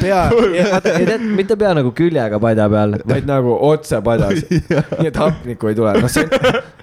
pea, 0.00 0.20
vaata, 0.72 0.94
mitte 1.24 1.56
pea 1.60 1.72
nagu 1.78 1.92
küljega 1.96 2.40
padja 2.42 2.68
peal, 2.72 2.96
vaid 3.08 3.28
nagu 3.28 3.56
otse 3.68 4.00
padjas. 4.04 4.44
nii 5.00 5.10
et 5.10 5.20
hapnikku 5.20 5.72
ei 5.72 5.78
tule, 5.78 5.94
noh 6.00 6.12
see, 6.12 6.26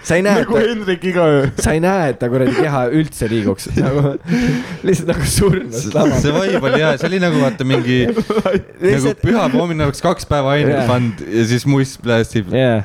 sa 0.04 0.20
ei 0.20 0.26
näe, 0.26 0.44
nagu 0.44 0.60
et 0.60 0.70
Hendrik 0.72 1.08
igaöö. 1.12 1.48
ta, 1.56 1.66
sa 1.68 1.76
ei 1.78 1.84
näe, 1.84 2.12
et 2.14 2.20
ta 2.22 2.30
kuradi 2.32 2.56
keha 2.58 2.84
üldse 2.98 3.30
liiguks 3.32 3.72
nagu 3.78 4.16
lihtsalt 4.88 5.12
nagu 5.14 5.30
surnud 5.30 5.74
see 6.22 6.36
vibe 6.36 6.66
oli 6.70 6.82
hea, 6.82 6.94
see 7.02 7.10
oli 7.12 7.22
nagu 7.24 7.42
vaata 7.42 7.68
mingi 7.68 8.00
nagu 8.12 9.16
pühapäeva 9.22 9.62
hommikul 9.62 9.88
oleks 9.88 10.04
kaks 10.04 10.28
päeva 10.30 10.56
ainet 10.58 10.76
Jaa. 10.82 10.88
pannud 10.90 11.26
ja 11.28 11.46
siis 11.48 11.66
muss 11.70 11.98
plästib. 12.02 12.54
jaa. 12.54 12.84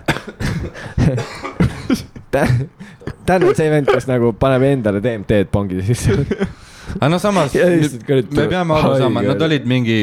Dan 3.27 3.43
on 3.49 3.55
see 3.59 3.71
vend, 3.73 3.89
kes 3.91 4.07
nagu 4.11 4.33
paneb 4.39 4.63
endale 4.69 5.03
DMT-d 5.05 5.51
pongi 5.53 5.83
sisse. 5.87 6.15
aga 7.01 7.09
no 7.11 7.19
samas, 7.19 7.55
Ja 7.57 7.67
me 7.67 8.47
peame 8.49 8.77
aru 8.79 8.97
saama, 9.01 9.23
nad 9.27 9.43
olid 9.43 9.67
mingi 9.67 9.99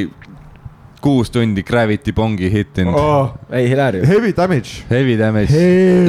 kuus 1.03 1.31
tundi 1.31 1.63
Gravity 1.63 2.13
Pongi 2.15 2.49
hittinud. 2.51 2.95
Oh, 2.95 3.33
ei, 3.51 3.67
Hilarius. 3.69 4.07
heavy 4.07 4.31
damage. 4.35 4.83
Heavy 4.89 5.17
damage. 5.19 5.51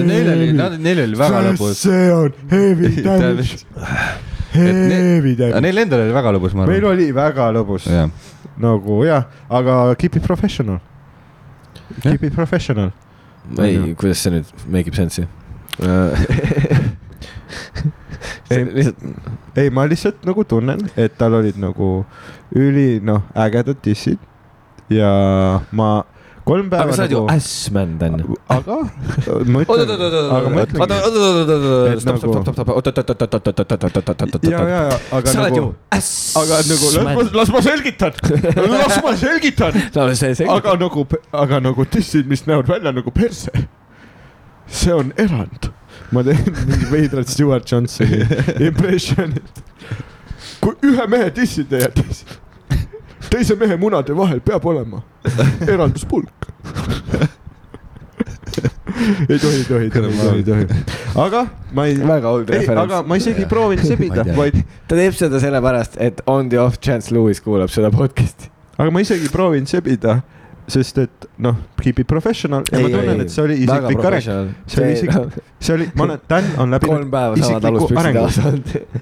Neil 0.06 0.30
oli, 0.32 0.52
neil 0.78 1.02
oli 1.02 1.18
väga 1.18 1.40
lõbus. 1.48 1.80
see 1.82 2.12
on 2.14 2.30
heavy 2.50 3.02
damage, 3.02 3.64
heavy 4.54 5.34
damage. 5.34 5.62
neil 5.66 5.82
endal 5.82 6.04
oli 6.06 6.14
väga 6.14 6.34
lõbus, 6.38 6.54
ma 6.54 6.68
meil 6.68 6.78
arvan. 6.78 6.94
oli 6.94 7.08
väga 7.16 7.48
lõbus, 7.58 7.88
jah, 7.90 8.10
nagu 8.62 9.00
jah, 9.08 9.26
aga 9.50 9.78
keep 9.98 10.20
it 10.20 10.26
professional. 10.26 10.78
Keep 12.02 12.30
it 12.30 12.34
professional. 12.38 12.92
ei, 13.58 13.96
kuidas 13.98 14.22
see 14.22 14.38
nüüd 14.38 14.54
make 14.70 14.94
ib 14.94 14.98
sense'i? 14.98 15.26
Ei, 18.50 18.62
lihtsalt, 18.64 18.98
ei, 19.60 19.70
ma 19.74 19.84
lihtsalt 19.90 20.24
nagu 20.24 20.44
tunnen, 20.48 20.80
et 20.96 21.16
tal 21.18 21.34
olid 21.40 21.56
nagu 21.60 22.04
üli 22.56 23.00
noh, 23.04 23.22
ägedad 23.34 23.80
dissid 23.84 24.18
ja 24.92 25.10
ma 25.72 26.04
kolm 26.44 26.66
päeva 26.68 26.84
aga 26.84 26.96
sa 26.96 27.02
oled 27.04 27.12
ju 27.14 27.20
nagu, 27.22 27.32
ässmänd 27.34 28.02
onju. 28.04 28.34
aga 28.52 28.74
ma 29.48 29.62
ütlen, 29.64 30.02
aga 30.36 30.50
ma 30.52 30.64
ütlengi, 30.66 30.80
Et 30.84 32.02
stopp, 32.04 32.18
nagu- 32.20 32.32
stopp, 32.32 32.42
stopp, 32.44 32.56
stopp, 32.58 32.72
oot, 32.74 32.86
oot, 32.86 32.98
oot, 32.98 33.10
oot, 33.10 33.22
oot, 33.24 33.34
oot, 33.34 33.60
oot, 33.60 33.84
oot, 33.84 34.10
oot, 34.10 34.34
oot, 34.34 34.48
ja, 34.52 34.64
ja, 34.68 34.82
ja 34.90 34.98
aga 35.18 35.32
sa 35.32 35.40
oled 35.44 35.56
ju 35.56 35.62
nagu, 35.62 35.74
äss. 35.98 36.10
aga 36.42 36.58
nagu 36.68 36.90
las 37.40 37.54
ma, 37.54 37.62
selgitan, 37.64 38.12
las 38.74 39.00
ma 39.06 39.14
selgitan, 39.22 39.80
aga 40.58 40.76
nagu, 40.84 41.06
aga 41.44 41.62
nagu 41.64 41.88
dissid, 41.96 42.28
mis 42.28 42.44
näevad 42.48 42.68
välja 42.76 42.92
nagu 42.92 43.10
perse, 43.14 43.50
see 44.68 44.92
on 44.92 45.12
erand. 45.16 45.72
Ma 46.12 46.22
teen 46.26 46.44
mingi 46.66 46.90
veidrat 46.90 47.28
Stewart 47.28 47.68
Johnsoni 47.70 48.22
impressionit. 48.68 49.62
kui 50.60 50.74
ühe 50.90 51.06
mehe 51.10 51.30
dissi 51.34 51.64
teed, 51.68 52.00
teise 53.30 53.56
mehe 53.60 53.76
munade 53.80 54.16
vahel 54.16 54.40
peab 54.44 54.64
olema 54.66 55.02
eralduspulk. 55.68 56.48
ei 59.28 59.38
tohi, 59.38 59.64
tohi, 59.68 59.90
tohi, 59.90 60.36
ei 60.36 60.44
tohi, 60.46 60.66
aga 61.18 61.46
ma 61.74 61.86
ei, 61.90 61.96
väga 61.98 62.30
old 62.30 62.50
ei, 62.50 62.62
aga 62.62 62.74
referents. 62.74 63.08
ma 63.08 63.18
isegi 63.18 63.44
ei 63.44 63.50
proovinud 63.50 63.88
sebida 63.88 64.24
vaid, 64.36 64.60
ta 64.88 64.98
teeb 64.98 65.16
seda 65.18 65.40
sellepärast, 65.42 65.98
et 66.02 66.22
on 66.30 66.48
the 66.52 66.60
off 66.60 66.78
chance 66.80 67.14
Lewis 67.14 67.42
kuulab 67.44 67.72
seda 67.74 67.90
podcast'i. 67.94 68.50
aga 68.78 68.94
ma 68.94 69.02
isegi 69.04 69.28
ei 69.28 69.34
proovinud 69.34 69.70
sebida, 69.70 70.20
sest 70.70 70.98
et 71.02 71.26
noh, 71.44 71.56
keep 71.80 71.98
it 72.00 72.08
professional 72.08 72.64
ja 72.72 72.80
ma 72.80 72.88
tunnen, 72.92 73.20
et 73.24 73.32
see 73.32 73.42
oli 73.44 73.56
isiklik 73.66 74.06
areng. 74.08 74.54
see 74.66 74.80
oli 74.80 74.94
isik-, 74.96 75.38
see 75.60 75.76
oli, 75.76 75.88
ma 75.98 76.06
olen, 76.06 76.22
Dan 76.30 76.50
on 76.62 76.72
läbinud 76.76 76.94
kolm 76.94 77.10
päeva 77.12 77.38
samad 77.40 77.68
aluspüksid 77.70 78.16
kaasa 78.16 78.46
olnud. 78.50 79.00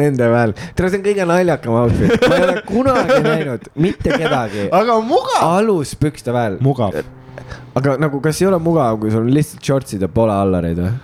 Nende 0.00 0.30
peal. 0.34 0.54
tere, 0.74 0.90
see 0.90 1.00
on 1.00 1.06
kõige 1.06 1.28
naljakam 1.30 1.78
outfit, 1.84 2.28
ma 2.28 2.38
ei 2.38 2.46
ole 2.48 2.56
kunagi 2.66 3.18
näinud 3.28 3.70
mitte 3.86 4.18
kedagi 4.18 4.68
aga 4.80 4.98
mugav. 5.06 5.40
aluspükste 5.60 6.34
peal. 6.34 6.58
mugav. 6.64 6.98
aga 7.78 7.96
nagu, 8.02 8.22
kas 8.24 8.42
ei 8.42 8.50
ole 8.50 8.62
mugav, 8.62 8.98
kui 9.02 9.14
sul 9.14 9.26
on 9.26 9.34
lihtsalt 9.34 9.62
shortsid 9.62 10.02
ja 10.02 10.10
pole 10.10 10.34
allareid 10.34 10.82
või? 10.82 10.94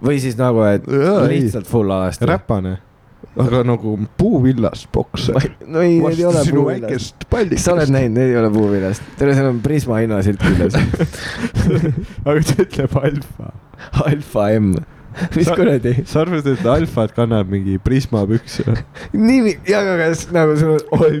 või 0.00 0.20
siis 0.22 0.36
nagu, 0.40 0.64
et 0.64 0.86
Jaa, 0.88 1.26
ei. 1.26 1.36
lihtsalt 1.36 1.68
full 1.68 1.92
alast. 1.92 2.24
räpane, 2.24 2.78
aga 3.40 3.62
nagu 3.66 3.96
puuvillast 4.18 4.88
bokser. 4.92 5.50
no 5.66 5.82
ei, 5.84 5.98
need 6.00 6.18
ei 6.18 6.28
ole 6.28 6.44
puuvillast. 6.50 7.26
sa 7.62 7.74
oled 7.76 7.92
näinud, 7.94 8.16
need 8.18 8.34
ei 8.34 8.38
ole 8.40 8.50
puuvillast. 8.54 9.10
tere, 9.18 9.34
seal 9.38 9.50
on 9.52 9.60
Prisma 9.64 10.00
hinnasilt 10.02 10.42
küljes. 10.42 10.78
aga 12.28 12.38
ta 12.40 12.56
ütleb 12.64 12.96
alfa. 13.02 13.52
Alfa 14.04 14.48
M, 14.58 14.74
mis 15.36 15.46
Sa- 15.48 15.56
kuradi. 15.58 15.94
sa 16.08 16.22
arvad, 16.24 16.46
et 16.50 16.66
alfat 16.74 17.14
kannab 17.16 17.50
mingi 17.52 17.78
Prisma 17.82 18.22
pükse? 18.28 18.64
nii, 19.14 19.54
ja 19.68 19.82
aga 19.84 19.96
kas 20.04 20.26
nagu 20.34 20.56
sul 20.60 20.76
on 20.96 21.20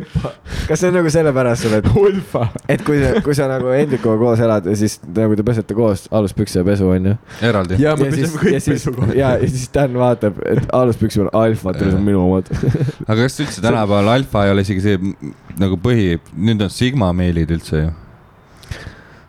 kas 0.68 0.80
see 0.82 0.90
on 0.90 0.96
nagu 1.00 1.12
sellepärast 1.12 1.66
sul, 1.66 1.76
et, 1.78 1.88
Ulfa. 2.00 2.46
et 2.70 2.84
kui 2.86 3.00
sa, 3.02 3.12
kui 3.24 3.36
sa 3.36 3.48
nagu 3.50 3.72
Hendrikuga 3.74 4.16
koos 4.20 4.42
elad 4.44 4.68
ja 4.70 4.76
siis 4.78 4.98
nagu 5.16 5.36
te 5.38 5.46
pesete 5.46 5.76
koos 5.78 6.06
aluspükse 6.14 6.60
ja 6.62 6.66
pesu 6.66 6.88
onju. 6.90 7.16
eraldi. 7.46 7.80
ja 7.82 7.96
me 7.98 8.10
peseme, 8.12 8.42
kõik 8.44 8.56
ja 8.56 8.60
siis, 8.64 8.84
pesukohad. 8.84 9.14
ja, 9.18 9.32
ja 9.40 9.48
siis 9.50 9.68
Dan 9.74 9.94
vaatab, 10.00 10.38
et 10.50 10.70
aluspüksil 10.76 11.26
on 11.26 11.32
Alfa, 11.44 11.74
see 11.78 11.92
on 11.94 12.04
minu 12.04 12.22
omad. 12.26 12.48
aga 13.10 13.18
kas 13.24 13.40
üldse 13.42 13.62
tänapäeval 13.64 14.08
alfa 14.16 14.44
ei 14.46 14.54
ole 14.54 14.64
isegi 14.66 14.82
see 14.84 14.98
m- 15.00 15.34
nagu 15.60 15.78
põhi, 15.80 16.16
nüüd 16.36 16.62
on 16.66 16.72
sigma 16.72 17.12
meilid 17.16 17.50
üldse 17.54 17.84
ju? 17.84 17.90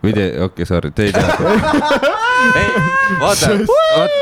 või 0.01 0.15
te, 0.17 0.23
okei 0.41 0.45
okay,, 0.47 0.65
sorry, 0.65 0.89
te 0.97 1.09
ei 1.09 1.13
tea. 1.13 2.09
ei, 2.61 2.69
vaata, 3.19 3.49
vaata, 3.67 4.19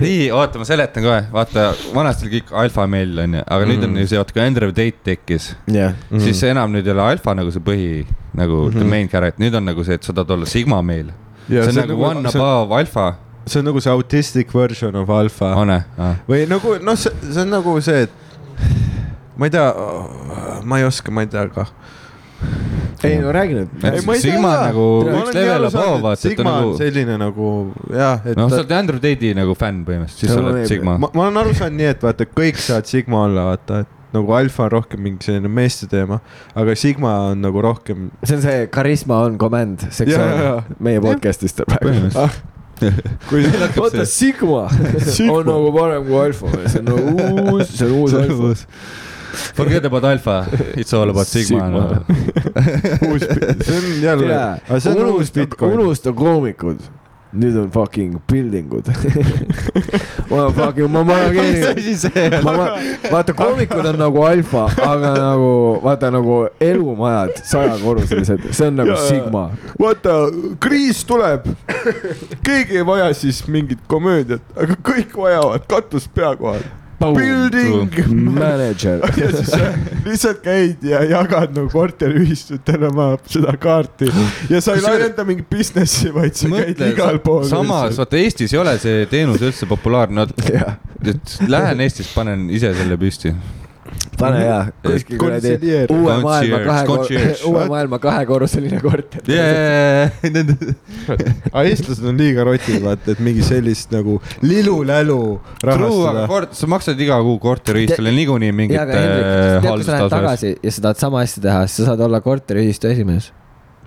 nii, 0.00 0.30
oota, 0.34 0.60
ma 0.60 0.68
seletan 0.68 1.04
kohe, 1.04 1.20
vaata, 1.32 1.66
vanasti 1.94 2.28
oli 2.28 2.38
kõik 2.38 2.54
alfa 2.64 2.86
meil 2.90 3.18
onju, 3.24 3.42
aga 3.56 3.68
nüüd 3.70 3.86
on 3.88 3.98
ju 4.00 4.06
see, 4.10 4.20
vaata 4.20 4.36
kui 4.36 4.44
Andrew 4.44 4.72
Tate 4.74 5.02
tekkis 5.10 5.50
jah, 5.70 5.96
mm, 6.10 6.22
siis 6.24 6.40
see 6.42 6.52
enam 6.54 6.72
nüüd 6.74 6.88
ei 6.88 6.94
ole 6.94 7.04
alfa 7.14 7.34
nagu 7.36 7.52
see 7.54 7.64
põhi 7.64 7.90
nagu 8.34 8.64
mm 8.68 8.78
-hmm. 8.78 8.94
main 8.96 9.10
character, 9.10 9.44
nüüd 9.44 9.58
on 9.58 9.68
nagu 9.70 9.84
see, 9.84 9.98
et 10.00 10.02
sa 10.02 10.12
tahad 10.12 10.30
olla 10.36 10.46
sigma 10.46 10.82
meil. 10.82 11.12
see 11.48 11.68
on 11.68 11.80
nagu 11.82 12.02
one 12.02 12.30
see 12.30 12.40
above 12.40 12.74
alfa, 12.80 13.14
see 13.46 13.60
on 13.60 13.70
nagu 13.70 13.80
see 13.80 13.92
autistic 13.92 14.54
version 14.54 14.96
of 14.96 15.10
alfa. 15.10 15.54
ah.? 15.98 16.14
või 16.28 16.46
nagu 16.48 16.78
noh, 16.80 16.96
see, 16.96 17.12
see 17.30 17.42
on 17.42 17.50
nagu 17.50 17.80
see, 17.80 18.02
et 18.02 18.10
ma 19.36 19.46
ei 19.46 19.50
tea, 19.50 19.72
ma 20.62 20.78
ei 20.78 20.84
oska, 20.84 21.10
ma 21.10 21.24
ei 21.24 21.30
tea 21.30 21.48
ka. 21.48 21.66
Ei 23.04 23.18
no 23.20 23.32
räägi 23.34 23.54
nüüd. 23.58 23.72
Sigma 24.20 24.52
on 24.54 24.62
nagu 24.68 24.84
üks 25.10 25.34
level 25.36 25.66
above, 25.68 25.98
vaata, 26.04 26.20
Sigma 26.22 26.44
nagu- 26.50 26.70
on 26.70 26.78
selline 26.78 27.18
nagu 27.20 27.48
jah, 27.92 28.22
et 28.24 28.38
noh, 28.38 28.48
sa 28.52 28.62
oled 28.62 28.72
Andrew 28.78 29.02
Tate'i 29.02 29.34
nagu 29.36 29.56
fänn 29.58 29.82
põhimõtteliselt, 29.88 30.22
siis 30.24 30.32
sa 30.32 30.40
oled 30.40 30.70
sigma. 30.70 30.96
ma, 31.02 31.10
olen 31.12 31.42
aru 31.42 31.52
saanud 31.58 31.80
nii, 31.82 31.90
et 31.92 32.06
vaata, 32.06 32.28
kõik 32.30 32.60
saavad 32.62 32.88
Sigma 32.88 33.24
olla, 33.26 33.44
vaata, 33.52 33.82
et 33.84 33.92
nagu 34.14 34.34
alfa 34.38 34.64
on 34.68 34.72
rohkem 34.76 35.02
mingi 35.04 35.26
selline 35.26 35.50
meeste 35.50 35.88
teema, 35.90 36.20
aga 36.54 36.74
Sigma 36.78 37.14
on 37.32 37.44
nagu 37.44 37.62
rohkem. 37.64 38.10
see 38.24 38.36
on 38.38 38.42
see 38.46 38.66
Charisma 38.72 39.20
on 39.28 39.38
command 39.38 39.86
sektsioon 39.90 40.64
meie 40.80 41.00
podcast'ist 41.04 41.64
praegu. 41.68 42.10
vaata 43.76 44.04
Sigma 44.06 44.68
on 45.40 45.50
nagu 45.50 45.72
parem 45.76 46.06
kui 46.08 46.20
Alfa, 46.24 46.54
see 46.68 46.80
on 46.80 46.92
nagu 46.92 47.56
uus, 47.56 47.74
see 47.74 47.86
on 47.90 47.98
uus 48.00 48.14
Alfa. 48.22 48.54
Forget 49.34 49.84
about 49.84 50.04
alfa, 50.04 50.46
it's 50.76 50.92
all 50.94 51.10
about 51.10 51.26
sigma 51.26 51.60
Sigma. 51.60 52.04
uus, 53.10 53.22
see 53.64 53.76
on 53.76 54.02
jälle, 54.02 54.34
aga 54.68 54.80
see 54.80 54.90
on 54.90 54.96
uus 54.96 55.14
unusta, 55.14 55.40
Bitcoin. 55.40 55.72
unusta 55.72 56.12
koomikud. 56.12 56.78
nüüd 57.34 57.56
on 57.58 57.70
fucking 57.74 58.20
building 58.30 58.70
ud. 58.72 58.86
ma 60.30 60.44
fucking, 60.54 60.86
ma 60.90 61.02
manageerin. 61.02 62.44
ma, 62.44 62.52
ma, 62.58 62.68
vaata 63.10 63.34
koomikud 63.34 63.88
on 63.90 63.98
nagu 63.98 64.22
alfa, 64.22 64.68
aga 64.86 65.10
nagu 65.18 65.48
vaata 65.82 66.12
nagu 66.14 66.36
elumajad 66.62 67.42
sajakorruselised, 67.50 68.46
see 68.54 68.68
on 68.70 68.78
nagu 68.78 68.94
jaa. 68.94 69.08
Sigma. 69.08 69.48
vaata, 69.80 70.14
kriis 70.62 71.02
tuleb. 71.04 71.50
keegi 72.46 72.78
ei 72.78 72.86
vaja 72.86 73.10
siis 73.18 73.42
mingit 73.50 73.82
komöödiat, 73.90 74.46
aga 74.54 74.78
kõik 74.86 75.18
vajavad 75.18 75.66
katust 75.68 76.14
pea 76.14 76.36
kohal. 76.38 76.62
Building. 77.12 78.14
Manager. 78.34 79.02
ja 79.20 79.30
siis 79.32 79.50
sa 79.50 79.70
lihtsalt 80.04 80.42
käid 80.44 80.84
ja 80.86 81.02
jagad 81.08 81.54
nagu 81.56 81.68
korteriühistutele 81.72 82.90
oma 82.90 83.08
seda 83.30 83.56
kaarti 83.60 84.10
ja 84.50 84.60
sa 84.64 84.76
ei 84.76 84.84
laienda 84.84 85.26
mingit 85.28 85.50
business'i, 85.50 86.12
vaid 86.14 86.38
sa 86.38 86.50
käid 86.52 86.80
igal 86.90 87.20
pool. 87.24 87.44
samas, 87.48 87.98
vaata 88.00 88.20
Eestis 88.20 88.54
ei 88.54 88.62
ole 88.62 88.76
see 88.82 89.04
teenus 89.10 89.44
üldse 89.44 89.68
populaarne, 89.70 90.28
et 91.04 91.36
lähen 91.48 91.84
Eestist, 91.84 92.14
panen 92.16 92.48
ise 92.52 92.72
selle 92.76 92.98
püsti. 93.00 93.34
Pane 94.18 94.40
ja 94.44 94.58
kuskil 94.84 95.18
kuradi 95.20 95.54
uue 95.92 96.16
maailma 96.22 96.60
kahe, 96.64 97.26
uue 97.50 97.66
maailma 97.70 98.00
kahekorruseline 98.02 98.80
korter. 98.84 99.24
Nende, 100.34 100.56
aga 101.50 101.64
eestlased 101.70 102.08
on 102.08 102.18
liiga 102.20 102.46
rotid, 102.48 102.80
vaata, 102.84 103.14
et 103.14 103.22
mingi 103.24 103.44
sellist 103.46 103.92
nagu 103.94 104.18
lilu-lälu 104.44 105.20
rahastada. 105.64 106.26
kord, 106.30 106.56
sa 106.56 106.70
maksad 106.70 107.00
iga 107.06 107.20
kuu 107.26 107.38
korteriühistule 107.42 108.14
niikuinii 108.18 108.52
mingit 108.56 108.80
äh, 108.80 108.90
tead, 108.90 109.14
kui 109.14 109.22
sa 109.22 109.46
lähed 109.54 109.70
haldustasu 109.70 110.02
eest. 110.02 110.16
tagasi 110.18 110.52
ja 110.56 110.76
sa 110.76 110.86
tahad 110.88 111.06
sama 111.06 111.24
asja 111.24 111.46
teha, 111.48 111.64
siis 111.68 111.82
sa 111.82 111.92
saad 111.92 112.04
olla 112.08 112.22
korteriühistu 112.24 112.90
esimees. 112.92 113.32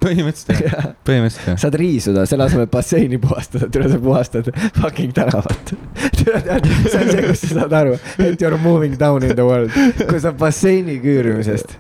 Põhimõtteliselt 0.08 0.66
jah, 0.66 0.89
põhimõtteliselt 1.08 1.51
jah. 1.51 1.60
saad 1.64 1.78
riisuda, 1.82 2.26
selle 2.30 2.47
asemel, 2.47 2.68
basseini 2.72 3.20
puhastada, 3.22 3.70
tule 3.74 3.89
sa 3.91 3.99
puhastad 4.01 4.51
fucking 4.80 5.16
tänavat. 5.18 5.74
see 6.24 6.36
on 6.36 7.12
see, 7.12 7.24
kus 7.28 7.43
sa 7.43 7.53
saad 7.62 7.78
aru, 7.82 7.97
et 8.18 8.41
you 8.41 8.49
are 8.49 8.60
moving 8.62 8.97
down 8.99 9.26
in 9.26 9.36
the 9.36 9.45
world, 9.45 9.74
kui 10.08 10.22
sa 10.24 10.34
basseini 10.38 10.99
küürimisest. 11.03 11.78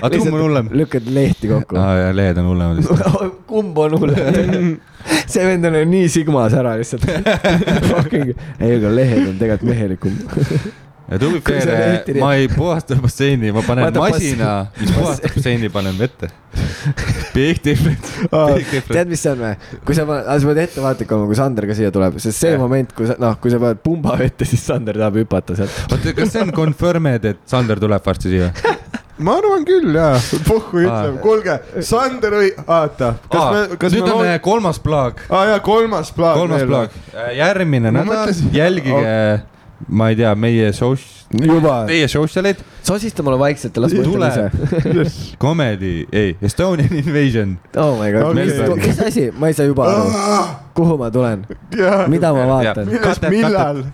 aga 0.00 0.16
kumb 0.16 0.34
on 0.34 0.44
hullem? 0.44 0.70
lükkad 0.82 1.08
lehti 1.14 1.50
kokku. 1.50 1.78
jaa, 1.78 2.12
lehed 2.16 2.38
on 2.42 2.52
hullemad 2.52 2.82
lihtsalt. 2.82 3.40
kumb 3.50 3.78
on 3.78 3.98
hullem? 3.98 4.76
see 5.30 5.46
vend 5.46 5.70
on 5.70 5.80
nii 5.94 6.10
sigmas 6.12 6.54
ära 6.58 6.76
lihtsalt. 6.80 7.06
Fucking, 7.90 8.34
ei, 8.58 8.76
aga 8.76 8.94
lehed 8.94 9.26
on 9.26 9.40
tegelikult 9.40 9.70
mehelikum. 9.72 10.22
Fair 11.10 11.66
lehti, 11.66 12.14
ma 12.20 12.34
ei 12.38 12.48
puhasta 12.48 12.94
basseini, 13.02 13.50
ma 13.52 13.62
panen 13.66 13.88
Vaata, 13.88 14.00
masina, 14.04 14.50
mis 14.78 14.92
puhastab 14.94 15.34
basseini, 15.36 15.70
panen 15.74 15.98
vette. 15.98 16.30
Big 17.34 17.60
difference, 17.64 18.10
big 18.54 18.66
difference. 18.70 18.92
tead, 18.94 19.08
mis 19.10 19.22
see 19.22 19.32
on 19.34 19.42
või? 19.44 19.52
kui 19.86 19.94
sa 19.98 20.04
paned, 20.08 20.26
sa 20.42 20.48
pead 20.50 20.60
ettevaatlik 20.64 21.12
olema, 21.14 21.28
kui 21.30 21.38
Sander 21.38 21.66
ka 21.70 21.76
siia 21.78 21.90
tuleb, 21.94 22.18
sest 22.22 22.38
see 22.42 22.52
Jah. 22.54 22.60
moment, 22.62 22.92
kui 22.96 23.06
sa, 23.10 23.16
noh, 23.22 23.36
kui 23.42 23.52
sa 23.52 23.60
paned 23.62 23.82
pumba 23.84 24.16
vette, 24.20 24.46
siis 24.48 24.62
Sander 24.66 24.98
tahab 24.98 25.18
hüpata 25.22 25.56
sealt. 25.58 25.76
oota, 25.90 26.14
kas 26.16 26.32
see 26.34 26.42
on 26.46 26.54
confirmed, 26.56 27.26
et 27.34 27.42
Sander 27.50 27.78
tuleb 27.82 28.06
varsti 28.06 28.32
siia? 28.34 28.50
ma 29.26 29.34
arvan 29.36 29.66
küll 29.68 29.92
jaa, 29.98 30.14
Pohhu 30.48 30.80
Aa. 30.80 30.86
ütleb, 30.86 31.20
kuulge, 31.22 31.58
Sander 31.86 32.38
õi-, 32.40 32.54
oota, 32.64 33.12
kas 33.30 33.46
me, 33.54 33.78
kas 33.82 33.92
nüüd 33.94 34.06
me 34.06 34.12
on 34.14 34.18
lood- 34.24 34.32
äh, 34.32 34.40
kolmas 34.46 34.78
plaag, 34.82 35.20
aa 35.28 35.44
jaa, 35.52 35.60
kolmas 35.66 36.10
plaag. 36.16 36.38
kolmas 36.40 36.64
plaag. 36.70 36.98
järgmine 37.36 37.90
Ma 37.92 38.00
nädal 38.00 38.10
mõtlesin- 38.14 38.54
jälgige, 38.56 39.14
ma 39.88 40.10
ei 40.10 40.16
tea, 40.16 40.34
meie 40.34 40.72
juba. 41.30 41.84
teie 41.88 42.08
social'id, 42.10 42.60
sosista 42.86 43.24
mulle 43.26 43.38
vaikselt 43.40 43.76
ja 43.76 43.84
las 43.84 43.94
ma 43.94 44.04
ütlen 44.04 44.26
ise. 44.28 45.36
comedy, 45.42 46.06
ei, 46.12 46.36
Estonian 46.42 46.92
Invasion. 46.92 47.56
oh 47.76 47.96
my 48.00 48.10
god, 48.12 48.30
Okei. 48.32 48.46
mis, 48.46 48.86
mis 48.86 49.00
asi, 49.06 49.30
ma 49.38 49.50
ei 49.50 49.56
saa 49.56 49.68
juba 49.70 49.88
aru, 49.88 50.10
kuhu 50.76 50.98
ma 51.00 51.10
tulen, 51.14 51.46
mida 52.12 52.34
ma 52.36 52.46
vaatan. 52.50 52.92
millal? 53.30 53.84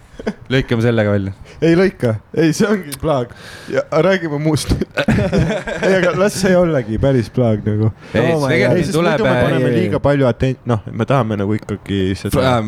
lõikame 0.51 0.83
sellega 0.85 1.13
välja. 1.13 1.33
ei 1.61 1.77
lõika, 1.79 2.17
ei, 2.37 2.55
see 2.57 2.69
ongi 2.69 2.95
plaag 3.01 3.35
ja 3.73 3.85
räägime 4.05 4.41
muust. 4.43 4.73
ei, 4.97 5.93
aga 5.99 6.15
las 6.19 6.39
see 6.41 6.57
ollagi 6.57 6.99
päris 7.03 7.29
plaag 7.35 7.67
nagu. 7.67 7.93
ei, 8.15 8.33
Oh 8.33 8.47
tegelikult 8.49 8.97
tuleb 8.97 9.21
muidu 9.21 9.29
me 9.29 9.35
äh, 9.37 9.45
paneme 9.45 9.75
liiga 9.75 10.01
palju 10.03 10.29
atent-, 10.31 10.65
noh, 10.69 10.83
me 10.93 11.09
tahame 11.09 11.39
nagu 11.43 11.59
ikkagi 11.59 12.01
seda. 12.19 12.49
jah, 12.49 12.63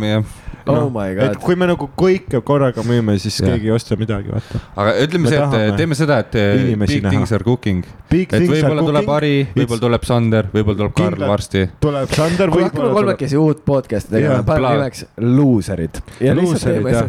oh 0.73 0.91
my 0.93 1.07
et 1.15 1.19
god. 1.21 1.39
kui 1.43 1.57
me 1.59 1.69
nagu 1.71 1.89
kõike 1.99 2.41
korraga 2.47 2.85
müüme, 2.87 3.17
siis 3.23 3.39
Jah. 3.41 3.53
keegi 3.53 3.71
ei 3.71 3.75
osta 3.75 3.97
midagi, 4.01 4.33
vaata. 4.35 4.61
aga 4.77 4.95
ütleme 5.05 5.29
Me 5.29 5.33
see, 5.35 5.63
et 5.69 5.77
teeme 5.81 5.99
seda, 5.99 6.19
et 6.25 6.37
eh, 6.39 6.53
inimesi 6.65 6.95
big 6.99 7.03
näha. 7.07 7.15
things 7.15 7.33
are 7.37 7.45
cooking. 7.45 7.85
Et 8.13 8.45
võib-olla 8.49 8.85
tuleb 8.87 9.11
Ari, 9.17 9.33
võib-olla 9.57 9.83
tuleb 9.87 10.07
Sander, 10.09 10.51
võib-olla 10.53 10.79
tuleb 10.83 10.95
Karl 10.99 11.27
varsti. 11.29 11.65
tuleb 11.81 12.15
Sander, 12.17 12.53
kuule, 12.53 12.69
hakkame 12.69 12.93
kolmekesi 13.01 13.37
uut 13.41 13.65
podcast'i 13.67 14.17
tegema 14.19 14.43
paneme 14.47 14.77
nimeks 14.79 15.05
Loserid. 15.19 16.01
ja 16.25 16.37
Loserid, 16.39 16.89
jah. 16.93 17.09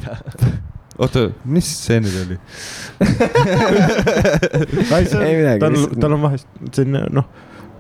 oota, 1.03 1.29
mis 1.47 1.67
see 1.85 1.99
nüüd 2.03 2.17
oli? 2.25 2.39
Ei 4.99 5.35
midagi, 5.37 5.85
tal 5.99 6.15
on 6.17 6.21
vahest 6.25 6.47
selline 6.75 7.05
noh, 7.15 7.29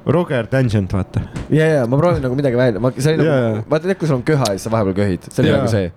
Roger 0.05 0.47
Tangent, 0.47 0.93
vaata. 0.93 1.21
ja, 1.49 1.65
ja 1.65 1.87
ma 1.87 1.97
proovin 1.97 2.23
nagu 2.23 2.37
midagi 2.37 2.57
välja, 2.57 2.79
ma, 2.79 2.91
see 2.97 3.17
oli 3.17 3.27
Jaa, 3.27 3.41
nagu 3.41 3.65
vaata 3.71 3.89
tead, 3.89 3.99
kui 3.99 4.09
sul 4.09 4.19
on 4.19 4.23
köha 4.27 4.51
ja 4.51 4.57
siis 4.57 4.67
sa 4.67 4.73
vahepeal 4.73 4.97
köhid, 5.01 5.27
see 5.29 5.43
oli 5.43 5.51
Jaa. 5.51 5.59
nagu 5.59 5.73
see. 5.73 5.91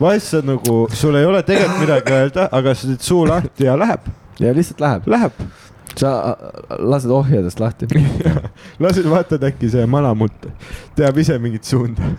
vahest 0.00 0.32
sa 0.34 0.40
nagu, 0.44 0.78
sul 0.92 1.18
ei 1.20 1.28
ole 1.28 1.42
tegelikult 1.46 1.84
midagi 1.84 2.16
öelda, 2.18 2.48
aga 2.60 2.74
sa 2.74 2.90
teed 2.90 3.04
suu 3.04 3.26
lahti 3.28 3.68
ja 3.68 3.76
läheb, 3.78 4.08
ja 4.40 4.54
lihtsalt 4.56 4.82
läheb, 4.84 5.10
läheb. 5.16 5.44
sa 5.94 6.10
lased 6.82 7.10
ohjadest 7.14 7.60
lahti. 7.62 7.86
lasid, 8.82 9.06
vaatad 9.06 9.44
äkki 9.46 9.68
see 9.70 9.84
malamutt 9.86 10.48
teab 10.98 11.20
ise 11.22 11.38
mingit 11.38 11.68
suunda. 11.68 12.14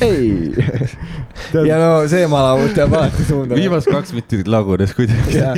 Ei, 0.00 0.52
ja 1.68 1.78
no 1.80 1.90
see 2.10 2.26
malamut 2.30 2.74
teab 2.76 2.94
alati 2.96 3.24
suunda. 3.28 3.56
viimased 3.58 3.90
kaks 3.92 4.12
minutit 4.16 4.48
lagunes 4.50 4.92
kuidagi 4.96 5.36
ja, 5.38 5.52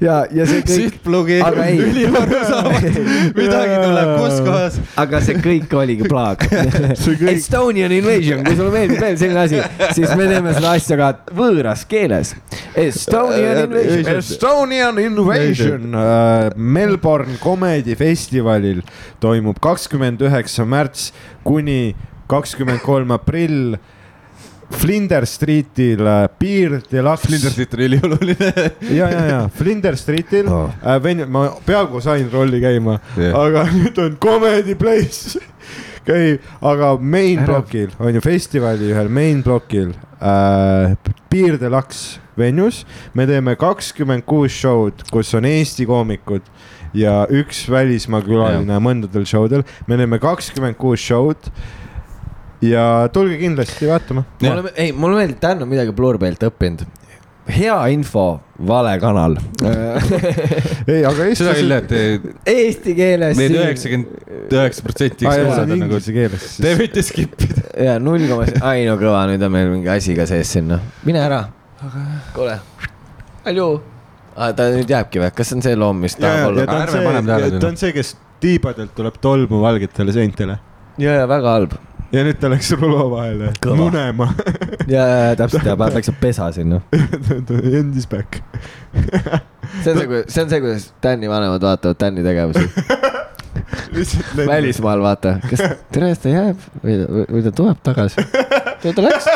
ja, 0.00 0.16
ja 0.32 0.46
see 0.48 0.62
kõik, 0.64 0.72
sihtplugi, 0.94 1.40
üliarusaamatu, 1.42 3.04
midagi 3.36 3.76
tuleb, 3.82 4.12
kus 4.20 4.38
kohas. 4.46 4.78
aga 5.04 5.20
see 5.24 5.42
kõik 5.44 5.76
oligi 5.80 6.08
plaag. 6.08 6.46
see 7.02 7.18
kõik, 7.20 7.34
Estonian 7.34 7.92
invasion, 7.94 8.44
kui 8.46 8.56
sulle 8.58 8.72
meeldib 8.74 9.02
veel 9.04 9.18
selline 9.20 9.42
asi, 9.44 9.60
siis 9.96 10.14
me 10.18 10.28
teeme 10.30 10.54
seda 10.56 10.74
asja 10.78 10.98
ka 11.00 11.10
võõras 11.36 11.84
keeles. 11.90 12.34
Estonian 12.78 13.64
invasion. 13.66 14.22
Estonian 14.22 14.98
Invasion 15.02 15.94
äh, 15.94 16.48
Melbourne 16.56 17.38
Comedy 17.42 17.96
Festivalil 17.98 18.82
toimub 19.22 19.60
kakskümmend 19.62 20.22
üheksa 20.24 20.66
märts 20.68 21.10
kuni 21.44 21.94
kakskümmend 22.30 22.80
kolm 22.84 23.10
aprill. 23.14 23.76
Flinders 24.74 25.34
Streetil 25.36 26.00
Beer 26.40 26.80
Deluxe. 26.90 27.26
Flinders 27.28 27.52
Street 27.52 27.74
on 27.76 27.80
ülioluline. 27.84 28.70
ja, 28.96 29.10
ja, 29.12 29.24
ja 29.28 29.40
Flinders 29.54 30.00
Streetil 30.02 30.48
Oh. 30.48 30.70
äh,, 30.82 30.96
Ven-, 31.04 31.26
ma 31.30 31.50
peaaegu 31.66 32.00
sain 32.02 32.26
rolli 32.32 32.60
käima 32.64 32.96
Jah. 33.16 33.36
aga 33.38 33.66
nüüd 33.70 33.98
on 34.02 34.16
Comedy 34.20 34.74
Place 34.74 35.38
käib, 36.08 36.40
aga 36.64 36.94
main 36.98 37.38
Ära- 37.44 37.46
blokil 37.52 37.92
on 38.00 38.16
ju 38.16 38.24
festivali 38.24 38.88
ühel 38.90 39.12
main 39.12 39.44
blokil 39.44 39.92
äh, 40.18 40.96
Beer 41.30 41.60
Deluxe 41.60 42.18
venues, 42.40 42.82
me 43.14 43.28
teeme 43.30 43.54
kakskümmend 43.60 44.24
kuus 44.26 44.56
show'd, 44.64 45.04
kus 45.12 45.30
on 45.38 45.44
Eesti 45.46 45.86
koomikud 45.86 46.42
ja 46.96 47.20
üks 47.30 47.66
välismaa 47.70 48.24
külaline 48.26 48.80
mõndadel 48.82 49.28
show 49.28 49.44
del, 49.50 49.62
me 49.86 50.00
teeme 50.00 50.18
kakskümmend 50.24 50.80
kuus 50.80 51.04
show'd 51.04 51.52
ja 52.62 53.08
tulge 53.12 53.38
kindlasti 53.40 53.88
vaatama. 53.88 54.24
ei, 54.74 54.92
mulle 54.92 55.22
meeldib, 55.22 55.40
Dan 55.42 55.64
on 55.64 55.70
midagi 55.70 55.94
Blurbelt 55.96 56.44
õppinud. 56.46 56.84
hea 57.54 57.76
info, 57.92 58.40
vale 58.66 58.94
kanal. 59.02 59.36
ei, 60.92 61.02
aga 61.04 61.26
seda 61.36 61.56
küll, 61.58 61.74
et 61.76 61.92
Eesti 62.48 62.94
keeles. 62.96 63.36
need 63.40 63.56
üheksakümmend 63.58 64.54
üheksa 64.54 64.86
protsenti 64.86 65.28
nagu. 65.28 65.78
inglise 65.78 66.14
keeles. 66.16 66.50
Te 66.62 66.74
võite 66.78 67.04
skip 67.04 67.36
ida. 67.44 67.66
ja 67.88 67.98
null 68.02 68.28
koma, 68.30 68.48
ai 68.64 68.86
no 68.88 68.96
kõva, 69.00 69.26
nüüd 69.30 69.44
on 69.44 69.54
meil 69.54 69.72
mingi 69.74 69.92
asi 69.92 70.16
ka 70.16 70.28
sees 70.30 70.54
sinna, 70.56 70.80
mine 71.04 71.24
ära. 71.24 71.44
kuule, 72.32 72.60
Alju 73.44 73.72
ah,. 74.36 74.52
ta 74.56 74.70
nüüd 74.72 74.88
jääbki 74.88 75.20
või, 75.20 75.32
kas 75.36 75.50
see 75.50 75.58
on 75.58 75.66
see 75.66 75.76
loom, 75.76 76.00
mis 76.06 76.16
tahab 76.16 76.52
olla? 76.52 76.64
ta 76.64 76.78
on 76.80 76.94
see, 76.94 77.58
ta 77.58 77.68
on 77.68 77.82
see, 77.82 77.92
kes 77.96 78.14
tiibadelt 78.40 78.94
tuleb 78.96 79.18
tolmu 79.20 79.60
valgetele 79.60 80.14
seintele 80.16 80.56
ja, 80.98 81.18
ja 81.20 81.26
väga 81.28 81.56
halb. 81.58 81.76
Ja 82.14 82.22
nüüd 82.26 82.38
ta 82.40 82.50
läks 82.52 82.70
rulo 82.78 83.08
vahele 83.12 83.50
Kõva. 83.62 83.76
munema 83.78 84.28
ja, 84.94 85.02
ja, 85.02 85.18
ja 85.28 85.36
täpselt 85.38 85.66
ja 85.66 85.76
väikse 85.78 86.14
pesa 86.20 86.50
sinna. 86.54 86.80
Endis 87.80 88.06
back. 88.10 88.40
see 89.82 89.92
on 89.92 89.98
see, 89.98 90.22
see 90.28 90.44
on 90.44 90.50
see, 90.52 90.60
kuidas 90.62 90.88
Tänni 91.04 91.30
vanemad 91.30 91.62
vaatavad 91.64 91.98
Tänni 91.98 92.24
tegevusi. 92.26 92.70
välismaal 94.46 95.02
vaata, 95.02 95.38
kas 95.50 95.62
tere, 95.92 96.10
kas 96.12 96.22
ta 96.22 96.32
jääb 96.32 96.64
või, 96.82 96.98
või 97.32 97.44
ta 97.46 97.54
tuleb 97.54 97.82
tagasi? 97.86 98.26
ta 98.84 99.06
läks, 99.06 99.28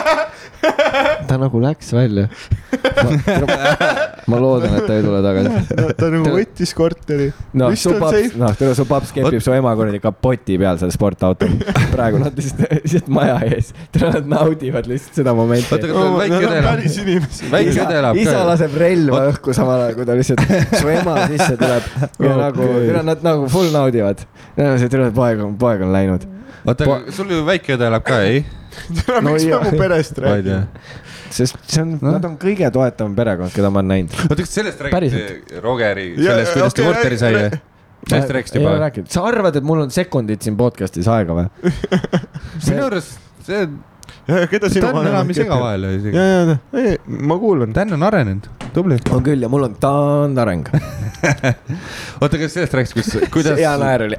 ta 1.28 1.36
nagu 1.38 1.60
läks 1.62 1.92
välja. 1.94 2.26
ma 4.28 4.38
loodan, 4.40 4.74
et 4.78 4.86
ta 4.88 4.96
ei 4.96 5.04
tule 5.04 5.20
tagasi. 5.24 5.76
ta 5.98 6.08
nagu 6.12 6.32
võttis 6.34 6.72
korteri. 6.76 7.28
noh, 7.58 7.74
su 7.78 7.92
on 7.92 8.00
paps, 8.02 8.34
noh, 8.40 8.54
tere, 8.58 8.74
su 8.78 8.86
paps 8.88 9.12
kepib 9.16 9.42
su 9.44 9.54
ema 9.54 9.74
kuradi 9.78 10.00
kapoti 10.02 10.58
peal 10.60 10.80
seal 10.80 10.92
sportautol. 10.94 11.54
praegu 11.94 12.22
nad 12.22 12.36
lihtsalt, 12.38 12.64
lihtsalt 12.82 13.10
maja 13.18 13.38
ees. 13.48 13.72
tere, 13.94 14.12
nad 14.18 14.30
naudivad 14.34 14.88
lihtsalt 14.90 15.20
seda 15.22 15.34
momenti 15.38 15.74
oota, 15.76 15.90
väike 15.92 16.34
Nad 16.34 16.42
õde 16.42 16.50
on 16.50 16.58
elab? 16.58 16.70
päris 16.72 16.98
inimesed. 17.04 17.50
väike 17.54 17.74
isa 17.74 17.86
õde 17.86 18.00
elab 18.02 18.20
isa 18.24 18.36
ka. 18.36 18.44
laseb 18.52 18.78
relva 18.84 19.22
õhku 19.32 19.56
samal 19.56 19.84
ajal, 19.86 19.96
kui 19.98 20.08
ta 20.08 20.18
lihtsalt 20.18 20.44
su 20.74 20.92
ema 20.94 21.16
sisse 21.34 21.54
tuleb 21.60 21.90
ja 22.28 22.38
nagu, 22.42 22.70
nad 23.12 23.26
nagu 23.26 23.48
full 23.52 23.72
naudivad. 23.74 24.24
see 24.58 24.90
tule, 24.92 25.10
poeg 25.14 25.44
on, 25.44 25.56
poeg 25.60 25.84
on 25.86 25.94
läinud. 25.94 26.26
oota, 26.64 26.88
aga 26.88 27.14
sul 27.14 27.30
ju 27.32 27.44
väike 27.48 27.76
õde 27.78 27.92
elab 27.92 28.06
ka, 28.06 28.22
ei? 28.26 28.42
No 29.08 29.20
miks 29.30 29.44
ja- 29.46 29.60
me 29.62 29.70
mu 29.72 29.78
perest 29.82 30.18
räägime?. 30.24 30.66
sest 31.30 31.58
see 31.68 31.82
on, 31.84 31.98
nad 32.02 32.24
on 32.24 32.36
kõige 32.40 32.70
toetavam 32.72 33.14
perekond, 33.18 33.52
keda 33.52 33.70
ma 33.70 33.82
olen 33.82 33.90
näinud. 33.94 34.14
oota, 34.28 34.40
kas 34.42 34.54
sellest 34.60 34.80
räägiti, 34.86 35.60
Rogeri, 35.64 36.06
Ja- 36.16 36.32
sellest, 36.32 36.54
kuidas 36.56 36.74
ta 36.74 36.82
okei, 36.82 36.92
korteri 36.94 37.18
sai 37.20 37.32
räägi-? 37.36 37.60
sellest 38.08 38.56
ole 38.56 38.90
juba? 38.94 39.04
sa 39.12 39.24
arvad, 39.28 39.56
et 39.60 39.64
mul 39.66 39.82
on 39.84 39.90
sekundid 39.92 40.40
siin 40.44 40.56
podcast'is 40.56 41.08
aega 41.10 41.34
või? 41.36 41.46
minu 42.70 42.84
arust 42.86 43.18
see, 43.44 43.66
keda 44.52 44.70
sinu 44.72 44.86
ta 44.86 44.92
on 45.00 45.08
enam 45.10 45.28
ei 45.32 45.36
sega. 45.40 45.58
vahele 45.60 45.92
isegi 45.98 46.16
ja,. 46.16 46.24
ja, 46.24 46.40
ja, 46.52 46.56
ei, 46.80 46.96
ma 47.28 47.36
kuulan. 47.40 47.74
Dan 47.76 47.92
on 47.98 48.06
arenenud, 48.08 48.48
tubli. 48.76 48.98
on 49.12 49.24
küll 49.26 49.42
ja 49.44 49.50
mul 49.52 49.66
on 49.68 49.76
taandareng. 49.82 50.68
oota, 52.22 52.38
kas 52.40 52.54
sellest 52.56 52.76
rääkis, 52.78 52.96
kus, 52.96 53.12
kuidas, 53.34 53.58
hea 53.60 53.74
naer 53.80 54.06
oli. 54.08 54.18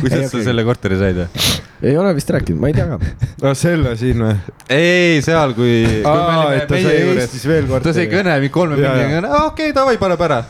kuidas 0.00 0.30
sa 0.30 0.42
selle 0.44 0.64
korteri 0.68 0.98
said 1.00 1.22
või? 1.24 1.60
Ei 1.82 1.96
ole 1.98 2.12
vist 2.14 2.30
rääkinud, 2.30 2.60
ma 2.62 2.70
ei 2.70 2.76
tea 2.76 2.86
ka. 2.90 2.98
aa, 3.42 3.54
selle 3.58 3.94
siin 4.00 4.22
või? 4.22 4.34
ei, 4.70 5.22
seal, 5.24 5.54
kui, 5.56 5.76
aa, 6.06 6.52
et 6.56 6.68
ta 6.70 6.78
sai 6.78 7.00
juures, 7.00 7.24
Eestis 7.26 7.46
veel 7.50 7.70
ta 7.82 7.94
sai 7.96 8.06
kõne 8.12 8.36
mingi 8.38 8.52
kolme 8.54 8.78
Ja, 8.80 8.94
ja. 8.96 9.08
minutiga, 9.10 9.42
okei, 9.50 9.72
davai, 9.76 9.96
paneb 10.02 10.22
ära. 10.28 10.42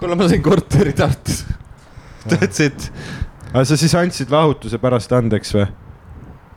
kuule, 0.00 0.16
ma 0.18 0.28
sain 0.30 0.42
korteri 0.44 0.94
Tartus. 0.96 1.44
That's 2.28 2.60
it. 2.64 2.88
aga 3.52 3.64
sa 3.68 3.76
siis 3.80 3.94
andsid 3.96 4.32
lahutuse 4.32 4.80
pärast 4.80 5.12
andeks 5.16 5.54
või? 5.56 5.68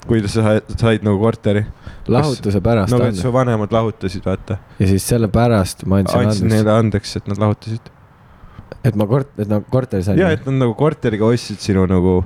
kui 0.07 0.21
sa 0.25 0.31
said, 0.33 0.75
said 0.79 1.05
nagu 1.05 1.19
korteri? 1.21 1.65
lahutuse 2.11 2.61
pärast 2.63 2.93
nagu, 2.93 3.07
et 3.11 3.19
su 3.19 3.31
vanemad 3.33 3.73
lahutasid, 3.73 4.25
vaata. 4.25 4.57
ja 4.79 4.87
siis 4.89 5.05
sellepärast 5.11 5.85
ma 5.85 6.01
andsin 6.01 6.23
andsid 6.23 6.45
andeks, 6.45 6.55
neile 6.55 6.77
andeks, 6.77 7.15
et 7.19 7.27
nad 7.29 7.41
lahutasid. 7.41 7.91
et 8.83 8.95
ma 8.97 9.07
kort-, 9.09 9.35
et 9.37 9.51
nad 9.51 9.65
korteri 9.71 10.07
sain. 10.07 10.19
ja, 10.19 10.31
et 10.33 10.47
nad 10.47 10.57
nagu 10.63 10.75
korteriga 10.79 11.27
ostsid 11.29 11.61
sinu 11.63 11.85
nagu, 11.89 12.21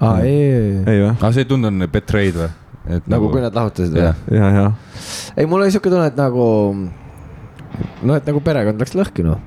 aa, 0.00 0.16
ei, 0.24 0.32
ei, 0.32 0.72
ei, 0.86 0.96
ei 0.96 1.04
aga 1.10 1.32
see 1.36 1.44
ei 1.44 1.50
tundunud 1.50 1.92
betrayed 1.92 2.40
või? 2.40 2.50
et 2.96 3.06
nagu 3.12 3.28
kui 3.32 3.42
nad 3.44 3.54
lahutasid 3.56 3.92
või 3.94 4.08
ja, 4.08 4.48
ja. 4.56 4.66
ei, 5.36 5.46
mul 5.46 5.62
oli 5.62 5.74
siuke 5.74 5.92
tunne, 5.92 6.08
et 6.10 6.18
nagu, 6.18 6.48
no 8.02 8.16
et 8.18 8.26
nagu 8.28 8.42
perekond 8.44 8.80
läks 8.80 8.96
lõhki 8.98 9.26
noh. 9.26 9.46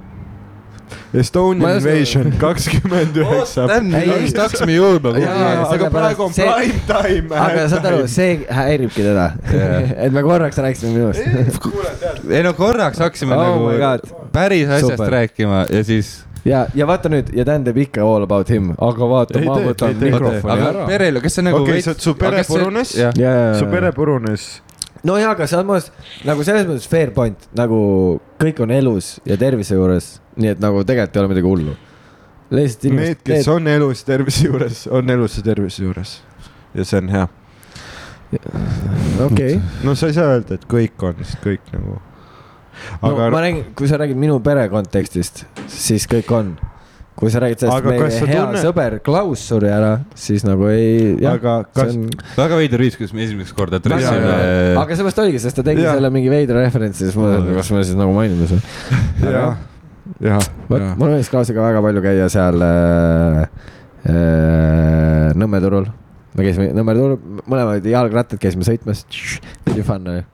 Estonian 1.14 1.78
Invasion 1.78 2.32
kakskümmend 2.44 3.18
üheksa. 3.22 3.66
Vist 4.22 4.38
hakkasime 4.38 4.76
jõudma 4.76 5.14
aga 5.14 5.90
praegu 5.94 6.26
on 6.26 6.34
see- 6.36 6.46
prime 6.50 6.82
time. 6.90 7.38
aga 7.38 7.66
saad 7.72 7.88
aru, 7.90 8.04
see 8.10 8.36
häiribki 8.50 9.06
teda 9.06 9.28
et 10.06 10.14
me 10.14 10.24
korraks 10.26 10.58
rääkisime 10.62 10.94
minust. 10.98 12.30
ei 12.30 12.44
no 12.46 12.54
korraks 12.58 13.02
hakkasime 13.02 13.38
Oh 13.38 13.74
nagu 13.74 14.22
päris 14.34 14.70
asjast 14.70 14.98
Super. 14.98 15.14
rääkima 15.18 15.66
ja 15.70 15.84
siis. 15.86 16.16
ja, 16.46 16.66
ja 16.76 16.86
vaata 16.90 17.10
nüüd 17.10 17.30
ja 17.38 17.46
Dan 17.48 17.64
teeb 17.64 17.78
ikka 17.86 18.02
all 18.04 18.24
about 18.26 18.50
him, 18.52 18.72
aga 18.78 19.08
vaata, 19.10 19.40
ma 19.46 19.56
tee, 19.58 19.68
võtan 19.70 19.96
mikrofoni 20.02 20.54
aga 20.54 20.70
ära. 20.74 20.86
perel, 20.90 21.22
kas 21.24 21.38
see 21.40 21.46
nagu 21.48 21.62
Okei, 21.64 21.82
sa- 21.86 21.94
su 21.98 22.14
pere 22.20 22.44
purunes? 22.48 22.94
jah, 23.00 23.14
ja, 23.18 23.32
ja, 23.40 23.54
su 23.60 23.66
pere 23.72 23.92
purunes. 23.96 24.48
no 25.04 25.18
jaa, 25.20 25.32
aga 25.36 25.48
samas 25.48 25.92
nagu 26.28 26.44
selles 26.44 26.68
mõttes 26.68 26.88
fair 26.92 27.12
point, 27.16 27.48
nagu 27.56 28.20
kõik 28.44 28.60
on 28.66 28.72
elus 28.76 29.18
ja 29.26 29.38
tervise 29.40 29.76
juures, 29.80 30.18
nii 30.36 30.54
et 30.56 30.60
nagu 30.64 30.84
tegelikult 30.84 31.16
ei 31.16 31.22
ole 31.24 31.32
midagi 31.36 31.48
hullu. 31.48 31.76
Need, 32.54 33.22
kes 33.26 33.48
on 33.50 33.66
elus 33.68 34.04
tervise 34.06 34.44
juures, 34.46 34.84
on 34.92 35.10
elus 35.10 35.38
ja 35.40 35.44
tervise 35.48 35.82
juures. 35.84 36.20
ja 36.76 36.84
see 36.86 36.98
on 37.00 37.10
hea. 37.10 37.28
okei, 39.26 39.60
no 39.84 39.96
sa 39.96 40.08
ei 40.10 40.14
saa 40.18 40.36
öelda, 40.36 40.58
et 40.58 40.66
kõik 40.70 41.04
on, 41.06 41.16
sest 41.24 41.40
kõik 41.44 41.66
nagu. 41.74 42.00
No 43.02 43.10
aga 43.14 43.32
ma 43.34 43.42
räägin, 43.46 43.64
kui 43.78 43.90
sa 43.90 43.98
räägid 44.02 44.20
minu 44.20 44.38
pere 44.44 44.68
kontekstist, 44.72 45.44
siis 45.72 46.08
kõik 46.10 46.32
on. 46.36 46.54
kui 47.16 47.30
sa 47.30 47.40
räägid 47.44 47.62
sellest, 47.62 47.86
meie 47.86 48.08
hea 48.10 48.46
tunne- 48.46 48.62
sõber 48.64 48.96
Klaus 49.06 49.44
suri 49.48 49.70
ära, 49.70 49.92
siis 50.18 50.42
nagu 50.48 50.66
ei, 50.72 51.14
aga 51.30 51.60
kas 51.70 51.94
on, 51.94 52.08
väga 52.38 52.58
veider 52.58 52.82
viis, 52.82 52.98
kuidas 52.98 53.14
me 53.14 53.22
esimest 53.28 53.54
korda 53.58 53.78
hea. 53.84 54.16
aga 54.82 54.98
seepärast 54.98 55.22
oligi, 55.22 55.40
sest 55.44 55.60
ta 55.60 55.66
tegi 55.68 55.86
Jah. 55.86 55.94
selle 56.00 56.10
mingi 56.14 56.32
veidra 56.34 56.64
referentsi, 56.66 57.06
siis 57.06 57.20
ma 57.20 57.36
kas 57.60 57.70
me 57.76 57.84
siis 57.86 58.00
nagu 58.00 58.16
mainime 58.18 58.50
seda. 58.50 58.66
jah, 59.38 59.62
jah, 60.26 60.50
mul 60.70 61.06
meeldis 61.06 61.30
Klausiga 61.32 61.62
väga 61.64 61.84
palju 61.86 62.02
käia 62.04 62.30
seal 62.34 62.66
äh, 62.66 63.44
äh, 64.10 65.30
Nõmme 65.38 65.62
turul. 65.64 65.88
me 66.34 66.46
käisime 66.48 66.72
Nõmme 66.76 66.98
turul, 66.98 67.18
mõlemad 67.46 67.86
jalgrattad, 67.88 68.42
käisime 68.42 68.66
sõitmas, 68.68 69.06
oli 69.70 69.86
fun 69.86 70.10
oli. 70.16 70.26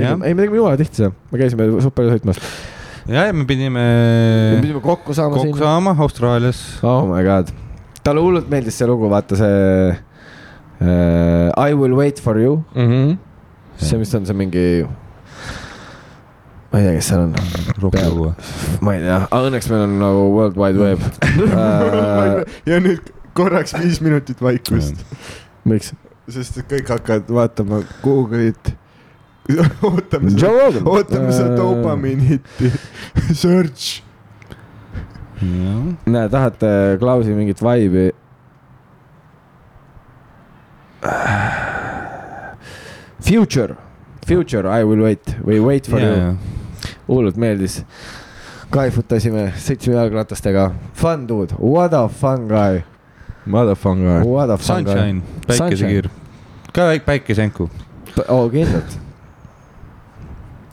Ei, 0.00 0.14
me 0.34 0.40
tegime 0.40 0.56
jumala 0.56 0.76
tihti 0.80 1.02
seda, 1.02 1.10
me 1.32 1.38
käisime 1.42 1.66
super 1.84 2.06
sõitmas, 2.08 2.38
ja, 3.10 3.26
ja 3.28 3.32
me 3.36 3.44
pidime 3.48 3.82
me 3.82 4.60
pidime 4.62 4.80
kokku 4.84 5.12
saama 5.14 5.36
kokku 5.36 5.50
siin. 5.52 5.58
saama 5.60 5.92
Austraalias. 6.00 6.62
oh 6.86 7.04
my 7.10 7.20
god, 7.26 7.50
talle 8.06 8.22
hullult 8.24 8.48
meeldis 8.52 8.78
see 8.80 8.88
lugu, 8.88 9.10
vaata 9.12 9.36
see 9.36 9.92
uh, 9.92 11.52
I 11.68 11.74
will 11.76 11.94
wait 11.98 12.20
for 12.24 12.38
you, 12.40 12.62
Mhm. 12.74 13.18
see, 13.76 13.98
mis 14.00 14.14
on 14.14 14.24
see 14.26 14.34
mingi. 14.34 14.66
ma 16.72 16.78
ei 16.80 16.84
tea, 16.88 16.94
kes 16.96 17.08
seal 17.12 17.20
on, 17.26 17.34
rokilugu. 17.84 18.32
ma 18.80 18.94
ei 18.96 19.02
tea, 19.04 19.18
aga 19.28 19.42
õnneks 19.50 19.68
meil 19.74 19.82
on 19.90 19.98
nagu 20.00 20.22
World 20.38 20.56
Wide 20.62 20.80
Web 20.80 21.00
ja 22.66 22.80
nüüd 22.80 23.12
korraks 23.36 23.74
viis 23.76 24.00
minutit 24.04 24.40
vaikust, 24.44 25.04
miks? 25.68 25.92
sest 26.32 26.56
et 26.62 26.68
kõik 26.70 26.88
hakkavad 26.96 27.28
vaatama 27.34 27.82
Google'it. 28.04 28.72
ootame 29.88 30.30
seda, 30.30 30.82
ootame 30.86 31.32
seda 31.34 31.56
dopamiini 31.58 32.28
hitti, 32.36 32.70
search. 33.42 34.02
näe, 36.06 36.28
tahate 36.30 36.68
Klausi 37.00 37.34
mingit 37.34 37.58
vibe'i? 37.62 38.12
Future, 43.20 43.76
Future, 44.26 44.68
I 44.70 44.84
will 44.84 45.02
wait 45.02 45.34
või 45.42 45.58
Wait 45.64 45.86
for 45.90 46.00
you, 46.02 46.36
hullult 47.08 47.36
meeldis. 47.38 47.82
kaifutasime, 48.72 49.50
sõitsime 49.60 49.98
jalgratastega, 49.98 50.70
fun 50.96 51.26
dude, 51.28 51.52
what 51.58 51.92
a 51.92 52.06
fun 52.08 52.46
guy, 52.48 52.82
Motherfucker. 53.44 54.22
what 54.24 54.48
a 54.50 54.56
fun 54.56 54.84
guy. 54.86 54.94
Sunshine, 54.94 55.22
päikesekiir. 55.46 56.08
ka 56.72 56.86
väike 56.88 57.04
päikesenku. 57.04 57.68
oo, 58.28 58.48
kindlalt. 58.50 58.98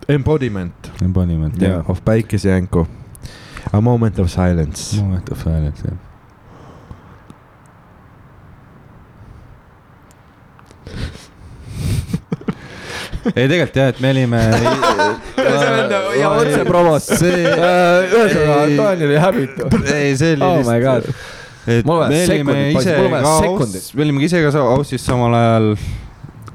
Embodiment 0.10 0.92
Embodiment, 1.04 1.62
Jaa. 1.62 1.70
jah. 1.70 1.90
of 1.90 2.02
päikesejänku. 2.06 2.88
A 3.74 3.82
moment 3.82 4.20
of 4.20 4.30
silence. 4.30 5.02
Moment 5.02 5.30
of 5.30 5.44
silence, 5.44 5.84
jah. 5.88 5.98
ei 13.36 13.48
tegelikult 13.48 13.76
jah, 13.76 13.88
et 13.94 14.00
me 14.00 14.12
olime. 14.12 14.40
ja 16.22 16.30
otse 16.32 16.66
promost. 16.66 17.12
ühesõnaga, 17.22 18.66
Daniel 18.78 19.08
oli 19.10 19.20
häbitu. 19.22 19.70
ei, 19.94 20.18
see 20.18 20.34
oli 20.38 20.48
Oh 20.48 20.60
my 20.66 20.80
god, 20.84 21.10
et 21.68 21.86
me 21.86 21.94
olime 21.94 22.70
ise 22.74 22.96
ka 22.98 23.70
me 23.94 24.06
olime 24.08 24.26
ise 24.26 24.42
ka 24.46 24.66
aussis 24.74 25.06
samal 25.06 25.36
ajal, 25.38 25.74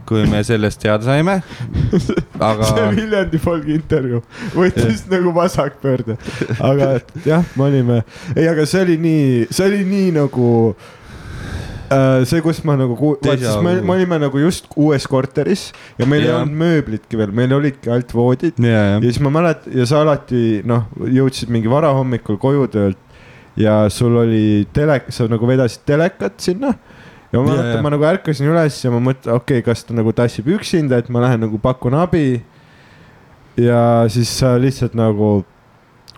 kui 0.09 0.25
me 0.31 0.43
sellest 0.47 0.81
teada 0.83 1.07
saime. 1.07 1.39
aga 2.39 2.67
see 2.71 2.89
Viljandi 2.99 3.41
folgi 3.43 3.79
intervjuu 3.79 4.23
võttis 4.55 5.05
nagu 5.13 5.35
vasakpöörde, 5.37 6.19
aga 6.59 6.91
et 6.99 7.15
jah, 7.27 7.47
me 7.59 7.69
olime, 7.69 8.03
ei, 8.35 8.49
aga 8.51 8.67
see 8.69 8.85
oli 8.87 8.99
nii, 9.03 9.49
see 9.51 9.69
oli 9.69 9.85
nii 9.89 10.11
nagu 10.19 10.49
äh, 11.93 12.25
see, 12.29 12.43
kus 12.45 12.63
ma 12.67 12.77
nagu, 12.81 12.97
vaata 13.01 13.33
Déjà 13.35 13.55
siis 13.55 13.65
me, 13.65 13.77
me 13.85 13.97
olime 13.97 14.21
nagu 14.27 14.43
just 14.43 14.69
uues 14.77 15.09
korteris 15.11 15.69
ja 16.01 16.09
meil 16.09 16.27
ei 16.27 16.33
Jah. 16.33 16.43
olnud 16.43 16.61
mööblitki 16.65 17.21
veel, 17.21 17.35
meil 17.37 17.55
olidki 17.57 17.93
ainult 17.93 18.15
voodid 18.17 18.61
ja, 18.61 18.75
ja 18.75 18.85
ja, 18.97 19.01
siis 19.07 19.23
ma 19.25 19.33
mäletan 19.35 19.79
ja 19.81 19.89
sa 19.89 20.03
alati 20.05 20.61
noh, 20.69 20.89
jõudsid 21.01 21.53
mingi 21.55 21.71
varahommikul 21.73 22.41
koju 22.43 22.69
töölt 22.75 23.01
ja 23.57 23.85
sul 23.91 24.17
oli 24.19 24.67
telek, 24.75 25.11
sa 25.15 25.29
nagu 25.31 25.47
vedasid 25.47 25.85
telekat 25.87 26.41
sinna. 26.43 26.75
Ja 27.35 27.41
ma 27.43 27.51
Ja, 27.51 27.57
mäletan, 27.57 27.77
ja. 27.77 27.83
ma 27.83 27.93
nagu 27.95 28.07
ärkasin 28.09 28.51
üles 28.51 28.77
ja 28.85 28.93
ma 28.95 29.01
mõtlen, 29.03 29.35
okei 29.35 29.59
okay,, 29.61 29.67
kas 29.67 29.83
ta 29.87 29.97
nagu 29.97 30.13
tassib 30.17 30.49
üksinda, 30.55 31.01
et 31.03 31.11
ma 31.13 31.25
lähen 31.25 31.43
nagu 31.47 31.59
pakun 31.63 31.97
abi. 31.99 32.45
ja 33.59 34.05
siis 34.11 34.31
sa 34.39 34.55
lihtsalt 34.59 34.95
nagu 34.99 35.45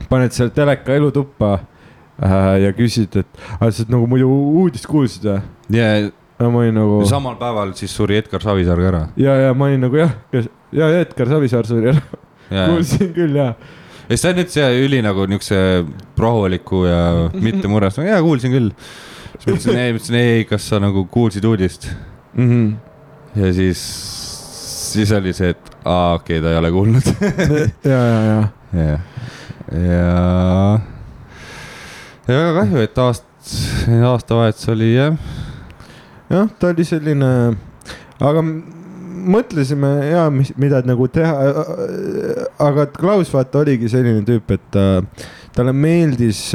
paned 0.08 0.32
selle 0.32 0.52
teleka 0.56 0.94
elutuppa 0.96 1.58
äh, 2.20 2.52
ja 2.64 2.70
küsid, 2.76 3.16
et, 3.20 3.42
sa 3.60 3.88
nagu 3.92 4.06
muidu 4.08 4.28
uudist 4.28 4.88
kuulsid 4.88 5.26
või? 5.28 5.40
ja 5.76 5.88
ja 6.36 6.50
ma 6.52 6.60
olin 6.60 6.76
nagu, 6.76 7.00
samal 7.08 7.36
päeval 7.40 7.72
siis 7.76 7.94
suri 7.96 8.18
Edgar 8.20 8.44
Savisaar 8.44 8.80
ka 8.80 8.88
ära. 8.92 9.02
ja, 9.16 9.34
ja 9.46 9.56
ma 9.56 9.70
olin 9.70 9.84
nagu 9.86 10.00
jah, 10.00 10.14
ja 10.72 10.92
Edgar 11.00 11.32
Savisaar 11.32 11.68
suri 11.68 11.92
ära, 11.94 12.22
kuulsin 12.50 13.12
küll 13.16 13.36
ja 13.40 13.54
ja 14.06 14.18
ta 14.20 14.30
on 14.30 14.40
nüüd 14.40 14.52
see 14.52 14.66
üli 14.84 15.02
nagu 15.04 15.26
niukse 15.30 15.58
rahuliku 16.20 16.84
ja 16.86 17.00
mitte 17.46 17.70
mures, 17.70 17.98
jaa 18.04 18.22
kuulsin 18.24 18.54
küll. 18.54 18.72
Siis 19.38 19.46
ma 19.46 19.56
ütlesin, 19.56 19.78
ei, 19.78 19.92
ma 19.92 20.00
ütlesin 20.00 20.20
ei, 20.20 20.44
kas 20.48 20.68
sa 20.70 20.80
nagu 20.82 21.06
kuulsid 21.10 21.44
uudist 21.44 21.88
mm. 22.34 22.50
-hmm. 22.50 23.40
ja 23.42 23.52
siis, 23.52 23.80
siis 24.92 25.12
oli 25.12 25.32
see, 25.36 25.54
et 25.54 25.72
aa, 25.84 26.14
okei 26.14 26.38
okay,, 26.38 26.44
ta 26.44 26.52
ei 26.52 26.58
ole 26.58 26.70
kuulnud. 26.72 27.12
ja, 27.92 28.00
ja, 28.00 28.20
ja 28.30 28.38
ja, 28.76 28.98
ja, 29.72 30.80
ja 32.28 32.38
väga 32.38 32.54
kahju, 32.60 32.82
et 32.82 32.98
aast-, 32.98 33.52
aastavahetus 34.10 34.68
oli 34.74 34.94
jah, 34.94 35.16
jah, 36.30 36.48
ta 36.58 36.72
oli 36.74 36.86
selline, 36.86 37.30
aga 38.20 38.42
mõtlesime 39.26 39.90
ja 40.10 40.26
mis, 40.30 40.52
mida 40.60 40.82
nagu 40.86 41.08
teha. 41.10 41.34
aga 42.62 42.86
Klaus 42.94 43.32
vaata 43.34 43.64
oligi 43.64 43.90
selline 43.90 44.22
tüüp, 44.26 44.52
et 44.54 44.66
ta, 44.74 44.86
talle 45.56 45.74
meeldis, 45.74 46.48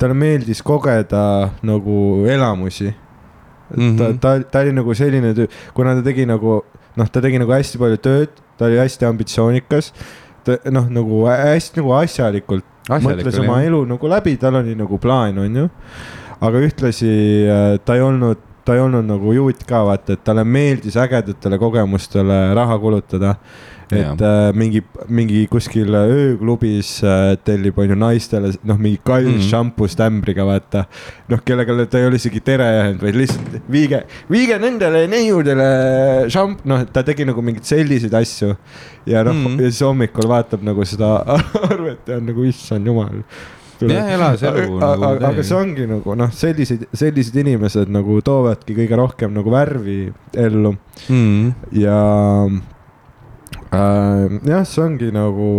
talle 0.00 0.16
meeldis 0.16 0.62
kogeda 0.64 1.22
nagu 1.62 2.26
elamusi. 2.30 2.94
ta 3.70 3.76
Mhm., 3.76 4.18
ta, 4.18 4.32
ta 4.42 4.64
oli 4.64 4.72
nagu 4.74 4.94
selline 4.98 5.30
tüüp, 5.36 5.52
kuna 5.76 5.94
ta 5.94 6.02
tegi 6.02 6.24
nagu 6.26 6.62
noh, 6.96 7.06
ta 7.06 7.20
tegi 7.22 7.38
nagu 7.38 7.52
hästi 7.54 7.78
palju 7.78 8.00
tööd, 8.02 8.40
ta 8.58 8.66
oli 8.66 8.80
hästi 8.80 9.06
ambitsioonikas. 9.06 9.92
ta 10.44 10.56
noh, 10.72 10.88
nagu 10.90 11.24
hästi 11.28 11.78
nagu 11.78 11.94
asjalikult 12.00 12.66
mõtles 12.88 13.38
oma 13.38 13.60
elu 13.62 13.84
nagu 13.86 14.10
läbi, 14.10 14.36
tal 14.40 14.58
oli 14.62 14.74
nagu 14.74 14.98
plaan, 14.98 15.38
onju. 15.38 15.68
aga 16.40 16.62
ühtlasi 16.66 17.12
äh, 17.46 17.78
ta 17.84 17.94
ei 17.98 18.02
olnud, 18.02 18.40
ta 18.64 18.76
ei 18.76 18.84
olnud 18.84 19.06
nagu 19.06 19.34
juut 19.34 19.64
ka 19.68 19.82
vaata, 19.88 20.14
et 20.16 20.24
talle 20.24 20.44
meeldis 20.44 20.96
ägedatele 21.00 21.58
kogemustele 21.60 22.40
raha 22.56 22.78
kulutada. 22.80 23.36
et 23.90 24.20
äh, 24.22 24.52
mingi, 24.54 24.84
mingi 25.10 25.40
kuskil 25.50 25.88
ööklubis 25.98 26.92
äh, 27.02 27.32
tellib 27.42 27.78
onju 27.82 27.96
naistele 27.98 28.52
noh, 28.62 28.78
mingi 28.78 29.00
kallis 29.02 29.32
mm. 29.32 29.40
-hmm. 29.40 29.48
šampust 29.50 30.00
ämbriga 30.00 30.46
vaata. 30.46 30.84
noh, 31.28 31.40
kellega 31.44 31.74
ta 31.86 31.98
ei 31.98 32.06
ole 32.06 32.20
isegi 32.22 32.40
tere 32.40 32.68
öelnud, 32.76 33.02
vaid 33.02 33.18
lihtsalt 33.18 33.56
viige, 33.66 34.04
viige 34.30 34.58
nendele 34.62 35.08
neiudele 35.10 35.68
šamp, 36.30 36.62
noh, 36.64 36.84
ta 36.92 37.02
tegi 37.02 37.26
nagu 37.26 37.42
mingeid 37.42 37.66
selliseid 37.66 38.14
asju. 38.14 38.54
ja 39.06 39.24
noh 39.24 39.34
mm. 39.34 39.46
-hmm. 39.46 39.62
ja 39.62 39.70
siis 39.70 39.82
hommikul 39.82 40.28
vaatab 40.28 40.62
nagu 40.62 40.84
seda 40.84 41.16
arvet 41.72 42.06
ja 42.06 42.16
on 42.22 42.30
nagu 42.30 42.44
issand 42.44 42.86
jumal 42.86 43.24
jah, 43.88 44.10
elas 44.14 44.42
elu 44.44 44.66
nagu 44.80 45.06
aga, 45.08 45.30
aga 45.30 45.44
see 45.46 45.56
ongi 45.56 45.86
nagu 45.88 46.16
noh, 46.18 46.32
sellised, 46.34 46.88
sellised 46.96 47.36
inimesed 47.42 47.92
nagu 47.92 48.18
toovadki 48.24 48.76
kõige 48.76 48.98
rohkem 49.00 49.32
nagu 49.36 49.52
värvi 49.52 50.00
ellu 50.36 50.74
mm.. 51.08 51.54
ja 51.80 52.00
äh, 53.70 54.40
jah, 54.50 54.66
see 54.68 54.84
ongi 54.84 55.10
nagu 55.14 55.50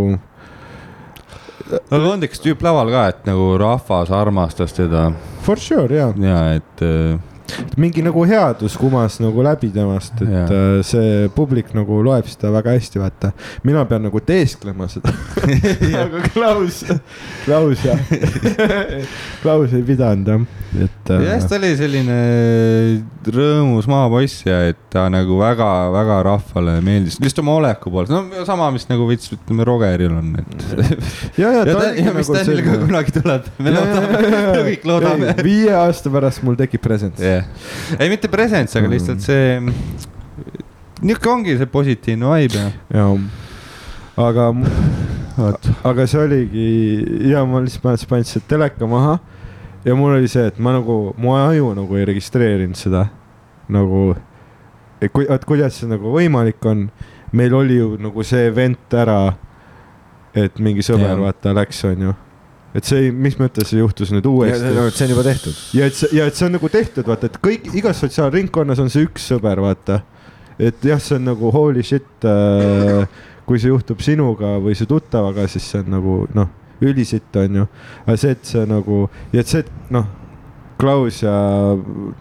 aga 1.72 2.06
on 2.12 2.28
üks 2.28 2.42
tüüp 2.44 2.64
laval 2.66 2.92
ka, 2.94 3.08
et 3.14 3.28
nagu 3.30 3.54
rahvas 3.62 4.14
armastas 4.14 4.76
teda 4.78 5.10
for 5.46 5.60
sure 5.60 5.96
ja 5.96 6.12
ja 6.20 6.42
et 6.60 6.86
äh, 6.86 7.18
mingi 7.82 8.04
nagu 8.06 8.26
headus 8.28 8.76
kumas 8.80 9.18
nagu 9.24 9.44
läbi 9.46 9.72
temast, 9.74 10.14
et 10.22 10.30
Jaa. 10.30 10.46
äh, 10.46 10.82
see 10.86 11.30
publik 11.36 11.72
nagu 11.78 12.02
loeb 12.06 12.28
seda 12.30 12.52
väga 12.54 12.76
hästi, 12.78 13.02
vaata. 13.02 13.32
mina 13.68 13.86
pean 13.90 14.06
nagu 14.08 14.22
teesklema 14.26 14.90
seda 14.92 15.14
aga 16.04 16.24
Klaus, 16.34 16.84
Klaus 17.46 17.86
jah, 17.86 18.02
Klaus 19.44 19.74
ei 19.78 19.86
pidanud 19.88 20.28
jah, 20.34 20.46
et 20.86 21.14
äh, 21.16 21.26
jah, 21.30 21.48
ta 21.48 21.60
oli 21.60 21.72
selline 21.80 22.20
rõõmus 23.32 23.88
maapoiss 23.92 24.46
ja 24.48 24.62
et 24.72 24.80
ta 24.92 25.06
nagu 25.12 25.38
väga-väga 25.40 26.20
rahvale 26.28 26.78
meeldis, 26.84 27.18
lihtsalt 27.22 27.46
oma 27.46 27.56
oleku 27.62 27.92
poolt, 27.94 28.12
no 28.12 28.46
sama, 28.48 28.68
mis 28.76 28.88
nagu 28.90 29.06
veits 29.08 29.32
ütleme 29.32 29.66
Rogeril 29.68 30.12
on, 30.20 30.34
et. 30.42 30.66
ja, 31.42 31.52
ja 31.52 31.62
ja, 31.66 31.76
ta 31.76 31.80
ta, 31.80 31.92
ja 31.96 32.14
mis 32.16 32.30
nagu 32.30 32.46
selline- 32.46 32.78
kunagi 32.86 33.14
tuleb, 33.16 33.48
me 33.62 33.74
loodame 33.76 34.22
jaa. 34.32 34.56
kõik 34.68 34.88
loodame 34.90 35.36
viie 35.46 35.74
aasta 35.76 36.12
pärast 36.14 36.44
mul 36.46 36.58
tekib 36.60 36.84
present. 36.84 37.20
jah, 37.22 37.41
ei 38.00 38.10
mitte 38.10 38.28
presents, 38.32 38.76
aga 38.76 38.88
Mm. 38.88 38.94
lihtsalt 38.96 39.22
see, 39.22 39.60
niisugune 41.02 41.34
ongi 41.34 41.58
see 41.58 41.66
positiivne 41.72 42.32
vibe 42.36 42.58
ja. 42.60 42.72
ja, 42.94 43.06
aga, 44.22 44.50
aga 45.84 46.08
see 46.08 46.20
oligi 46.22 46.68
ja 47.32 47.46
ma 47.46 47.62
lihtsalt 47.64 47.84
mäletan, 47.88 48.10
panin 48.10 48.28
selle 48.30 48.46
teleka 48.48 48.88
maha 48.90 49.20
ja 49.86 49.96
mul 49.96 50.16
oli 50.18 50.28
see, 50.30 50.46
et 50.52 50.60
ma 50.60 50.76
nagu, 50.78 51.14
mu 51.18 51.34
aju 51.38 51.74
nagu 51.78 51.98
ei 51.98 52.06
registreerinud 52.06 52.78
seda 52.78 53.08
nagu, 53.72 54.12
kui, 55.14 55.26
et 55.30 55.46
kuidas 55.48 55.80
see 55.80 55.90
nagu 55.90 56.12
võimalik 56.14 56.62
on. 56.70 56.90
meil 57.32 57.54
oli 57.56 57.78
ju 57.78 57.96
nagu 57.96 58.24
see 58.28 58.50
event 58.50 58.92
ära, 58.94 59.34
et 60.36 60.58
mingi 60.60 60.84
sõber 60.84 61.14
Jaa. 61.14 61.22
vaata 61.22 61.54
läks, 61.56 61.80
onju. 61.88 62.12
Et 62.76 62.88
see, 62.88 63.10
mis 63.12 63.36
mõttes 63.40 63.72
see 63.72 63.82
juhtus 63.82 64.14
nüüd 64.16 64.28
uuesti? 64.30 64.72
see 64.96 65.08
on 65.08 65.14
juba 65.16 65.26
tehtud. 65.28 65.58
ja 65.78 65.90
et 65.90 65.98
see, 65.98 66.12
ja 66.18 66.28
et 66.30 66.38
see 66.38 66.48
on 66.48 66.56
nagu 66.56 66.72
tehtud, 66.72 67.08
vaata, 67.08 67.32
et 67.32 67.42
kõik, 67.44 67.68
igas 67.78 68.00
sotsiaalringkonnas 68.04 68.82
on 68.84 68.92
see 68.94 69.08
üks 69.08 69.28
sõber, 69.34 69.62
vaata. 69.64 70.02
et 70.60 70.88
jah, 70.88 71.02
see 71.02 71.20
on 71.20 71.28
nagu 71.32 71.52
holy 71.56 71.84
shit 71.86 72.28
äh,, 72.28 73.04
kui 73.48 73.60
see 73.60 73.74
juhtub 73.74 74.02
sinuga 74.04 74.56
või 74.64 74.78
su 74.78 74.88
tuttavaga, 74.90 75.48
siis 75.52 75.68
see 75.68 75.84
on 75.84 75.94
nagu 75.98 76.18
noh, 76.38 76.50
ülisitt 76.82 77.36
on 77.42 77.62
ju. 77.62 77.68
aga 78.06 78.18
see, 78.24 78.38
et 78.38 78.56
see 78.56 78.66
nagu 78.70 79.04
ja 79.36 79.44
et 79.44 79.52
see, 79.52 79.66
et 79.66 79.94
noh, 79.94 80.08
Klaus 80.82 81.20
ja 81.22 81.34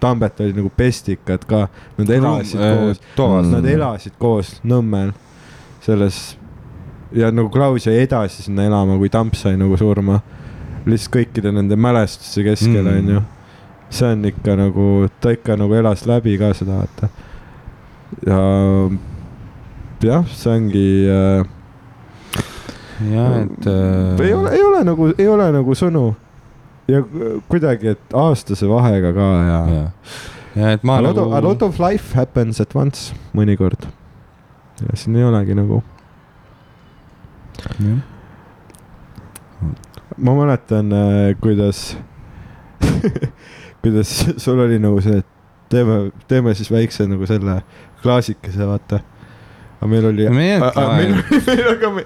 Tambet 0.03 0.41
olid 0.45 0.59
nagu 0.59 0.69
pestikad 0.77 1.47
ka, 1.49 1.63
nad 1.97 2.11
elasid 2.13 2.61
koos, 2.61 2.99
toas 3.17 3.47
nad 3.49 3.65
elasid 3.65 4.19
koos 4.21 4.59
Nõmmel 4.69 5.15
selles 5.81 6.19
ja 7.13 7.31
nagu 7.33 7.49
Klaus 7.51 7.87
jäi 7.87 8.03
edasi 8.03 8.43
sinna 8.43 8.65
elama, 8.69 8.99
kui 8.99 9.09
Tamp 9.09 9.35
sai 9.35 9.57
nagu 9.61 9.77
surma. 9.81 10.21
Lihtsalt 10.87 11.15
kõikide 11.17 11.53
nende 11.53 11.77
mälestuste 11.77 12.45
keskel 12.47 12.85
Mm. 12.85 12.97
onju. 12.99 13.23
see 13.91 14.07
on 14.13 14.25
ikka 14.25 14.55
nagu, 14.57 15.09
ta 15.21 15.31
ikka 15.35 15.57
nagu 15.59 15.75
elas 15.75 16.05
läbi 16.07 16.37
ka 16.39 16.53
seda, 16.55 16.77
vaata. 16.79 17.09
ja 18.27 18.41
jah, 20.03 20.27
see 20.31 20.53
ongi 20.55 20.87
äh,, 21.11 21.45
jah, 23.11 23.37
et 23.43 23.67
äh, 23.67 24.27
ei 24.27 24.35
ole, 24.35 24.51
ei 24.55 24.63
ole 24.63 24.85
nagu, 24.85 25.09
ei 25.19 25.29
ole 25.29 25.51
nagu 25.53 25.75
sõnu. 25.75 26.15
ja 26.89 27.03
kuidagi, 27.51 27.97
et 27.97 28.15
aastase 28.15 28.69
vahega 28.71 29.13
ka 29.15 29.27
ja, 29.47 29.59
ja.. 29.75 29.85
ja, 30.57 30.71
et 30.79 30.85
ma 30.85 30.97
A 30.99 31.03
lot, 31.03 31.17
nagu 31.17 31.27
of, 31.29 31.35
a 31.35 31.41
lot 31.49 31.63
of 31.63 31.81
life 31.83 32.15
happens 32.19 32.61
at 32.61 32.75
once 32.75 33.13
mõnikord. 33.35 33.89
ja 34.87 34.97
siin 34.97 35.17
ei 35.19 35.25
olegi 35.27 35.55
nagu, 35.59 35.83
Jah. 37.61 37.99
Ma 40.17 40.35
mäletan, 40.39 40.95
kuidas, 41.43 41.97
kuidas 43.83 44.15
sul 44.37 44.59
oli 44.61 44.81
nagu 44.83 45.01
see, 45.05 45.21
et 45.23 45.71
teeme, 45.71 46.11
teeme 46.29 46.55
siis 46.59 46.71
väikse 46.73 47.07
nagu 47.11 47.27
selle 47.31 47.61
klaasikese, 48.03 48.67
vaata. 48.67 49.01
aga 49.79 49.91
meil 49.91 50.11
oli, 50.11 50.27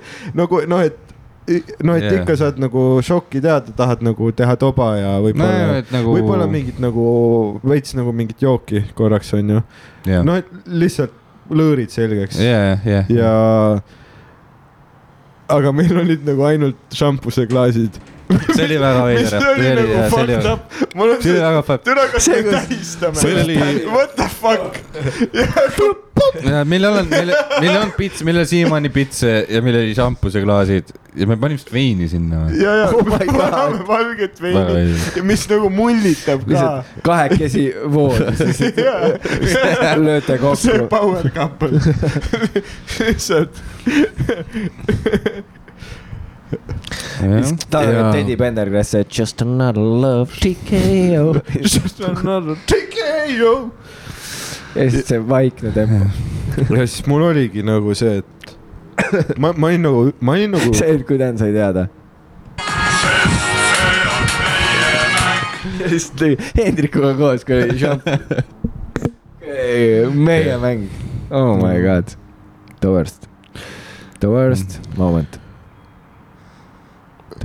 nagu 0.40 0.60
noh, 0.70 0.84
et 0.84 1.00
no 1.84 1.96
et 1.96 2.04
yeah. 2.06 2.20
ikka 2.20 2.36
saad 2.40 2.60
nagu 2.62 2.84
šokki 3.04 3.42
teada, 3.44 3.72
tahad 3.76 4.04
nagu 4.04 4.30
teha 4.36 4.56
toba 4.60 4.94
ja 4.96 5.10
no 5.18 5.24
võib-olla 5.26 5.80
et 5.82 5.90
nagu 5.92 6.14
võib-olla 6.16 6.46
mingit 6.50 6.78
nagu 6.82 7.04
veits 7.64 7.92
nagu 7.98 8.14
mingit 8.16 8.40
jooki 8.42 8.84
korraks 8.96 9.34
onju. 9.36 9.60
jah, 10.08 10.24
no 10.24 10.38
et 10.40 10.48
lihtsalt 10.64 11.12
lõõrid 11.52 11.92
selgeks 11.92 12.40
ja, 12.40 12.78
ja, 12.88 13.04
ja. 13.12 13.34
Aga 15.52 15.72
meil 15.72 15.96
olid 16.00 16.24
nagu 16.26 16.44
ainult 16.48 16.96
šampuseklaasid. 16.96 18.00
See 18.54 18.64
oli 18.64 18.78
väga 18.80 19.04
veider, 19.08 19.28
see 19.30 19.52
oli 19.52 19.68
nagu 19.78 19.92
see 19.92 20.22
oli 20.22 20.38
fucked 20.38 20.50
up. 20.52 20.94
mul 20.94 21.14
on 21.14 21.22
see 21.22 21.30
oli 21.30 21.38
see, 21.38 21.46
väga 21.46 21.62
fucked. 21.68 21.84
türa, 21.90 22.08
kas 22.12 22.24
See, 22.24 22.42
me 22.42 22.56
tähistame 22.56 23.14
see 23.20 23.36
oli-? 23.42 23.86
What 23.92 24.16
the 24.16 24.28
fuck? 24.40 24.80
meil 26.64 26.84
on, 26.84 27.08
meil, 27.08 27.32
meil 27.60 27.76
on 27.78 27.92
pits, 27.96 28.22
meil 28.26 28.38
on 28.42 28.46
siiamaani 28.46 28.90
pitse 28.94 29.32
ja 29.50 29.62
meil 29.62 29.80
oli 29.80 29.94
šampuseklaasid 29.96 30.92
ja 31.14 31.26
me 31.30 31.36
panime 31.36 31.58
vist 31.58 31.72
veini 31.72 32.08
sinna 32.10 32.44
või? 32.44 32.60
ja, 32.62 32.74
ja 32.80 32.86
Oh 32.94 33.02
me 33.06 33.18
paneme 33.38 33.86
valget 33.88 34.40
veini 34.42 35.22
mis 35.26 35.46
nagu 35.50 35.70
mullitab 35.74 36.44
ka. 36.44 36.50
lihtsalt 36.52 37.02
kahekesi 37.06 37.66
voodis, 37.94 38.62
lööte 40.04 40.38
see 40.38 40.42
kokku. 40.42 40.86
power 40.90 41.30
couple, 41.34 41.82
lihtsalt. 43.00 43.62
Talvel 47.70 48.12
Teddy 48.12 48.36
Pendergrass, 48.36 48.94
just 49.08 49.40
another 49.42 49.80
love 49.80 50.32
TKO. 50.32 51.42
Just 51.62 52.00
another 52.00 52.56
TKO. 52.66 53.70
ja 54.74 54.90
siis 54.90 55.06
see 55.06 55.28
vaikne 55.28 55.70
tempo. 55.70 56.04
ja 56.58 56.86
siis 56.86 57.06
mul 57.06 57.22
oligi 57.22 57.62
nagu 57.62 57.94
see, 57.94 58.16
et 58.18 58.56
ma, 59.42 59.52
ma 59.56 59.66
olin 59.70 59.82
nagu, 59.86 60.12
ma 60.20 60.32
olin 60.32 60.50
nagu 60.56 60.74
see, 60.74 60.98
kui 61.06 61.18
Dan 61.18 61.38
sai 61.38 61.52
teada. 61.54 61.86
ja 65.80 65.88
siis 65.92 66.10
tegi 66.18 66.36
Hendrikuga 66.58 67.14
koos, 67.18 67.44
kui 67.46 67.62
oli 67.62 67.78
šamp. 67.78 68.02
meie 70.14 70.58
mäng, 70.58 70.88
oh 71.30 71.54
my 71.62 71.78
god, 71.86 72.04
the 72.80 72.88
worst, 72.90 73.28
the 74.18 74.28
worst 74.28 74.80
moment. 74.98 75.43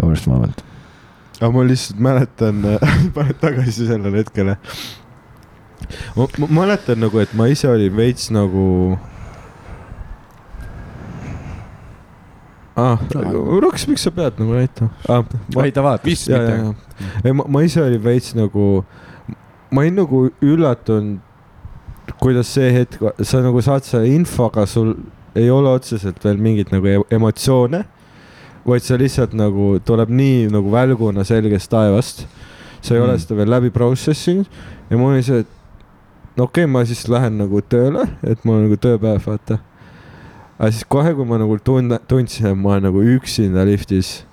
Worst 0.04 0.28
moment. 0.28 0.64
aga 1.40 1.52
ma 1.56 1.64
lihtsalt 1.64 2.00
mäletan, 2.04 2.64
paned 3.16 3.38
tagasi 3.42 3.88
sellele 3.88 4.24
hetkele. 4.24 4.58
ma, 6.16 6.28
ma 6.38 6.50
mäletan 6.62 7.00
nagu, 7.04 7.22
et 7.22 7.34
ma 7.34 7.48
ise 7.52 7.70
olin 7.70 7.96
veits 7.96 8.30
nagu. 8.36 8.98
ah,. 12.80 13.00
Roks, 13.64 13.88
miks 13.88 14.04
sa 14.08 14.12
pead 14.16 14.40
nagu 14.40 14.56
näitama 14.56 14.92
ah,? 15.08 15.24
oi, 15.56 15.72
ta 15.72 15.84
vaatab. 15.84 16.06
vist 16.08 16.30
mitte. 16.32 16.76
ei 17.24 17.36
ma, 17.36 17.48
ma 17.48 17.64
ise 17.68 17.84
olin 17.84 18.04
veits 18.04 18.36
nagu, 18.38 18.68
ma 19.72 19.86
olin 19.86 20.00
nagu 20.04 20.26
üllatunud, 20.44 21.20
kuidas 22.20 22.50
see 22.52 22.72
hetk, 22.74 23.00
sa 23.24 23.40
nagu 23.46 23.62
saad 23.64 23.86
selle 23.88 24.10
info, 24.12 24.50
aga 24.50 24.66
sul 24.68 24.96
ei 25.38 25.50
ole 25.54 25.70
otseselt 25.72 26.24
veel 26.26 26.40
mingit 26.42 26.72
nagu 26.74 26.88
e- 26.90 27.08
emotsioone. 27.16 27.84
Vaid 28.70 28.86
sa 28.86 28.98
lihtsalt 29.00 29.34
nagu 29.38 29.78
tuleb 29.86 30.12
nii 30.14 30.50
nagu 30.54 30.72
välguna 30.72 31.26
selgest 31.28 31.72
taevast. 31.72 32.28
sa 32.82 32.94
ei 32.96 33.00
mm. 33.00 33.06
Ole 33.06 33.20
seda 33.20 33.36
veel 33.36 33.50
läbi 33.52 33.72
process 33.76 34.28
inud 34.32 34.48
ja 34.90 34.98
mul 34.98 35.18
oli 35.18 35.24
see, 35.26 35.44
et 35.44 36.38
no 36.38 36.48
okei 36.48 36.64
okay,, 36.64 36.72
ma 36.72 36.86
siis 36.88 37.04
lähen 37.12 37.38
nagu 37.42 37.62
tööle, 37.62 38.06
et 38.24 38.46
mul 38.48 38.60
on 38.60 38.68
nagu 38.68 38.78
tööpäev, 38.80 39.20
vaata. 39.26 39.60
aga 40.58 40.72
siis 40.72 40.86
kohe, 40.88 41.14
kui 41.18 41.28
ma 41.28 41.40
nagu 41.42 41.58
tunne, 41.64 42.00
tundsin, 42.08 42.52
et 42.52 42.58
ma 42.58 42.76
olen 42.76 42.88
nagu 42.90 43.04
üksinda 43.18 43.66
liftis. 43.68 44.24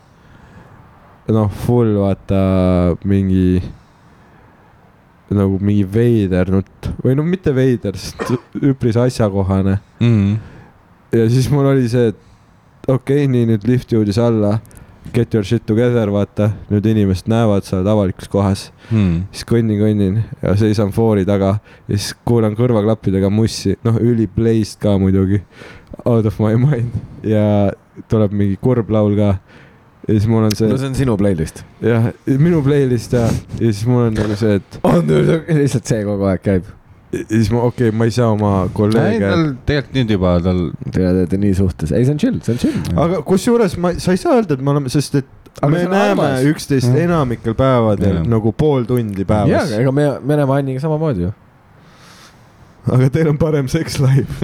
noh, 1.26 1.50
full 1.66 1.96
vaata 1.98 2.94
mingi 3.02 3.62
nagu 5.34 5.58
mingi 5.58 5.82
veider 5.90 6.52
nutt 6.54 6.86
või 7.02 7.16
no 7.18 7.24
mitte 7.26 7.50
veider, 7.54 7.96
sest 7.98 8.62
üpris 8.62 8.98
asjakohane. 9.00 9.80
Mm. 9.98 10.36
ja 11.16 11.26
siis 11.32 11.50
mul 11.50 11.66
oli 11.72 11.90
see, 11.90 12.12
et 12.14 12.25
okei 12.86 13.24
okay,, 13.24 13.30
nii 13.30 13.50
nüüd 13.52 13.66
lift 13.68 13.92
jõudis 13.94 14.18
alla. 14.22 14.58
Get 15.14 15.34
your 15.34 15.46
shit 15.46 15.62
together, 15.66 16.10
vaata, 16.10 16.48
nüüd 16.66 16.86
inimesed 16.90 17.28
näevad, 17.30 17.62
sa 17.62 17.76
oled 17.78 17.88
avalikus 17.92 18.28
kohas. 18.30 18.64
Mm. 18.90 19.26
siis 19.34 19.46
kõnnin, 19.46 19.78
kõnnin 19.80 20.16
ja 20.42 20.54
seisan 20.58 20.92
foori 20.94 21.24
taga 21.26 21.56
ja 21.86 21.94
siis 21.94 22.12
kuulan 22.26 22.54
kõrvaklappidega 22.58 23.30
mussi, 23.30 23.76
noh, 23.86 23.98
üliblazed 24.02 24.80
ka 24.82 24.96
muidugi. 25.02 25.42
Out 26.04 26.26
of 26.26 26.40
my 26.42 26.58
mind 26.60 27.26
ja 27.26 27.70
tuleb 28.10 28.34
mingi 28.36 28.58
kurb 28.62 28.90
laul 28.94 29.16
ka. 29.18 29.36
ja 30.06 30.14
siis 30.14 30.26
mul 30.30 30.46
on 30.46 30.54
see 30.54 30.68
no, 30.70 30.76
see 30.78 30.90
on 30.90 30.98
sinu 30.98 31.16
playlist. 31.18 31.64
jah, 31.82 32.10
minu 32.26 32.62
playlist 32.62 33.16
ja, 33.16 33.26
ja 33.58 33.70
siis 33.72 33.86
mul 33.90 34.10
on 34.10 34.14
nagu 34.14 34.38
see, 34.38 34.60
et 34.60 34.78
on, 34.86 35.14
lihtsalt 35.62 35.86
see 35.86 36.02
kogu 36.06 36.28
aeg 36.30 36.44
käib. 36.44 36.68
Ja 37.20 37.24
siis 37.30 37.50
ma, 37.54 37.62
okei 37.68 37.88
okay,, 37.88 37.98
ma 37.98 38.04
ei 38.08 38.14
saa 38.14 38.28
oma 38.34 38.52
kolleege. 38.76 39.30
tegelikult 39.68 39.94
nüüd 39.98 40.12
juba 40.16 40.36
tal. 40.44 40.60
Te 40.92 41.06
olete 41.08 41.38
nii 41.40 41.54
suhtes, 41.58 41.92
ei, 41.96 42.04
see 42.06 42.14
on 42.16 42.20
chill, 42.22 42.38
see 42.44 42.54
on 42.56 42.60
chill. 42.62 42.78
aga 43.06 43.22
kusjuures 43.26 43.76
ma, 43.82 43.94
sa 44.02 44.14
ei 44.14 44.20
saa 44.20 44.36
öelda, 44.38 44.54
et 44.58 44.62
me 44.62 44.72
oleme, 44.74 44.92
sest 44.92 45.18
et 45.22 45.32
Aga 45.56 45.70
me 45.72 45.82
näeme 45.88 46.20
armas. 46.20 46.42
üksteist 46.44 46.90
Mm. 46.92 46.96
enamikel 47.06 47.54
päevadel 47.56 48.18
Jah. 48.18 48.26
nagu 48.28 48.50
pool 48.52 48.84
tundi 48.84 49.24
jaa, 49.24 49.30
päevas. 49.30 49.70
ega 49.72 49.92
me, 49.92 50.04
me 50.20 50.36
näeme 50.36 50.52
Anniga 50.52 50.80
samamoodi 50.84 51.22
ju. 51.22 51.30
aga 52.92 53.08
teil 53.10 53.28
on 53.32 53.38
parem 53.40 53.68
sex 53.68 53.96
life. 53.98 54.36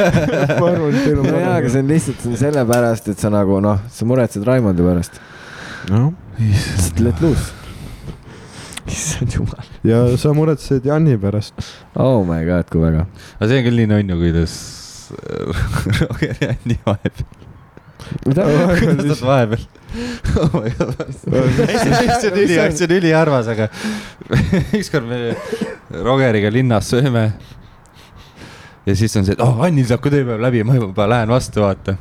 ma 0.60 0.66
arvan, 0.72 0.90
et 0.90 1.04
teil 1.04 1.20
on 1.22 1.30
no 1.30 1.38
jaa, 1.38 1.54
aga 1.60 1.70
see 1.70 1.80
on 1.84 1.88
lihtsalt 1.94 2.18
see 2.24 2.32
on 2.34 2.40
sellepärast, 2.42 3.08
et 3.14 3.22
sa 3.22 3.30
nagu 3.30 3.60
noh, 3.62 3.78
sa 3.88 4.04
muretsed 4.10 4.42
Raimondi 4.44 4.82
pärast. 4.84 5.20
noh, 5.90 6.10
Let 7.00 7.22
loose. 7.24 7.52
issand 8.92 9.34
jumal. 9.34 9.72
ja 9.86 10.02
sa 10.20 10.32
muretsed 10.36 10.86
Janni 10.86 11.16
pärast. 11.20 11.54
Oh 11.94 12.22
my 12.26 12.44
god, 12.46 12.70
kui 12.70 12.82
väga. 12.82 13.06
aga 13.38 13.48
see 13.50 13.60
on 13.60 13.66
küll 13.68 13.82
nii 13.82 13.90
nonnu, 13.94 14.20
kuidas 14.20 14.54
Roger 16.02 16.38
ja 16.40 16.52
Anni 16.54 16.78
vahepeal. 16.86 17.26
mida? 18.26 18.46
kuidas 18.80 19.04
nad 19.10 19.24
vahepeal. 19.30 19.66
oh 20.42 20.56
my 20.60 20.72
god. 20.78 21.04
see 21.18 22.30
on 22.30 22.40
üli, 22.44 22.54
see 22.54 22.88
on 22.88 22.96
üliarmas, 23.00 23.50
aga 23.52 23.68
ükskord 24.76 25.10
me 25.10 25.20
Rogeriga 26.06 26.50
linnas 26.52 26.90
sööme. 26.94 27.28
ja 28.86 28.96
siis 28.96 29.14
on 29.18 29.26
see, 29.26 29.36
et 29.36 29.44
oh, 29.44 29.62
Annil 29.66 29.88
saab 29.88 30.04
ka 30.04 30.14
tööpäev 30.14 30.42
läbi, 30.42 30.64
ma 30.66 30.78
juba 30.78 31.08
lähen 31.10 31.32
vastu, 31.34 31.64
vaata. 31.66 31.98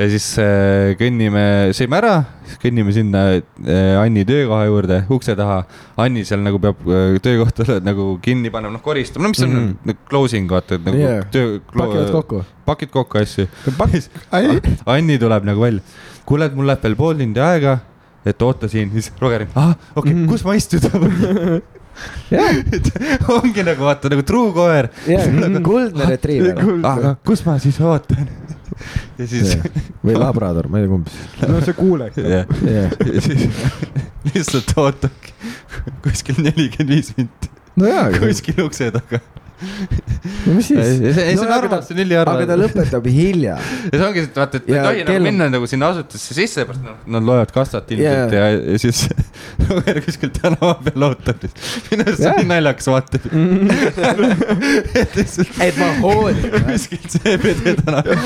Ja 0.00 0.06
siis 0.08 0.26
äh, 0.40 0.92
kõnnime, 0.98 1.42
sõime 1.76 1.98
ära, 1.98 2.12
kõnnime 2.62 2.92
sinna 2.94 3.24
äh, 3.36 3.98
Anni 4.00 4.24
töökoha 4.28 4.64
juurde, 4.68 5.00
ukse 5.12 5.34
taha. 5.36 5.60
Anni 6.00 6.24
seal 6.28 6.40
nagu 6.44 6.60
peab 6.62 6.80
äh, 6.88 7.18
töökohta 7.24 7.80
nagu 7.84 8.14
kinni 8.24 8.52
panema, 8.52 8.72
noh 8.78 8.84
koristama, 8.84 9.26
no 9.26 9.34
mis 9.34 9.42
on 9.44 9.52
mm. 9.52 9.66
-hmm. 9.84 10.00
closing 10.08 10.48
vaata, 10.50 10.78
et 10.78 10.86
nagu 10.88 11.02
yeah. 11.02 11.26
töö. 11.30 11.58
pakivad 11.72 12.12
kokku. 12.16 12.44
pakid 12.64 12.90
kokku 12.94 13.18
asju. 13.20 13.48
Anni 14.86 15.18
tuleb 15.18 15.44
nagu 15.44 15.60
välja, 15.60 15.84
kuule, 16.24 16.48
et 16.48 16.56
mul 16.56 16.70
läheb 16.70 16.82
veel 16.82 16.96
pool 16.96 17.20
tundi 17.20 17.40
aega, 17.44 17.78
et 18.24 18.42
oota 18.42 18.68
siin, 18.68 18.90
siis 18.92 19.12
Roger, 19.20 19.46
ahah, 19.54 19.76
okei 19.94 20.14
okay,, 20.14 20.26
kus 20.32 20.44
ma 20.44 20.56
istuda 20.56 20.90
et 22.30 22.88
ongi 23.28 23.64
nagu 23.66 23.84
vaata 23.84 24.08
nagu 24.12 24.22
truu 24.24 24.52
koer. 24.56 24.88
kuldne 25.66 26.08
retriiver 26.08 26.62
aga 26.86 27.16
kus 27.26 27.44
ma 27.44 27.58
siis 27.60 27.80
ootan? 27.84 28.30
Ja 29.18 29.26
siis, 29.30 29.56
või 30.06 30.16
labrador, 30.18 30.68
ma 30.70 30.80
ei 30.80 30.86
tea 30.86 30.92
kumb 30.94 31.10
siis. 31.12 31.48
no 31.50 31.60
see 31.64 31.76
kuulek. 31.78 32.18
ja 32.20 32.44
ja 32.68 32.86
siis 33.24 33.46
lihtsalt 34.30 34.74
ootabki 34.76 35.34
kuskil 36.04 36.42
nelikümmend 36.44 36.94
viis 36.96 37.12
minti 37.16 37.50
no 37.80 37.92
kuskil 38.20 38.64
ukse 38.66 38.90
taga. 38.94 39.22
No 39.60 40.54
mis 40.56 40.66
siis? 40.70 40.80
ei, 40.80 40.84
see 41.14 41.36
on 41.36 41.42
aga 41.46 41.54
armas, 41.58 41.72
ta- 41.72 41.82
see 41.88 41.94
on 41.96 42.00
üliarmas. 42.04 42.34
aga 42.36 42.44
ta 42.50 42.54
lõpetab 42.60 43.04
hilja. 43.10 43.54
ja 43.90 43.94
see 43.94 44.06
ongi, 44.06 44.20
et 44.28 44.36
vaata, 44.40 44.54
et 44.60 44.64
ta 44.68 44.72
ei 44.74 44.78
tohi 45.04 45.08
nagu 45.08 45.22
minna 45.26 45.44
nagu 45.52 45.64
sinna 45.70 45.84
asutusse 45.94 46.32
sisse, 46.36 46.60
pärast 46.68 46.82
noh, 46.84 46.96
nad 47.16 47.22
loevad 47.26 47.50
kassat 47.54 47.86
ilmselt 47.96 48.32
ja, 48.36 48.44
ja 48.56 48.76
siis 48.80 48.98
Roger 49.70 49.96
kuskil 50.04 50.30
tänava 50.34 50.74
peal 50.86 51.02
ootab. 51.10 51.38
minu 51.90 52.02
arust 52.06 52.22
see 52.22 52.32
on 52.34 52.46
naljakas 52.50 52.86
vaata. 52.90 53.16
et 55.66 55.76
ma 55.80 55.88
hoolin. 56.00 56.38
kuskil 56.70 57.02
CBD 57.16 57.62
tänaval 57.82 58.16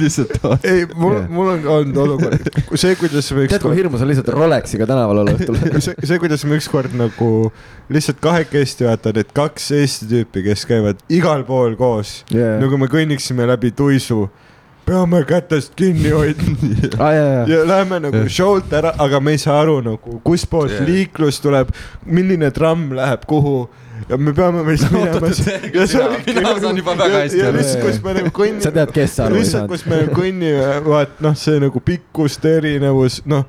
lihtsalt 0.00 0.32
ootab. 0.40 0.60
ei, 0.68 0.80
mul 0.94 1.14
mul 1.32 1.48
on 1.56 1.60
olnud 1.76 1.96
olukord, 2.06 2.42
see, 2.74 2.92
kuidas 3.00 3.26
me 3.36 3.40
tead, 3.50 3.62
kui 3.64 3.74
hirmus 3.78 4.00
on 4.04 4.08
lihtsalt 4.10 4.28
Rolexiga 4.34 4.84
tänaval 4.88 5.16
olla 5.22 5.32
õhtul. 5.36 5.56
see, 5.78 5.94
see, 6.02 6.18
kuidas 6.22 6.42
me 6.48 6.52
ükskord 6.60 6.92
nagu 6.98 7.28
lihtsalt 7.92 8.18
kahekesti 8.22 8.82
vaata 8.88 9.08
need 9.16 9.30
kaks 9.36 9.64
Eesti 9.76 10.04
tüüpi, 10.10 10.38
kes 10.48 10.62
käivad 10.72 11.04
igal 11.12 11.44
pool 11.48 11.76
koos 11.80 12.22
Jaa. 12.32 12.56
nagu 12.62 12.78
me 12.80 12.88
kõnniksime 12.92 13.46
läbi 13.52 13.70
tuisu, 13.76 14.24
peame 14.86 15.20
kätest 15.28 15.76
kinni 15.78 16.10
hoidma 16.10 16.56
aa 16.98 17.12
jaa, 17.14 17.28
jaa. 17.36 17.44
ja 17.52 17.60
läheme 17.68 18.00
nagu 18.08 18.24
Jah. 18.24 18.32
show'lt 18.40 18.72
ära, 18.80 18.94
aga 18.98 19.20
me 19.20 19.36
ei 19.36 19.38
saa 19.42 19.60
aru 19.62 19.78
nagu, 19.84 20.18
kuspoolt 20.26 20.74
Jah. 20.74 20.86
liiklus 20.88 21.40
tuleb, 21.44 21.70
milline 22.06 22.50
tramm 22.50 22.90
läheb 22.98 23.28
kuhu 23.30 23.68
ja 24.08 24.18
me 24.18 24.32
peame 24.36 24.62
meist 24.66 24.88
minema. 24.92 25.30
mina 26.26 26.54
saan 26.60 26.78
juba 26.78 26.96
väga 26.98 27.22
hästi 27.24 27.38
ja 27.38 27.48
aru. 27.48 27.58
lihtsalt, 27.58 27.84
kus 27.86 28.00
me 28.04 28.14
nagu 28.18 28.32
kõnnime. 28.38 28.64
sa 28.64 28.74
tead, 28.74 28.94
kes 28.96 29.18
aru 29.24 29.38
ei 29.38 29.42
lihtsalt, 29.42 29.60
saanud 29.60 29.74
kus 29.74 29.86
me 29.90 30.00
kõnnime, 30.16 30.72
vaat 30.86 31.22
noh, 31.24 31.36
see 31.38 31.60
nagu 31.62 31.84
pikkuste 31.84 32.56
erinevus, 32.58 33.20
noh 33.30 33.46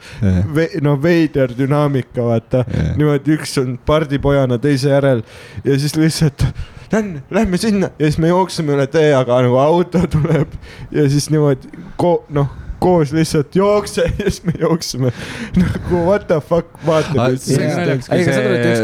ve,, 0.56 0.70
no 0.86 0.96
veider 1.02 1.56
dünaamika, 1.58 2.28
vaata 2.30 2.64
niimoodi 2.98 3.38
üks 3.38 3.58
on 3.62 3.76
pardipojana 3.86 4.60
teise 4.62 4.94
järel 4.94 5.24
ja 5.64 5.78
siis 5.80 5.98
lihtsalt 6.00 6.48
lähme, 6.94 7.24
lähme 7.32 7.58
sinna 7.58 7.90
ja 8.00 8.06
siis 8.06 8.18
me 8.22 8.32
jookseme 8.32 8.76
üle 8.78 8.88
tee, 8.92 9.14
aga 9.18 9.42
nagu 9.46 9.58
auto 9.62 10.04
tuleb 10.18 10.54
ja 10.92 11.08
siis 11.10 11.30
niimoodi 11.34 11.86
ko-, 12.00 12.22
noh, 12.34 12.52
koos 12.84 13.14
lihtsalt 13.16 13.56
jookse 13.56 14.04
ja 14.20 14.28
siis 14.30 14.42
me 14.48 14.54
jookseme 14.60 15.12
nagu 15.58 16.02
what 16.08 16.28
the 16.30 16.40
fuck, 16.44 16.74
vaatame. 16.88 17.38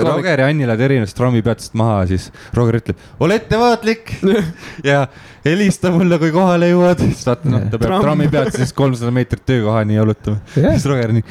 Roger 0.10 0.40
ja 0.40 0.48
Anni 0.50 0.68
lähevad 0.68 0.86
erinevast 0.90 1.18
trammipeatusest 1.18 1.74
maha, 1.80 2.06
siis 2.10 2.30
Roger 2.56 2.80
ütleb, 2.82 3.02
ole 3.24 3.36
ettevaatlik 3.40 4.14
ja 4.90 5.06
helista 5.46 5.90
mulle, 5.94 6.18
kui 6.20 6.32
kohale 6.36 6.68
jõuad. 6.72 7.00
siis 7.04 7.22
vaata, 7.28 7.50
noh, 7.50 7.62
ta 7.72 7.78
peab 7.80 7.86
Tramm. 7.88 8.04
trammipeatusest 8.04 8.76
kolmsada 8.78 9.12
meetrit 9.16 9.44
töökohani 9.48 9.96
jalutama. 9.96 10.40
Siis 10.56 10.86
Roger 10.90 11.14
nii, 11.16 11.24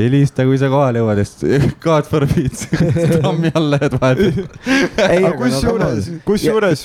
helista, 0.00 0.46
kui 0.48 0.58
sa 0.60 0.70
kohale 0.72 1.02
jõuad, 1.02 1.20
siis 1.24 1.68
God 1.84 2.08
forbid, 2.10 2.58
trammi 3.20 3.52
alla 3.58 3.78
jääd 3.82 3.96
vahepeal. 4.02 4.48
ei, 5.06 5.22
aga 5.22 5.32
kusjuures, 5.38 6.10
kusjuures 6.26 6.84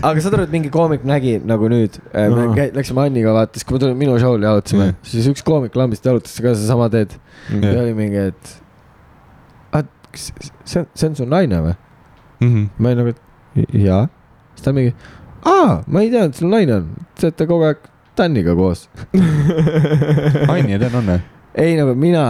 aga 0.00 0.24
saad 0.24 0.38
aru, 0.38 0.46
et 0.48 0.54
mingi 0.56 0.72
koomik 0.74 1.04
nägi 1.08 1.36
nagu 1.44 1.68
nüüd, 1.72 2.00
me 2.14 2.24
No. 2.34 2.48
läksime 2.74 3.04
Anniga 3.04 3.30
vaata, 3.36 3.54
siis 3.58 3.66
kui 3.68 3.76
me 3.76 3.80
tulime 3.84 3.98
minu 4.00 4.16
show'le 4.18 4.42
jalutasime 4.48 4.73
Mm., 4.74 4.98
siis 5.06 5.28
üks 5.30 5.44
koomik 5.46 5.76
lambist 5.78 6.06
jalutas 6.06 6.34
ka 6.36 6.52
sedasama 6.54 6.90
teed. 6.92 7.16
Jah. 7.50 7.64
ja 7.70 7.80
oli 7.82 7.94
mingi, 7.98 8.28
et, 8.32 8.54
kas 10.14 10.30
see 10.64 10.80
on, 10.82 10.86
see 10.94 11.08
on 11.10 11.16
su 11.18 11.26
naine 11.28 11.60
või? 11.64 11.74
Mhm. 12.44 12.64
ma 12.78 12.90
olin 12.90 13.02
nagu, 13.02 13.14
et 13.14 13.74
jaa. 13.84 14.04
siis 14.54 14.66
ta 14.66 14.74
mingi, 14.76 14.94
aa, 15.46 15.82
ma 15.86 16.04
ei 16.04 16.10
teadnud, 16.12 16.38
sul 16.38 16.50
naine 16.52 16.78
on, 16.80 16.88
te 17.18 17.28
olete 17.30 17.48
kogu 17.50 17.68
aeg 17.70 17.90
Taniga 18.14 18.54
koos. 18.54 18.84
Anni 20.52 20.76
ja 20.76 20.78
Dan 20.78 21.00
on 21.00 21.08
või? 21.10 21.22
ei 21.58 21.74
nagu 21.78 21.94
mina 21.98 22.24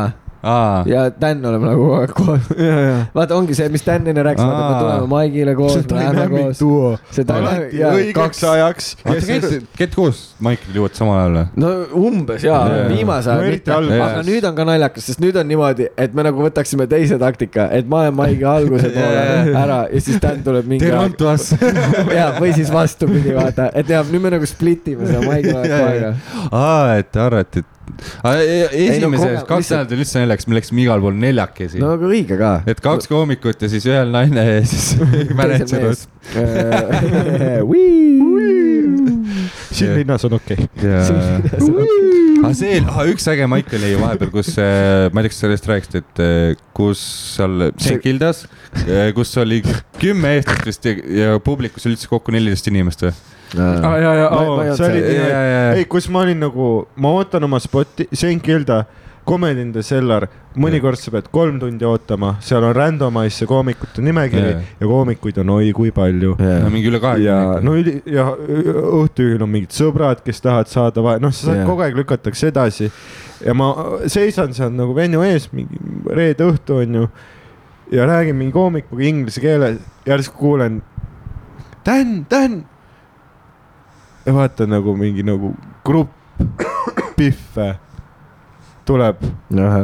aa, 0.44 0.82
ja 0.86 1.06
Dan 1.20 1.40
oleme 1.48 1.66
nagu 1.70 1.84
kogu 1.84 1.94
aeg 2.00 2.12
koos. 2.18 2.48
vaata, 3.14 3.36
ongi 3.38 3.54
see, 3.56 3.68
mis 3.72 3.84
Dan 3.86 4.06
enne 4.12 4.22
rääkis, 4.26 4.44
vaata, 4.44 4.68
me 4.68 4.80
tuleme 4.82 5.08
Maigile 5.14 5.54
koos, 5.58 5.76
läheme 5.76 6.12
dynamic 6.12 6.44
koos. 6.44 6.60
duo. 6.60 6.90
see 7.10 7.24
Dynamic- 7.24 7.74
õigeks 7.90 8.14
kaks- 8.18 8.44
ajaks. 8.52 8.90
kes 9.78 9.94
koos 9.94 10.22
Maicel 10.44 10.74
jõuavad 10.76 10.98
samal 10.98 11.18
ajal 11.22 11.36
või? 11.38 11.46
no 11.64 11.72
umbes 12.08 12.44
jaa 12.44 12.60
Jaa. 12.68 12.88
viimase 12.92 13.30
No 13.30 13.34
ajal 13.38 13.48
eriti 13.50 13.70
mitte, 13.70 14.00
aga 14.04 14.22
nüüd 14.28 14.44
on 14.50 14.54
ka 14.58 14.64
naljakas, 14.68 15.06
sest 15.10 15.20
nüüd 15.24 15.36
on 15.40 15.48
niimoodi, 15.48 15.88
et 15.96 16.14
me 16.14 16.22
nagu 16.26 16.42
võtaksime 16.44 16.86
teise 16.90 17.18
taktika, 17.22 17.68
et 17.72 17.88
ma 17.88 18.02
olen 18.04 18.14
Maiga 18.18 18.56
alguse 18.58 18.90
poole 18.96 19.54
ära 19.64 19.80
ja 19.92 20.00
siis 20.00 20.20
Dan 20.22 20.42
tuleb 20.44 20.66
mingi 20.70 20.84
tere, 20.86 20.98
Antuas. 21.04 21.50
ja, 22.14 22.30
või 22.40 22.52
siis 22.56 22.70
vastupidi, 22.72 23.32
vaata, 23.36 23.70
et 23.74 23.88
jah, 23.90 24.04
nüüd 24.12 24.22
me 24.24 24.34
nagu 24.36 24.46
split 24.48 24.88
ime 24.92 25.06
seda 25.08 25.22
Maiga 25.26 25.62
aega. 25.88 26.12
aa, 26.52 26.96
et 27.00 27.10
te 27.12 27.20
arvate, 27.24 27.62
et 27.64 27.73
Aa, 28.24 28.38
e- 28.40 28.98
koge- 29.02 29.44
kaks 29.48 29.70
nädalat 29.70 29.92
oli 29.94 30.04
üldse 30.04 30.22
naljakas, 30.22 30.46
me 30.48 30.56
läksime 30.58 30.82
igal 30.84 31.02
pool 31.04 31.16
neljakesi. 31.20 31.80
No 31.82 31.92
aga 31.98 32.08
õige 32.10 32.38
ka. 32.40 32.52
et 32.70 32.80
kaks 32.84 33.08
koomikut 33.10 33.64
ja 33.64 33.70
siis 33.72 33.86
ühel 33.90 34.12
naine 34.14 34.44
ja 34.48 34.60
siis 34.66 34.94
mänedžer. 35.38 35.94
siin 39.74 39.94
linnas 39.98 40.24
on 40.28 40.36
okei. 40.38 40.68
Aga 42.44 42.52
see, 42.56 42.80
üks 43.12 43.28
äge 43.32 43.46
maik 43.50 43.70
oli 43.76 43.94
vahepeal, 44.00 44.32
kus 44.34 44.52
äh, 44.60 45.08
ma 45.12 45.22
ei 45.22 45.28
tea, 45.28 45.32
kas 45.32 45.42
sellest 45.44 45.68
rääkisid, 45.70 46.00
et 46.02 46.24
äh, 46.24 46.64
kus 46.76 47.00
seal 47.36 47.70
St 47.72 48.00
Kildas, 48.04 48.44
kus 49.16 49.36
oli 49.40 49.62
kümme 50.00 50.34
eestlast 50.38 50.68
vist 50.68 50.88
ja, 50.88 50.96
ja 51.20 51.38
publikus 51.44 51.86
üldse 51.88 52.10
kokku 52.10 52.34
neliteist 52.34 52.68
inimest 52.72 53.06
või? 53.06 53.14
Ei 55.78 55.84
kus 55.90 56.08
ma 56.10 56.20
olin 56.24 56.40
nagu, 56.46 56.86
ma 56.96 57.14
ootan 57.18 57.44
oma 57.44 57.58
spotti, 57.62 58.08
St 58.12 58.40
Kilda, 58.42 58.84
Comedy 59.24 59.62
in 59.64 59.70
the 59.72 59.80
Cellar, 59.82 60.26
mõnikord 60.60 61.00
sa 61.00 61.08
pead 61.14 61.30
kolm 61.32 61.56
tundi 61.58 61.86
ootama, 61.88 62.34
seal 62.44 62.62
on 62.68 62.74
randomize 62.76 63.46
koomikute 63.48 64.02
nimekiri 64.04 64.50
Jaa. 64.50 64.58
ja 64.82 64.86
koomikuid 64.90 65.38
on 65.40 65.52
oi 65.56 65.70
kui 65.72 65.90
palju. 65.96 66.34
no 66.38 66.68
mingi 66.70 66.90
üle 66.90 67.00
ja 67.00 67.04
kahekümne. 67.06 67.62
no 67.64 67.76
üli- 67.80 68.02
ja 68.04 68.26
õhtuööl 68.36 69.40
on 69.42 69.48
mingid 69.54 69.72
sõbrad, 69.72 70.20
kes 70.26 70.44
tahavad 70.44 70.68
saada 70.68 71.02
vahe, 71.02 71.22
noh, 71.24 71.32
sa 71.32 71.46
saad 71.48 71.62
Jaa. 71.62 71.68
kogu 71.70 71.86
aeg 71.86 71.96
lükatakse 71.96 72.52
edasi. 72.52 72.90
ja 73.44 73.54
ma 73.56 73.70
seisan 74.06 74.52
seal 74.52 74.70
nagu 74.76 74.92
venju 74.94 75.24
ees 75.24 75.48
mingi 75.56 75.80
reede 76.12 76.44
õhtu 76.44 76.82
onju 76.84 77.08
ja 77.96 78.06
räägin 78.06 78.36
mingi 78.36 78.52
koomikuga 78.52 79.08
inglise 79.08 79.40
keeles, 79.40 79.80
järsku 80.06 80.36
kuulen. 80.36 80.82
Dan, 81.84 82.26
Dan. 82.30 82.64
Ja 84.26 84.34
vaatan 84.34 84.70
nagu 84.74 84.96
mingi 84.96 85.22
nagu 85.26 85.54
grupp 85.84 86.12
pihve 87.16 87.74
tuleb 88.84 89.16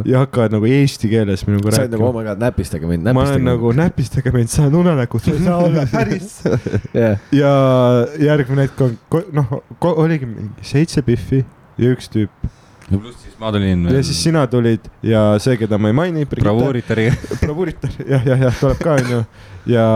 ja 0.05 0.19
hakkavad 0.21 0.53
nagu 0.53 0.69
eesti 0.69 1.09
keeles 1.09 1.47
minuga 1.49 1.73
sa 1.73 1.85
oled 1.85 1.95
nagu 1.95 2.05
oh 2.05 2.11
rääkima. 2.11 2.21
my 2.21 2.29
god, 2.29 2.43
näpistage 2.45 2.87
mind, 2.87 3.09
ma 3.09 3.11
olen 3.11 3.17
näpistage 3.21 3.49
nagu 3.49 3.73
näpistage 3.73 4.33
mind, 4.35 4.53
saan 4.53 4.75
unenägu, 4.77 5.19
see 5.25 5.37
ei 5.39 5.45
saa 5.45 5.59
olla 5.65 5.87
päris 5.93 6.41
jah, 6.95 7.21
ja 7.33 7.53
järgmine 8.21 8.69
hetk 8.69 8.85
on, 8.85 8.97
noh, 9.33 9.61
oligi 9.95 10.29
mingi 10.29 10.73
seitse 10.73 11.05
pihvi 11.07 11.45
ja 11.81 11.95
üks 11.95 12.13
tüüp 12.13 12.51
pluss 12.99 13.23
siis 13.23 13.39
Madolin. 13.39 13.87
ja 13.87 14.03
siis 14.03 14.23
sina 14.23 14.47
tulid 14.51 14.91
ja 15.03 15.39
see, 15.39 15.57
keda 15.61 15.79
ma 15.79 15.91
ei 15.91 15.95
maini. 15.95 16.27
bravuuritariga. 16.27 17.15
bravuuritar, 17.45 17.91
jah, 18.09 18.27
jah, 18.27 18.47
jah, 18.49 18.61
tuleb 18.61 18.83
ka 18.83 18.97
onju. 18.99 19.21
ja, 19.67 19.87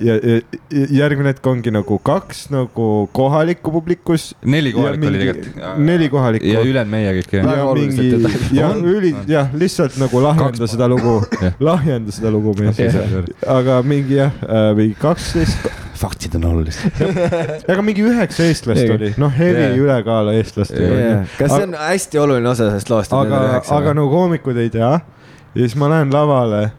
ja, 0.00 0.14
ja 0.24 0.40
järgmine 0.70 1.34
hetk 1.34 1.46
ongi 1.46 1.72
nagu 1.74 1.98
kaks 2.04 2.46
nagu 2.52 3.08
kohalikku 3.12 3.72
publikus. 3.72 4.30
neli 4.44 4.72
kohalikku 4.72 5.06
oli 5.06 5.18
tegelikult. 5.18 5.76
neli 5.78 6.08
kohalikku. 6.08 6.48
ja 6.48 6.62
ülejäänud 6.64 6.90
meie 6.94 7.12
kõik 7.18 7.36
ja 7.36 7.66
mingi 7.74 8.56
ja 8.56 8.70
üli, 8.76 9.12
jah, 9.28 9.52
lihtsalt 9.52 9.98
nagu 10.00 10.22
lahjenda 10.24 10.64
Kaks- 10.64 10.74
seda 10.74 10.88
lugu 10.88 11.20
lahjenda 11.70 12.14
seda 12.14 12.32
lugu 12.32 12.54
mees 12.58 12.80
Okei.. 12.80 13.36
aga 13.46 13.80
mingi 13.82 14.18
jah, 14.20 14.34
mingi 14.76 14.96
kaksteist, 15.00 15.68
faktid 16.00 16.34
on 16.38 16.46
olulised. 16.54 17.00
aga 17.72 17.84
mingi 17.84 18.04
üheksa 18.06 18.48
eestlast 18.48 18.88
oli, 18.96 19.12
noh, 19.20 19.32
hevi 19.36 19.66
Jah. 19.66 19.78
ülekaal 19.84 20.32
eestlastega 20.32 20.92
onju. 20.96 21.16
kas 21.38 21.56
see 21.56 21.68
on 21.68 21.80
hästi 21.84 22.22
oluline 22.24 22.52
osa 22.52 22.70
sellest 22.70 22.92
loost? 22.92 23.16
aga, 23.16 23.60
aga 23.60 23.96
nagu 24.00 24.08
koomikud 24.12 24.60
ei 24.60 24.72
tea 24.72 24.94
ja 24.96 25.60
siis 25.60 25.76
ma 25.76 25.90
lähen 25.92 26.12
lavale 26.14 26.70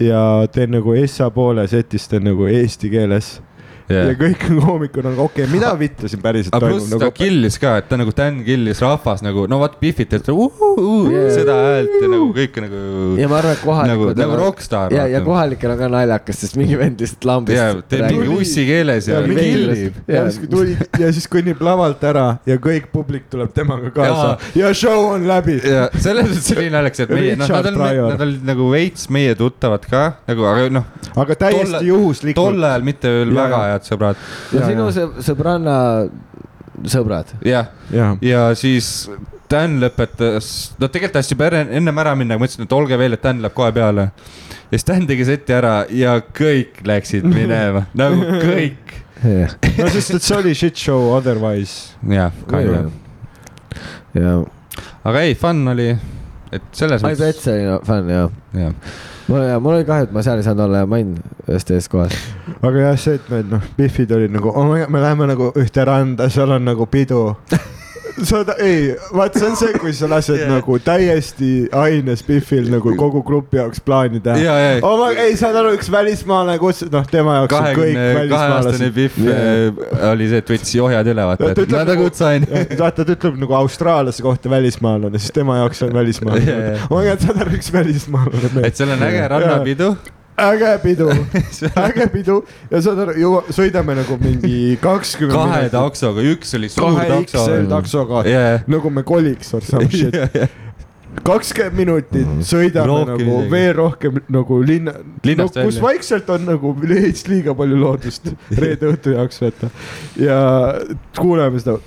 ja 0.00 0.46
teen 0.52 0.70
nagu 0.70 0.94
Essa 0.94 1.30
poole 1.30 1.66
setis 1.68 2.08
teen 2.08 2.24
nagu 2.24 2.46
eesti 2.46 2.90
keeles 2.90 3.38
Jah. 3.88 4.10
ja 4.10 4.16
kõik 4.20 4.42
on 4.50 4.58
koomikud 4.60 5.06
on 5.08 5.14
okei 5.24 5.46
okay,, 5.46 5.52
mida 5.52 5.70
vittu 5.80 6.08
siin 6.12 6.20
päriselt 6.20 6.52
toimub 6.52 6.74
pluss 6.76 6.90
ta 6.92 6.98
nagu. 7.00 7.14
killis 7.16 7.54
ka, 7.60 7.70
et 7.80 7.86
ta 7.88 7.96
nagu 7.96 8.12
Dan 8.18 8.42
killis 8.44 8.82
rahvas 8.84 9.22
nagu, 9.24 9.46
no 9.48 9.60
vot 9.62 9.78
Biffit, 9.80 10.12
et 10.18 10.26
uh, 10.28 10.58
Jaa. 11.08 11.30
seda 11.32 11.54
häält 11.56 11.94
ja 11.96 12.10
nagu 12.12 12.26
kõik 12.36 12.58
nagu. 12.64 12.80
ja 13.16 13.28
ma 13.30 13.38
arvan, 13.38 13.56
et 13.56 13.62
kohalikud. 13.64 14.10
Nagu- 14.12 14.18
nagu 14.20 14.36
rockstar, 14.42 14.92
ja, 14.92 15.06
ja 15.08 15.22
kohalikel 15.24 15.72
on 15.72 15.80
ka 15.80 15.88
naljakas, 15.94 16.42
sest 16.42 16.58
mingi 16.60 16.76
vend 16.76 17.00
lihtsalt 17.00 17.24
lambist. 17.30 17.56
ja 17.56 17.70
teeb 17.80 18.04
mingi 18.10 18.28
ussi 18.36 18.66
keeles 18.68 19.08
ja 19.08 19.22
Ja 19.22 19.24
killib. 19.24 19.96
Jaa. 20.04 20.18
järsku 20.18 20.50
tuli 20.52 20.76
ja 21.00 21.10
siis 21.16 21.24
kõnnib 21.32 21.64
lavalt 21.64 22.04
ära 22.04 22.26
ja 22.48 22.58
kõik 22.60 22.90
publik 22.92 23.30
tuleb 23.32 23.56
temaga 23.56 23.94
kaasa 23.94 24.36
ja 24.58 24.74
show 24.76 25.14
on 25.14 25.24
läbi. 25.30 25.56
ja 25.64 25.88
selles 25.96 26.28
mõttes 26.28 26.52
oli 26.58 26.68
naljakas, 26.76 27.06
et 27.06 27.16
meie, 27.16 27.40
noh, 27.40 27.48
nad 27.48 27.72
olid, 27.72 28.04
nad 28.12 28.26
olid 28.28 28.46
nagu 28.52 28.68
veits 28.74 29.08
meie 29.14 29.32
tuttavad 29.38 29.88
ka 29.88 30.04
nagu, 30.28 30.44
aga 30.52 30.68
noh, 30.76 30.88
aga 31.16 31.40
täiesti 31.46 31.84
juhuslikult. 31.88 32.44
tol 32.44 32.70
ajal 32.70 32.84
mitte 32.92 33.16
veel 33.16 33.34
väga 33.40 33.64
jaa. 33.72 33.77
Head 33.78 33.88
sõbrad. 33.88 34.20
ja 34.52 34.60
Ja, 34.60 34.68
sinu 34.68 34.90
sõbranna 35.24 35.78
sõbrad. 36.84 37.32
jah, 37.46 37.70
jah, 37.94 38.16
ja 38.22 38.48
siis 38.58 39.08
Dan 39.48 39.78
lõpetas, 39.80 40.74
no 40.76 40.90
tegelikult 40.92 41.14
tahtis 41.16 41.30
juba 41.32 41.46
enne- 41.48 41.72
ennem 41.78 41.96
ära 42.02 42.10
minna, 42.14 42.34
aga 42.36 42.42
ma 42.42 42.46
ütlesin, 42.50 42.66
et 42.66 42.72
olge 42.76 42.98
veel, 43.00 43.14
et 43.16 43.22
Dan 43.24 43.38
läheb 43.40 43.54
kohe 43.56 43.72
peale. 43.72 44.10
ja 44.68 44.76
siis 44.76 44.84
Dan 44.84 45.06
tegi 45.08 45.24
seti 45.24 45.54
ära 45.56 45.86
ja 45.88 46.18
kõik 46.20 46.82
läksid 46.84 47.24
minema, 47.38 47.86
nagu 47.96 48.20
kõik. 48.44 48.92
no 49.24 49.88
sest, 49.88 50.12
et 50.14 50.22
see 50.22 50.36
oli 50.36 50.52
shit 50.54 50.76
show 50.76 51.08
otherwise. 51.16 51.94
jah, 52.06 52.30
kind 52.50 52.68
of. 52.76 52.92
ja 54.14 54.36
aga 55.08 55.24
ei, 55.24 55.34
fun 55.34 55.64
oli, 55.72 55.88
et 56.52 56.62
selles 56.76 57.02
I 57.02 57.14
bet 57.18 57.40
see 57.40 57.56
oli 57.64 57.80
fänn 57.88 58.12
ja. 58.12 58.26
jah, 58.54 58.76
mul, 59.28 59.46
mul 59.60 59.78
oli 59.78 59.88
kahju, 59.88 60.08
et 60.08 60.12
ma 60.12 60.24
seal 60.26 60.40
ei 60.40 60.46
saanud 60.46 60.66
olla 60.66 60.84
ja 60.84 60.90
ma 60.90 61.00
olin 61.00 61.16
ühes 61.46 61.66
teises 61.68 61.88
kohas. 61.92 62.14
aga 62.58 62.86
jah, 62.88 63.00
see, 63.00 63.18
et 63.20 63.32
me 63.32 63.42
noh, 63.56 63.72
Biffid 63.76 64.12
olid 64.16 64.34
nagu 64.34 64.52
oh, 64.52 64.74
me 64.74 65.02
läheme 65.02 65.28
nagu 65.30 65.52
ühte 65.58 65.84
randa, 65.88 66.30
seal 66.32 66.56
on 66.58 66.68
nagu 66.72 66.88
pidu. 66.90 67.24
saad, 68.26 68.50
ei, 68.64 68.94
vaat 69.14 69.36
see 69.38 69.46
on 69.48 69.56
see, 69.58 69.74
kui 69.80 69.92
sa 69.96 70.08
lased 70.10 70.36
yeah. 70.36 70.50
nagu 70.50 70.78
täiesti 70.82 71.52
aines 71.76 72.24
Biffil 72.26 72.68
nagu 72.72 72.94
kogu 72.98 73.22
grupi 73.26 73.60
jaoks 73.60 73.82
plaani 73.84 74.20
teha. 74.24 74.36
ja 74.42 74.56
oh,. 74.82 74.96
ma, 75.00 75.10
ei, 75.14 75.36
saad 75.38 75.56
aru, 75.60 75.74
üks 75.78 75.90
välismaalane 75.92 76.58
kutsus, 76.62 76.90
noh, 76.92 77.06
tema 77.10 77.38
jaoks 77.40 77.56
on 77.58 77.70
kõik 77.78 78.00
välismaalased. 78.18 78.86
Biff 78.98 79.18
äh, 79.22 80.04
oli 80.10 80.28
see, 80.30 80.42
et 80.42 80.52
võttis 80.54 80.74
johjad 80.78 81.12
üle, 81.14 81.26
vaata, 81.30 81.52
Ta 81.54 81.66
et 81.66 81.74
nagu- 81.74 81.94
nagu 81.94 82.10
sain. 82.18 82.46
vaata, 82.82 83.04
ta 83.04 83.16
ütleb 83.16 83.40
nagu 83.44 83.58
austraallase 83.62 84.24
kohta 84.24 84.52
välismaalane, 84.52 85.22
siis 85.22 85.34
tema 85.36 85.60
jaoks 85.62 85.82
on 85.86 85.96
välismaalane 85.96 86.60
jaa. 86.60 86.86
oh 86.90 86.98
my 86.98 87.08
god, 87.10 87.24
saad 87.24 87.42
aru, 87.44 87.56
üks 87.58 87.72
välismaalane 87.74 88.68
et 88.68 88.78
seal 88.78 88.94
on 88.96 89.08
äge 89.08 89.26
rannapidu. 89.34 89.92
Äge 90.38 90.78
pidu, 90.82 91.08
äge 91.88 92.06
pidu 92.12 92.38
ja 92.70 92.80
saad 92.84 93.02
aru, 93.04 93.16
jõua-, 93.18 93.42
sõidame 93.54 93.96
nagu 93.98 94.18
mingi 94.22 94.78
kakskümmend 94.82 95.34
kahe. 95.38 95.66
taksoga, 95.72 96.24
üks 96.34 96.54
oli 96.58 96.70
suur 96.72 96.94
kahe 96.94 97.10
takso. 97.10 97.44
XL 97.44 97.68
taksoga 97.72 98.22
Jaa. 98.28 98.56
nagu 98.70 98.92
me 98.94 99.04
koliks 99.06 99.52
or 99.56 99.64
some 99.66 99.90
shit. 99.90 100.14
kakskümmend 101.28 101.78
minutit 101.80 102.46
sõidame 102.46 102.86
Rohkem 102.92 103.12
nagu 103.16 103.36
isegi. 103.40 103.50
veel 103.52 103.70
rohkem 103.78 104.18
nagu 104.30 104.60
linna, 104.62 104.94
no, 105.02 105.20
Linnast 105.26 105.56
kus 105.56 105.64
välja. 105.78 105.84
vaikselt 105.88 106.32
on 106.34 106.44
nagu 106.46 106.74
veits 106.78 107.26
liiga 107.30 107.54
palju 107.58 107.78
loodust 107.80 108.30
reede 108.62 108.92
õhtu 108.92 109.16
jaoks 109.16 109.42
vaata. 109.42 109.70
ja 110.22 110.40
kuuleme 111.18 111.62
seda 111.62 111.78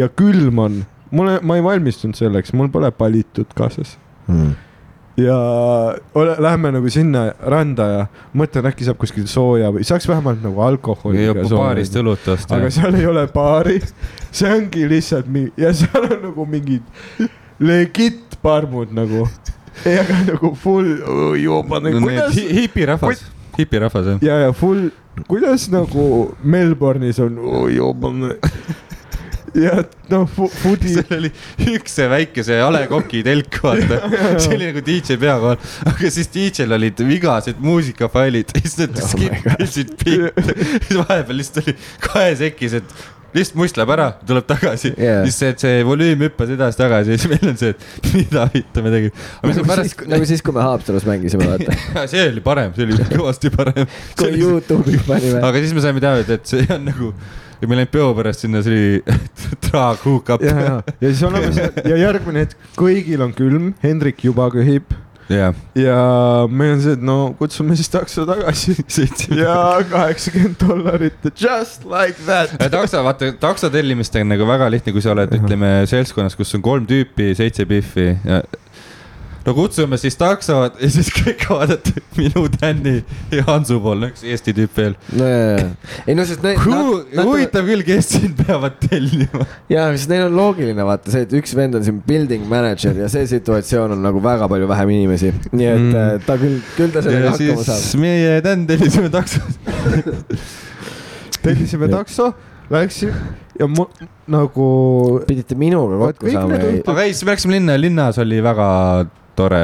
ja 0.00 0.08
külm 0.10 0.64
on, 0.64 0.80
mul, 1.14 1.36
ma 1.46 1.58
ei 1.60 1.62
valmistunud 1.64 2.18
selleks, 2.18 2.56
mul 2.58 2.72
pole 2.74 2.90
palitud 2.96 3.54
kaasas 3.58 3.94
ja 5.18 5.38
ole, 6.14 6.36
lähme 6.38 6.72
nagu 6.72 6.90
sinna 6.90 7.24
randa 7.40 7.86
ja 7.90 8.04
mõtlen, 8.38 8.68
äkki 8.70 8.86
saab 8.86 9.00
kuskil 9.00 9.26
sooja 9.30 9.72
või 9.74 9.86
saaks 9.86 10.06
vähemalt 10.08 10.42
nagu 10.44 10.62
alkoholi. 10.62 11.24
ja 11.24 11.34
baarist 11.34 11.96
õlut 11.98 12.28
osta 12.34 12.58
aga. 12.58 12.70
seal 12.74 12.94
ei 12.98 13.06
ole 13.10 13.26
baari, 13.34 13.80
see 14.30 14.50
ongi 14.52 14.86
lihtsalt 14.90 15.30
mingi 15.32 15.52
ja 15.58 15.72
seal 15.76 16.06
on 16.06 16.16
nagu 16.28 16.46
mingid 16.46 17.28
legit 17.58 18.38
parmud 18.42 18.94
nagu. 18.94 19.26
ei, 19.84 19.98
aga 19.98 20.22
nagu 20.32 20.54
full 20.58 20.94
joobane, 21.42 21.94
kuidas 21.98 22.38
hipirahvas, 22.38 23.26
hipirahvas 23.58 24.12
jah. 24.14 24.22
ja, 24.22 24.40
ja 24.46 24.52
full, 24.54 24.90
kuidas 25.26 25.66
nagu 25.74 26.36
Melbourne'is 26.44 27.18
on 27.24 27.42
joobane. 27.74 28.36
Ja 29.62 29.74
noh, 30.12 30.24
food'i, 30.62 30.94
seal 30.94 31.18
oli 31.18 31.30
üks 31.74 31.98
see 31.98 32.08
väike 32.10 32.44
see 32.46 32.58
A 32.62 32.70
Le 32.74 32.84
Coq'i 32.90 33.22
telk, 33.26 33.60
vaata. 33.64 34.00
see 34.40 34.56
oli 34.56 34.70
nagu 34.70 34.84
DJ 34.86 35.18
pea 35.20 35.36
kohal, 35.42 35.60
aga 35.92 36.14
siis 36.14 36.32
DJ-l 36.34 36.78
olid 36.78 37.04
vigased 37.08 37.60
muusikafailid, 37.64 38.56
siis 38.62 38.78
nad 38.82 38.98
Oh 38.98 39.14
my 39.20 39.28
skippisid 39.28 39.94
bitte. 40.00 40.58
siis 40.88 40.98
vahepeal 40.98 41.40
lihtsalt 41.42 41.64
oli 41.64 41.78
kahesekis, 42.08 42.80
et 42.80 42.98
lihtsalt 43.36 43.58
must 43.60 43.76
läheb 43.76 43.90
ära, 43.92 44.06
tuleb 44.26 44.46
tagasi 44.48 44.92
Jaa. 44.94 45.24
siis 45.26 45.36
see, 45.40 45.54
see 45.60 45.82
volüüm 45.86 46.22
hüppas 46.24 46.52
edasi-tagasi 46.54 47.12
ja 47.12 47.18
siis 47.20 47.32
meil 47.32 47.50
on 47.50 47.58
see, 47.60 47.74
et 47.74 48.12
mida 48.14 48.46
vittu 48.54 48.84
me 48.84 48.92
tegime. 48.94 49.26
nagu 49.42 49.56
siis 49.56 49.68
pärast,, 49.68 50.04
nagu 50.14 50.28
siis, 50.30 50.44
kui 50.44 50.56
me 50.56 50.64
Haapsalus 50.64 51.04
mängisime, 51.08 51.50
vaata. 51.50 52.06
see 52.12 52.24
oli 52.30 52.44
parem, 52.44 52.72
see 52.76 52.88
oli 52.88 52.96
kõvasti 53.12 53.52
parem. 53.54 53.84
kui 54.18 54.32
Youtube'i 54.40 55.02
panime. 55.06 55.42
aga 55.44 55.64
siis 55.64 55.76
me 55.76 55.84
saime 55.84 56.02
teada, 56.04 56.24
et 56.38 56.48
see 56.48 56.64
on 56.72 56.88
nagu, 56.88 57.12
ja 57.60 57.68
meil 57.68 57.82
ainult 57.82 57.92
peo 57.94 58.12
pärast 58.18 58.44
sinna, 58.44 58.62
see 58.64 58.76
oli 58.76 59.18
traag 59.68 60.00
hook-up. 60.04 60.44
ja, 60.44 60.54
ja, 60.68 60.78
ja 61.00 61.10
siis 61.10 61.26
oleme 61.26 61.50
seal 61.56 61.92
ja 61.92 62.00
järgmine 62.06 62.46
hetk, 62.46 62.72
kõigil 62.78 63.24
on 63.24 63.34
külm, 63.36 63.74
Hendrik 63.84 64.24
juba 64.26 64.50
köhib. 64.54 64.96
Jah, 65.28 65.52
ja 65.76 65.96
meil 66.48 66.78
on 66.78 66.80
see, 66.80 66.94
et 66.96 67.02
no 67.04 67.16
kutsume 67.36 67.74
siis 67.76 67.90
takso 67.92 68.24
tagasi. 68.28 68.78
Ja 69.42 69.76
kaheksakümmend 69.90 70.56
dollarit, 70.62 71.26
just 71.36 71.84
like 71.84 72.16
that. 72.24 72.54
takso, 72.72 73.02
vaata 73.04 73.34
takso 73.40 73.68
tellimist 73.72 74.16
on 74.16 74.32
nagu 74.32 74.46
väga 74.48 74.70
lihtne, 74.72 74.94
kui 74.96 75.04
sa 75.04 75.12
oled, 75.12 75.34
ütleme 75.36 75.82
seltskonnas, 75.90 76.36
kus 76.38 76.56
on 76.56 76.64
kolm 76.64 76.88
tüüpi, 76.88 77.34
seitse 77.36 77.68
biffi 77.68 78.14
ja 78.24 78.40
no 79.46 79.54
kutsume 79.56 79.98
siis 80.00 80.16
taksod 80.18 80.78
ja 80.82 80.90
siis 80.92 81.10
kõik 81.14 81.44
vaadata 81.50 81.94
minu, 82.18 82.44
Tänni 82.58 82.94
ja 83.32 83.44
Hansu 83.48 83.78
poole, 83.82 84.10
üks 84.12 84.24
Eesti 84.26 84.54
tüüp 84.56 84.76
veel. 84.76 84.96
no 85.18 85.28
ja, 85.28 85.40
ja, 85.56 85.66
ei 86.06 86.16
no 86.18 86.26
sest 86.28 86.44
need. 86.44 86.60
huvitav 86.62 87.68
küll, 87.68 87.84
kes 87.86 88.10
siin 88.16 88.34
peavad 88.38 88.78
tellima. 88.82 89.46
ja, 89.72 89.88
sest 89.96 90.12
neil 90.12 90.26
on 90.28 90.36
loogiline 90.38 90.86
vaata 90.88 91.14
see, 91.14 91.24
et 91.26 91.34
üks 91.38 91.54
vend 91.58 91.78
on 91.78 91.86
siin 91.86 92.00
building 92.06 92.46
manager 92.50 92.96
ja 93.04 93.08
see 93.12 93.26
situatsioon 93.30 93.96
on 93.96 94.04
nagu 94.04 94.22
väga 94.24 94.48
palju 94.50 94.68
vähem 94.70 94.94
inimesi, 94.98 95.34
nii 95.52 95.68
et 95.72 95.76
Mm. 95.78 95.94
mm. 95.94 96.22
ta 96.26 96.34
küll, 96.40 96.56
küll 96.76 96.92
ta 96.92 97.02
sellega 97.04 97.28
ja 97.28 97.32
hakkama 97.34 97.64
siis 97.64 97.68
saab. 97.68 98.00
meie 98.02 98.38
Tänn 98.44 98.66
tellisime 98.68 99.10
taksod. 99.12 99.42
tellisime 101.44 101.88
takso, 101.92 102.32
läksime 102.72 103.14
ja 103.58 103.66
mu 103.70 103.86
nagu 104.30 104.66
pidite 105.26 105.56
minuga 105.58 105.98
Vaat 105.98 106.18
kokku 106.18 106.32
saama 106.34 106.58
aga 106.58 107.06
ei, 107.06 107.14
siis 107.14 107.24
me 107.26 107.34
läksime 107.34 107.56
linna 107.58 107.78
ja 107.78 107.82
linnas 107.82 108.20
oli 108.22 108.42
väga 108.44 108.68
tore. 109.38 109.60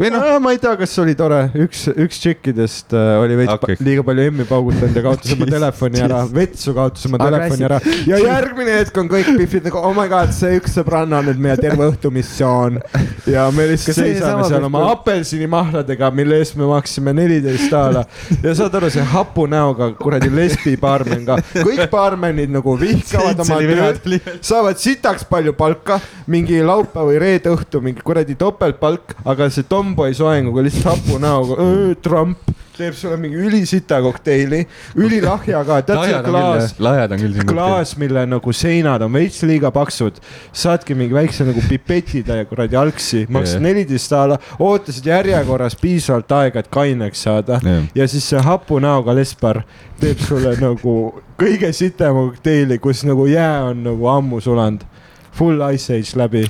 Või 0.00 0.10
noh, 0.14 0.24
no., 0.24 0.38
ma 0.42 0.54
ei 0.54 0.60
tea, 0.62 0.72
kas 0.80 0.94
oli 1.02 1.14
tore, 1.18 1.40
üks, 1.64 1.84
üks 1.92 2.20
tšikkidest 2.22 2.94
äh, 2.96 3.12
oli 3.20 3.36
veits 3.42 3.54
okay. 3.54 3.78
liiga 3.84 4.04
palju 4.06 4.26
emmi 4.30 4.46
paugutanud 4.48 4.96
ja 4.96 5.04
kaotas 5.04 5.34
oma 5.36 5.48
telefoni 5.56 6.02
ära, 6.06 6.20
vetsu 6.34 6.74
kaotas 6.76 7.06
oma 7.10 7.20
telefoni 7.22 7.66
ära. 7.68 7.80
ja 8.08 8.20
järgmine 8.22 8.78
hetk 8.80 9.00
on 9.02 9.10
kõik 9.10 9.32
Biffid 9.38 9.68
nagu 9.68 9.82
oh 9.82 9.94
my 9.96 10.08
god, 10.10 10.32
see 10.36 10.58
üks 10.58 10.76
sõbranna 10.78 11.20
on 11.20 11.30
nüüd 11.30 11.42
meie 11.42 11.56
terve 11.60 11.90
õhtu 11.90 12.12
missioon. 12.14 12.80
ja 13.30 13.46
me 13.54 13.68
lihtsalt 13.70 13.98
seisame 14.00 14.44
sama 14.44 14.48
seal 14.48 14.68
oma 14.70 14.84
apelsinimahladega, 14.94 16.10
mille 16.16 16.40
eest 16.40 16.56
me 16.60 16.68
maksime 16.70 17.14
neliteist 17.16 17.70
daala. 17.72 18.04
Ja 18.44 18.54
saad 18.56 18.74
aru, 18.78 18.90
see 18.92 19.04
hapu 19.12 19.46
näoga 19.50 19.90
kuradi 20.00 20.30
lesbi 20.32 20.76
baarmen 20.80 21.26
ka, 21.28 21.38
kõik 21.54 21.84
baarmenid 21.92 22.52
nagu 22.54 22.76
vihkavad 22.80 23.44
oma 23.44 23.60
tööd 23.60 24.00
saavad 24.44 24.80
sitaks 24.80 25.24
palju 25.28 25.54
palka, 25.58 26.00
mingi 26.30 26.60
laupäeva 26.64 27.08
või 27.10 27.18
reede 27.20 27.52
õhtu 27.52 27.80
mingi 27.84 28.02
kuradi 28.04 28.36
topeltpalk, 28.38 29.09
aga 29.24 29.50
see 29.50 29.66
tomboi 29.68 30.14
soenguga 30.16 30.64
lihtsalt 30.66 30.94
hapu 30.94 31.20
näoga, 31.22 31.70
Trump 32.02 32.50
teeb 32.80 32.96
sulle 32.96 33.16
mingi 33.20 33.36
ülisita 33.36 33.98
kokteili, 34.02 34.62
ülilahja 34.96 35.60
ka, 35.68 35.80
tead 35.84 36.00
see 36.00 36.20
klaas 36.24 36.72
klaas, 37.50 37.92
mille 38.00 38.24
nagu 38.30 38.54
seinad 38.56 39.04
on 39.04 39.12
veits 39.12 39.42
liiga 39.48 39.72
paksud, 39.74 40.20
saadki 40.56 40.96
mingi 40.98 41.16
väikse 41.16 41.44
nagu 41.48 41.62
pipetitäie 41.68 42.46
kuradi 42.48 42.78
algsi, 42.80 43.26
maksid 43.28 43.58
Jah. 43.58 43.66
neliteist 43.68 44.14
daala, 44.14 44.40
ootasid 44.58 45.10
järjekorras 45.12 45.76
piisavalt 45.80 46.32
aega, 46.40 46.64
et 46.64 46.72
kaineks 46.72 47.26
saada 47.28 47.60
Jah. 47.64 47.84
ja 47.94 48.08
siis 48.08 48.28
see 48.32 48.40
hapu 48.44 48.80
näoga 48.82 49.14
lesbar 49.18 49.62
teeb 50.00 50.22
sulle 50.24 50.56
nagu 50.60 50.96
kõige 51.40 51.72
sitema 51.76 52.30
kokteili, 52.30 52.80
kus 52.80 53.04
nagu 53.08 53.28
jää 53.28 53.70
on 53.70 53.84
nagu 53.90 54.08
ammu 54.12 54.40
sulanud. 54.40 54.86
Full 55.36 55.62
ice 55.72 55.94
age 55.94 56.18
läbi. 56.18 56.42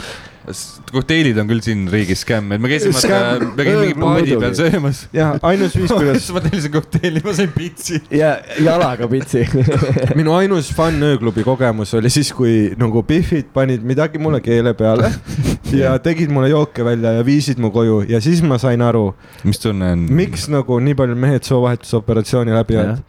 Kokteilid 0.93 1.39
on 1.41 1.49
küll 1.51 1.63
siin 1.65 1.87
riigis 1.93 2.25
skämm, 2.25 2.53
et 2.55 2.63
me 2.63 2.71
käisime, 2.71 2.95
me 2.95 3.65
käisime 3.65 3.85
mingi 3.87 3.97
paadi 4.01 4.37
peal 4.43 4.55
söömas. 4.59 5.03
ja 5.17 5.31
ainus 5.47 5.77
viis, 5.79 5.93
kuidas 5.93 6.21
siis 6.25 6.35
ma 6.37 6.43
tellisin 6.45 6.75
kokteili, 6.75 7.23
ma 7.25 7.35
sain 7.37 7.53
pitsi. 7.55 8.01
ja 8.15 8.33
jalaga 8.63 9.09
pitsi. 9.11 9.45
minu 10.21 10.35
ainus 10.39 10.73
fun 10.77 11.01
ööklubi 11.11 11.45
kogemus 11.47 11.95
oli 11.99 12.11
siis, 12.13 12.33
kui 12.37 12.73
nagu 12.81 13.03
Biffid 13.07 13.51
panid 13.55 13.85
midagi 13.87 14.19
mulle 14.23 14.41
keele 14.45 14.75
peale 14.79 15.13
ja 15.83 15.95
tegid 16.03 16.33
mulle 16.33 16.51
jooke 16.53 16.85
välja 16.85 17.13
ja 17.19 17.27
viisid 17.27 17.61
mu 17.63 17.71
koju 17.75 18.03
ja 18.09 18.21
siis 18.21 18.43
ma 18.43 18.59
sain 18.59 18.83
aru, 18.83 19.11
mis 19.45 19.63
tunne 19.63 19.93
on? 19.95 20.07
miks 20.21 20.49
nagu 20.53 20.81
nii 20.81 20.97
palju 20.99 21.17
mehed 21.19 21.47
soovahetusoperatsiooni 21.49 22.55
läbi 22.55 22.79
Jah. 22.79 22.93
on. 22.93 23.05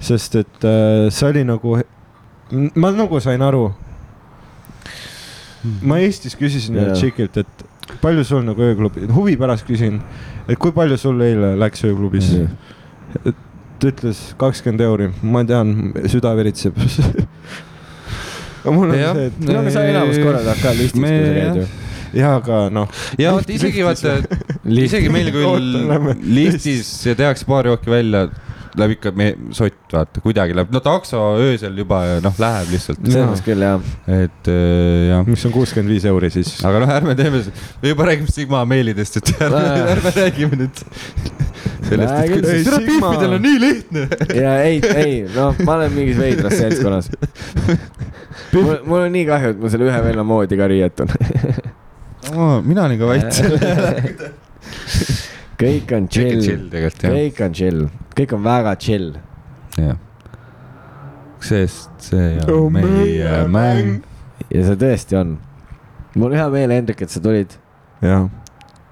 sest 0.00 0.40
et 0.40 0.64
äh, 0.64 1.08
see 1.12 1.28
oli 1.28 1.44
nagu, 1.44 1.76
ma 2.74 2.90
nagu 2.96 3.20
sain 3.20 3.42
aru. 3.42 3.68
Ma 5.82 5.98
Eestis 6.00 6.36
küsisin 6.38 6.76
ühelt 6.78 6.96
tšikilt, 6.96 7.36
et 7.42 7.64
palju 8.00 8.24
sul 8.24 8.42
nagu 8.46 8.62
ööklubi, 8.64 9.06
huvi 9.12 9.36
pärast 9.40 9.66
küsin, 9.68 10.00
et 10.48 10.58
kui 10.58 10.72
palju 10.72 10.96
sul 11.00 11.20
eile 11.26 11.54
läks 11.60 11.84
ööklubis 11.88 12.30
Mhm. 12.34 13.34
ta 13.80 13.88
ütles 13.88 14.18
kakskümmend 14.38 14.80
euri, 14.84 15.06
ma 15.22 15.40
tean, 15.44 15.70
süda 16.12 16.34
veritseb. 16.36 16.76
aga 18.62 18.72
mul 18.76 18.90
on 18.92 18.98
Jah. 18.98 19.14
see, 19.16 19.26
et 19.30 19.38
no 19.48 19.58
aga 19.62 19.70
sa 19.72 19.84
enamus 19.88 20.18
korrad 20.20 20.50
ka 20.62 20.72
listis, 20.76 21.00
kui 21.00 21.08
sa 21.08 21.32
käid 21.38 21.56
ju. 21.62 21.66
jaa, 22.20 22.34
aga 22.36 22.58
noh, 22.74 22.88
ja 23.18 23.32
vot 23.36 23.48
isegi 23.54 23.84
vaata, 23.86 24.16
isegi 24.84 25.08
meil 25.12 25.30
küll 25.36 25.80
listis 26.36 26.90
ja 27.08 27.14
tehakse 27.18 27.48
paar 27.48 27.70
jooki 27.70 27.90
välja, 27.92 28.26
läheb 28.78 28.94
ikka 28.96 29.12
me 29.16 29.26
sott, 29.56 29.78
vaata 29.92 30.22
kuidagi 30.22 30.54
läheb, 30.56 30.70
no 30.74 30.82
takso 30.84 31.20
öösel 31.40 31.76
juba 31.80 32.00
ja 32.06 32.18
noh, 32.24 32.36
läheb 32.40 32.72
lihtsalt, 32.74 33.00
selles 33.06 33.42
küll 33.46 33.64
jah. 33.64 33.86
et 34.06 34.50
äh, 34.50 35.08
jah. 35.10 35.24
mis 35.26 35.44
on 35.48 35.54
kuuskümmend 35.54 35.92
viis 35.94 36.06
euri 36.10 36.30
siis. 36.34 36.52
aga 36.66 36.82
noh, 36.84 36.92
ärme 36.94 37.16
teeme, 37.18 37.42
me 37.82 37.92
juba 37.92 38.08
räägime 38.10 38.34
Sigma 38.34 38.62
meilidest, 38.68 39.20
et 39.20 39.32
ärme, 39.46 39.62
ärme 39.94 40.14
räägime 40.16 40.60
nüüd 40.64 40.82
sellest, 41.88 42.14
et 42.14 42.34
kuidas 42.34 42.68
Sigma- 42.68 42.82
piipidel 42.86 43.38
on 43.38 43.46
nii 43.46 43.62
lihtne. 43.64 44.06
ja 44.42 44.56
ei, 44.66 44.82
ei, 44.94 45.16
noh, 45.34 45.58
ma 45.64 45.78
olen 45.78 45.96
mingis 45.96 46.20
veidras 46.20 46.58
seltskonnas. 46.60 47.10
mul, 48.52 48.76
mul 48.84 49.06
on 49.06 49.16
nii 49.16 49.26
kahju, 49.30 49.56
et 49.56 49.64
ma 49.64 49.72
selle 49.72 49.90
ühe 49.90 50.04
venna 50.06 50.26
moodi 50.26 50.60
ka 50.60 50.70
riietun. 50.70 51.16
mina 52.68 52.86
olin 52.86 53.00
ka 53.00 53.10
vait. 53.10 53.42
kõik 55.60 55.92
on 55.96 56.08
chill, 56.08 56.68
kõik 57.02 57.40
on 57.44 57.52
chill, 57.56 57.82
kõik 58.16 58.32
on 58.36 58.42
väga 58.46 58.74
chill. 58.80 59.12
jah. 59.78 59.96
sest 61.40 61.90
see 62.10 62.38
Oh, 62.48 62.66
on 62.66 62.72
meie 62.76 63.44
mäng. 63.48 64.00
ja 64.50 64.64
see 64.66 64.76
tõesti 64.80 65.16
on. 65.20 65.38
mul 66.16 66.32
on 66.32 66.38
hea 66.40 66.48
meel, 66.52 66.70
Hendrik, 66.78 67.02
et 67.06 67.10
sa 67.12 67.20
tulid. 67.24 67.54
jah, 68.04 68.28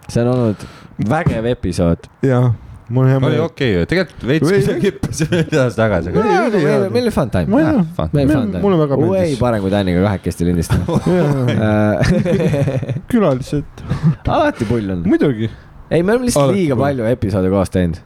see 0.09 0.23
on 0.25 0.33
olnud 0.37 0.65
vägev 1.09 1.47
episood. 1.53 2.09
jah, 2.25 2.53
mul 2.89 3.05
on 3.05 3.11
hea 3.13 3.19
oli 3.21 3.27
meel. 3.37 3.45
okei 3.49 3.75
okay., 3.77 3.87
tegelikult 3.93 4.25
veits 4.31 4.49
Või- 4.49 4.63
kuidagi 4.63 4.81
kippasime 4.87 5.43
edasi-tagasi, 5.45 6.15
oli 6.17 6.89
meil 6.89 7.03
oli 7.05 7.11
fun 7.13 7.31
time. 7.31 7.47
Meil 7.53 7.69
oli 7.75 7.87
fun 7.97 8.13
time. 8.53 8.63
mulle 8.65 8.79
väga 8.85 8.97
meeldis. 8.97 9.17
way 9.19 9.37
parem 9.41 9.61
kui 9.65 9.71
Täniga 9.77 10.05
kahekesti 10.09 10.49
lindistada. 10.49 10.85
külalised, 13.09 13.65
alati 14.37 14.65
pull 14.69 14.91
on. 14.97 15.03
muidugi, 15.09 15.51
ei, 15.91 16.03
me 16.03 16.13
oleme 16.13 16.25
lihtsalt 16.29 16.45
Alati 16.49 16.59
liiga 16.61 16.77
palju 16.77 17.05
episoode 17.09 17.51
koos 17.53 17.71
teinud. 17.75 17.99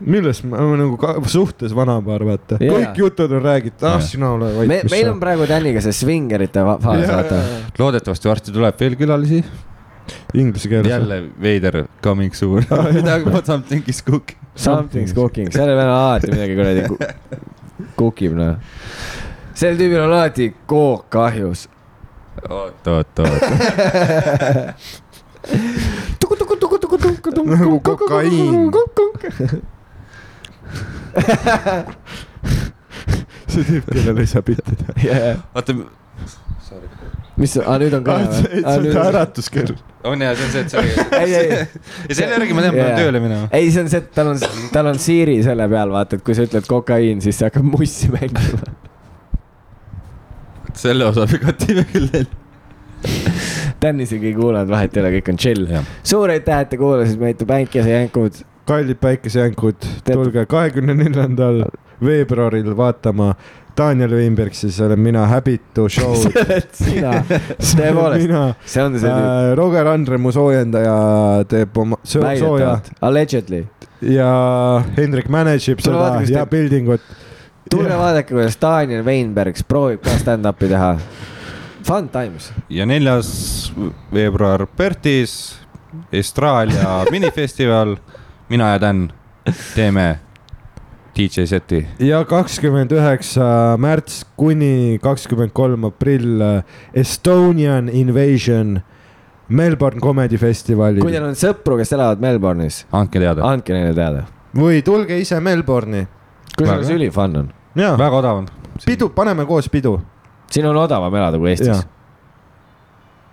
millest 0.00 0.44
me 0.48 0.56
oleme 0.56 0.76
nagu 0.80 0.96
ka, 0.96 1.14
suhtes 1.28 1.74
vanapaar, 1.76 2.22
vaata 2.24 2.56
Jaa. 2.60 2.72
kõik 2.72 2.96
jutud 3.02 3.32
on 3.36 3.42
räägitud, 3.44 3.84
ah 3.90 3.98
sina 4.00 4.30
ole 4.32 4.48
vait. 4.56 4.68
me, 4.70 4.78
meil 4.90 5.10
on 5.12 5.18
praegu 5.20 5.44
Täniga 5.50 5.82
see 5.84 5.92
svingerite 5.92 6.62
faas, 6.64 7.04
vaata. 7.10 7.40
loodetavasti 7.78 8.28
varsti 8.30 8.54
tuleb 8.56 8.80
veel 8.80 8.96
külalisi, 8.96 9.42
inglise 10.34 10.68
keeles. 10.72 10.88
jälle 10.88 11.18
veider 11.42 11.82
coming 12.02 12.32
soon 12.34 12.64
midagi, 12.96 13.24
something 13.44 13.84
is 13.88 14.00
cooking. 14.02 14.38
Something's 14.56 15.12
cooking, 15.14 15.52
sellel 15.52 15.76
venel 15.76 15.92
alati 15.92 16.32
midagi 16.32 16.56
kuradi 16.56 16.86
ku- 16.88 16.98
cook 18.00 18.22
ib, 18.24 18.32
noh. 18.40 18.56
sel 19.54 19.76
tüübil 19.76 20.00
on 20.06 20.08
alati 20.16 20.54
kook 20.66 21.04
kahjus. 21.12 21.68
oot, 22.48 22.86
oot, 22.96 23.18
oot. 23.18 23.42
nagu 27.26 27.80
kokaiin. 27.80 28.70
see 33.50 33.64
tüüp, 33.66 33.86
kellele 33.90 34.20
ei 34.22 34.28
saa 34.30 34.42
bitti 34.46 34.76
teha. 34.80 35.32
oota, 35.54 35.74
mis, 37.40 37.56
aa 37.58 37.78
nüüd 37.82 37.94
on 37.98 38.04
ka 38.06 38.18
see 38.26 38.62
on 38.62 38.84
see? 38.86 38.98
äratuskell. 39.04 39.72
on 40.06 40.22
ja 40.24 40.34
see 40.38 40.46
on 40.46 40.52
see, 40.54 40.84
et 40.84 41.16
ei, 41.18 41.30
ja 42.08 42.14
selle 42.18 42.36
järgi 42.36 42.56
ma 42.56 42.64
tean, 42.66 42.74
ma 42.74 42.82
Jaa. 42.82 42.90
pean 42.90 43.00
tööle 43.00 43.22
minema. 43.24 43.48
ei, 43.56 43.70
see 43.74 43.84
on 43.84 43.90
see, 43.92 44.02
et 44.04 44.12
tal 44.16 44.32
on, 44.34 44.44
tal 44.74 44.92
on 44.92 45.00
Siri 45.02 45.40
selle 45.46 45.66
peal, 45.72 45.94
vaata, 45.94 46.20
et 46.20 46.26
kui 46.26 46.36
sa 46.38 46.46
ütled 46.48 46.68
kokaiin, 46.70 47.18
siis 47.24 47.40
see 47.40 47.50
hakkab 47.50 47.66
mussi 47.66 48.10
mängima. 48.14 48.76
selle 50.80 51.10
osa 51.10 51.26
pigati 51.30 51.80
küll. 51.92 52.22
Dan 53.80 54.00
isegi 54.04 54.26
ei 54.32 54.34
kuulanud, 54.36 54.68
vahet 54.68 54.96
ei 54.96 55.02
ole, 55.02 55.10
kõik 55.18 55.28
on 55.32 55.38
chill. 55.40 55.68
suur 56.04 56.30
aitäh, 56.34 56.60
et 56.66 56.68
te 56.74 56.76
kuulasite 56.80 57.20
meid, 57.22 57.44
päikesejänkud. 57.48 58.42
kallid 58.68 58.98
päikesejänkud, 59.00 59.86
tulge 60.06 60.44
kahekümne 60.46 60.94
neljandal 60.94 61.64
veebruaril 62.04 62.76
vaatama 62.76 63.34
Daniel 63.78 64.12
Weinberg, 64.18 64.52
siis 64.54 64.76
olen 64.84 65.00
mina, 65.00 65.24
Habitu 65.30 65.86
show. 65.88 66.12
sina, 66.82 67.22
tõepoolest, 67.30 68.34
see 68.68 68.82
on 68.84 68.98
see 69.00 69.08
äh, 69.10 69.54
Roger 69.58 69.88
Andre, 69.88 70.18
mu 70.20 70.32
soojendaja, 70.34 70.94
teeb 71.48 71.78
oma 71.80 71.96
soo- 72.04 72.26
sooja 72.38 72.74
allegedly. 73.00 73.64
ja 74.04 74.28
Hendrik 74.96 75.28
manage 75.32 75.72
ib 75.72 75.80
Tule 75.84 75.96
seda 76.26 76.38
ja 76.40 76.44
building 76.46 76.92
ut. 76.96 77.00
tulge 77.70 77.96
vaadake, 77.96 78.34
kuidas 78.34 78.58
Daniel 78.60 79.04
Weinbergs 79.06 79.64
proovib 79.64 80.04
ka 80.04 80.18
stand-up'i 80.20 80.68
teha. 80.68 80.94
Fun 81.86 82.08
times. 82.08 82.52
ja 82.68 82.86
neljas 82.86 83.72
veebruar 84.12 84.66
Pertis, 84.76 85.58
Estraalia 86.12 87.00
minifestival, 87.14 87.96
mina 88.48 88.72
ja 88.74 88.78
Dan 88.82 89.08
teeme 89.74 90.18
DJ 91.16 91.44
seti. 91.50 91.80
ja 91.98 92.24
kakskümmend 92.24 92.92
üheksa 92.94 93.76
märts 93.80 94.22
kuni 94.36 94.98
kakskümmend 95.02 95.52
kolm 95.56 95.84
aprill 95.88 96.40
äh, 96.40 96.62
Estonian 96.94 97.88
Invasion 97.88 98.80
Melbourne 99.48 100.00
Comedy 100.00 100.36
kui 100.38 100.44
Festivalil 100.46 101.02
teil 101.02 101.24
on 101.26 101.34
sõpru, 101.34 101.76
kes 101.80 101.90
elavad 101.96 102.22
Melbourne'is, 102.22 102.84
andke 102.94 103.18
teada, 103.18 103.42
andke 103.48 103.74
neile 103.74 103.94
teada. 103.96 104.26
või 104.54 104.82
tulge 104.86 105.18
ise 105.18 105.40
Melbourne'i. 105.42 106.06
kusjuures 106.56 106.90
ülifun 106.94 107.36
on. 107.42 107.50
väga 107.74 108.16
odav 108.22 108.44
on. 108.44 108.48
pidu, 108.86 109.08
paneme 109.14 109.44
koos 109.46 109.68
pidu. 109.68 109.98
Siin 110.50 110.66
on 110.66 110.76
odavam 110.76 111.14
elada 111.14 111.38
kui 111.38 111.52
Eestis. 111.52 111.84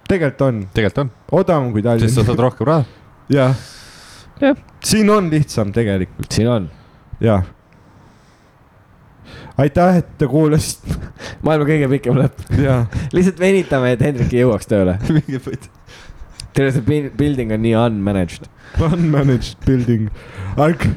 tegelikult 0.07 0.45
on, 0.47 0.61
tegelikult 0.73 1.03
on, 1.05 1.11
odavam 1.41 1.71
kui 1.73 1.83
sest 1.83 2.15
sa 2.15 2.27
saad 2.27 2.45
rohkem 2.47 2.67
raha. 2.67 2.85
jah 3.33 3.55
Jah., 4.41 4.57
siin 4.85 5.09
on 5.09 5.29
lihtsam 5.31 5.71
tegelikult, 5.73 6.29
siin 6.31 6.49
on. 6.49 6.69
jah. 7.21 7.45
aitäh, 9.57 9.97
et 9.97 10.11
te 10.17 10.27
kuulasite 10.29 10.93
maailma 11.45 11.65
kõige 11.65 11.89
pikem 11.95 12.19
lõpp. 12.19 12.45
ja 12.61 12.83
lihtsalt 13.15 13.41
venitame, 13.41 13.95
et 13.95 14.05
Hendrik 14.05 14.35
ei 14.35 14.43
jõuaks 14.43 14.69
tööle. 14.69 14.99
mingi 15.09 15.41
võit. 15.41 15.65
teil 16.53 16.71
see 16.75 17.09
building 17.17 17.53
on 17.55 17.65
nii 17.65 17.73
unmanaged. 17.81 18.45
unmanaged 18.77 19.57
building, 19.65 20.11
aga 20.53 20.93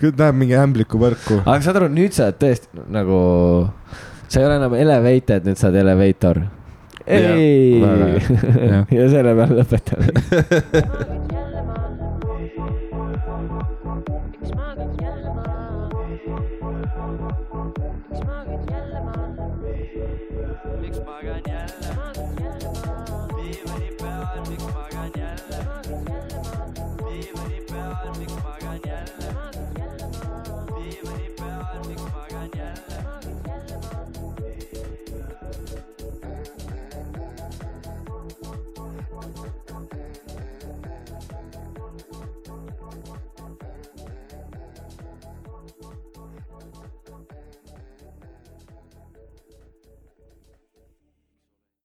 läheb 0.00 0.36
mingi 0.38 0.56
ämbliku 0.56 1.00
võrku. 1.00 1.42
aga 1.44 1.60
saad 1.64 1.82
aru, 1.82 1.92
nüüd 1.92 2.16
sa 2.16 2.30
oled 2.30 2.40
tõesti 2.40 2.88
nagu, 2.94 3.20
sa 4.28 4.40
ei 4.40 4.46
ole 4.46 4.58
enam 4.60 4.74
elevated, 4.78 5.48
nüüd 5.48 5.60
sa 5.60 5.70
oled 5.70 5.80
elevator. 5.82 6.42
ei 7.08 7.80
ja 8.98 9.08
selle 9.08 9.34
peale 9.38 9.62
lõpetame. 9.62 10.12